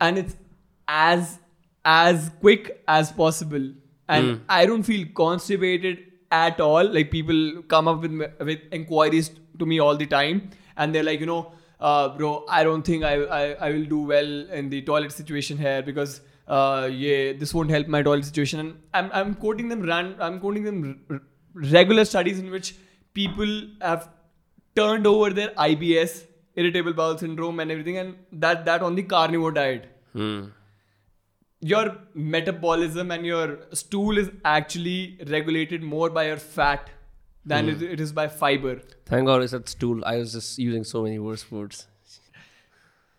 and 0.00 0.18
it's 0.18 0.36
as 0.88 1.40
as 1.84 2.30
quick 2.40 2.82
as 2.88 3.12
possible. 3.12 3.72
and 4.14 4.26
I 4.54 4.66
don't 4.68 4.82
feel 4.86 5.04
constipated 5.18 5.98
at 6.30 6.60
all. 6.60 6.88
Like 6.96 7.10
people 7.10 7.38
come 7.74 7.88
up 7.92 8.02
with 8.06 8.14
with 8.48 8.60
inquiries 8.78 9.30
to 9.60 9.66
me 9.70 9.78
all 9.84 9.96
the 10.02 10.06
time, 10.14 10.40
and 10.76 10.94
they're 10.94 11.06
like, 11.08 11.20
you 11.20 11.28
know, 11.30 11.52
uh, 11.80 12.08
bro, 12.18 12.32
I 12.48 12.64
don't 12.68 12.82
think 12.90 13.04
I, 13.10 13.14
I 13.38 13.42
I 13.68 13.70
will 13.76 13.86
do 13.92 14.00
well 14.10 14.32
in 14.60 14.68
the 14.74 14.80
toilet 14.90 15.12
situation 15.20 15.62
here 15.66 15.82
because 15.86 16.16
uh, 16.48 16.88
yeah, 17.04 17.32
this 17.44 17.54
won't 17.58 17.70
help 17.76 17.88
my 17.96 18.02
toilet 18.08 18.26
situation. 18.30 18.60
And 18.64 18.74
I'm 19.00 19.08
I'm 19.20 19.32
quoting 19.46 19.68
them 19.74 19.86
ran 19.92 20.10
I'm 20.28 20.38
quoting 20.40 20.64
them 20.70 20.82
r- 21.14 21.20
regular 21.76 22.04
studies 22.12 22.42
in 22.44 22.50
which 22.56 22.74
people 23.20 23.54
have 23.80 24.08
turned 24.76 25.06
over 25.06 25.30
their 25.30 25.48
IBS, 25.70 26.18
irritable 26.56 26.92
bowel 27.00 27.16
syndrome, 27.24 27.60
and 27.60 27.70
everything, 27.78 27.98
and 27.98 28.42
that 28.44 28.64
that 28.68 28.82
on 28.90 29.00
the 29.00 29.06
carnivore 29.14 29.52
diet 29.62 29.88
Hmm. 30.12 30.42
Your 31.70 31.96
metabolism 32.14 33.10
and 33.10 33.24
your 33.24 33.58
stool 33.72 34.18
is 34.18 34.30
actually 34.44 35.18
regulated 35.28 35.82
more 35.82 36.10
by 36.10 36.26
your 36.26 36.36
fat 36.36 36.90
than 37.46 37.70
it, 37.70 37.82
it 37.82 38.00
is 38.00 38.12
by 38.12 38.28
fiber. 38.28 38.80
Thank 39.06 39.26
God 39.26 39.42
I 39.42 39.46
said 39.46 39.68
stool. 39.68 40.04
I 40.04 40.16
was 40.18 40.32
just 40.32 40.58
using 40.58 40.84
so 40.84 41.02
many 41.02 41.18
worse 41.18 41.50
words. 41.50 41.86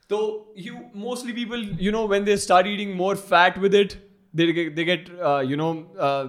So 0.09 0.47
you 0.55 0.89
mostly 0.93 1.33
people, 1.33 1.63
you 1.85 1.91
know, 1.91 2.05
when 2.05 2.25
they 2.25 2.37
start 2.37 2.67
eating 2.67 2.95
more 2.95 3.15
fat 3.15 3.57
with 3.57 3.73
it, 3.73 3.97
they 4.31 4.51
get, 4.53 4.75
they 4.75 4.83
get 4.83 5.09
uh, 5.19 5.39
you 5.39 5.57
know, 5.57 5.87
uh, 5.97 6.27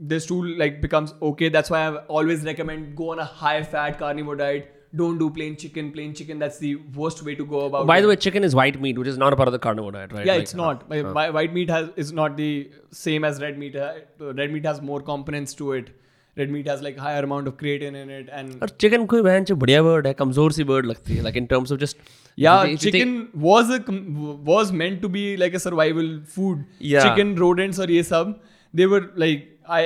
their 0.00 0.18
stool 0.18 0.44
like 0.58 0.80
becomes 0.80 1.14
okay. 1.22 1.48
That's 1.48 1.70
why 1.70 1.86
I 1.86 1.96
always 2.18 2.42
recommend 2.42 2.96
go 2.96 3.12
on 3.12 3.20
a 3.20 3.24
high 3.24 3.62
fat 3.62 3.98
carnivore 3.98 4.36
diet 4.36 4.73
Don't 4.95 5.19
do 5.19 5.29
plain 5.29 5.55
chicken. 5.55 5.91
Plain 5.91 6.13
chicken. 6.15 6.39
That's 6.39 6.57
the 6.57 6.75
worst 6.99 7.23
way 7.23 7.35
to 7.35 7.45
go 7.45 7.65
about. 7.65 7.85
By 7.85 7.97
it. 7.99 8.01
the 8.01 8.07
way, 8.07 8.15
chicken 8.15 8.43
is 8.43 8.55
white 8.55 8.81
meat, 8.81 8.97
which 8.97 9.07
is 9.07 9.19
not 9.23 9.33
a 9.33 9.35
part 9.35 9.47
of 9.47 9.53
the 9.53 9.59
carnivore 9.59 9.91
diet, 9.91 10.11
right? 10.11 10.25
Yeah, 10.25 10.33
Like, 10.33 10.41
it's 10.41 10.55
not. 10.55 10.89
My, 10.89 11.01
my 11.17 11.29
white 11.29 11.53
meat 11.53 11.69
has 11.69 11.89
is 11.95 12.11
not 12.11 12.37
the 12.37 12.71
same 12.91 13.23
as 13.23 13.41
red 13.41 13.59
meat. 13.59 13.75
Uh, 13.75 14.33
Red 14.41 14.51
meat 14.51 14.65
has 14.65 14.81
more 14.81 14.99
components 15.01 15.53
to 15.61 15.73
it. 15.73 15.91
Red 16.37 16.49
meat 16.55 16.67
has 16.67 16.81
like 16.81 16.97
higher 16.97 17.21
amount 17.27 17.47
of 17.51 17.55
creatine 17.57 17.95
in 18.01 18.09
it, 18.17 18.29
and 18.39 18.59
और 18.63 18.69
chicken 18.81 19.05
कोई 19.13 19.21
बहन 19.21 19.43
जो 19.51 19.55
बढ़िया 19.63 19.81
word 19.81 20.07
है 20.07 20.13
कमजोर 20.23 20.51
सी 20.57 20.63
word 20.71 20.85
लगती 20.85 21.15
है 21.15 21.23
like 21.23 21.37
in 21.37 21.45
terms 21.53 21.71
of 21.71 21.79
just 21.79 21.97
yeah, 22.43 22.75
chicken 22.83 23.15
was 23.45 23.71
a 23.77 23.79
com- 23.87 24.43
was 24.49 24.71
meant 24.81 25.01
to 25.05 25.09
be 25.15 25.23
like 25.37 25.57
a 25.59 25.59
survival 25.63 26.11
food. 26.35 26.65
Yeah. 26.91 27.07
Chicken, 27.07 27.35
rodents, 27.45 27.79
or 27.85 27.89
ये 27.91 28.03
सब 28.11 28.35
they 28.79 28.85
were 28.93 29.01
like 29.23 29.47
I 29.79 29.81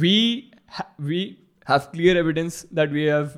we 0.00 0.14
ha- 0.78 0.90
we 1.10 1.20
have 1.72 1.90
clear 1.92 2.16
evidence 2.24 2.64
that 2.80 2.90
we 2.98 3.04
have 3.04 3.36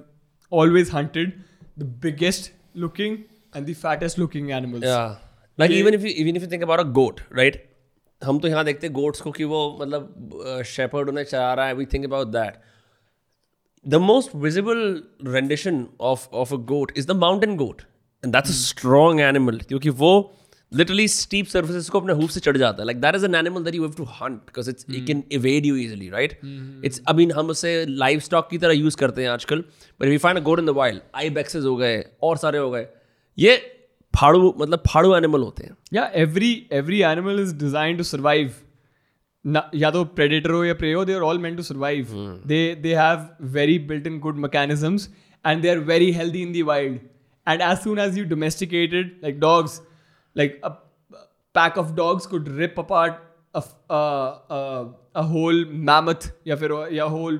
always 0.52 0.90
hunted 0.90 1.32
the 1.76 1.88
biggest 2.06 2.52
looking 2.74 3.18
and 3.54 3.66
the 3.66 3.74
fattest 3.74 4.18
looking 4.18 4.52
animals. 4.52 4.84
Yeah. 4.84 5.16
Like 5.58 5.70
ये- 5.70 5.80
even 5.80 5.94
if 5.94 6.04
you 6.04 6.14
even 6.24 6.36
if 6.36 6.42
you 6.42 6.48
think 6.48 6.62
about 6.62 6.80
a 6.80 6.88
goat, 7.00 7.22
right? 7.42 7.60
हम 8.22 8.38
तो 8.38 8.48
यहाँ 8.48 8.64
देखते 8.64 8.86
हैं 8.86 8.94
goats 8.94 9.20
को 9.20 9.30
कि 9.32 9.44
वो 9.44 9.60
मतलब 9.80 10.62
शेपर्ड 10.66 11.08
उन्हें 11.08 11.24
चला 11.24 11.52
रहा 11.54 11.66
है 11.66 11.74
we 11.74 11.84
think 11.92 12.04
about 12.04 12.28
that 12.28 12.56
the 13.86 14.00
most 14.08 14.34
visible 14.42 14.80
rendition 15.26 15.86
of 16.10 16.28
of 16.42 16.52
a 16.52 16.56
goat 16.72 16.92
is 16.98 17.06
the 17.06 17.16
mountain 17.20 17.56
goat 17.56 17.82
and 18.24 18.32
that's 18.32 18.50
a 18.50 18.54
strong 18.54 19.20
animal 19.20 19.58
क्योंकि 19.68 19.88
वो 20.02 20.12
लिटरली 20.71 21.07
स्टीप 21.07 21.45
सर्विसेज़ 21.47 21.89
को 21.91 21.99
अपने 21.99 22.13
हुफ 22.13 22.31
से 22.31 22.39
चढ़ 22.39 22.57
जाता 22.57 22.81
है। 22.81 22.85
Like 22.85 23.01
that 23.01 23.15
is 23.15 23.25
an 23.25 23.35
animal 23.35 23.63
that 23.63 23.75
you 23.75 23.87
to 23.97 24.03
hunt 24.13 24.37
because 24.39 24.69
it's 24.69 24.85
you 24.89 25.05
can 25.05 25.23
evade 25.33 25.65
you 25.65 25.75
easily 25.77 26.09
right 26.09 26.39
it's 26.85 27.01
I 27.09 27.15
mean 27.17 27.31
हम 27.31 27.49
उसे 27.49 27.73
लाइव 27.87 28.19
स्टॉक 28.19 28.49
की 28.49 28.57
तरह 28.57 28.73
यूज़ 28.73 28.97
करते 28.97 29.21
हैं 29.21 29.29
आजकल 29.29 29.63
but 29.99 30.07
we 30.07 30.17
find 30.17 30.39
a 30.39 30.41
goat 30.43 30.59
in 30.59 30.65
the 30.65 30.75
wild 30.77 31.01
आई 31.15 31.29
बैक्सेज 31.39 31.65
हो 31.65 31.75
गए 31.77 32.03
और 32.23 32.37
सारे 32.37 32.57
हो 32.57 32.69
गए 32.71 32.87
ये 33.37 33.55
फाड़ू 34.13 34.53
मतलब 34.57 34.83
फाड़ू 34.87 35.15
एनिमल 35.15 35.41
होते 35.41 35.63
हैं। 35.63 35.75
या 35.93 36.11
every 36.15 36.51
every 36.73 37.01
animal 37.03 37.39
is 37.39 37.55
design 37.57 37.97
to 37.97 38.03
survive 38.03 38.53
या 39.75 39.89
तो 39.91 40.03
प्रेडिटर 40.17 40.51
हो 40.51 40.63
या 40.65 40.73
प्रे 40.73 40.91
हो 40.93 41.03
they 41.05 41.13
all 41.23 41.39
man 41.39 41.55
to 41.55 41.63
survive 41.63 42.07
they 42.47 42.59
they 42.83 42.93
have 42.95 43.27
very 43.55 43.79
built 43.89 44.07
in 44.07 44.19
good 44.19 44.37
mechanisms 44.45 45.09
and 45.45 45.61
they 45.61 45.69
are 45.69 45.79
very 45.89 46.11
healthy 46.11 46.41
in 46.41 46.51
the 46.51 46.61
wild 46.69 46.99
and 47.47 47.61
as 47.61 47.77
soon 47.79 47.99
as 47.99 48.17
you 48.17 48.23
domesticated 48.29 49.19
like 49.23 49.39
dogs 49.39 49.81
like 50.36 50.58
a 50.70 50.72
pack 51.54 51.76
of 51.82 51.94
dogs 51.96 52.26
could 52.32 52.48
rip 52.62 52.78
apart 52.78 53.18
a 53.54 53.62
f- 53.62 53.74
uh, 53.90 54.28
uh, 54.56 54.84
a 55.22 55.24
whole 55.34 55.62
mammoth 55.90 56.26
या 56.46 56.56
फिर 56.56 56.74
या 56.98 57.04
whole 57.16 57.38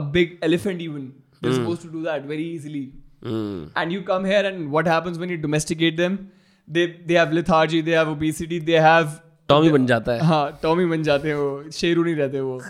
a 0.00 0.02
big 0.16 0.36
elephant 0.48 0.82
even. 0.86 1.06
They're 1.42 1.54
supposed 1.60 1.82
to 1.82 1.90
do 1.92 2.02
that 2.08 2.26
very 2.32 2.44
easily. 2.56 2.84
And 3.82 3.92
you 3.96 4.02
come 4.08 4.24
here, 4.30 4.40
and 4.50 4.70
what 4.76 4.86
happens 4.92 5.18
when 5.18 5.30
you 5.34 5.36
domesticate 5.44 5.96
them? 6.00 6.18
They 6.68 6.84
they 7.10 7.16
have 7.20 7.32
lethargy, 7.38 7.80
they 7.86 7.96
have 8.00 8.10
obesity, 8.16 8.58
they 8.72 8.82
have 8.88 9.20
tummy 9.48 9.68
बन 9.70 9.86
जाता 9.86 10.12
है 10.12 10.24
हाँ 10.24 10.58
Tommy 10.62 10.84
बन 10.90 11.02
जाते 11.02 11.28
हैं 11.28 11.34
वो 11.36 11.70
शेरू 11.78 12.04
नहीं 12.04 12.14
रहते 12.16 12.40
वो 12.40 12.60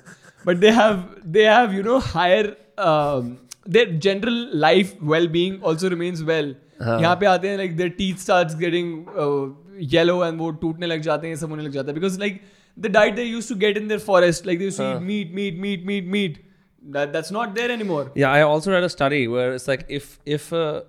but 0.47 0.56
they 0.65 0.70
have 0.78 1.05
they 1.36 1.47
have 1.48 1.73
you 1.74 1.82
know 1.82 1.98
higher 2.06 2.47
their 2.81 3.90
general 4.06 4.39
life 4.65 4.97
well 5.12 5.28
being 5.36 5.65
also 5.69 5.89
remains 5.89 6.23
well 6.31 6.55
यहाँ 6.81 7.15
पे 7.15 7.26
आते 7.26 7.49
हैं 7.49 7.57
like 7.57 7.76
their 7.77 7.89
teeth 7.97 8.18
starts 8.23 8.56
getting 8.57 9.88
yellow 9.93 10.23
and 10.26 10.39
वो 10.39 10.49
टूटने 10.61 10.88
लग 10.88 11.01
जाते 11.01 11.27
हैं 11.27 11.34
ये 11.34 11.39
सब 11.39 11.49
होने 11.49 11.64
लग 11.64 11.72
जाता 11.72 11.88
है 11.88 11.93
because 11.93 12.19
like 12.19 12.41
the 12.77 12.88
diet 12.91 13.15
they 13.15 13.23
use 13.23 13.49
to 13.49 13.56
get 13.60 13.77
in 13.77 13.88
their 13.88 13.99
forest 13.99 14.45
like 14.47 14.60
they 14.60 14.99
meat 15.01 15.34
meat 15.35 15.60
meat 15.61 15.85
meat 15.85 16.06
meat 16.11 16.38
that 16.84 17.14
that's 17.14 17.31
not 17.31 17.56
there 17.56 17.72
anymore 17.72 18.11
Yeah, 18.15 18.31
I 18.31 18.41
also 18.41 18.72
read 18.72 18.84
a 18.84 18.89
study 18.89 19.27
where 19.27 19.53
it's 19.53 19.68
like 19.68 19.85
if 19.89 20.19
if 20.26 20.51
uh, 20.53 20.81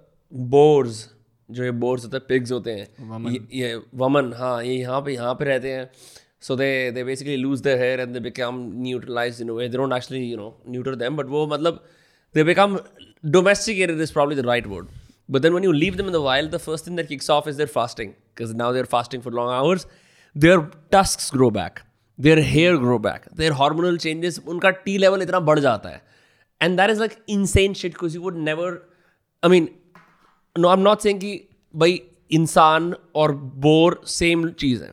boars 0.52 1.00
जो 1.48 1.64
ये 1.64 1.72
boars 1.80 2.04
होते 2.04 2.16
हैं 2.16 2.26
pigs 2.28 2.52
होते 2.52 2.72
हैं 2.72 3.30
ये, 3.30 3.40
ये 3.52 3.80
वमन 3.94 4.32
हाँ 4.38 4.62
ये 4.64 4.74
यहाँ 4.74 5.00
पे 5.02 5.12
यहाँ 5.14 5.34
पे 5.34 5.44
रहते 5.44 5.72
हैं 5.72 5.88
so 6.40 6.56
they 6.56 6.72
they 6.90 7.02
basically 7.02 7.36
lose 7.36 7.62
their 7.62 7.78
hair 7.78 8.00
and 8.00 8.14
they 8.14 8.20
become 8.26 8.60
neutralized 8.82 9.40
in 9.40 9.48
a 9.48 9.54
way 9.54 9.68
they 9.68 9.80
don't 9.82 9.92
actually 9.92 10.22
you 10.24 10.36
know 10.36 10.52
neuter 10.76 10.94
them 10.96 11.16
but 11.16 11.26
वो 11.36 11.46
मतलब 11.46 11.82
they 12.34 12.44
become 12.52 12.78
domesticated 13.30 14.00
is 14.00 14.12
probably 14.12 14.40
the 14.42 14.48
right 14.48 14.66
word 14.66 14.88
but 15.29 15.41
then 15.41 15.53
when 15.53 15.63
you 15.63 15.73
leave 15.73 15.97
them 15.97 16.07
in 16.07 16.13
the 16.13 16.21
wild 16.21 16.51
the 16.51 16.59
first 16.59 16.85
thing 16.85 16.95
that 16.95 17.07
kicks 17.07 17.29
off 17.29 17.47
is 17.47 17.57
their 17.57 17.67
fasting 17.67 18.15
because 18.33 18.53
now 18.53 18.71
they're 18.71 18.91
fasting 18.95 19.21
for 19.21 19.31
long 19.31 19.51
hours 19.51 19.85
their 20.33 20.59
tusks 20.91 21.29
grow 21.29 21.49
back 21.49 21.83
their 22.17 22.41
hair 22.41 22.77
grow 22.77 22.97
back 22.99 23.27
their 23.43 23.51
hormonal 23.61 23.99
changes 24.07 24.39
उनका 24.39 24.73
T 24.85 24.97
level 25.05 25.21
इतना 25.21 25.39
बढ़ 25.45 25.59
जाता 25.59 25.89
है 25.89 26.01
and 26.61 26.79
that 26.79 26.89
is 26.89 26.99
like 26.99 27.17
insane 27.27 27.73
shit 27.73 27.93
because 27.93 28.13
you 28.15 28.21
would 28.21 28.35
never 28.35 28.69
I 29.43 29.47
mean 29.47 29.69
no 30.57 30.69
I'm 30.69 30.83
not 30.83 31.01
saying 31.01 31.19
कि 31.19 31.33
भाई 31.75 32.01
इंसान 32.31 32.93
और 33.15 33.31
bore 33.65 34.01
same 34.07 34.49
चीज़ 34.51 34.83
है 34.83 34.91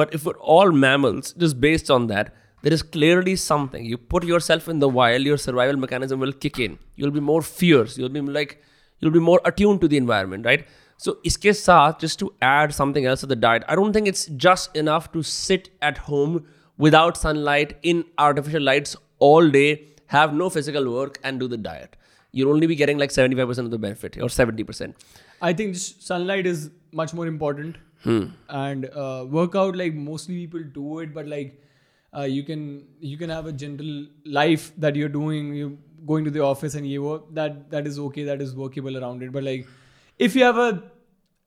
but 0.00 0.14
if 0.16 0.24
we're 0.26 0.40
all 0.54 0.72
mammals 0.84 1.32
just 1.44 1.60
based 1.60 1.90
on 1.90 2.06
that 2.12 2.34
there 2.62 2.72
is 2.72 2.82
clearly 2.96 3.34
something 3.36 3.84
you 3.84 3.98
put 4.14 4.24
yourself 4.24 4.68
in 4.74 4.78
the 4.84 4.88
wild 4.98 5.30
your 5.30 5.38
survival 5.44 5.80
mechanism 5.84 6.20
will 6.24 6.36
kick 6.44 6.60
in 6.66 6.78
you'll 6.96 7.16
be 7.16 7.24
more 7.30 7.42
fierce 7.42 7.96
you'll 7.98 8.14
be 8.16 8.22
like 8.38 8.54
you'll 8.99 9.17
be 9.19 9.19
more 9.19 9.41
attuned 9.45 9.81
to 9.81 9.87
the 9.87 9.97
environment 9.97 10.45
right 10.45 10.67
so 11.05 11.17
iske 11.31 11.49
saath 11.63 11.99
just 12.05 12.19
to 12.23 12.31
add 12.51 12.73
something 12.79 13.05
else 13.11 13.25
to 13.25 13.29
the 13.33 13.39
diet 13.47 13.67
i 13.67 13.75
don't 13.81 13.93
think 13.99 14.07
it's 14.13 14.25
just 14.47 14.81
enough 14.85 15.11
to 15.11 15.23
sit 15.33 15.69
at 15.91 16.01
home 16.09 16.39
without 16.87 17.21
sunlight 17.25 17.77
in 17.91 18.03
artificial 18.29 18.67
lights 18.71 18.97
all 19.29 19.53
day 19.59 19.69
have 20.17 20.33
no 20.41 20.49
physical 20.57 20.91
work 20.97 21.19
and 21.23 21.39
do 21.45 21.47
the 21.53 21.61
diet 21.69 21.95
you'll 22.31 22.51
only 22.53 22.67
be 22.67 22.75
getting 22.75 22.97
like 22.97 23.09
75% 23.09 23.57
of 23.59 23.71
the 23.71 23.77
benefit 23.77 24.17
or 24.17 24.27
70% 24.27 24.93
I 25.41 25.53
think 25.53 25.75
sunlight 25.75 26.47
is 26.47 26.71
much 26.91 27.13
more 27.13 27.27
important. 27.27 27.77
And 28.49 28.85
uh, 28.85 29.25
workout, 29.29 29.75
like 29.75 29.93
mostly 29.93 30.35
people 30.35 30.63
do 30.73 30.99
it, 30.99 31.13
but 31.13 31.27
like 31.27 31.61
uh, 32.15 32.23
you 32.23 32.43
can 32.43 32.87
you 32.99 33.17
can 33.17 33.29
have 33.29 33.45
a 33.47 33.51
general 33.51 34.05
life 34.25 34.71
that 34.77 34.95
you're 34.95 35.09
doing. 35.09 35.53
You 35.53 35.77
going 36.07 36.25
to 36.25 36.31
the 36.31 36.43
office 36.43 36.75
and 36.75 36.87
you 36.89 37.03
work 37.03 37.23
that 37.33 37.69
that 37.71 37.87
is 37.87 37.99
okay. 38.07 38.23
That 38.23 38.41
is 38.41 38.55
workable 38.55 38.97
around 38.97 39.23
it. 39.23 39.31
But 39.31 39.43
like 39.43 39.67
if 40.17 40.35
you 40.35 40.43
have 40.43 40.57
a 40.57 40.83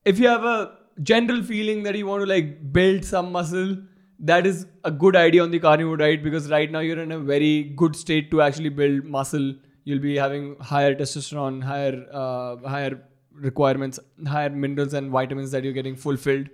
if 0.05 0.19
you 0.19 0.27
have 0.27 0.43
a 0.43 0.77
general 1.03 1.43
feeling 1.43 1.83
that 1.83 1.95
you 1.95 2.07
want 2.07 2.21
to 2.21 2.29
like 2.29 2.71
build 2.73 3.05
some 3.05 3.31
muscle, 3.31 3.77
that 4.19 4.45
is 4.45 4.65
a 4.83 4.91
good 4.91 5.15
idea 5.15 5.43
on 5.43 5.51
the 5.51 5.59
carnivore 5.59 5.97
diet 5.97 6.23
because 6.23 6.49
right 6.49 6.71
now 6.71 6.79
you're 6.79 6.99
in 6.99 7.11
a 7.11 7.19
very 7.19 7.63
good 7.83 7.95
state 7.95 8.31
to 8.31 8.41
actually 8.41 8.69
build 8.69 9.05
muscle. 9.05 9.53
You'll 9.83 9.99
be 9.99 10.15
having 10.15 10.55
higher 10.59 10.93
testosterone, 10.95 11.63
higher 11.63 12.05
uh, 12.11 12.57
higher 12.67 13.01
requirements, 13.33 13.99
higher 14.27 14.49
minerals 14.49 14.93
and 14.93 15.09
vitamins 15.11 15.51
that 15.51 15.63
you're 15.63 15.73
getting 15.73 15.95
fulfilled. 15.95 16.49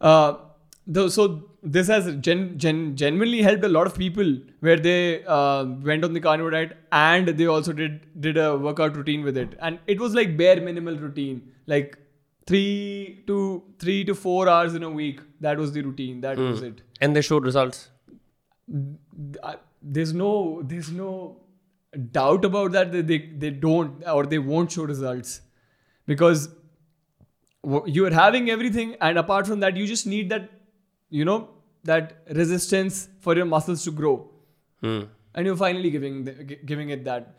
Uh, 0.00 0.36
though, 0.86 1.08
so 1.08 1.49
this 1.62 1.88
has 1.88 2.16
gen, 2.16 2.58
gen, 2.58 2.96
genuinely 2.96 3.42
helped 3.42 3.64
a 3.64 3.68
lot 3.68 3.86
of 3.86 3.94
people 3.96 4.38
where 4.60 4.76
they 4.76 5.24
uh, 5.24 5.64
went 5.82 6.04
on 6.04 6.12
the 6.14 6.20
carnivore 6.20 6.50
diet 6.50 6.76
and 6.92 7.28
they 7.28 7.46
also 7.46 7.72
did 7.72 8.20
did 8.20 8.36
a 8.36 8.56
workout 8.56 8.96
routine 8.96 9.22
with 9.24 9.36
it, 9.36 9.56
and 9.60 9.78
it 9.86 10.00
was 10.00 10.14
like 10.14 10.36
bare 10.36 10.60
minimal 10.60 10.96
routine, 10.96 11.42
like 11.66 11.98
three 12.46 13.22
to 13.26 13.62
three 13.78 14.04
to 14.04 14.14
four 14.14 14.48
hours 14.48 14.74
in 14.74 14.82
a 14.82 14.90
week. 14.90 15.20
That 15.40 15.58
was 15.58 15.72
the 15.72 15.82
routine. 15.82 16.20
That 16.22 16.38
was 16.38 16.62
it. 16.62 16.80
and 17.00 17.14
they 17.16 17.20
showed 17.22 17.44
results 17.44 17.88
there's 19.82 20.12
no 20.12 20.62
there's 20.62 20.90
no 20.90 21.36
doubt 22.12 22.44
about 22.44 22.72
that 22.72 22.92
that 22.92 23.06
they, 23.06 23.18
they 23.18 23.50
don't 23.50 24.06
or 24.06 24.26
they 24.26 24.38
won't 24.38 24.70
show 24.72 24.84
results 24.84 25.40
because 26.06 26.48
you're 27.86 28.10
having 28.10 28.50
everything 28.50 28.94
and 29.00 29.18
apart 29.18 29.46
from 29.46 29.60
that 29.60 29.76
you 29.76 29.86
just 29.86 30.06
need 30.06 30.28
that 30.30 30.48
you 31.18 31.24
know 31.24 31.38
that 31.90 32.16
resistance 32.40 33.08
for 33.20 33.34
your 33.36 33.46
muscles 33.54 33.84
to 33.84 33.92
grow 34.02 34.14
Hmm. 34.86 35.00
and 35.34 35.46
you're 35.46 35.56
finally 35.56 35.90
giving 35.90 36.24
the, 36.24 36.32
gi- 36.50 36.60
giving 36.64 36.90
it 36.90 37.04
that 37.04 37.36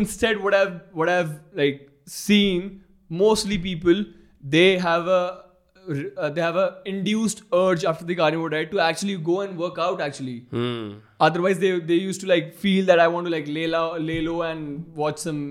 instead 0.00 0.42
what 0.44 0.54
i've 0.58 0.74
what 1.00 1.08
i've 1.14 1.32
like 1.60 1.88
seen 2.06 2.68
mostly 3.22 3.58
people 3.58 4.04
they 4.56 4.78
have 4.78 5.06
a 5.06 5.22
uh, 6.16 6.30
they 6.30 6.40
have 6.40 6.56
a 6.56 6.66
induced 6.92 7.42
urge 7.52 7.84
after 7.92 8.04
the 8.10 8.14
carnivore 8.20 8.50
diet 8.54 8.70
to 8.70 8.80
actually 8.80 9.16
go 9.30 9.40
and 9.42 9.58
work 9.64 9.78
out 9.88 10.00
actually 10.08 10.38
Hmm. 10.56 10.88
otherwise 11.28 11.58
they 11.66 11.72
they 11.92 12.00
used 12.06 12.20
to 12.26 12.30
like 12.34 12.54
feel 12.64 12.84
that 12.92 13.00
i 13.06 13.08
want 13.16 13.26
to 13.30 13.32
like 13.36 13.48
lay 13.58 13.66
low, 13.66 13.96
lay 13.98 14.20
low 14.22 14.42
and 14.42 14.86
watch 15.04 15.18
some 15.18 15.42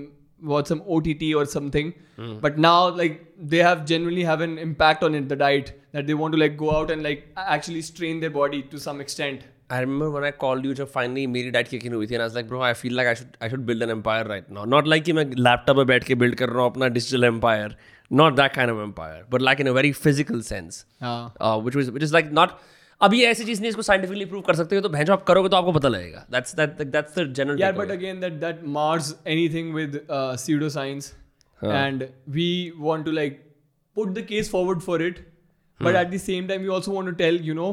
watch 0.53 0.67
some 0.67 0.81
ott 0.95 1.07
or 1.35 1.45
something 1.45 1.93
but 2.41 2.57
now 2.57 2.89
like 2.89 3.19
they 3.53 3.57
have 3.57 3.85
genuinely 3.91 4.23
have 4.23 4.41
an 4.41 4.57
impact 4.57 5.03
on 5.03 5.15
it 5.19 5.29
the 5.29 5.35
diet 5.35 5.71
that 5.97 6.07
they 6.07 6.13
want 6.13 6.33
to 6.37 6.39
like 6.39 6.57
go 6.57 6.71
out 6.77 6.91
and 6.95 7.03
like 7.03 7.27
actually 7.57 7.81
strain 7.81 8.19
their 8.19 8.29
body 8.29 8.61
to 8.73 8.79
some 8.87 9.01
extent 9.01 9.47
I 9.69 9.79
remember 9.79 10.09
when 10.11 10.23
I 10.23 10.31
called 10.41 10.65
you 10.65 10.73
जब 10.73 10.91
finally 10.91 11.25
मेरी 11.27 11.49
diet 11.51 11.67
kick 11.67 11.85
in 11.85 11.93
हुई 11.93 12.07
थी 12.07 12.15
and 12.17 12.23
I 12.23 12.27
was 12.27 12.35
like 12.37 12.47
bro 12.51 12.61
I 12.67 12.73
feel 12.81 12.93
like 12.99 13.07
I 13.07 13.13
should 13.21 13.33
I 13.45 13.49
should 13.53 13.65
build 13.69 13.85
an 13.87 13.93
empire 13.95 14.23
right 14.29 14.53
now 14.57 14.65
not 14.73 14.87
like 14.93 15.03
कि 15.05 15.13
मैं 15.13 15.25
laptop 15.47 15.77
पे 15.77 15.83
बैठ 15.85 16.03
के 16.03 16.15
build 16.21 16.35
कर 16.39 16.49
रहा 16.49 16.63
हूँ 16.63 16.71
अपना 16.71 16.89
digital 16.97 17.27
empire 17.29 17.73
not 18.21 18.37
that 18.39 18.55
kind 18.57 18.73
of 18.75 18.79
empire 18.85 19.19
but 19.33 19.45
like 19.49 19.63
in 19.65 19.69
a 19.71 19.73
very 19.79 19.91
physical 20.05 20.43
sense 20.51 20.79
हाँ 21.01 21.33
uh, 21.41 21.57
which 21.65 21.79
was 21.79 21.91
which 21.97 22.07
is 22.09 22.13
like 22.17 22.31
not 22.39 22.59
अब 23.01 23.13
ये 23.13 23.25
ऐसी 23.27 23.45
चीज 23.45 23.59
नहीं 23.61 23.69
इसको 23.69 23.81
साइंटिफिकली 23.81 24.25
प्रूव 24.25 24.41
कर 24.41 24.55
सकते 24.55 24.75
हो 24.75 24.81
तो 24.81 24.89
भैंसो 24.89 25.13
आप 25.13 25.23
करोगे 25.25 25.49
तो 25.49 25.57
आपको 25.57 25.71
पता 25.71 25.87
लगेगा 25.87 26.25
that's 26.31 26.55
that 26.55 26.81
that's 26.81 27.19
the 27.19 27.33
general 27.39 27.59
yeah 27.63 27.75
but 27.79 27.91
again 27.95 28.21
that 28.25 28.39
that 28.43 28.63
mars 28.77 29.09
anything 29.33 29.73
with 29.79 29.97
uh, 29.97 30.21
pseudoscience 30.43 31.13
and 31.81 32.07
we 32.37 32.47
want 32.87 33.05
to 33.09 33.13
like 33.17 33.37
put 33.99 34.15
the 34.15 34.23
case 34.31 34.49
forward 34.55 34.81
for 34.87 34.97
it 35.09 35.21
but 35.79 35.95
at 35.95 36.11
the 36.11 36.19
same 36.23 36.49
time 36.49 36.61
we 36.61 36.73
also 36.77 36.95
want 36.97 37.11
to 37.11 37.15
tell 37.21 37.39
you 37.51 37.55
know 37.59 37.69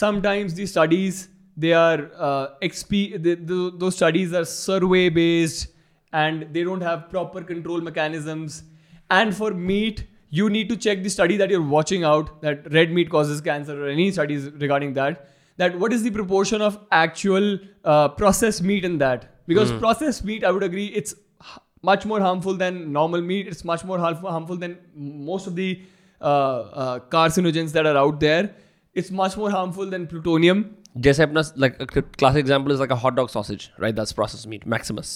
sometimes 0.00 0.54
these 0.60 0.70
studies 0.70 1.28
they 1.64 1.72
are 1.72 2.10
uh, 2.28 2.46
XP 2.62 3.22
the, 3.22 3.34
the, 3.34 3.72
those 3.84 3.96
studies 3.96 4.32
are 4.32 4.44
survey 4.44 5.08
based 5.08 5.68
and 6.12 6.46
they 6.52 6.62
don't 6.62 6.80
have 6.80 7.08
proper 7.10 7.42
control 7.42 7.80
mechanisms 7.80 8.62
and 9.10 9.36
for 9.36 9.50
meat 9.52 10.06
you 10.32 10.50
need 10.50 10.68
to 10.68 10.76
check 10.76 11.02
the 11.02 11.10
study 11.10 11.36
that 11.36 11.50
you're 11.50 11.62
watching 11.62 12.04
out 12.04 12.42
that 12.42 12.70
red 12.72 12.92
meat 12.92 13.10
causes 13.10 13.40
cancer 13.40 13.84
or 13.84 13.88
any 13.88 14.10
studies 14.10 14.48
regarding 14.64 14.94
that 14.94 15.28
that 15.56 15.78
what 15.78 15.92
is 15.92 16.02
the 16.02 16.10
proportion 16.10 16.62
of 16.62 16.78
actual 16.90 17.58
uh, 17.84 18.08
processed 18.08 18.62
meat 18.62 18.84
in 18.84 18.98
that 18.98 19.24
because 19.46 19.72
processed 19.84 20.24
meat 20.24 20.44
i 20.44 20.50
would 20.50 20.62
agree 20.62 20.86
it's 20.86 21.14
h- 21.42 21.58
much 21.82 22.04
more 22.04 22.20
harmful 22.20 22.54
than 22.54 22.92
normal 22.92 23.22
meat 23.22 23.48
it's 23.48 23.64
much 23.64 23.84
more 23.84 23.98
harmful, 23.98 24.30
harmful 24.30 24.56
than 24.56 24.76
most 24.94 25.46
of 25.46 25.56
the 25.56 25.80
uh, 26.20 26.24
uh, 26.24 26.98
carcinogens 27.16 27.72
that 27.72 27.86
are 27.86 27.96
out 27.96 28.20
there 28.20 28.54
it's 28.94 29.10
much 29.10 29.36
more 29.36 29.50
harmful 29.50 29.86
than 29.86 30.06
plutonium 30.06 30.64
जैसे 30.96 31.22
अपना 31.22 31.42
like 31.56 31.80
a 31.80 32.02
classic 32.02 32.40
example 32.40 32.72
is 32.72 32.80
like 32.80 32.90
a 32.90 32.96
hot 32.96 33.14
dog 33.16 33.28
sausage 33.30 33.70
right 33.78 33.96
that's 33.96 34.12
processed 34.20 34.48
meat 34.54 34.70
maximus 34.76 35.10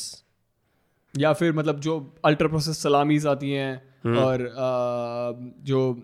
या 1.19 1.33
फिर 1.33 1.53
मतलब 1.53 1.81
जो 1.81 2.15
ultra 2.25 2.49
process 2.49 2.83
salamis 2.83 3.27
आती 3.27 3.51
हैं 3.51 3.86
और 4.06 4.44
uh, 4.48 5.66
जो 5.66 6.02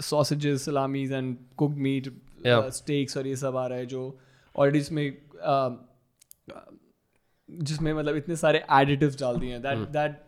sausages 0.00 0.64
salamis 0.64 1.12
and 1.12 1.36
cooked 1.56 1.76
meat 1.76 2.22
steaks 2.46 3.16
और 3.16 3.26
ये 3.26 3.36
सब 3.36 3.56
आ 3.56 3.66
रहा 3.66 3.78
है 3.78 3.86
जो 3.86 4.18
ऑलरेडी 4.56 4.78
इसमें 4.78 5.18
uh, 5.48 5.72
जिसमें 7.50 7.92
मतलब 7.92 8.16
इतने 8.16 8.36
सारे 8.36 8.64
एडिटिव्स 8.72 9.20
डाल 9.20 9.36
दिए 9.36 9.50
हैं 9.50 9.62
that 9.62 9.78
that 9.78 10.22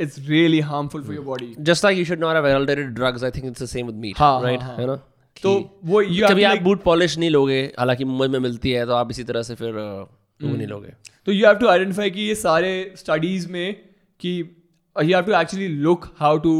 it's 0.00 0.18
really 0.18 0.60
harmful 0.60 1.02
for 1.02 1.14
your 1.14 1.24
body 1.24 1.54
just 1.60 1.84
like 1.84 1.96
you 1.98 2.04
should 2.04 2.22
not 2.24 2.36
have 2.36 2.44
adulterated 2.44 2.94
drugs 2.94 3.22
I 3.22 3.30
think 3.30 3.44
it's 3.44 3.58
the 3.58 3.70
same 3.76 3.86
with 3.86 3.96
meat 3.96 4.18
हाँ, 4.18 4.42
right? 4.42 4.62
हाँ, 4.62 4.76
है. 4.76 4.86
ना 4.86 4.96
तो 5.42 5.80
वो 5.84 6.02
you 6.04 6.30
कभी 6.30 6.42
आप 6.42 6.62
बूट 6.62 6.82
पॉलिश 6.82 7.18
नहीं 7.18 7.30
लोगे 7.30 7.72
हालाँकि 7.78 8.04
मुंबई 8.04 8.28
में 8.28 8.38
मिलती 8.38 8.70
है 8.70 8.86
तो 8.86 8.92
आप 8.92 9.10
इसी 9.10 9.24
तरह 9.24 9.42
से 9.42 9.54
फिर 9.54 9.68
uh, 9.68 10.14
वो 10.44 10.56
नहीं 10.56 10.66
लोगे। 10.66 10.92
तो 11.26 11.32
यू 11.32 11.46
हैव 11.46 11.56
टू 11.56 11.68
आइडेंटिफाई 11.68 12.10
कि 12.10 12.20
ये 12.20 12.34
सारे 12.34 12.92
स्टडीज़ 12.96 13.48
में 13.52 13.74
कि 14.20 14.59
You 14.95 15.15
have 15.15 15.25
to 15.25 15.33
actually 15.39 15.67
look 15.67 16.05
how 16.19 16.37
to 16.45 16.55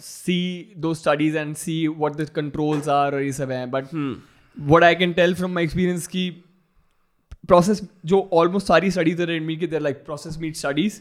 see 0.00 0.38
those 0.78 0.94
studies 0.94 1.36
and 1.36 1.54
see 1.56 1.86
what 1.88 2.16
the 2.16 2.28
controls 2.36 2.88
are 2.88 3.14
और 3.14 3.22
ये 3.22 3.32
सब 3.32 3.50
हैं 3.50 3.70
but 3.70 3.94
what 4.56 4.84
I 4.84 4.94
can 4.94 5.12
tell 5.12 5.34
from 5.34 5.52
my 5.54 5.64
experience 5.64 6.06
की 6.06 6.30
प्रोसेस 7.48 7.82
जो 8.06 8.28
ऑलमोस्ट 8.32 8.66
सारी 8.66 8.90
स्टडीज 8.90 9.20
आर 9.20 9.38
मीट 9.40 9.60
की 9.60 9.66
there 9.66 9.80
like 9.80 10.04
process 10.04 10.38
meat 10.40 10.56
studies 10.56 11.00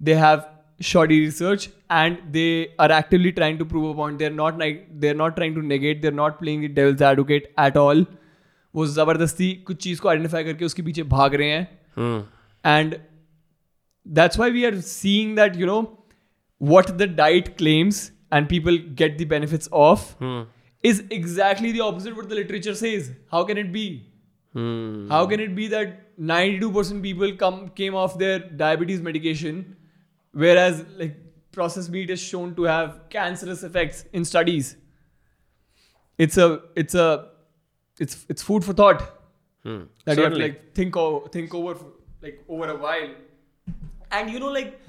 they 0.00 0.14
have 0.14 0.40
shoddy 0.80 1.16
research 1.20 1.64
and 1.96 2.16
they 2.32 2.68
are 2.78 2.90
actively 2.90 3.30
trying 3.32 3.58
to 3.58 3.64
prove 3.64 3.84
a 3.90 3.94
point 3.94 4.18
they're 4.18 4.38
not 4.38 4.58
like 4.58 4.80
they're 5.02 5.18
not 5.20 5.36
trying 5.36 5.54
to 5.54 5.62
negate 5.62 6.00
they're 6.02 6.16
not 6.16 6.38
playing 6.40 6.60
the 6.62 6.70
devil's 6.78 7.04
advocate 7.10 7.46
at 7.64 7.76
all 7.76 8.04
वो 8.74 8.86
ज़बरदस्ती 8.86 9.52
कुछ 9.66 9.76
चीज़ 9.82 10.00
को 10.00 10.08
identify 10.08 10.44
करके 10.44 10.64
उसके 10.64 10.82
पीछे 10.82 11.02
भाग 11.10 11.34
रहे 11.34 11.48
हैं 11.50 11.66
Hmm. 11.96 12.22
that's 14.17 14.37
why 14.37 14.49
we 14.49 14.65
are 14.65 14.81
seeing 14.81 15.35
that 15.35 15.55
you 15.55 15.65
know 15.65 15.79
what 16.57 16.97
the 16.97 17.07
diet 17.07 17.57
claims 17.57 18.11
and 18.31 18.49
people 18.49 18.77
get 19.01 19.17
the 19.17 19.25
benefits 19.25 19.69
of 19.71 20.05
Hmm. 20.23 20.41
is 20.91 21.03
exactly 21.17 21.71
the 21.77 21.81
opposite 21.87 22.15
what 22.15 22.29
the 22.29 22.35
literature 22.39 22.75
says 22.83 23.11
how 23.35 23.43
can 23.51 23.57
it 23.63 23.71
be 23.77 23.85
Hmm. 24.57 25.07
how 25.13 25.25
can 25.31 25.39
it 25.45 25.55
be 25.55 25.67
that 25.73 25.95
92% 26.31 27.01
people 27.07 27.33
come 27.41 27.57
came 27.81 27.95
off 28.03 28.17
their 28.21 28.39
diabetes 28.61 29.01
medication 29.09 29.59
whereas 30.43 30.83
like 31.01 31.15
processed 31.57 31.91
meat 31.97 32.09
is 32.15 32.19
shown 32.31 32.55
to 32.55 32.63
have 32.71 32.89
cancerous 33.17 33.63
effects 33.69 34.03
in 34.19 34.25
studies 34.31 34.75
it's 36.17 36.37
a 36.37 36.47
it's 36.75 36.95
a 36.95 37.07
it's 37.99 38.25
it's 38.29 38.41
food 38.49 38.63
for 38.69 38.73
thought 38.81 39.01
Hmm. 39.63 39.79
that 40.05 40.17
you 40.17 40.23
have 40.23 40.33
to 40.33 40.39
like 40.39 40.59
think 40.73 40.95
over 40.95 41.27
think 41.29 41.53
over 41.61 41.75
for, 41.75 41.87
like 42.25 42.37
over 42.47 42.67
a 42.73 42.75
while 42.83 43.09
and 44.11 44.29
you 44.29 44.39
know 44.39 44.51
like 44.51 44.79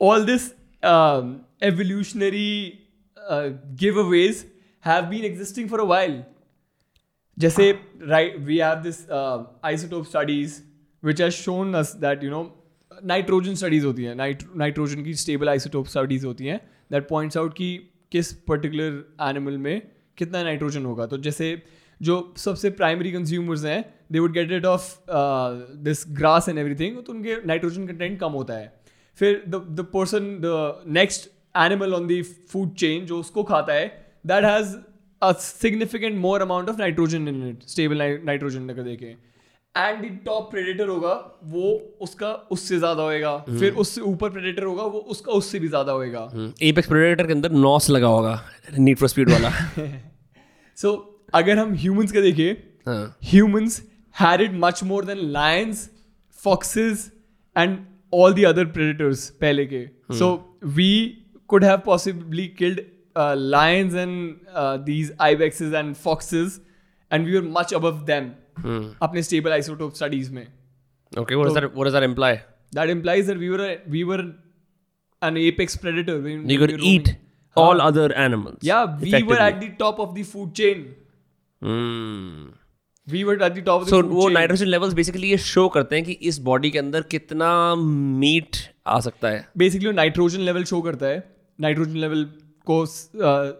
all 0.00 0.24
this 0.24 0.54
um, 0.82 1.44
evolutionary 1.62 2.80
uh, 3.16 3.50
giveaways 3.74 4.44
have 4.80 5.08
been 5.10 5.24
existing 5.24 5.68
for 5.68 5.80
a 5.80 5.84
while 5.84 6.24
just 7.38 7.58
right 8.06 8.40
we 8.42 8.58
have 8.58 8.82
this 8.82 9.06
uh, 9.10 9.44
isotope 9.64 10.06
studies 10.06 10.62
which 11.00 11.18
has 11.18 11.34
shown 11.34 11.74
us 11.74 11.94
that 11.94 12.22
you 12.22 12.30
know 12.30 12.44
nitrogen 13.04 13.54
studies 13.54 13.84
होती 13.86 14.04
हैं 14.04 14.14
nitrogen 14.14 15.02
की 15.04 15.14
stable 15.14 15.48
isotope 15.48 15.86
studies 15.86 16.26
होती 16.26 16.46
हैं 16.46 16.58
that 16.92 17.08
points 17.08 17.36
out 17.36 17.54
कि 17.56 17.66
किस 18.12 18.32
particular 18.48 19.26
animal 19.28 19.56
में 19.58 19.82
कितना 20.18 20.42
nitrogen 20.44 20.84
होगा 20.84 21.06
तो 21.06 21.18
जैसे 21.18 21.50
जो 22.00 22.34
सबसे 22.36 22.70
प्राइमरी 22.72 23.12
कंज्यूमर्स 23.12 23.64
हैं 23.64 23.82
they 24.12 24.18
would 24.18 24.32
get 24.32 24.52
it 24.52 24.66
off 24.66 24.94
this 25.84 26.04
grass 26.12 26.48
and 26.48 26.58
everything 26.58 26.96
तो 26.96 27.12
उनके 27.12 27.36
नाइट्रोजन 27.46 27.86
कंटेंट 27.86 28.18
कम 28.20 28.32
होता 28.32 28.54
है। 28.54 28.72
फिर 29.18 29.42
the 29.48 29.64
the 29.70 29.86
person 29.92 30.34
the 30.42 30.82
next 30.94 31.28
animal 31.56 31.94
on 31.94 32.06
the 32.06 32.22
food 32.50 32.74
chain 32.76 33.06
जो 33.06 33.18
उसको 33.20 33.42
खाता 33.44 33.72
है 33.72 33.86
that 34.26 34.44
has 34.44 34.76
a 35.22 35.32
significant 35.40 36.18
more 36.18 36.42
amount 36.42 36.68
of 36.68 36.78
nitrogen 36.78 37.28
in 37.28 37.48
it 37.48 37.62
stable 37.68 38.02
nitrogen 38.24 38.68
अगर 38.68 38.82
देखें। 38.82 39.14
एंड 39.74 40.02
द 40.02 40.18
टॉप 40.24 40.50
प्रेडेटर 40.50 40.88
होगा 40.88 41.12
वो 41.44 41.70
उसका 42.02 42.32
उससे 42.52 42.78
ज़्यादा 42.78 43.02
होएगा। 43.02 43.36
फिर 43.38 43.72
उससे 43.74 44.00
ऊपर 44.02 44.30
प्रेडेटर 44.30 44.64
होगा 44.64 44.82
वो 44.84 44.98
उसका 45.14 45.32
उससे 45.32 45.58
भी 45.58 45.68
ज़्यादा 45.68 45.92
होएगा। 45.92 46.20
एपेक्स 46.62 46.88
प्रेडेटर 46.88 47.26
के 47.26 47.32
अंदर 47.32 47.52
नॉस 47.52 47.90
लगा 47.90 48.08
होगा 48.08 48.40
नीड 48.78 48.98
फॉर 48.98 49.08
स्पीड 49.08 49.30
वाला। 49.30 49.50
सो 50.76 51.13
अगर 51.35 51.57
हम 51.59 51.73
ह्यूमंस 51.83 52.11
का 52.11 52.21
देखें 52.21 52.55
हाँ 52.87 53.01
humans 53.31 53.81
had 54.19 54.41
it 54.45 54.53
much 54.65 54.79
more 54.91 55.01
than 55.07 55.19
lions, 55.33 55.81
foxes, 56.45 57.03
and 57.63 57.85
all 58.19 58.33
the 58.39 58.45
other 58.51 58.65
predators 58.77 59.29
पहले 59.43 59.65
के. 59.73 59.81
So 60.19 60.29
we 60.79 60.89
could 61.53 61.63
have 61.63 61.83
possibly 61.85 62.47
killed 62.61 62.79
uh, 63.15 63.35
lions 63.55 63.93
and 63.93 64.39
uh, 64.53 64.77
these 64.89 65.11
ibexes 65.27 65.73
and 65.81 65.97
foxes, 66.05 66.59
and 67.11 67.25
we 67.31 67.35
were 67.39 67.47
much 67.57 67.73
above 67.81 68.05
them. 68.11 68.31
अपने 69.07 69.23
stable 69.25 69.53
isotope 69.57 69.95
studies 70.01 70.29
में. 70.37 70.45
Okay, 71.17 71.35
what 71.41 71.49
does 71.49 71.53
that 71.59 71.75
what 71.75 71.85
does 71.89 71.93
that 71.99 72.03
imply? 72.07 72.31
That 72.79 72.89
implies 72.93 73.27
that 73.27 73.37
we 73.43 73.49
were 73.49 73.61
a, 73.67 73.75
we 73.97 74.03
were 74.03 74.21
an 75.29 75.37
apex 75.43 75.75
predator. 75.85 76.17
when- 76.25 76.41
You 76.49 76.59
when 76.59 76.65
could 76.65 76.71
we 76.75 76.81
were 76.81 76.89
eat 76.95 77.07
roaming. 77.07 77.25
all 77.67 77.81
other 77.89 78.07
animals. 78.25 78.57
Yeah, 78.71 78.81
we 78.85 78.91
were 78.91 79.07
effectively. 79.07 79.37
at 79.45 79.61
the 79.61 79.69
top 79.83 79.99
of 80.07 80.15
the 80.17 80.23
food 80.33 80.53
chain. 80.61 80.83
The 81.64 83.24
top 83.50 83.68
of 83.68 83.78
the 83.78 83.88
So 83.88 83.92
food 83.92 84.04
वो 84.04 84.28
nitrogen 84.28 84.66
levels 84.66 84.92
basically 84.94 85.30
ये 85.30 85.38
show 85.38 85.68
करते 85.68 85.96
हैं 85.96 86.04
कि 86.04 86.12
इस 86.12 86.38
body 86.38 86.70
के 86.70 86.78
अंदर 86.78 87.02
कितना 87.02 87.74
meat 87.74 88.56
आ 88.86 89.00
सकता 89.00 89.28
है। 89.28 89.48
बेसिकली 89.56 89.92
नाइट्रोजन 89.92 90.40
लेवल 90.40 90.64
शो 90.64 90.82
करता 90.82 91.06
है। 91.06 91.36
नाइट्रोजन 91.60 91.96
लेवल 91.96 92.24
को 92.70 92.86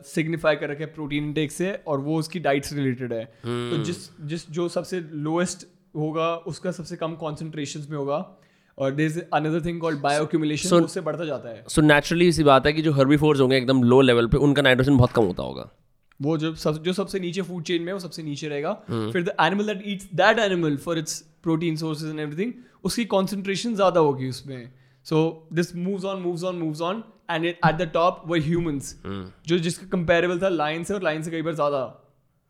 सिग्निफाई 0.02 0.56
कर 0.56 0.70
रखा 0.70 0.86
प्रोटीन 0.86 1.24
इंटेक 1.24 1.52
से 1.52 1.80
और 1.86 2.00
वो 2.00 2.18
उसकी 2.18 2.38
डाइट 2.38 2.64
से 2.64 2.76
रिलेटेड 2.76 3.12
है। 3.12 3.32
Hmm. 3.32 3.46
तो 3.46 3.84
जिस 3.84 3.96
जिस 4.20 4.50
जो 4.50 4.68
सबसे 4.68 5.04
लोएस्ट 5.12 5.66
होगा 5.96 6.36
उसका 6.36 6.70
सबसे 6.70 6.96
कम 6.96 7.14
कॉन्सेंट्रेशन 7.14 7.80
में 7.90 7.98
होगा। 7.98 8.40
और 8.78 8.90
there 8.90 9.06
is 9.06 9.20
another 9.32 9.64
thing 9.64 9.80
called 9.80 9.98
bioaccumulation 9.98 10.68
So- 10.68 10.84
उससे 10.84 11.00
बढ़ता 11.00 11.24
जाता 11.24 11.48
है। 11.48 11.64
सो 11.68 11.82
so 11.82 11.88
नेचुरली 11.88 12.32
सी 12.32 12.44
बात 12.44 12.66
है 12.66 12.72
कि 12.72 12.82
जो 12.82 12.92
हर्बीफोर्स 12.92 13.40
होंगे 13.40 13.56
एकदम 13.56 13.82
लो 13.82 14.00
लेवल 14.00 14.26
पे 14.26 14.36
उनका 14.36 14.62
नाइट्रोजन 14.62 14.96
बहुत 14.96 15.10
कम 15.10 15.22
होता 15.22 15.42
होगा। 15.42 15.70
वो 16.20 16.36
जो 16.38 16.54
सब 16.56 16.82
जो 16.82 16.92
सबसे 16.92 17.18
नीचे 17.20 17.42
फ़ूड 17.42 17.62
चेन 17.64 17.82
में 17.82 17.92
वो 17.92 17.98
सबसे 17.98 18.22
नीचे 18.22 18.48
रहेगा। 18.48 18.72
फिर 18.88 19.22
the 19.22 19.34
animal 19.40 19.66
that 19.66 19.82
eats 19.86 20.08
that 20.14 20.38
animal 20.40 20.76
for 20.84 20.98
its 20.98 21.18
protein 21.42 21.76
sources 21.76 22.10
and 22.10 22.20
everything 22.20 22.52
उसकी 22.84 23.04
कॉन्सेंट्रेशन 23.06 23.74
ज़्यादा 23.74 24.00
होगी 24.00 24.28
उसमें। 24.28 24.70
So 25.06 25.48
this 25.52 25.74
moves 25.76 26.04
on 26.04 26.20
moves 26.22 26.44
on 26.44 26.56
moves 26.56 26.80
on 26.80 27.02
and 27.30 27.44
at 27.44 27.74
the 27.74 27.90
top 27.94 28.22
were 28.26 28.38
humans 28.42 28.96
जो 29.46 29.58
जिसका 29.58 29.86
कंपेरेबल 29.92 30.40
था 30.40 30.48
लाइन 30.50 30.84
से 30.84 30.94
और 30.94 31.02
लाइन 31.02 31.22
से 31.22 31.30
कई 31.30 31.42
बार 31.42 31.54
ज़्यादा। 31.54 31.84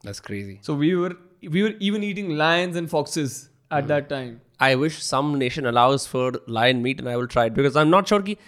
That's 0.05 0.21
crazy 0.21 0.59
so 0.63 0.75
we 0.77 0.93
were 0.95 1.17
we 1.45 1.63
were 1.63 1.79
even 1.83 2.05
eating 2.05 2.37
lions 2.39 2.77
and 2.77 2.89
foxes 2.89 3.41
at 3.79 3.89
that 3.89 4.09
time. 4.09 4.41
I 4.61 4.75
wish 4.77 5.03
some 5.03 5.39
nation 5.39 5.67
allows 5.67 6.07
for 6.07 6.33
lion 6.47 6.83
meat 6.83 7.01
and 7.01 7.09
I 7.09 7.17
will 7.17 7.27
try 7.27 7.47
it 7.47 7.55
because 7.55 7.77
I'm 7.77 7.91
not 7.91 8.09
sure 8.09 8.23
ki 8.23 8.39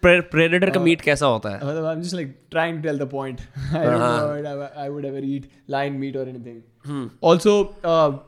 predator 0.00 0.70
uh, 0.74 0.82
meat 0.84 1.02
kaisa 1.08 1.26
hota 1.26 1.54
hai. 1.54 1.72
I'm 1.92 2.02
just 2.02 2.14
like 2.14 2.36
trying 2.50 2.80
to 2.82 2.88
tell 2.88 3.00
the 3.04 3.06
point. 3.06 3.40
I 3.72 3.82
don't 3.82 4.02
uh-huh. 4.02 4.40
know 4.40 4.70
I, 4.76 4.86
I 4.86 4.88
would 4.88 5.04
ever 5.04 5.18
eat 5.18 5.50
lion 5.66 5.98
meat 6.04 6.16
or 6.16 6.22
anything. 6.34 6.62
Hmm. 6.84 7.08
Also, 7.20 7.74
uh, 7.82 8.18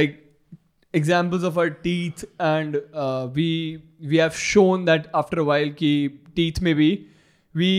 like 0.00 0.18
examples 0.92 1.42
of 1.42 1.58
our 1.58 1.70
teeth 1.70 2.24
and 2.40 2.80
uh, 2.94 3.28
we 3.34 3.82
we 4.00 4.16
have 4.16 4.36
shown 4.36 4.84
that 4.86 5.08
after 5.12 5.40
a 5.40 5.44
while 5.44 5.70
ki 5.70 5.92
teeth 6.34 6.60
maybe 6.60 7.08
we 7.54 7.72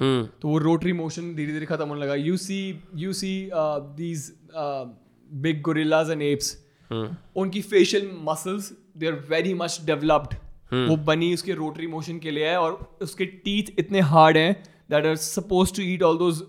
hmm. 0.00 0.28
Hmm. 6.90 7.16
उनकी 7.36 7.62
facial 7.62 8.10
muscles 8.22 8.72
they 8.96 9.10
very 9.10 9.54
much 9.54 9.80
developed 9.84 10.34
वो 10.88 10.96
बनी 10.96 11.34
उसके 11.34 11.52
rotary 11.52 11.86
motion 11.86 12.18
के 12.18 12.30
लिए 12.30 12.46
है 12.46 12.60
और 12.60 12.98
उसके 13.02 13.24
teeth 13.24 13.64
इतने 13.78 14.00
हार्ड 14.00 14.36
है 14.36 14.52
that 14.90 15.06
are 15.06 15.16
suppose 15.16 15.74
to 15.74 15.82
eat 15.82 16.02
all 16.02 16.18
those 16.18 16.42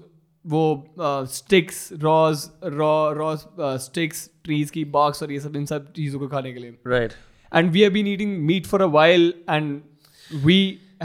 वो 0.45 0.87
sticks 1.25 1.89
raws 1.93 2.49
raw 2.63 3.11
raws 3.11 3.39
sticks 3.59 4.29
trees 4.43 4.71
की 4.71 4.85
बॉक्स 4.85 5.23
और 5.23 5.31
ये 5.31 5.39
सब 5.39 5.55
इन 5.55 5.65
सब 5.65 5.91
चीज़ों 5.93 6.19
को 6.19 6.27
खाने 6.27 6.53
के 6.53 6.59
लिए। 6.59 6.77
Right 6.87 7.09
right. 7.09 7.28
and 7.52 7.72
we 7.78 7.82
have 7.86 7.92
been 7.96 8.06
eating 8.12 8.30
meat 8.46 8.66
for 8.66 8.82
a 8.82 8.88
while 8.88 9.26
and 9.48 10.44
we 10.44 10.58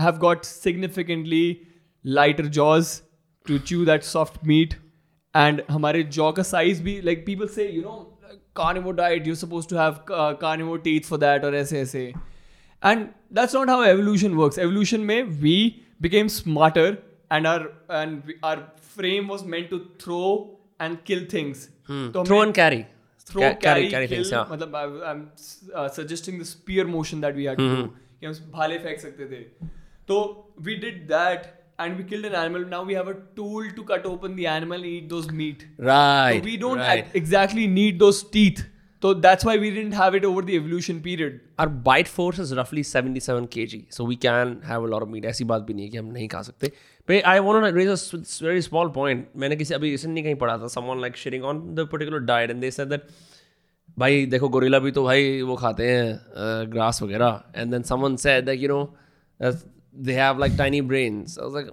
have 0.06 0.19
got 0.19 0.45
significantly 0.45 1.44
lighter 2.19 2.48
jaws 2.60 2.94
to 3.45 3.60
chew 3.72 3.84
that 3.86 4.03
soft 4.11 4.40
meat 4.52 4.76
and 5.34 5.61
हमारे 5.72 6.03
jaw 6.18 6.31
का 6.40 6.45
size 6.52 6.81
भी 6.88 6.95
like 7.10 7.26
people 7.26 7.52
say 7.57 7.68
you 7.72 7.84
know 7.84 7.98
carnivore 8.60 8.94
diet 8.99 9.26
you're 9.30 9.41
supposed 9.41 9.69
to 9.69 9.77
have 9.81 9.99
uh, 10.22 10.34
carnivore 10.44 10.80
teeth 10.88 11.06
for 11.14 11.19
that 11.26 11.45
और 11.49 11.56
ऐसे 11.56 11.81
ऐसे 11.81 12.06
and 12.81 13.10
that's 13.38 13.53
not 13.53 13.69
how 13.73 13.81
evolution 13.91 14.38
works 14.41 14.57
evolution 14.65 15.06
में 15.11 15.41
we 15.48 15.56
became 16.07 16.30
smarter 16.36 16.88
and 17.31 17.48
our 17.48 17.68
and 18.02 18.23
we, 18.26 18.36
our 18.44 18.57
frame 18.94 19.27
was 19.27 19.44
meant 19.56 19.69
to 19.76 19.80
throw 20.03 20.23
and 20.80 21.03
kill 21.10 21.26
things 21.36 21.68
तो 21.91 22.26
Throw 22.26 22.38
हमने- 22.38 22.45
and 22.45 22.56
carry. 22.61 22.81
Throw 23.30 23.42
Ca- 23.42 23.55
carry, 23.66 23.88
carry 23.90 24.09
kill 24.09 24.16
things. 24.22 24.32
Yeah. 24.32 24.46
मतलब 24.55 24.74
I- 24.80 25.10
I'm 25.10 25.20
uh, 25.82 25.88
suggesting 25.98 26.38
the 26.38 26.48
spear 26.52 26.86
motion 26.94 27.20
that 27.26 27.34
we 27.42 27.44
had 27.51 27.59
mm-hmm. 27.59 27.82
to 27.82 27.86
do 27.86 27.92
कि 28.20 28.26
हम 28.26 28.51
भाले 28.56 28.78
फेंक 28.86 29.01
सकते 29.01 29.28
थे 29.30 29.42
तो 30.09 30.18
we 30.68 30.76
did 30.86 30.98
that 31.12 31.46
and 31.84 31.98
we 32.01 32.05
killed 32.10 32.26
an 32.30 32.34
animal 32.40 32.64
now 32.72 32.80
we 32.90 32.94
have 33.01 33.09
a 33.12 33.14
tool 33.38 33.70
to 33.78 33.84
cut 33.92 34.05
open 34.10 34.36
the 34.40 34.46
animal 34.56 34.84
and 34.84 34.90
eat 34.90 35.09
those 35.14 35.30
meat 35.40 35.64
Right. 35.88 36.36
so 36.36 36.44
we 36.51 36.56
don't 36.64 36.82
Right. 36.88 37.16
exactly 37.22 37.66
need 37.78 37.98
those 38.05 38.20
teeth 38.36 38.60
so 39.03 39.10
that's 39.26 39.45
why 39.48 39.53
we 39.64 39.69
didn't 39.73 39.94
have 39.98 40.15
it 40.19 40.26
over 40.30 40.41
the 40.48 40.56
evolution 40.61 40.98
period 41.03 41.36
Our 41.64 41.69
bite 41.90 42.10
force 42.15 42.40
is 42.45 42.49
roughly 42.60 42.81
77 42.88 43.45
kg, 43.53 43.77
so 43.98 44.07
we 44.10 44.18
can 44.26 44.49
have 44.72 44.88
a 44.88 44.90
lot 44.94 45.06
of 45.06 45.11
meat. 45.14 45.26
ऐसी 45.34 45.44
बात 45.52 45.61
भी 45.69 45.73
नहीं 45.73 45.86
है 45.86 45.91
कि 45.91 45.98
हम 45.98 46.06
नहीं 46.18 46.27
खा 46.34 46.41
सकते. 46.48 46.72
But 47.11 47.27
I 47.34 47.36
want 47.45 47.65
to 47.65 47.72
raise 47.77 47.91
a 47.94 47.98
s- 47.99 48.36
very 48.48 48.64
small 48.68 48.91
point. 48.98 49.23
मैंने 49.44 49.56
किसी 49.61 49.73
अभी 49.73 49.95
recently 49.95 50.23
कहीं 50.23 50.36
पढ़ा 50.44 50.57
था 50.64 50.68
someone 50.76 51.03
like 51.06 51.19
shitting 51.23 51.48
on 51.52 51.61
the 51.80 51.86
particular 51.95 52.19
diet 52.31 52.53
and 52.56 52.65
they 52.68 52.72
said 52.80 52.94
that 52.95 53.07
भाई 53.99 54.26
देखो 54.36 54.49
गोरिल्ला 54.49 54.80
भी 54.80 54.91
तो 54.98 55.03
भाई 55.03 55.41
वो 55.52 55.56
खाते 55.64 55.88
हैं 55.91 56.69
ग्रास 56.72 57.02
वगैरह 57.03 57.41
and 57.56 57.72
then 57.72 57.84
someone 57.94 58.15
said 58.26 58.45
that 58.45 58.60
you 58.61 58.68
know 58.69 58.84
they 60.07 60.14
have 60.14 60.40
like 60.40 60.53
tiny 60.57 60.81
brains 60.91 61.38
I 61.40 61.45
was 61.45 61.53
like 61.56 61.72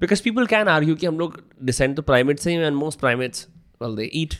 because 0.00 0.20
people 0.20 0.46
can 0.46 0.68
argue 0.68 0.94
कि 1.02 1.06
हम 1.06 1.18
लोग 1.18 1.40
डिसेंड 1.70 1.96
तो 1.96 2.02
प्राइमेट 2.10 2.38
से 2.38 2.50
ही 2.50 2.56
and 2.56 2.76
most 2.76 3.00
primates 3.00 3.46
well 3.82 3.96
they 3.96 4.10
eat 4.22 4.34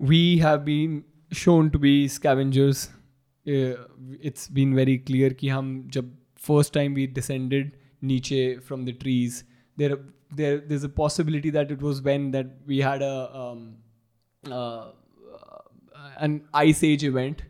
we 0.00 0.18
have 0.40 0.60
been 0.66 0.92
shown 1.32 1.70
to 1.70 1.78
be 1.78 2.08
scavengers. 2.08 2.88
Uh, 3.46 3.74
it's 4.20 4.48
been 4.48 4.74
very 4.74 4.98
clear 4.98 5.30
कि 5.34 5.48
हम 5.48 5.88
जब 5.90 6.10
first 6.46 6.72
time 6.72 6.94
we 6.94 7.06
descended 7.06 7.70
नीचे 8.04 8.62
from 8.62 8.84
the 8.84 8.92
trees, 8.92 9.44
there 9.76 9.98
there 10.40 10.58
there's 10.58 10.84
a 10.84 10.88
possibility 10.88 11.50
that 11.50 11.70
it 11.70 11.82
was 11.82 12.02
when 12.02 12.30
that 12.32 12.46
we 12.66 12.78
had 12.78 13.02
a 13.02 13.14
um, 13.42 13.76
uh, 14.50 14.90
an 16.18 16.40
ice 16.54 16.82
age 16.84 17.04
event. 17.04 17.42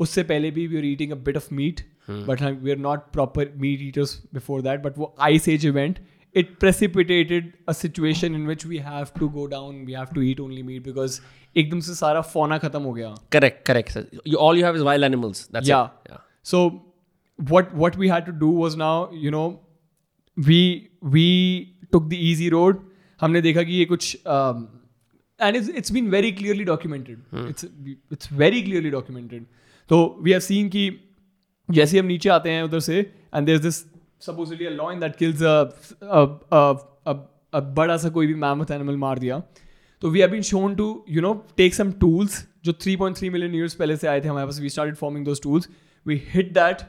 उससे 0.00 0.22
पहले 0.24 0.50
भी 0.50 0.68
we 0.68 0.76
were 0.76 0.88
eating 0.88 1.12
a 1.12 1.16
bit 1.16 1.36
of 1.36 1.50
meat, 1.50 1.84
but 2.26 2.42
uh, 2.42 2.54
we 2.62 2.72
are 2.72 2.82
not 2.88 3.12
proper 3.12 3.46
meat 3.64 3.80
eaters 3.80 4.16
before 4.32 4.60
that. 4.62 4.82
But 4.82 4.98
वो 4.98 5.14
ice 5.18 5.48
age 5.48 5.66
event, 5.66 5.98
it 6.41 6.51
precipitated 6.61 7.49
a 7.67 7.73
situation 7.79 8.35
in 8.37 8.45
which 8.51 8.65
we 8.65 8.77
have 8.85 9.13
to 9.19 9.29
go 9.29 9.47
down, 9.47 9.85
we 9.85 9.93
have 9.93 10.13
to 10.13 10.21
eat 10.29 10.39
only 10.45 10.63
meat 10.69 10.83
because 10.83 11.19
एकदम 11.57 11.79
से 11.87 11.93
सारा 11.95 12.21
fauna 12.33 12.59
खत्म 12.61 12.81
हो 12.83 12.93
गया. 12.93 13.13
Correct 13.31 13.65
correct 13.67 13.89
sir 13.91 14.07
you 14.33 14.39
all 14.45 14.59
you 14.61 14.65
have 14.67 14.79
is 14.81 14.85
wild 14.89 15.03
animals 15.09 15.43
that's 15.57 15.67
Yeah. 15.73 15.85
it 16.05 16.11
yeah 16.13 16.23
So 16.51 16.61
what 17.51 17.69
what 17.83 17.95
we 18.03 18.09
had 18.13 18.25
to 18.29 18.31
do 18.45 18.47
was 18.63 18.75
now, 18.83 18.95
you 19.25 19.31
know, 19.35 19.45
we 20.37 20.57
we 21.17 21.27
took 21.91 22.09
the 22.15 22.19
easy 22.31 22.49
road. 22.55 22.81
हमने 23.21 23.41
देखा 23.41 23.63
कि 23.63 23.73
ये 23.73 23.85
कुछ 23.93 24.15
um, 24.37 24.67
and 25.39 25.55
it's 25.59 25.69
it's 25.81 25.93
been 25.97 26.09
very 26.17 26.31
clearly 26.41 26.65
documented. 26.69 27.21
It's 27.53 27.65
it's 28.17 28.27
very 28.43 28.61
clearly 28.69 28.91
documented. 28.97 29.45
तो 29.89 30.01
we 30.27 30.31
have 30.37 30.43
seen 30.49 30.69
कि 30.75 30.83
जैसे 31.69 31.99
हम 31.99 32.05
नीचे 32.05 32.29
आते 32.29 32.49
हैं 32.51 32.63
उधर 32.63 32.79
से 32.89 33.05
and 33.33 33.47
there's 33.47 33.61
this 33.61 33.79
supposedly 33.79 33.92
a 34.29 34.69
lion 34.69 34.99
that 34.99 35.17
kills 35.17 35.41
a 35.41 35.55
a 36.01 36.23
a, 36.51 36.75
a, 37.07 37.15
a 37.53 37.61
बड़ा 37.79 37.97
सा 37.97 38.09
कोई 38.09 38.27
भी 38.27 38.35
mammoth 38.41 38.71
animal 38.71 38.97
मार 38.97 39.19
दिया 39.19 39.41
तो 40.01 40.09
we 40.09 40.19
have 40.19 40.29
been 40.29 40.41
shown 40.41 40.75
to 40.75 40.87
you 41.09 41.21
know 41.21 41.33
take 41.57 41.73
some 41.73 41.91
tools 41.99 42.45
जो 42.65 42.73
3.3 42.73 43.29
मिलियन 43.31 43.55
ईयर्स 43.55 43.73
पहले 43.75 43.97
से 43.97 44.07
आए 44.07 44.21
थे 44.21 44.27
हमारे 44.27 44.45
पास 44.47 44.59
we 44.59 44.69
started 44.69 44.95
forming 44.95 45.25
those 45.25 45.41
tools 45.43 45.67
we 46.07 46.21
hit 46.33 46.53
that 46.53 46.81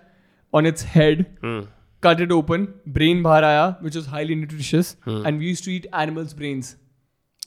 on 0.54 0.66
its 0.66 0.86
head 0.94 1.24
cut 2.06 2.20
it 2.22 2.32
open 2.36 2.64
brain 2.96 3.20
बाहर 3.22 3.44
आया 3.44 3.60
which 3.84 3.94
was 3.98 4.08
highly 4.14 4.34
nutritious 4.38 4.88
and 5.12 5.38
we 5.42 5.52
used 5.52 5.64
to 5.66 5.70
eat 5.74 5.86
animals 6.00 6.34
brains 6.40 6.66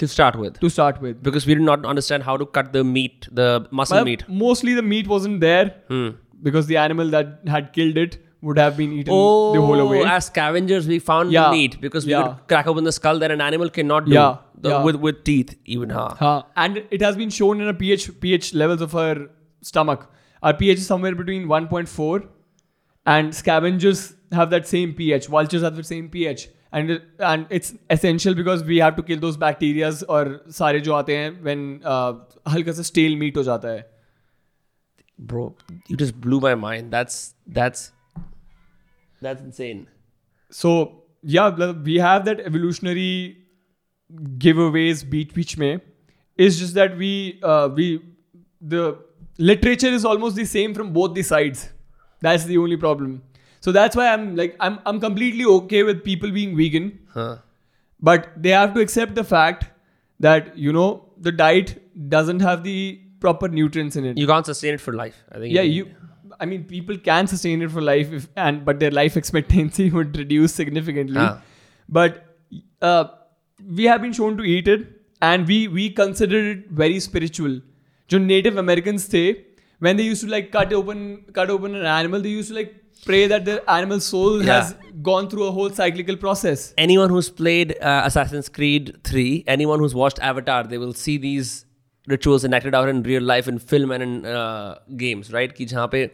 to 0.02 0.08
start 0.14 0.38
with 0.44 0.56
to 0.64 0.70
start 0.76 1.02
with 1.04 1.20
because 1.28 1.46
we 1.50 1.58
did 1.60 1.66
not 1.68 1.86
understand 1.92 2.26
how 2.30 2.36
to 2.44 2.48
cut 2.58 2.72
the 2.78 2.84
meat 2.94 3.28
the 3.42 3.46
muscle 3.82 3.98
Well, 3.98 4.08
meat 4.08 4.24
mostly 4.40 4.74
the 4.80 4.86
meat 4.94 5.12
wasn't 5.14 5.40
there 5.46 5.68
Hmm. 5.92 6.08
because 6.48 6.72
the 6.72 6.80
animal 6.86 7.14
that 7.18 7.30
had 7.56 7.70
killed 7.78 8.02
it 8.06 8.18
would 8.49 8.59
have 8.59 8.77
been 8.77 8.93
eaten 8.99 9.13
Oh, 9.17 9.53
the 9.55 9.61
whole 9.67 9.81
away 9.81 9.99
as 10.13 10.27
scavengers, 10.31 10.87
we 10.93 10.99
found 11.09 11.33
Yeah. 11.33 11.51
meat 11.57 11.77
because 11.83 12.07
we 12.07 12.13
Yeah. 12.13 12.23
would 12.29 12.39
crack 12.53 12.71
open 12.73 12.89
the 12.91 12.93
skull 12.97 13.21
that 13.25 13.31
an 13.35 13.41
animal 13.49 13.71
cannot 13.81 14.09
do 14.09 14.15
Yeah. 14.15 14.39
The- 14.65 14.71
Yeah. 14.73 14.83
with 14.89 14.97
with 15.05 15.21
teeth 15.29 15.53
even. 15.77 15.91
Huh? 15.99 16.09
Huh. 16.23 16.33
And 16.65 16.81
it 16.99 17.05
has 17.09 17.21
been 17.21 17.31
shown 17.37 17.61
in 17.67 17.69
a 17.75 17.77
pH 17.83 18.09
pH 18.25 18.49
levels 18.65 18.83
of 18.89 18.97
our 19.05 19.23
stomach. 19.71 20.09
Our 20.51 20.59
pH 20.63 20.83
is 20.85 20.89
somewhere 20.95 21.15
between 21.21 21.47
1.4, 21.53 22.17
and 23.15 23.35
scavengers 23.43 24.03
have 24.41 24.51
that 24.57 24.67
same 24.73 24.93
pH. 25.01 25.31
Vultures 25.37 25.63
have 25.69 25.77
the 25.81 25.87
same 25.93 26.09
pH, 26.17 26.45
and 26.81 26.91
it- 26.97 27.25
and 27.31 27.55
it's 27.61 27.73
essential 27.97 28.37
because 28.43 28.63
we 28.73 28.79
have 28.87 28.97
to 29.01 29.05
kill 29.13 29.23
those 29.27 29.39
bacterias 29.47 30.03
और 30.19 30.31
सारे 30.61 30.81
जो 30.89 30.95
आते 31.01 31.17
हैं 31.23 31.33
when 31.49 31.65
uh, 31.95 32.13
हल्का 32.57 32.73
सा 32.81 32.87
stale 32.93 33.19
meat 33.25 33.37
हो 33.37 33.43
जाता 33.51 33.75
है. 33.79 33.83
Bro, 35.33 35.55
you 35.89 35.97
just 35.97 36.21
blew 36.27 36.41
my 36.41 36.55
mind. 36.67 36.91
That's 36.99 37.19
that's 37.61 37.91
that's 39.22 39.42
insane. 39.42 39.88
So 40.50 41.04
yeah, 41.24 41.72
we 41.72 41.96
have 41.96 42.26
that 42.26 42.40
evolutionary 42.40 43.38
giveaways 44.38 45.10
beat 45.10 45.36
which 45.36 45.58
may. 45.58 45.80
It's 46.36 46.58
just 46.58 46.76
that 46.76 46.98
we 46.98 47.40
uh, 47.44 47.70
we 47.74 48.02
the 48.62 48.98
literature 49.38 49.88
is 49.88 50.06
almost 50.06 50.36
the 50.36 50.46
same 50.46 50.74
from 50.74 50.94
both 50.94 51.14
the 51.14 51.24
sides. 51.24 51.70
That's 52.22 52.46
the 52.46 52.58
only 52.58 52.78
problem. 52.78 53.24
So 53.60 53.72
that's 53.72 53.96
why 53.96 54.08
I'm 54.14 54.36
like 54.36 54.56
I'm 54.60 54.80
I'm 54.86 55.00
completely 55.00 55.46
okay 55.46 55.84
with 55.84 56.04
people 56.04 56.32
being 56.32 56.56
vegan. 56.56 57.00
Huh. 57.14 57.38
But 58.00 58.32
they 58.38 58.50
have 58.50 58.74
to 58.76 58.80
accept 58.80 59.16
the 59.16 59.24
fact 59.24 59.66
that 60.20 60.58
you 60.58 60.72
know 60.72 61.10
the 61.18 61.32
diet 61.32 62.10
doesn't 62.10 62.40
have 62.42 62.64
the 62.64 63.02
proper 63.20 63.48
nutrients 63.48 63.96
in 63.96 64.06
it. 64.06 64.18
You 64.18 64.28
can't 64.28 64.46
sustain 64.46 64.76
it 64.76 64.82
for 64.82 64.94
life. 64.94 65.24
I 65.32 65.40
think. 65.40 65.54
Yeah, 65.54 65.64
you, 65.64 65.86
you 65.86 65.96
I 66.40 66.46
mean, 66.46 66.64
people 66.64 66.98
can 66.98 67.28
sustain 67.28 67.62
it 67.62 67.72
for 67.72 67.82
life, 67.82 68.12
if, 68.12 68.28
and 68.36 68.64
but 68.66 68.80
their 68.80 68.92
life 68.92 69.18
expectancy 69.24 69.90
would 69.90 70.18
reduce 70.18 70.54
significantly. 70.54 71.20
Ah. 71.20 71.42
But 71.90 72.24
uh, 72.82 73.06
we 73.80 73.86
have 73.86 74.02
been 74.02 74.14
shown 74.14 74.38
to 74.38 74.44
eat 74.44 74.68
it, 74.68 74.88
and 75.22 75.48
we 75.48 75.68
we 75.68 75.90
consider 76.02 76.42
it 76.54 76.66
very 76.84 77.00
spiritual. 77.10 77.60
जो 78.12 78.20
Native 78.26 78.58
Americans 78.58 79.08
थे, 79.14 79.24
when 79.86 79.98
they 79.98 80.04
used 80.10 80.24
to 80.26 80.30
like 80.34 80.52
cut 80.52 80.74
open 80.82 81.00
cut 81.40 81.50
open 81.56 81.76
an 81.76 81.86
animal, 81.94 82.22
they 82.28 82.30
used 82.40 82.50
to 82.50 82.56
like 82.60 82.76
pray 83.06 83.28
that 83.32 83.44
their 83.46 83.62
animal 83.70 84.00
soul 84.00 84.44
Yeah. 84.44 84.54
has 84.54 84.76
gone 85.08 85.28
through 85.30 85.44
a 85.48 85.52
whole 85.58 85.70
cyclical 85.80 86.16
process. 86.26 86.62
anyone 86.84 87.12
who's 87.16 87.30
played 87.42 87.74
uh, 87.82 88.02
Assassin's 88.06 88.48
Creed 88.50 88.88
3, 89.04 89.44
anyone 89.56 89.80
who's 89.80 89.94
watched 89.94 90.20
Avatar, 90.30 90.64
they 90.72 90.80
will 90.84 90.94
see 90.94 91.18
these 91.26 91.52
rituals 92.08 92.46
enacted 92.46 92.76
our 92.76 92.90
in 92.90 93.04
real 93.06 93.28
life 93.28 93.48
in 93.50 93.58
film 93.58 93.94
and 93.94 94.04
in 94.04 94.22
games 94.98 95.32
right 95.34 95.52
कि 95.52 95.66
जहाँ 95.66 95.88
पे 95.92 96.10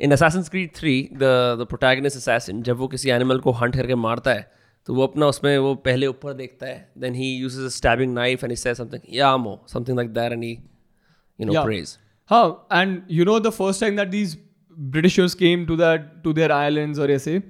in 0.00 0.12
Assassin's 0.12 0.42
Creed 0.42 0.70
three 0.76 0.96
the 1.12 1.32
the 1.60 1.66
protagonist 1.68 2.16
assassin 2.16 2.62
जब 2.62 2.76
वो 2.76 2.88
किसी 2.88 3.10
animal 3.10 3.38
को 3.38 3.52
hunt 3.52 3.76
करके 3.76 3.94
मारता 3.94 4.34
है 4.34 4.50
तो 4.88 4.94
वो 4.94 5.06
अपना 5.06 5.26
उसमें 5.26 5.56
वो 5.58 5.74
पहले 5.84 6.06
ऊपर 6.06 6.32
देखता 6.32 6.66
है 6.66 6.88
then 6.98 7.14
he 7.14 7.34
use 7.34 7.60
a 7.60 7.68
stabbing 7.70 8.14
knife 8.14 8.44
and 8.44 8.52
is 8.52 8.68
something 8.72 9.14
या 9.16 9.36
मो 9.36 9.60
something 9.68 9.96
like 9.96 10.12
there 10.12 10.32
and 10.32 10.44
you 10.44 11.46
know 11.46 11.64
praise 11.64 11.96
हाँ 12.30 12.68
and 12.72 13.00
you 13.10 13.24
know 13.24 13.38
the 13.40 13.50
first 13.50 13.80
time 13.80 13.96
that 13.96 14.08
these 14.08 14.36
Britishers 14.76 15.34
came 15.34 15.66
to 15.66 15.76
that 15.76 16.10
to 16.24 16.32
their 16.32 16.52
islands 16.52 16.98
और 16.98 17.10
ऐसे 17.10 17.42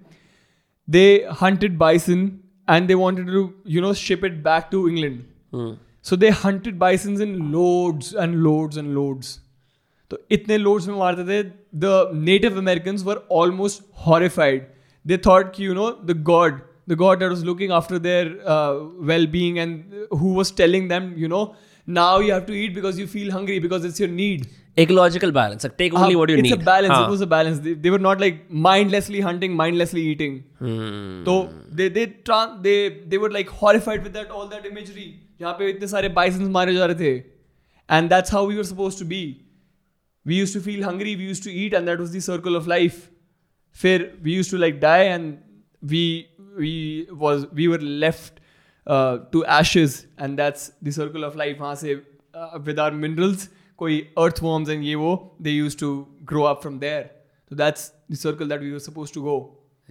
they 0.89 1.05
hunted 1.43 1.77
bison 1.79 2.31
and 2.69 2.89
they 2.89 2.95
wanted 2.95 3.27
to 3.27 3.49
you 3.69 3.83
know 3.83 3.93
ship 3.97 4.25
it 4.25 4.43
back 4.43 4.69
to 4.73 4.89
England 4.89 5.23
Hmm. 6.00 6.00
So 6.06 6.16
they 6.16 6.30
hunted 6.44 6.78
bisons 6.80 7.26
in 7.26 7.52
loads 7.52 8.14
and 8.14 8.44
loads 8.44 8.78
and 8.78 8.96
loads. 8.96 9.34
तो 10.12 10.18
इतने 10.32 10.58
loads 10.58 10.88
में 10.88 10.96
मारते 10.96 11.24
थे 11.28 11.42
the 11.84 12.12
native 12.16 12.58
Americans 12.58 13.04
were 13.04 13.22
almost 13.32 13.82
horrified 14.08 14.68
they 15.06 15.18
thought 15.26 15.56
कि 15.56 15.66
you 15.66 15.74
know 15.74 15.90
the 16.06 16.22
god 16.24 16.60
the 16.90 16.96
god 16.98 17.20
that 17.20 17.30
was 17.30 17.44
looking 17.46 17.72
after 17.72 17.98
their 18.00 18.28
well 19.08 19.28
being 19.28 19.58
and 19.58 20.06
who 20.22 20.36
was 20.36 20.56
telling 20.58 20.90
them 20.90 21.14
you 21.18 21.28
know 21.28 21.42
now 21.88 22.22
you 22.22 22.34
have 22.34 22.44
to 22.48 22.54
eat 22.54 22.76
because 22.76 23.00
you 23.00 23.08
feel 23.08 23.32
hungry 23.32 23.60
because 23.60 23.86
it's 23.86 24.02
your 24.02 24.10
need 24.12 24.46
Ecological 24.77 25.33
balance 25.33 25.65
like 25.65 25.77
take 25.77 25.95
only 25.95 26.15
uh, 26.15 26.19
what 26.19 26.31
you 26.31 26.37
it's 26.37 26.43
need 26.43 26.53
it's 26.53 26.63
a 26.63 26.65
balance 26.65 26.95
हाँ. 26.95 27.07
it 27.07 27.11
was 27.11 27.21
a 27.21 27.27
balance 27.27 27.59
they, 27.59 27.75
they 27.75 27.91
were 27.91 27.99
not 27.99 28.21
like 28.21 28.51
mindlessly 28.51 29.21
hunting 29.21 29.57
mindlessly 29.57 30.01
eating 30.01 30.43
Hmm. 30.61 31.25
तो 31.25 31.53
they 31.75 31.89
they 31.89 32.07
they 32.63 32.89
they 33.09 33.19
were 33.19 33.31
like 33.31 33.49
horrified 33.49 34.05
with 34.05 34.13
that 34.13 34.31
all 34.31 34.47
that 34.47 34.67
imagery 34.67 35.21
जहाँ 35.41 35.53
पे 35.59 35.71
इतने 35.71 35.87
सारे 35.87 36.09
bisons 36.15 36.49
मारे 36.49 36.75
जा 36.75 36.87
रहे 36.87 36.95
थे 36.95 37.25
and 37.89 38.11
that's 38.11 38.31
how 38.31 38.45
we 38.45 38.57
were 38.57 38.65
supposed 38.65 38.99
to 38.99 39.05
be 39.05 39.45
we 40.25 40.35
used 40.35 40.53
to 40.53 40.61
feel 40.61 40.85
hungry 40.85 41.17
we 41.17 41.25
used 41.25 41.43
to 41.43 41.51
eat 41.51 41.75
and 41.75 41.89
that 41.89 41.99
was 41.99 42.13
the 42.13 42.21
circle 42.21 42.57
of 42.57 42.67
life 42.67 43.09
फिर 43.83 44.11
we 44.23 44.33
used 44.33 44.51
to 44.51 44.59
like 44.59 44.81
die 44.81 45.05
and 45.05 45.39
we 45.83 46.27
we 46.59 47.07
was 47.11 47.47
we 47.61 47.69
were 47.69 47.79
left 47.79 48.41
uh, 48.87 49.19
to 49.33 49.45
ashes 49.45 50.07
and 50.19 50.39
that's 50.39 50.71
the 50.83 50.93
circle 50.93 51.25
of 51.25 51.37
life 51.37 51.59
वहाँ 51.59 51.75
से 51.75 52.01
uh, 52.35 52.59
with 52.67 52.79
our 52.79 52.93
कोई 53.81 54.03
earthworms 54.25 54.69
and 54.75 54.85
ये 54.85 54.95
वो 55.05 55.15
used 55.55 55.79
to 55.85 55.91
grow 56.33 56.45
up 56.53 56.63
from 56.67 56.79
there 56.85 57.01
so 57.51 57.59
that's 57.63 57.89
the 58.15 58.21
circle 58.27 58.53
that 58.55 58.61
we 58.67 58.71
were 58.77 58.85
supposed 58.87 59.15
to 59.19 59.23
go 59.31 59.37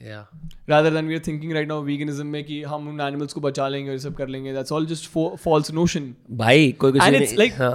yeah 0.08 0.24
rather 0.72 0.92
than 0.96 1.08
we 1.12 1.16
are 1.20 1.24
thinking 1.28 1.54
right 1.58 1.70
now 1.72 1.78
veganism 1.88 2.28
में 2.36 2.44
कि 2.50 2.62
हम 2.74 2.88
उन 2.90 3.02
animals 3.08 3.34
को 3.34 3.42
बचा 3.42 3.68
लेंगे 3.68 3.90
और 3.90 3.96
ये 3.96 4.00
सब 4.00 4.16
कर 4.16 4.28
लेंगे 4.36 4.54
that's 4.58 4.76
all 4.78 4.86
just 4.92 5.10
fo- 5.16 5.32
false 5.46 5.72
notion 5.80 6.06
भाई 6.44 6.72
कोई 6.84 6.92
कुछ 6.92 7.02
and 7.08 7.16
नहीं- 7.18 7.28
it's 7.28 7.38
like 7.42 7.58
हाँ. 7.64 7.74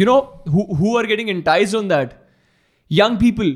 you 0.00 0.08
know 0.10 0.18
who 0.54 0.66
who 0.82 0.96
are 1.00 1.06
getting 1.14 1.32
enticed 1.36 1.78
on 1.82 1.90
that 1.94 2.14
young 3.00 3.18
people 3.24 3.54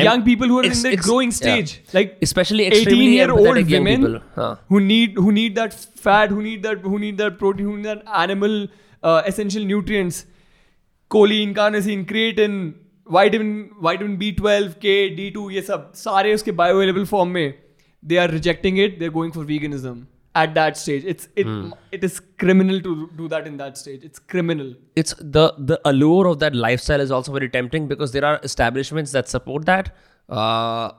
Em- 0.00 0.04
young 0.04 0.22
people 0.24 0.50
who 0.52 0.56
are 0.60 0.66
ex- 0.68 0.80
in 0.84 0.90
the 0.90 0.96
growing 1.04 1.30
yeah. 1.42 1.68
like 1.98 2.10
especially 2.26 2.64
18 2.70 2.80
extremely 2.80 3.12
year 3.18 3.30
old 3.34 3.70
women 3.74 4.02
people. 4.02 4.16
हाँ. 4.38 4.50
who 4.72 4.80
need 4.88 5.14
who 5.26 5.32
need 5.36 5.54
that 5.60 5.76
fat 6.06 6.34
who 6.38 6.42
need 6.48 6.66
that 6.68 6.82
who 6.90 6.98
need 7.04 7.22
that 7.22 7.38
protein 7.42 7.70
who 7.70 7.76
need 7.76 7.88
that 7.92 8.02
animal 8.24 8.56
uh, 9.02 9.22
essential 9.32 9.64
nutrients 9.70 10.18
choline 11.11 11.53
carnosine 11.59 12.05
creatine 12.11 12.55
vitamin 13.17 13.51
vitamin 13.87 14.13
b12 14.21 14.75
k 14.85 14.93
d2 15.17 15.51
ये 15.53 15.61
सब 15.69 15.91
सारे 16.05 16.33
उसके 16.33 16.51
bioavailable 16.61 17.07
form 17.13 17.33
में 17.37 17.53
they 18.11 18.19
are 18.23 18.29
rejecting 18.33 18.77
it 18.85 18.97
they're 18.99 19.15
going 19.19 19.31
for 19.37 19.43
veganism 19.51 19.97
at 20.41 20.53
that 20.57 20.77
stage 20.81 21.03
it's 21.13 21.27
it 21.43 21.49
it 21.97 22.03
is 22.07 22.19
criminal 22.43 22.79
to 22.85 22.93
do 23.17 23.27
that 23.33 23.47
in 23.51 23.57
that 23.61 23.77
stage 23.81 24.05
it's 24.09 24.21
criminal 24.33 24.69
it's 25.01 25.13
the 25.37 25.43
the 25.71 25.77
allure 25.91 26.27
of 26.31 26.39
that 26.45 26.55
lifestyle 26.65 27.03
is 27.07 27.11
also 27.17 27.33
very 27.37 27.49
tempting 27.57 27.89
because 27.91 28.13
there 28.17 28.25
are 28.29 28.39
establishments 28.51 29.11
that 29.17 29.27
support 29.35 29.65
that. 29.71 29.91
Uh, 30.29 30.91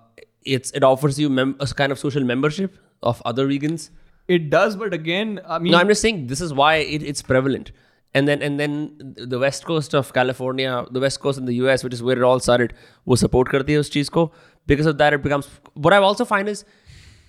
it's 0.45 0.71
it 0.73 0.85
offers 0.91 1.19
you 1.23 1.31
mem- 1.31 1.57
a 1.61 1.67
kind 1.81 1.93
of 1.97 1.99
social 1.99 2.25
membership 2.35 2.77
of 3.03 3.23
other 3.33 3.47
vegans. 3.53 3.89
it 4.35 4.45
does 4.51 4.75
but 4.81 4.93
again 4.97 5.31
i 5.55 5.59
mean 5.63 5.73
No, 5.75 5.79
I'm 5.79 5.89
just 5.93 6.03
saying 6.05 6.19
this 6.33 6.41
is 6.47 6.53
why 6.61 6.69
it, 6.97 7.03
it's 7.13 7.23
prevalent. 7.31 7.71
And 8.17 8.29
then 8.29 8.43
and 8.43 8.61
then 8.61 9.15
the 9.35 9.39
west 9.39 9.65
coast 9.65 9.95
of 9.95 10.13
California, 10.13 10.85
the 10.91 11.01
west 11.01 11.21
coast 11.21 11.39
in 11.39 11.47
the 11.47 11.55
US, 11.55 11.85
which 11.85 11.95
is 11.95 12.03
where 12.03 12.17
it 12.17 12.23
all 12.23 12.41
started, 12.41 12.75
वो 13.09 13.17
support 13.19 13.49
करती 13.49 13.73
है 13.73 13.79
उस 13.79 13.91
चीज़ 13.93 14.11
को. 14.11 14.31
Because 14.67 14.87
of 14.87 14.99
that, 14.99 15.15
it 15.15 15.23
becomes. 15.23 15.49
What 15.75 15.93
I 15.93 15.97
also 16.09 16.27
find 16.27 16.49
is, 16.49 16.65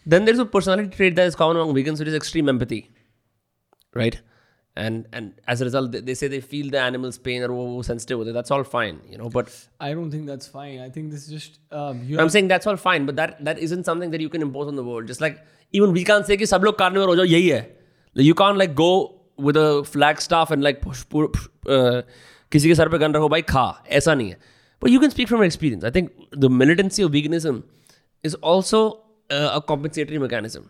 then 0.06 0.26
there's 0.26 0.40
a 0.40 0.45
personality 0.45 0.90
trait 0.90 1.15
that 1.15 1.26
is 1.26 1.35
common 1.35 1.57
among 1.57 1.73
vegans, 1.73 1.99
which 1.99 2.10
is 2.10 2.14
extreme 2.14 2.49
empathy, 2.49 2.81
right? 3.95 4.19
And 4.76 5.07
and 5.14 5.34
as 5.48 5.61
a 5.61 5.65
result, 5.65 5.91
they, 5.94 6.02
they 6.02 6.14
say 6.15 6.27
they 6.27 6.41
feel 6.41 6.69
the 6.69 6.80
animal's 6.81 7.18
pain 7.18 7.44
or 7.44 7.49
वो 7.49 7.65
वो 7.77 7.85
sensitive 7.85 8.19
होते. 8.19 8.34
That's 8.34 8.52
all 8.52 8.64
fine, 8.76 8.99
you 9.10 9.18
know. 9.18 9.30
But 9.30 9.56
i 9.80 9.94
don't 9.94 10.11
think 10.11 10.26
that's 10.26 10.48
fine 10.48 10.80
i 10.80 10.90
think 10.90 11.11
this 11.11 11.26
is 11.26 11.34
just 11.34 11.60
um, 11.72 11.99
you 12.03 12.18
I'm 12.18 12.23
have, 12.23 12.31
saying 12.31 12.48
that's 12.48 12.68
all 12.68 12.76
fine, 12.76 13.06
but 13.06 13.15
that 13.15 13.44
that 13.49 13.60
isn't 13.60 13.85
something 13.85 14.15
that 14.15 14.22
you 14.22 14.30
can 14.30 14.41
impose 14.41 14.68
on 14.68 14.76
the 14.76 14.84
world. 14.84 15.07
Just 15.07 15.22
like 15.22 15.44
even 15.72 15.94
we 15.94 16.03
can't 16.03 16.26
say 16.26 16.38
कि 16.38 16.45
सब 16.45 16.64
लोग 16.64 16.77
carnivore 16.77 17.07
हो 17.07 17.15
जाओ 17.15 17.26
यही 17.26 17.49
है. 17.49 17.61
Like, 18.15 18.26
you 18.26 18.34
can't 18.34 18.57
like 18.57 18.76
go 18.76 18.91
with 19.38 19.57
a 19.57 19.84
flag 19.84 20.22
staff 20.22 20.52
and 20.52 20.64
like 20.64 20.81
push, 20.81 21.03
push, 21.10 21.30
push, 21.31 21.48
uh, 21.77 22.02
किसी 22.52 22.68
के 22.69 22.76
सर 22.76 22.90
पे 22.90 22.98
गन 22.98 23.14
रखो 23.14 23.30
भाई 23.30 23.41
खा 23.41 23.65
ऐसा 23.99 24.14
नहीं 24.15 24.30
है. 24.30 24.38
But 24.81 24.91
you 24.91 24.99
can 24.99 25.11
speak 25.11 25.30
from 25.30 25.44
experience. 25.44 25.84
I 25.84 25.91
think 25.91 26.11
the 26.45 26.49
militancy 26.49 27.03
of 27.03 27.11
veganism 27.11 27.64
is 28.30 28.35
also 28.35 28.81
uh, 29.30 29.49
a 29.53 29.61
compensatory 29.61 30.19
mechanism, 30.19 30.69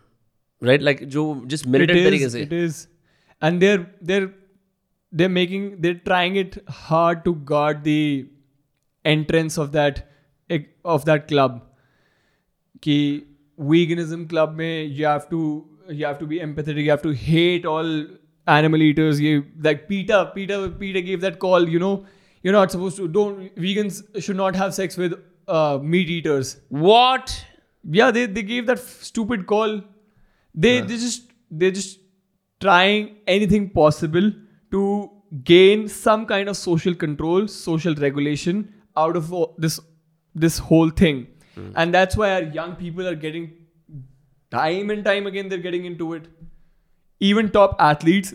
right? 0.60 0.82
Like 0.88 1.04
जो 1.16 1.24
जिस 1.46 1.62
it 1.62 1.68
militant 1.68 1.98
is, 1.98 2.06
तरीके 2.06 2.28
से 2.28 2.42
it 2.46 2.52
is 2.52 2.86
and 3.42 3.60
they're 3.60 3.84
they're 4.10 4.30
they're 5.12 5.34
making 5.36 5.68
they're 5.80 6.00
trying 6.08 6.36
it 6.36 6.58
hard 6.86 7.24
to 7.24 7.34
guard 7.52 7.84
the 7.84 8.26
entrance 9.04 9.58
of 9.58 9.72
that 9.72 10.02
of 10.96 11.04
that 11.10 11.28
club 11.28 11.60
कि 12.82 12.96
veganism 13.72 14.28
club 14.32 14.54
में 14.60 14.96
you 14.96 15.06
have 15.06 15.28
to 15.30 15.40
you 15.90 16.06
have 16.06 16.18
to 16.18 16.26
be 16.26 16.40
empathetic 16.46 16.84
you 16.84 16.90
have 16.90 17.02
to 17.02 17.14
hate 17.26 17.66
all 17.74 17.90
animal 18.57 18.81
eaters 18.81 19.19
you 19.25 19.45
like 19.67 19.87
Peter 19.87 20.19
Peter 20.35 20.57
Peter 20.69 21.01
gave 21.09 21.21
that 21.21 21.39
call 21.39 21.67
you 21.75 21.79
know 21.83 21.93
you're 22.43 22.53
not 22.53 22.71
supposed 22.71 22.97
to 22.97 23.07
don't 23.07 23.55
vegans 23.65 24.01
should 24.27 24.37
not 24.41 24.55
have 24.55 24.73
sex 24.73 24.97
with 24.97 25.13
uh, 25.47 25.79
meat 25.81 26.09
eaters. 26.09 26.57
What? 26.69 27.45
Yeah 27.83 28.11
they, 28.11 28.25
they 28.25 28.43
gave 28.43 28.67
that 28.67 28.77
f- 28.77 29.03
stupid 29.11 29.45
call. 29.47 29.81
They 30.53 30.81
they 30.81 30.97
just 31.05 31.31
they're 31.51 31.71
just 31.79 31.99
trying 32.61 33.15
anything 33.27 33.69
possible 33.69 34.31
to 34.71 34.83
gain 35.43 35.87
some 35.87 36.25
kind 36.25 36.49
of 36.49 36.57
social 36.57 36.95
control 36.95 37.47
social 37.47 37.95
regulation 37.95 38.73
out 38.97 39.15
of 39.21 39.33
all 39.33 39.55
this 39.57 39.79
this 40.35 40.57
whole 40.57 40.89
thing. 40.89 41.27
And 41.75 41.93
that's 41.93 42.15
why 42.15 42.31
our 42.33 42.43
young 42.43 42.75
people 42.75 43.07
are 43.07 43.15
getting 43.15 43.51
time 44.51 44.89
and 44.89 45.03
time 45.05 45.27
again 45.27 45.49
they're 45.49 45.65
getting 45.65 45.85
into 45.85 46.13
it 46.13 46.27
even 47.19 47.49
top 47.49 47.75
athletes 47.79 48.33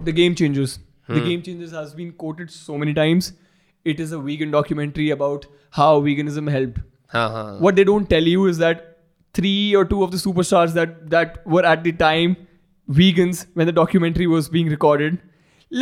the 0.00 0.12
game 0.12 0.34
changers. 0.34 0.78
The 1.08 1.18
hmm. 1.20 1.24
game 1.26 1.42
changers 1.42 1.72
has 1.72 1.94
been 1.94 2.12
quoted 2.12 2.50
so 2.50 2.78
many 2.78 2.94
times. 2.94 3.32
It 3.84 4.00
is 4.00 4.12
a 4.12 4.18
vegan 4.18 4.50
documentary 4.50 5.10
about 5.10 5.46
how 5.70 6.00
veganism 6.00 6.50
helped. 6.50 6.80
हाँ 7.12 7.60
what 7.60 7.76
they 7.76 7.84
don't 7.84 8.08
tell 8.10 8.28
you 8.32 8.46
is 8.50 8.58
that 8.58 8.84
three 9.34 9.74
or 9.74 9.84
two 9.84 10.02
of 10.02 10.12
the 10.12 10.20
superstars 10.20 10.72
that 10.78 10.94
that 11.14 11.34
were 11.46 11.64
at 11.72 11.82
the 11.84 11.92
time 11.92 12.36
vegans 13.00 13.42
when 13.54 13.66
the 13.70 13.74
documentary 13.78 14.28
was 14.34 14.48
being 14.54 14.70
recorded 14.74 15.18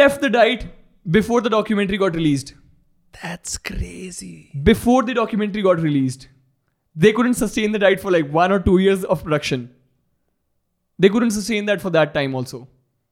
left 0.01 0.21
the 0.21 0.31
diet 0.37 0.65
before 1.19 1.41
the 1.41 1.51
documentary 1.51 1.99
got 1.99 2.15
released. 2.15 2.55
That's 3.23 3.59
crazy. 3.59 4.51
Before 4.71 5.03
the 5.03 5.15
documentary 5.15 5.63
got 5.63 5.81
released 5.81 6.29
they 6.97 7.13
couldn't 7.13 7.35
sustain 7.35 7.73
the 7.73 7.79
diet 7.79 8.01
for 8.01 8.11
like 8.11 8.33
one 8.33 8.53
or 8.53 8.59
two 8.59 8.79
years 8.79 9.05
of 9.05 9.23
production 9.23 9.71
they 11.00 11.10
couldn't 11.10 11.32
sustain 11.32 11.66
that 11.66 11.82
for 11.82 11.92
that 12.00 12.14
time 12.14 12.36
also 12.42 12.68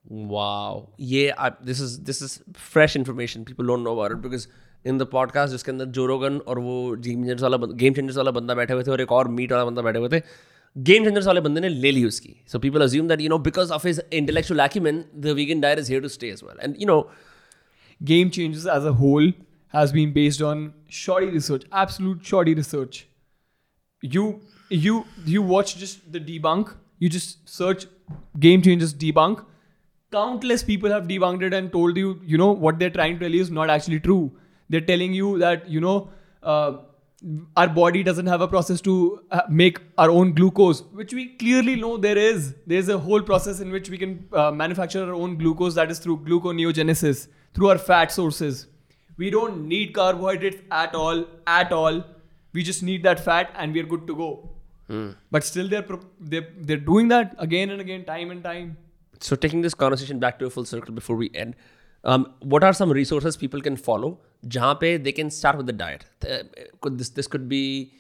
Wow. 0.06 0.90
Yeah, 0.98 1.34
I, 1.38 1.52
this 1.62 1.80
is 1.80 2.00
this 2.02 2.22
is 2.22 2.42
fresh 2.54 2.96
information. 2.96 3.46
People 3.46 3.66
don't 3.66 3.84
know 3.84 3.98
about 3.98 4.12
it 4.12 4.22
because 4.22 4.48
in 4.86 4.98
the 4.98 5.06
podcast 5.06 5.52
जिसके 5.52 5.72
अंदर 5.72 5.86
जो 5.98 6.06
रोगन 6.06 6.38
और 6.48 6.60
वो 6.60 6.96
game 7.06 7.24
changers 7.26 7.42
वाला 7.44 7.58
game 7.58 7.94
changers 7.94 8.18
वाला 8.18 8.32
बंदा 8.32 8.56
बैठे 8.56 8.74
हुए 8.74 8.84
थे 8.84 8.92
और 8.92 9.02
एक 9.02 9.12
और 9.12 9.28
मीट 9.36 9.52
वाला 9.52 9.66
बंदा 9.66 9.82
बैठे 9.82 10.00
हुए 10.00 10.10
थे 10.10 10.22
गेम 10.76 11.04
चेंजर्स 11.04 11.28
वाले 11.28 11.42
बंदे 11.42 11.62
ने 11.62 11.70
ले 11.70 11.92
ली 11.92 12.04
उसकी 12.06 12.36
so 12.52 12.60
people 12.60 12.82
assume 12.84 13.08
that 13.08 13.22
you 13.22 13.30
know 13.30 13.38
because 13.48 13.72
of 13.72 13.86
his 13.86 14.02
intellectual 14.14 14.62
acumen 14.66 15.02
the 15.26 15.38
vegan 15.40 15.64
diet 15.66 15.82
is 15.84 15.94
here 15.94 16.04
to 16.08 16.14
stay 16.18 16.34
as 16.38 16.44
well 16.48 16.62
and 16.68 16.84
you 16.84 16.90
know 16.92 17.00
game 18.12 18.36
changes 18.40 18.70
as 18.78 18.92
a 18.92 18.96
whole 19.02 19.32
has 19.78 19.92
been 19.98 20.14
based 20.20 20.42
on 20.52 20.64
shoddy 21.02 21.34
research 21.36 21.68
absolute 21.84 22.32
shoddy 22.32 22.56
research 22.62 23.02
you 24.16 24.26
you 24.86 25.02
you 25.34 25.46
watch 25.54 25.76
just 25.84 26.10
the 26.18 26.24
debunk 26.32 26.74
you 26.99 27.09
just 27.09 27.49
search 27.49 27.87
game 28.39 28.63
changes 28.63 28.95
debunk 28.95 29.45
countless 30.13 30.63
people 30.63 30.91
have 30.91 31.07
debunked 31.07 31.43
it 31.43 31.55
and 31.55 31.73
told 31.73 31.97
you 31.97 32.21
you 32.25 32.39
know 32.39 32.53
what 32.53 32.79
they're 32.79 32.97
trying 32.99 33.19
to 33.19 33.25
tell 33.25 33.35
you 33.39 33.41
is 33.41 33.51
not 33.51 33.71
actually 33.71 34.01
true 34.01 34.31
they're 34.69 34.89
telling 34.93 35.13
you 35.13 35.39
that 35.39 35.69
you 35.69 35.81
know 35.81 36.11
uh, 36.43 36.79
our 37.57 37.69
body 37.69 38.03
doesn't 38.03 38.27
have 38.27 38.41
a 38.41 38.49
process 38.49 38.81
to 38.81 39.23
uh, 39.31 39.41
make 39.49 39.81
our 39.97 40.11
own 40.11 40.33
glucose, 40.35 40.83
which 40.93 41.13
we 41.13 41.27
clearly 41.37 41.75
know 41.75 41.97
there 41.97 42.17
is. 42.17 42.55
There's 42.67 42.89
a 42.89 42.99
whole 42.99 43.23
process 43.23 43.61
in 43.61 43.73
which 43.73 43.91
we 43.91 43.99
can 43.99 44.29
uh, 44.33 44.53
manufacture 44.53 45.05
our 45.05 45.15
own 45.15 45.37
glucose 45.37 45.75
that 45.75 45.91
is 45.91 45.99
through 45.99 46.19
gluconeogenesis, 46.19 47.27
through 47.55 47.71
our 47.71 47.79
fat 47.79 48.13
sources. 48.13 48.67
We 49.17 49.31
don't 49.31 49.67
need 49.67 49.95
carbohydrates 49.95 50.63
at 50.71 50.95
all, 50.95 51.27
at 51.47 51.73
all. 51.73 52.05
We 52.53 52.63
just 52.63 52.85
need 52.85 53.03
that 53.03 53.19
fat 53.19 53.51
and 53.57 53.75
we're 53.75 53.85
good 53.85 54.07
to 54.07 54.15
go. 54.15 54.51
But 55.32 55.44
still, 55.44 55.68
they're, 55.68 55.82
pro- 55.82 56.06
they're, 56.20 56.48
they're 56.58 56.78
doing 56.78 57.08
that 57.08 57.36
again 57.40 57.70
and 57.70 57.82
again, 57.82 58.06
time 58.06 58.32
and 58.32 58.44
time. 58.44 58.78
So 59.20 59.36
taking 59.36 59.62
this 59.62 59.74
conversation 59.74 60.20
back 60.20 60.38
to 60.40 60.46
a 60.46 60.50
full 60.50 60.66
circle 60.66 60.94
before 60.94 61.16
we 61.16 61.32
end, 61.34 61.56
um, 62.04 62.34
what 62.42 62.64
are 62.64 62.74
some 62.74 62.92
resources 62.92 63.38
people 63.38 63.62
can 63.62 63.78
follow? 63.78 64.18
जहाँ 64.46 64.78
पे 64.80 65.04
they 65.04 65.14
can 65.14 65.30
start 65.30 65.58
with 65.58 65.68
the 65.68 65.74
diet. 65.74 66.06
Uh, 66.30 66.44
Could 66.82 66.98
this 66.98 67.10
this 67.10 67.28
could 67.28 67.48
be 67.48 67.94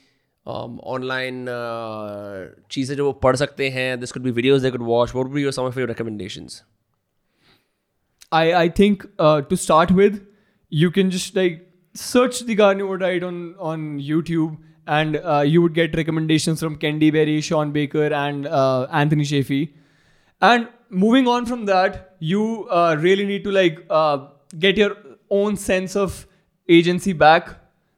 um, 0.45 0.79
online 0.83 1.47
uh, 1.47 2.49
चीज़ें 2.69 2.95
जो 2.95 3.05
वो 3.05 3.13
पढ़ 3.23 3.35
सकते 3.35 3.69
हैं. 3.69 3.99
This 4.01 4.11
could 4.11 4.23
be 4.23 4.33
videos 4.41 4.61
they 4.61 4.71
could 4.71 4.81
watch. 4.81 5.13
What 5.13 5.27
would 5.27 5.35
be 5.35 5.41
your, 5.41 5.53
some 5.53 5.65
of 5.65 5.77
your 5.77 5.87
recommendations? 5.87 6.63
I, 8.31 8.53
I 8.63 8.69
think 8.69 9.05
uh, 9.19 9.41
to 9.41 9.55
start 9.55 9.91
with, 9.91 10.21
you 10.69 10.91
can 10.91 11.11
just 11.11 11.35
like 11.35 11.69
search 11.93 12.41
the 12.41 12.55
carnivore 12.55 12.97
diet 12.97 13.23
on, 13.23 13.55
on 13.59 13.99
YouTube 13.99 14.57
and 14.96 15.16
uh, 15.16 15.40
you 15.46 15.62
would 15.62 15.74
get 15.74 15.96
recommendations 15.96 16.60
from 16.60 16.76
Kendi 16.78 17.12
Berry, 17.12 17.40
Sean 17.40 17.72
Baker, 17.72 18.06
and 18.20 18.46
uh, 18.46 18.86
Anthony 18.90 19.24
Shafee. 19.24 19.68
And 20.40 20.68
moving 20.88 21.28
on 21.28 21.46
from 21.46 21.66
that, 21.66 22.16
you 22.20 22.66
uh, 22.70 22.96
really 22.98 23.26
need 23.26 23.44
to 23.44 23.50
like 23.50 23.84
uh, 23.90 24.28
get 24.58 24.76
your 24.78 24.96
own 25.30 25.56
sense 25.56 25.94
of 25.96 26.26
agency 26.68 27.12
back. 27.12 27.50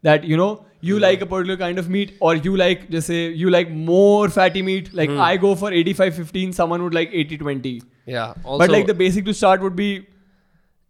That 0.03 0.25
you 0.25 0.37
know 0.37 0.65
you 0.81 0.99
like 0.99 1.21
a 1.21 1.27
particular 1.27 1.57
kind 1.57 1.79
of 1.79 1.89
meat, 1.89 2.15
or 2.21 2.35
you 2.35 2.57
like 2.57 2.89
just 2.91 3.07
say 3.07 3.29
you 3.29 3.51
like 3.51 3.71
more 3.71 4.29
fatty 4.29 4.63
meat. 4.63 4.93
Like 4.95 5.11
I 5.11 5.37
go 5.37 5.55
for 5.55 5.71
85-15, 5.71 6.55
someone 6.55 6.83
would 6.83 6.95
like 6.95 7.11
80-20 7.13 7.83
Yeah. 8.07 8.35
Also, 8.45 8.59
but 8.59 8.71
like 8.71 8.87
the 8.87 8.95
basic 8.95 9.27
to 9.27 9.35
start 9.35 9.61
would 9.61 9.77
be 9.77 10.07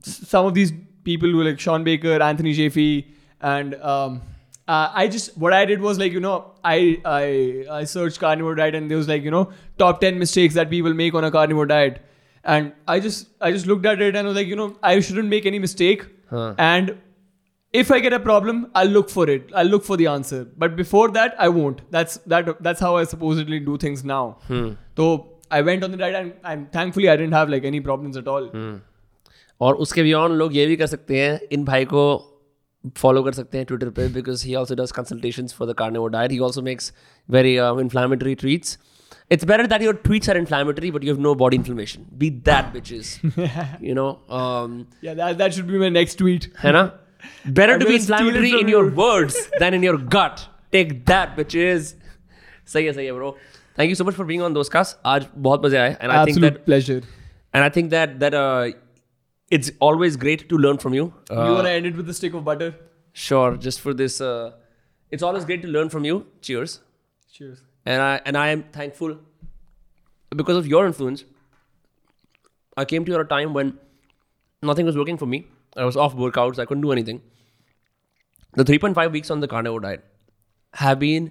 some 0.02 0.47
of 0.47 0.55
these 0.55 0.72
people 1.05 1.28
who 1.28 1.43
like 1.43 1.59
Sean 1.59 1.82
Baker, 1.82 2.22
Anthony 2.22 2.55
Shafee, 2.55 3.06
and 3.40 3.74
um, 3.94 4.22
uh, 4.69 4.89
I 5.03 5.07
just 5.07 5.38
what 5.45 5.53
I 5.53 5.63
did 5.72 5.81
was 5.88 5.99
like 5.99 6.11
you 6.17 6.19
know 6.19 6.34
I 6.63 6.77
I 7.05 7.23
I 7.80 7.84
searched 7.93 8.19
carnivore 8.26 8.55
diet 8.59 8.76
and 8.81 8.89
there 8.91 8.97
was 9.03 9.07
like 9.13 9.23
you 9.30 9.31
know 9.38 9.41
top 9.85 10.01
ten 10.01 10.19
mistakes 10.26 10.55
that 10.59 10.69
people 10.76 10.93
make 11.05 11.13
on 11.13 11.23
a 11.23 11.31
carnivore 11.39 11.65
diet, 11.72 11.99
and 12.43 12.72
I 12.88 12.99
just 13.07 13.27
I 13.41 13.51
just 13.57 13.67
looked 13.73 13.85
at 13.95 14.01
it 14.01 14.15
and 14.22 14.27
was 14.34 14.35
like 14.43 14.47
you 14.47 14.55
know 14.61 14.69
I 14.91 14.99
shouldn't 15.09 15.30
make 15.39 15.45
any 15.55 15.59
mistake, 15.59 16.05
Huh. 16.30 16.53
and 16.57 16.95
if 17.80 17.91
I 17.91 17.99
get 17.99 18.13
a 18.13 18.19
problem, 18.26 18.59
I'll 18.81 18.88
look 18.97 19.09
for 19.09 19.30
it. 19.30 19.49
I'll 19.61 19.65
look 19.76 19.84
for 19.84 19.95
the 20.01 20.07
answer. 20.07 20.38
But 20.65 20.76
before 20.76 21.09
that, 21.15 21.35
I 21.38 21.49
won't. 21.49 21.81
That's 21.91 22.17
that. 22.34 22.51
That's 22.67 22.80
how 22.80 22.91
I 22.99 23.03
supposedly 23.13 23.59
do 23.69 23.77
things 23.77 24.03
now. 24.11 24.22
So 24.97 25.07
I 25.51 25.61
went 25.69 25.84
on 25.84 25.91
the 25.91 25.97
diet, 26.03 26.15
and, 26.19 26.34
and 26.51 26.72
thankfully 26.72 27.09
I 27.09 27.15
didn't 27.17 27.34
have 27.34 27.49
like 27.55 27.65
any 27.72 27.81
problems 27.89 28.17
at 28.23 28.30
all. 28.35 28.49
और 29.61 29.76
उसके 29.84 30.03
beyond 30.03 30.35
लोग 30.38 30.55
ये 30.55 30.65
भी 30.67 30.76
कर 30.76 30.88
सकते 30.93 31.19
हैं 31.19 31.39
इन 31.57 31.63
भाई 31.65 31.85
को 31.93 32.01
फॉलो 32.97 33.22
कर 33.23 33.31
सकते 33.34 33.57
हैं 33.57 33.65
ट्विटर 33.67 33.89
पे 33.99 34.07
because 34.13 34.43
he 34.45 34.55
also 34.55 34.76
does 34.76 34.91
consultations 34.95 35.53
for 35.59 35.67
the 35.72 35.73
carnivore 35.77 36.09
diet 36.11 36.31
he 36.31 36.39
also 36.47 36.61
makes 36.61 36.91
very 37.30 37.55
inflammatory 37.81 38.35
tweets 38.43 38.77
it's 39.31 39.45
better 39.45 39.67
that 39.67 39.81
your 39.81 39.95
tweets 40.03 40.30
are 40.30 40.38
inflammatory 40.38 40.91
but 40.91 41.03
you 41.03 41.13
have 41.13 41.22
no 41.23 41.34
body 41.35 41.55
inflammation 41.57 42.05
be 42.19 42.30
that 42.49 42.72
bitches 42.73 43.19
you 43.26 43.95
know 43.95 44.07
Yeah, 45.07 45.15
that, 45.22 45.38
that 45.41 45.57
should 45.57 45.67
be 45.73 45.81
my 45.85 45.89
next 45.97 46.19
tweet. 46.22 46.47
है 46.63 46.72
ना 46.73 46.84
better 47.57 47.73
I'm 47.76 47.80
to 47.81 47.85
be 47.89 47.97
gonna 47.97 48.03
steal 48.05 48.27
it 48.30 48.35
inflammatory 48.35 48.49
from 48.51 48.63
in 48.63 48.72
your 48.72 48.85
you. 48.88 48.95
words 49.01 49.35
than 49.61 49.76
in 49.77 49.85
your 49.88 49.97
gut 50.15 50.41
take 50.76 50.91
that 51.11 51.31
bitches 51.38 51.88
सही 52.73 52.85
है 52.85 52.93
सही 52.93 53.05
है 53.05 53.13
bro 53.19 53.31
thank 53.80 53.93
you 53.93 53.97
so 54.01 54.05
much 54.09 54.17
for 54.19 54.26
being 54.31 54.43
on 54.47 54.57
those 54.57 54.72
cast 54.76 54.97
आज 55.13 55.26
बहुत 55.47 55.65
मजे 55.65 55.77
आए 55.77 55.95
and 55.95 56.13
I 56.15 56.19
think 56.19 56.35
Absolute 56.35 56.57
that 56.57 56.65
pleasure. 56.69 56.99
and 57.53 57.67
I 57.67 57.69
think 57.77 57.91
that 57.95 58.13
that 58.26 58.38
uh, 58.41 58.65
it's 59.51 59.70
always 59.81 60.16
great 60.16 60.48
to 60.48 60.59
learn 60.59 60.78
from 60.78 60.94
you. 60.94 61.12
Uh, 61.31 61.47
you 61.47 61.52
wanna 61.52 61.70
end 61.70 61.86
it 61.86 61.97
with 61.97 62.09
a 62.09 62.14
stick 62.14 62.35
of 62.35 62.44
butter? 62.44 62.74
Sure, 63.12 63.56
just 63.56 63.81
for 63.81 63.93
this, 63.93 64.20
uh, 64.20 64.52
it's 65.10 65.22
always 65.22 65.44
great 65.44 65.62
to 65.62 65.68
learn 65.68 65.89
from 65.89 66.05
you. 66.05 66.27
Cheers. 66.40 66.81
Cheers. 67.32 67.62
And 67.85 68.01
I 68.02 68.20
and 68.24 68.36
I 68.36 68.48
am 68.48 68.62
thankful 68.78 69.18
because 70.36 70.56
of 70.56 70.66
your 70.66 70.86
influence. 70.86 71.24
I 72.77 72.85
came 72.85 73.05
to 73.05 73.12
you 73.12 73.18
at 73.18 73.24
a 73.24 73.28
time 73.28 73.52
when 73.52 73.78
nothing 74.62 74.86
was 74.86 74.97
working 74.97 75.16
for 75.16 75.27
me. 75.27 75.47
I 75.77 75.85
was 75.85 75.97
off 75.97 76.14
workouts. 76.14 76.59
I 76.59 76.64
couldn't 76.64 76.82
do 76.82 76.93
anything. 76.93 77.22
The 78.55 78.64
3.5 78.64 79.12
weeks 79.12 79.31
on 79.31 79.40
the 79.40 79.48
carnivore 79.48 79.81
diet 79.81 80.05
have 80.74 80.98
been, 80.98 81.31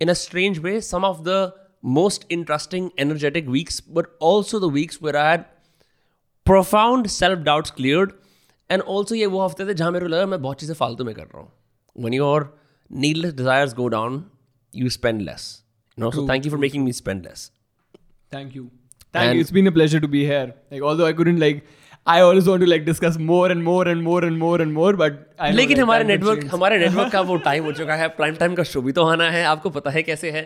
in 0.00 0.08
a 0.08 0.14
strange 0.14 0.58
way, 0.58 0.80
some 0.80 1.04
of 1.04 1.24
the 1.24 1.54
most 1.82 2.24
interesting, 2.28 2.90
energetic 2.96 3.46
weeks, 3.46 3.80
but 3.80 4.14
also 4.18 4.58
the 4.58 4.68
weeks 4.68 5.00
where 5.00 5.16
I 5.16 5.30
had 5.30 5.46
profound 6.45 7.09
self 7.11 7.43
doubts 7.49 7.71
cleared. 7.79 8.13
And 8.71 8.83
also 8.93 9.15
ये 9.15 9.25
वो 9.25 9.45
हफ्ते 9.45 9.65
थे 9.67 9.73
जहाँ 9.73 9.91
मेरे 9.91 10.05
को 10.05 10.09
लगा 10.11 10.25
मैं 10.25 10.41
बहुत 10.41 10.59
चीज़ें 10.59 10.73
फालतू 10.75 11.03
में 11.05 11.13
कर 11.15 11.23
रहा 11.23 11.41
हूँ 11.41 11.51
when 12.05 12.15
your 12.15 12.39
needless 13.05 13.33
desires 13.39 13.73
go 13.79 13.87
down 13.93 14.17
you 14.81 14.91
spend 14.95 15.23
less 15.29 15.45
you 15.97 16.03
know 16.03 16.11
so 16.17 16.25
thank 16.31 16.45
you 16.47 16.51
for 16.55 16.59
making 16.65 16.83
me 16.89 16.93
spend 16.99 17.25
less 17.29 17.45
Thank 18.33 18.53
you. 18.55 18.63
Thank 19.15 19.27
And- 19.27 19.35
you. 19.35 19.41
It's 19.43 19.53
been 19.57 19.67
a 19.69 19.71
pleasure 19.75 19.99
to 20.01 20.07
be 20.15 20.19
here. 20.31 20.53
Like 20.71 20.83
although 20.89 21.05
I 21.11 21.13
couldn't 21.19 21.39
like, 21.43 21.63
I 22.06 22.20
always 22.20 22.46
want 22.46 22.60
to 22.60 22.66
like 22.66 22.84
discuss 22.86 23.16
more 23.18 23.50
and 23.50 23.64
more 23.64 23.88
and 23.88 24.02
more 24.02 24.22
and 24.24 24.38
more 24.38 24.60
and 24.62 24.72
more, 24.78 24.92
but 25.02 25.12
लेकिन 25.58 25.80
हमारे 25.80 26.04
network 26.04 26.44
हमारे 26.52 26.78
network 26.84 27.12
का 27.12 27.20
वो 27.28 27.36
time 27.46 27.64
हो 27.64 27.72
चुका 27.78 27.94
है 28.00 28.08
prime 28.16 28.34
time 28.40 28.54
का 28.54 28.62
show 28.70 28.82
भी 28.82 28.92
तो 28.98 29.04
आना 29.12 29.28
है 29.30 29.44
आपको 29.52 29.70
पता 29.76 29.90
है 29.90 30.02
कैसे 30.08 30.30
है। 30.30 30.42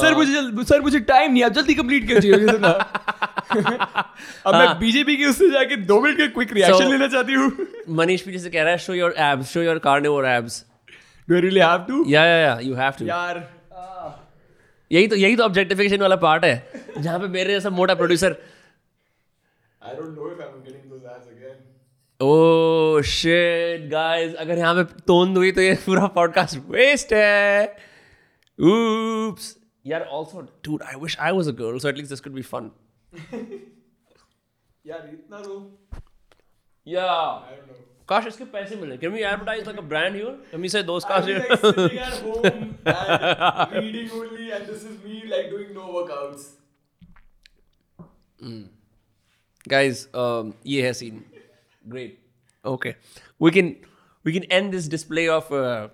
सर 0.00 0.14
मुझे 0.16 0.64
सर 0.72 0.80
मुझे 0.88 1.00
टाइम 1.12 1.32
नहीं 1.32 1.44
आप 1.44 1.52
जल्दी 1.52 1.74
कंप्लीट 1.74 2.06
कीजिए 2.08 2.32
अब 4.46 4.54
मैं 4.54 4.78
बीजेपी 4.80 5.16
की 5.16 5.24
उससे 5.26 5.50
जाके 5.50 5.76
दो 5.92 6.00
मिनट 6.00 6.18
का 6.18 6.26
क्विक 6.34 6.52
रिएक्शन 6.52 6.90
लेना 6.90 7.06
चाहती 7.16 7.32
हूँ। 7.32 7.50
मनीष 8.02 8.26
भी 8.26 8.32
जैसे 8.32 8.50
कह 8.50 8.62
रहा 8.62 8.72
है 8.72 8.78
show 8.88 8.94
your 8.94 9.14
abs 9.30 9.52
show 9.52 9.62
your 9.62 9.78
carnivore 9.88 10.26
abs 10.34 10.64
do 11.28 11.34
I 11.34 11.40
really 11.40 11.60
have 11.60 11.84
to 11.88 12.04
या 12.08 12.24
या 12.24 12.36
या 12.36 12.58
यू 12.68 12.74
हैव 12.84 12.92
टू 12.98 13.04
यार 13.06 13.48
यही 14.90 15.06
तो 15.08 15.16
यही 15.16 15.36
तो 15.36 15.44
ऑब्जेक्टिफिकेशन 15.44 16.00
वाला 16.02 16.16
पार्ट 16.28 16.44
है 16.44 16.54
जहाँ 16.98 17.18
पे 17.18 17.28
मेरे 17.38 17.52
जैसा 17.52 17.70
मोटा 17.82 17.94
producer 17.94 18.36
I 19.82 19.94
don't 19.96 20.08
know 20.16 20.30
if 20.32 20.40
I 20.40 20.46
am 20.46 20.52
getting 20.62 20.90
those 20.90 21.02
ads 21.12 21.28
again 21.28 21.54
Oh, 22.20 23.02
shit 23.08 23.84
guys 23.90 24.34
अगर 24.34 24.58
यहाँ 24.58 24.74
पे 24.74 24.82
तोंद 25.00 25.36
हुई 25.36 25.52
तो 25.52 25.60
ये 25.60 25.74
पूरा 25.84 26.06
पॉडकास्ट 26.16 26.56
वेस्ट 26.70 27.12
है। 27.12 27.62
यार 29.86 30.02
also 30.02 30.40
dude 30.66 30.82
I 30.82 30.94
wish 31.02 31.16
was 31.20 31.48
a 31.48 31.52
girl 31.60 31.78
so 31.78 31.88
at least 31.88 32.10
this 32.10 32.20
could 32.20 32.32
be 32.32 32.42
fun 32.42 32.70
यार 34.84 35.08
इतना 35.12 35.38
रो। 35.46 35.56
या 36.86 37.06
काश 38.08 38.26
इसके 38.26 38.44
पैसे 38.52 38.76
मिले। 38.76 38.96
Can 38.96 39.10
we 39.12 39.20
advertise 39.22 39.64
like 39.66 39.78
a 39.78 39.82
brand 39.88 40.14
here 40.16 40.30
can 40.50 40.60
we 40.60 40.68
say 40.68 40.82
दोस्त 40.82 41.08
काश 41.08 41.24
reading 43.74 44.12
only 44.20 44.48
and 44.50 44.66
this 44.66 44.84
is 44.84 44.98
me 45.06 45.22
like 45.28 45.50
doing 45.50 45.72
no 45.72 45.92
workouts 45.98 46.44
guys 49.68 50.08
ये 50.66 50.82
है 50.82 50.92
scene 50.92 51.24
great 51.89 52.19
okay 52.73 52.95
we 53.45 53.51
can 53.57 53.75
we 54.23 54.33
can 54.37 54.43
end 54.59 54.73
this 54.77 54.87
display 54.95 55.27
of 55.37 55.51
uh, 55.51 55.87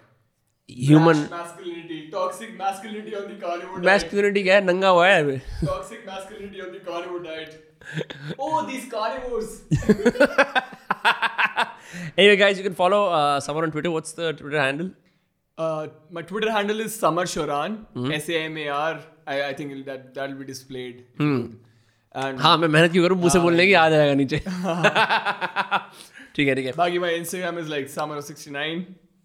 human 0.68 1.18
Brash 1.22 1.32
masculinity, 1.32 1.98
toxic 2.12 2.52
masculinity 2.60 3.16
on 3.22 3.26
the 3.32 3.36
carnivore 3.46 3.80
diet. 3.82 3.90
masculinity 3.92 4.44
क्या 4.44 4.56
है 4.56 4.66
नंगा 4.66 4.90
हुआ 4.98 5.08
है 5.08 5.20
अभी 5.24 5.38
Toxic 5.72 6.06
masculinity 6.12 6.62
on 6.68 6.72
the 6.78 6.82
carnivore 6.90 7.24
diet. 7.28 7.60
oh, 8.40 8.66
these 8.72 8.86
carnivores. 8.96 9.52
anyway 12.18 12.36
guys 12.42 12.58
you 12.58 12.64
can 12.70 12.76
follow 12.82 13.02
uh, 13.20 13.40
someone 13.40 13.66
on 13.66 13.72
Twitter 13.78 13.92
what's 13.92 14.14
the 14.24 14.34
Twitter 14.42 14.62
handle 14.68 14.92
Uh, 15.64 15.88
my 16.18 16.22
Twitter 16.30 16.52
handle 16.54 16.80
is 16.84 16.94
Samar 17.00 17.24
Shoran. 17.32 17.74
S 18.18 18.28
A 18.36 18.38
M 18.44 18.56
A 18.62 18.64
R. 18.76 18.94
I 19.34 19.36
I 19.48 19.50
think 19.58 19.74
that 19.90 20.06
that'll 20.16 20.38
be 20.40 20.46
displayed. 20.48 21.02
And 22.17 22.41
हाँ 22.41 22.57
मैं 22.59 22.69
मेहनत 22.69 22.93
क्यों 22.93 23.03
करूँ? 23.05 23.19
मुझसे 23.19 23.39
बोलने 23.39 23.67
की 23.67 23.73
आ 23.73 23.89
जाएगा 23.91 24.15
नीचे। 24.15 24.37
ठीक 26.37 26.49
है 26.49 26.55
ठीक 26.55 26.67
है। 26.67 26.73
Bagi, 26.73 26.99
my 27.03 27.11
Instagram 27.19 27.59
is 27.63 27.69
like 27.73 27.87
Samar69. 27.95 28.83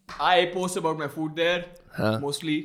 I 0.10 0.38
post 0.56 0.80
about 0.82 1.00
my 1.02 1.10
food 1.16 1.32
there 1.42 1.62
हाँ. 1.98 2.22
mostly. 2.22 2.60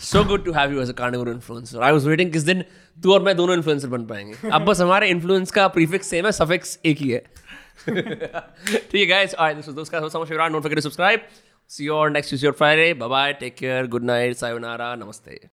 So 0.00 0.24
good 0.24 0.44
to 0.44 0.52
have 0.52 0.72
you 0.72 0.82
as 0.82 0.88
a 0.90 0.92
carnivore 0.92 1.28
influencer 1.28 1.82
I 1.82 1.92
was 1.92 2.06
waiting 2.06 2.32
किस 2.32 2.42
दिन 2.42 2.64
तू 3.02 3.12
और 3.14 3.22
मैं 3.22 3.36
दोनों 3.36 3.54
इन्फ्लुएंसर 3.56 3.88
बन 3.88 4.06
पाएँगे। 4.06 4.50
अब 4.50 4.64
बस 4.64 4.80
हमारे 4.80 5.08
इन्फ्लुएंस 5.08 5.50
का 5.50 5.66
प्रीफिक्स 5.68 6.06
सेम 6.06 6.26
है 6.26 6.32
सफिक्स 6.32 6.78
एक 6.84 6.98
ही 6.98 7.10
है। 7.10 7.18
ठीक 7.88 8.94
है 8.94 9.06
गाइस 9.06 9.34
ऑलराइट 9.34 9.56
दिस 9.56 9.68
वाज 9.68 9.76
दोस्त 9.76 9.92
का 9.92 9.98
होस्ट 9.98 10.12
समझ 10.12 10.28
don't 10.28 10.52
forget 10.52 10.74
to 10.74 10.80
subscribe 10.80 11.20
see 11.70 11.84
you 11.84 11.92
on 11.94 12.12
next 12.12 12.30
Tuesday 12.30 12.46
और 12.48 12.54
Friday 12.54 12.92
bye 12.94 13.08
bye 13.08 13.32
take 13.40 13.54
care 13.56 13.86
good 13.86 14.04
night 14.04 14.36
sayonara 14.36 14.94
नमस्ते 14.94 15.40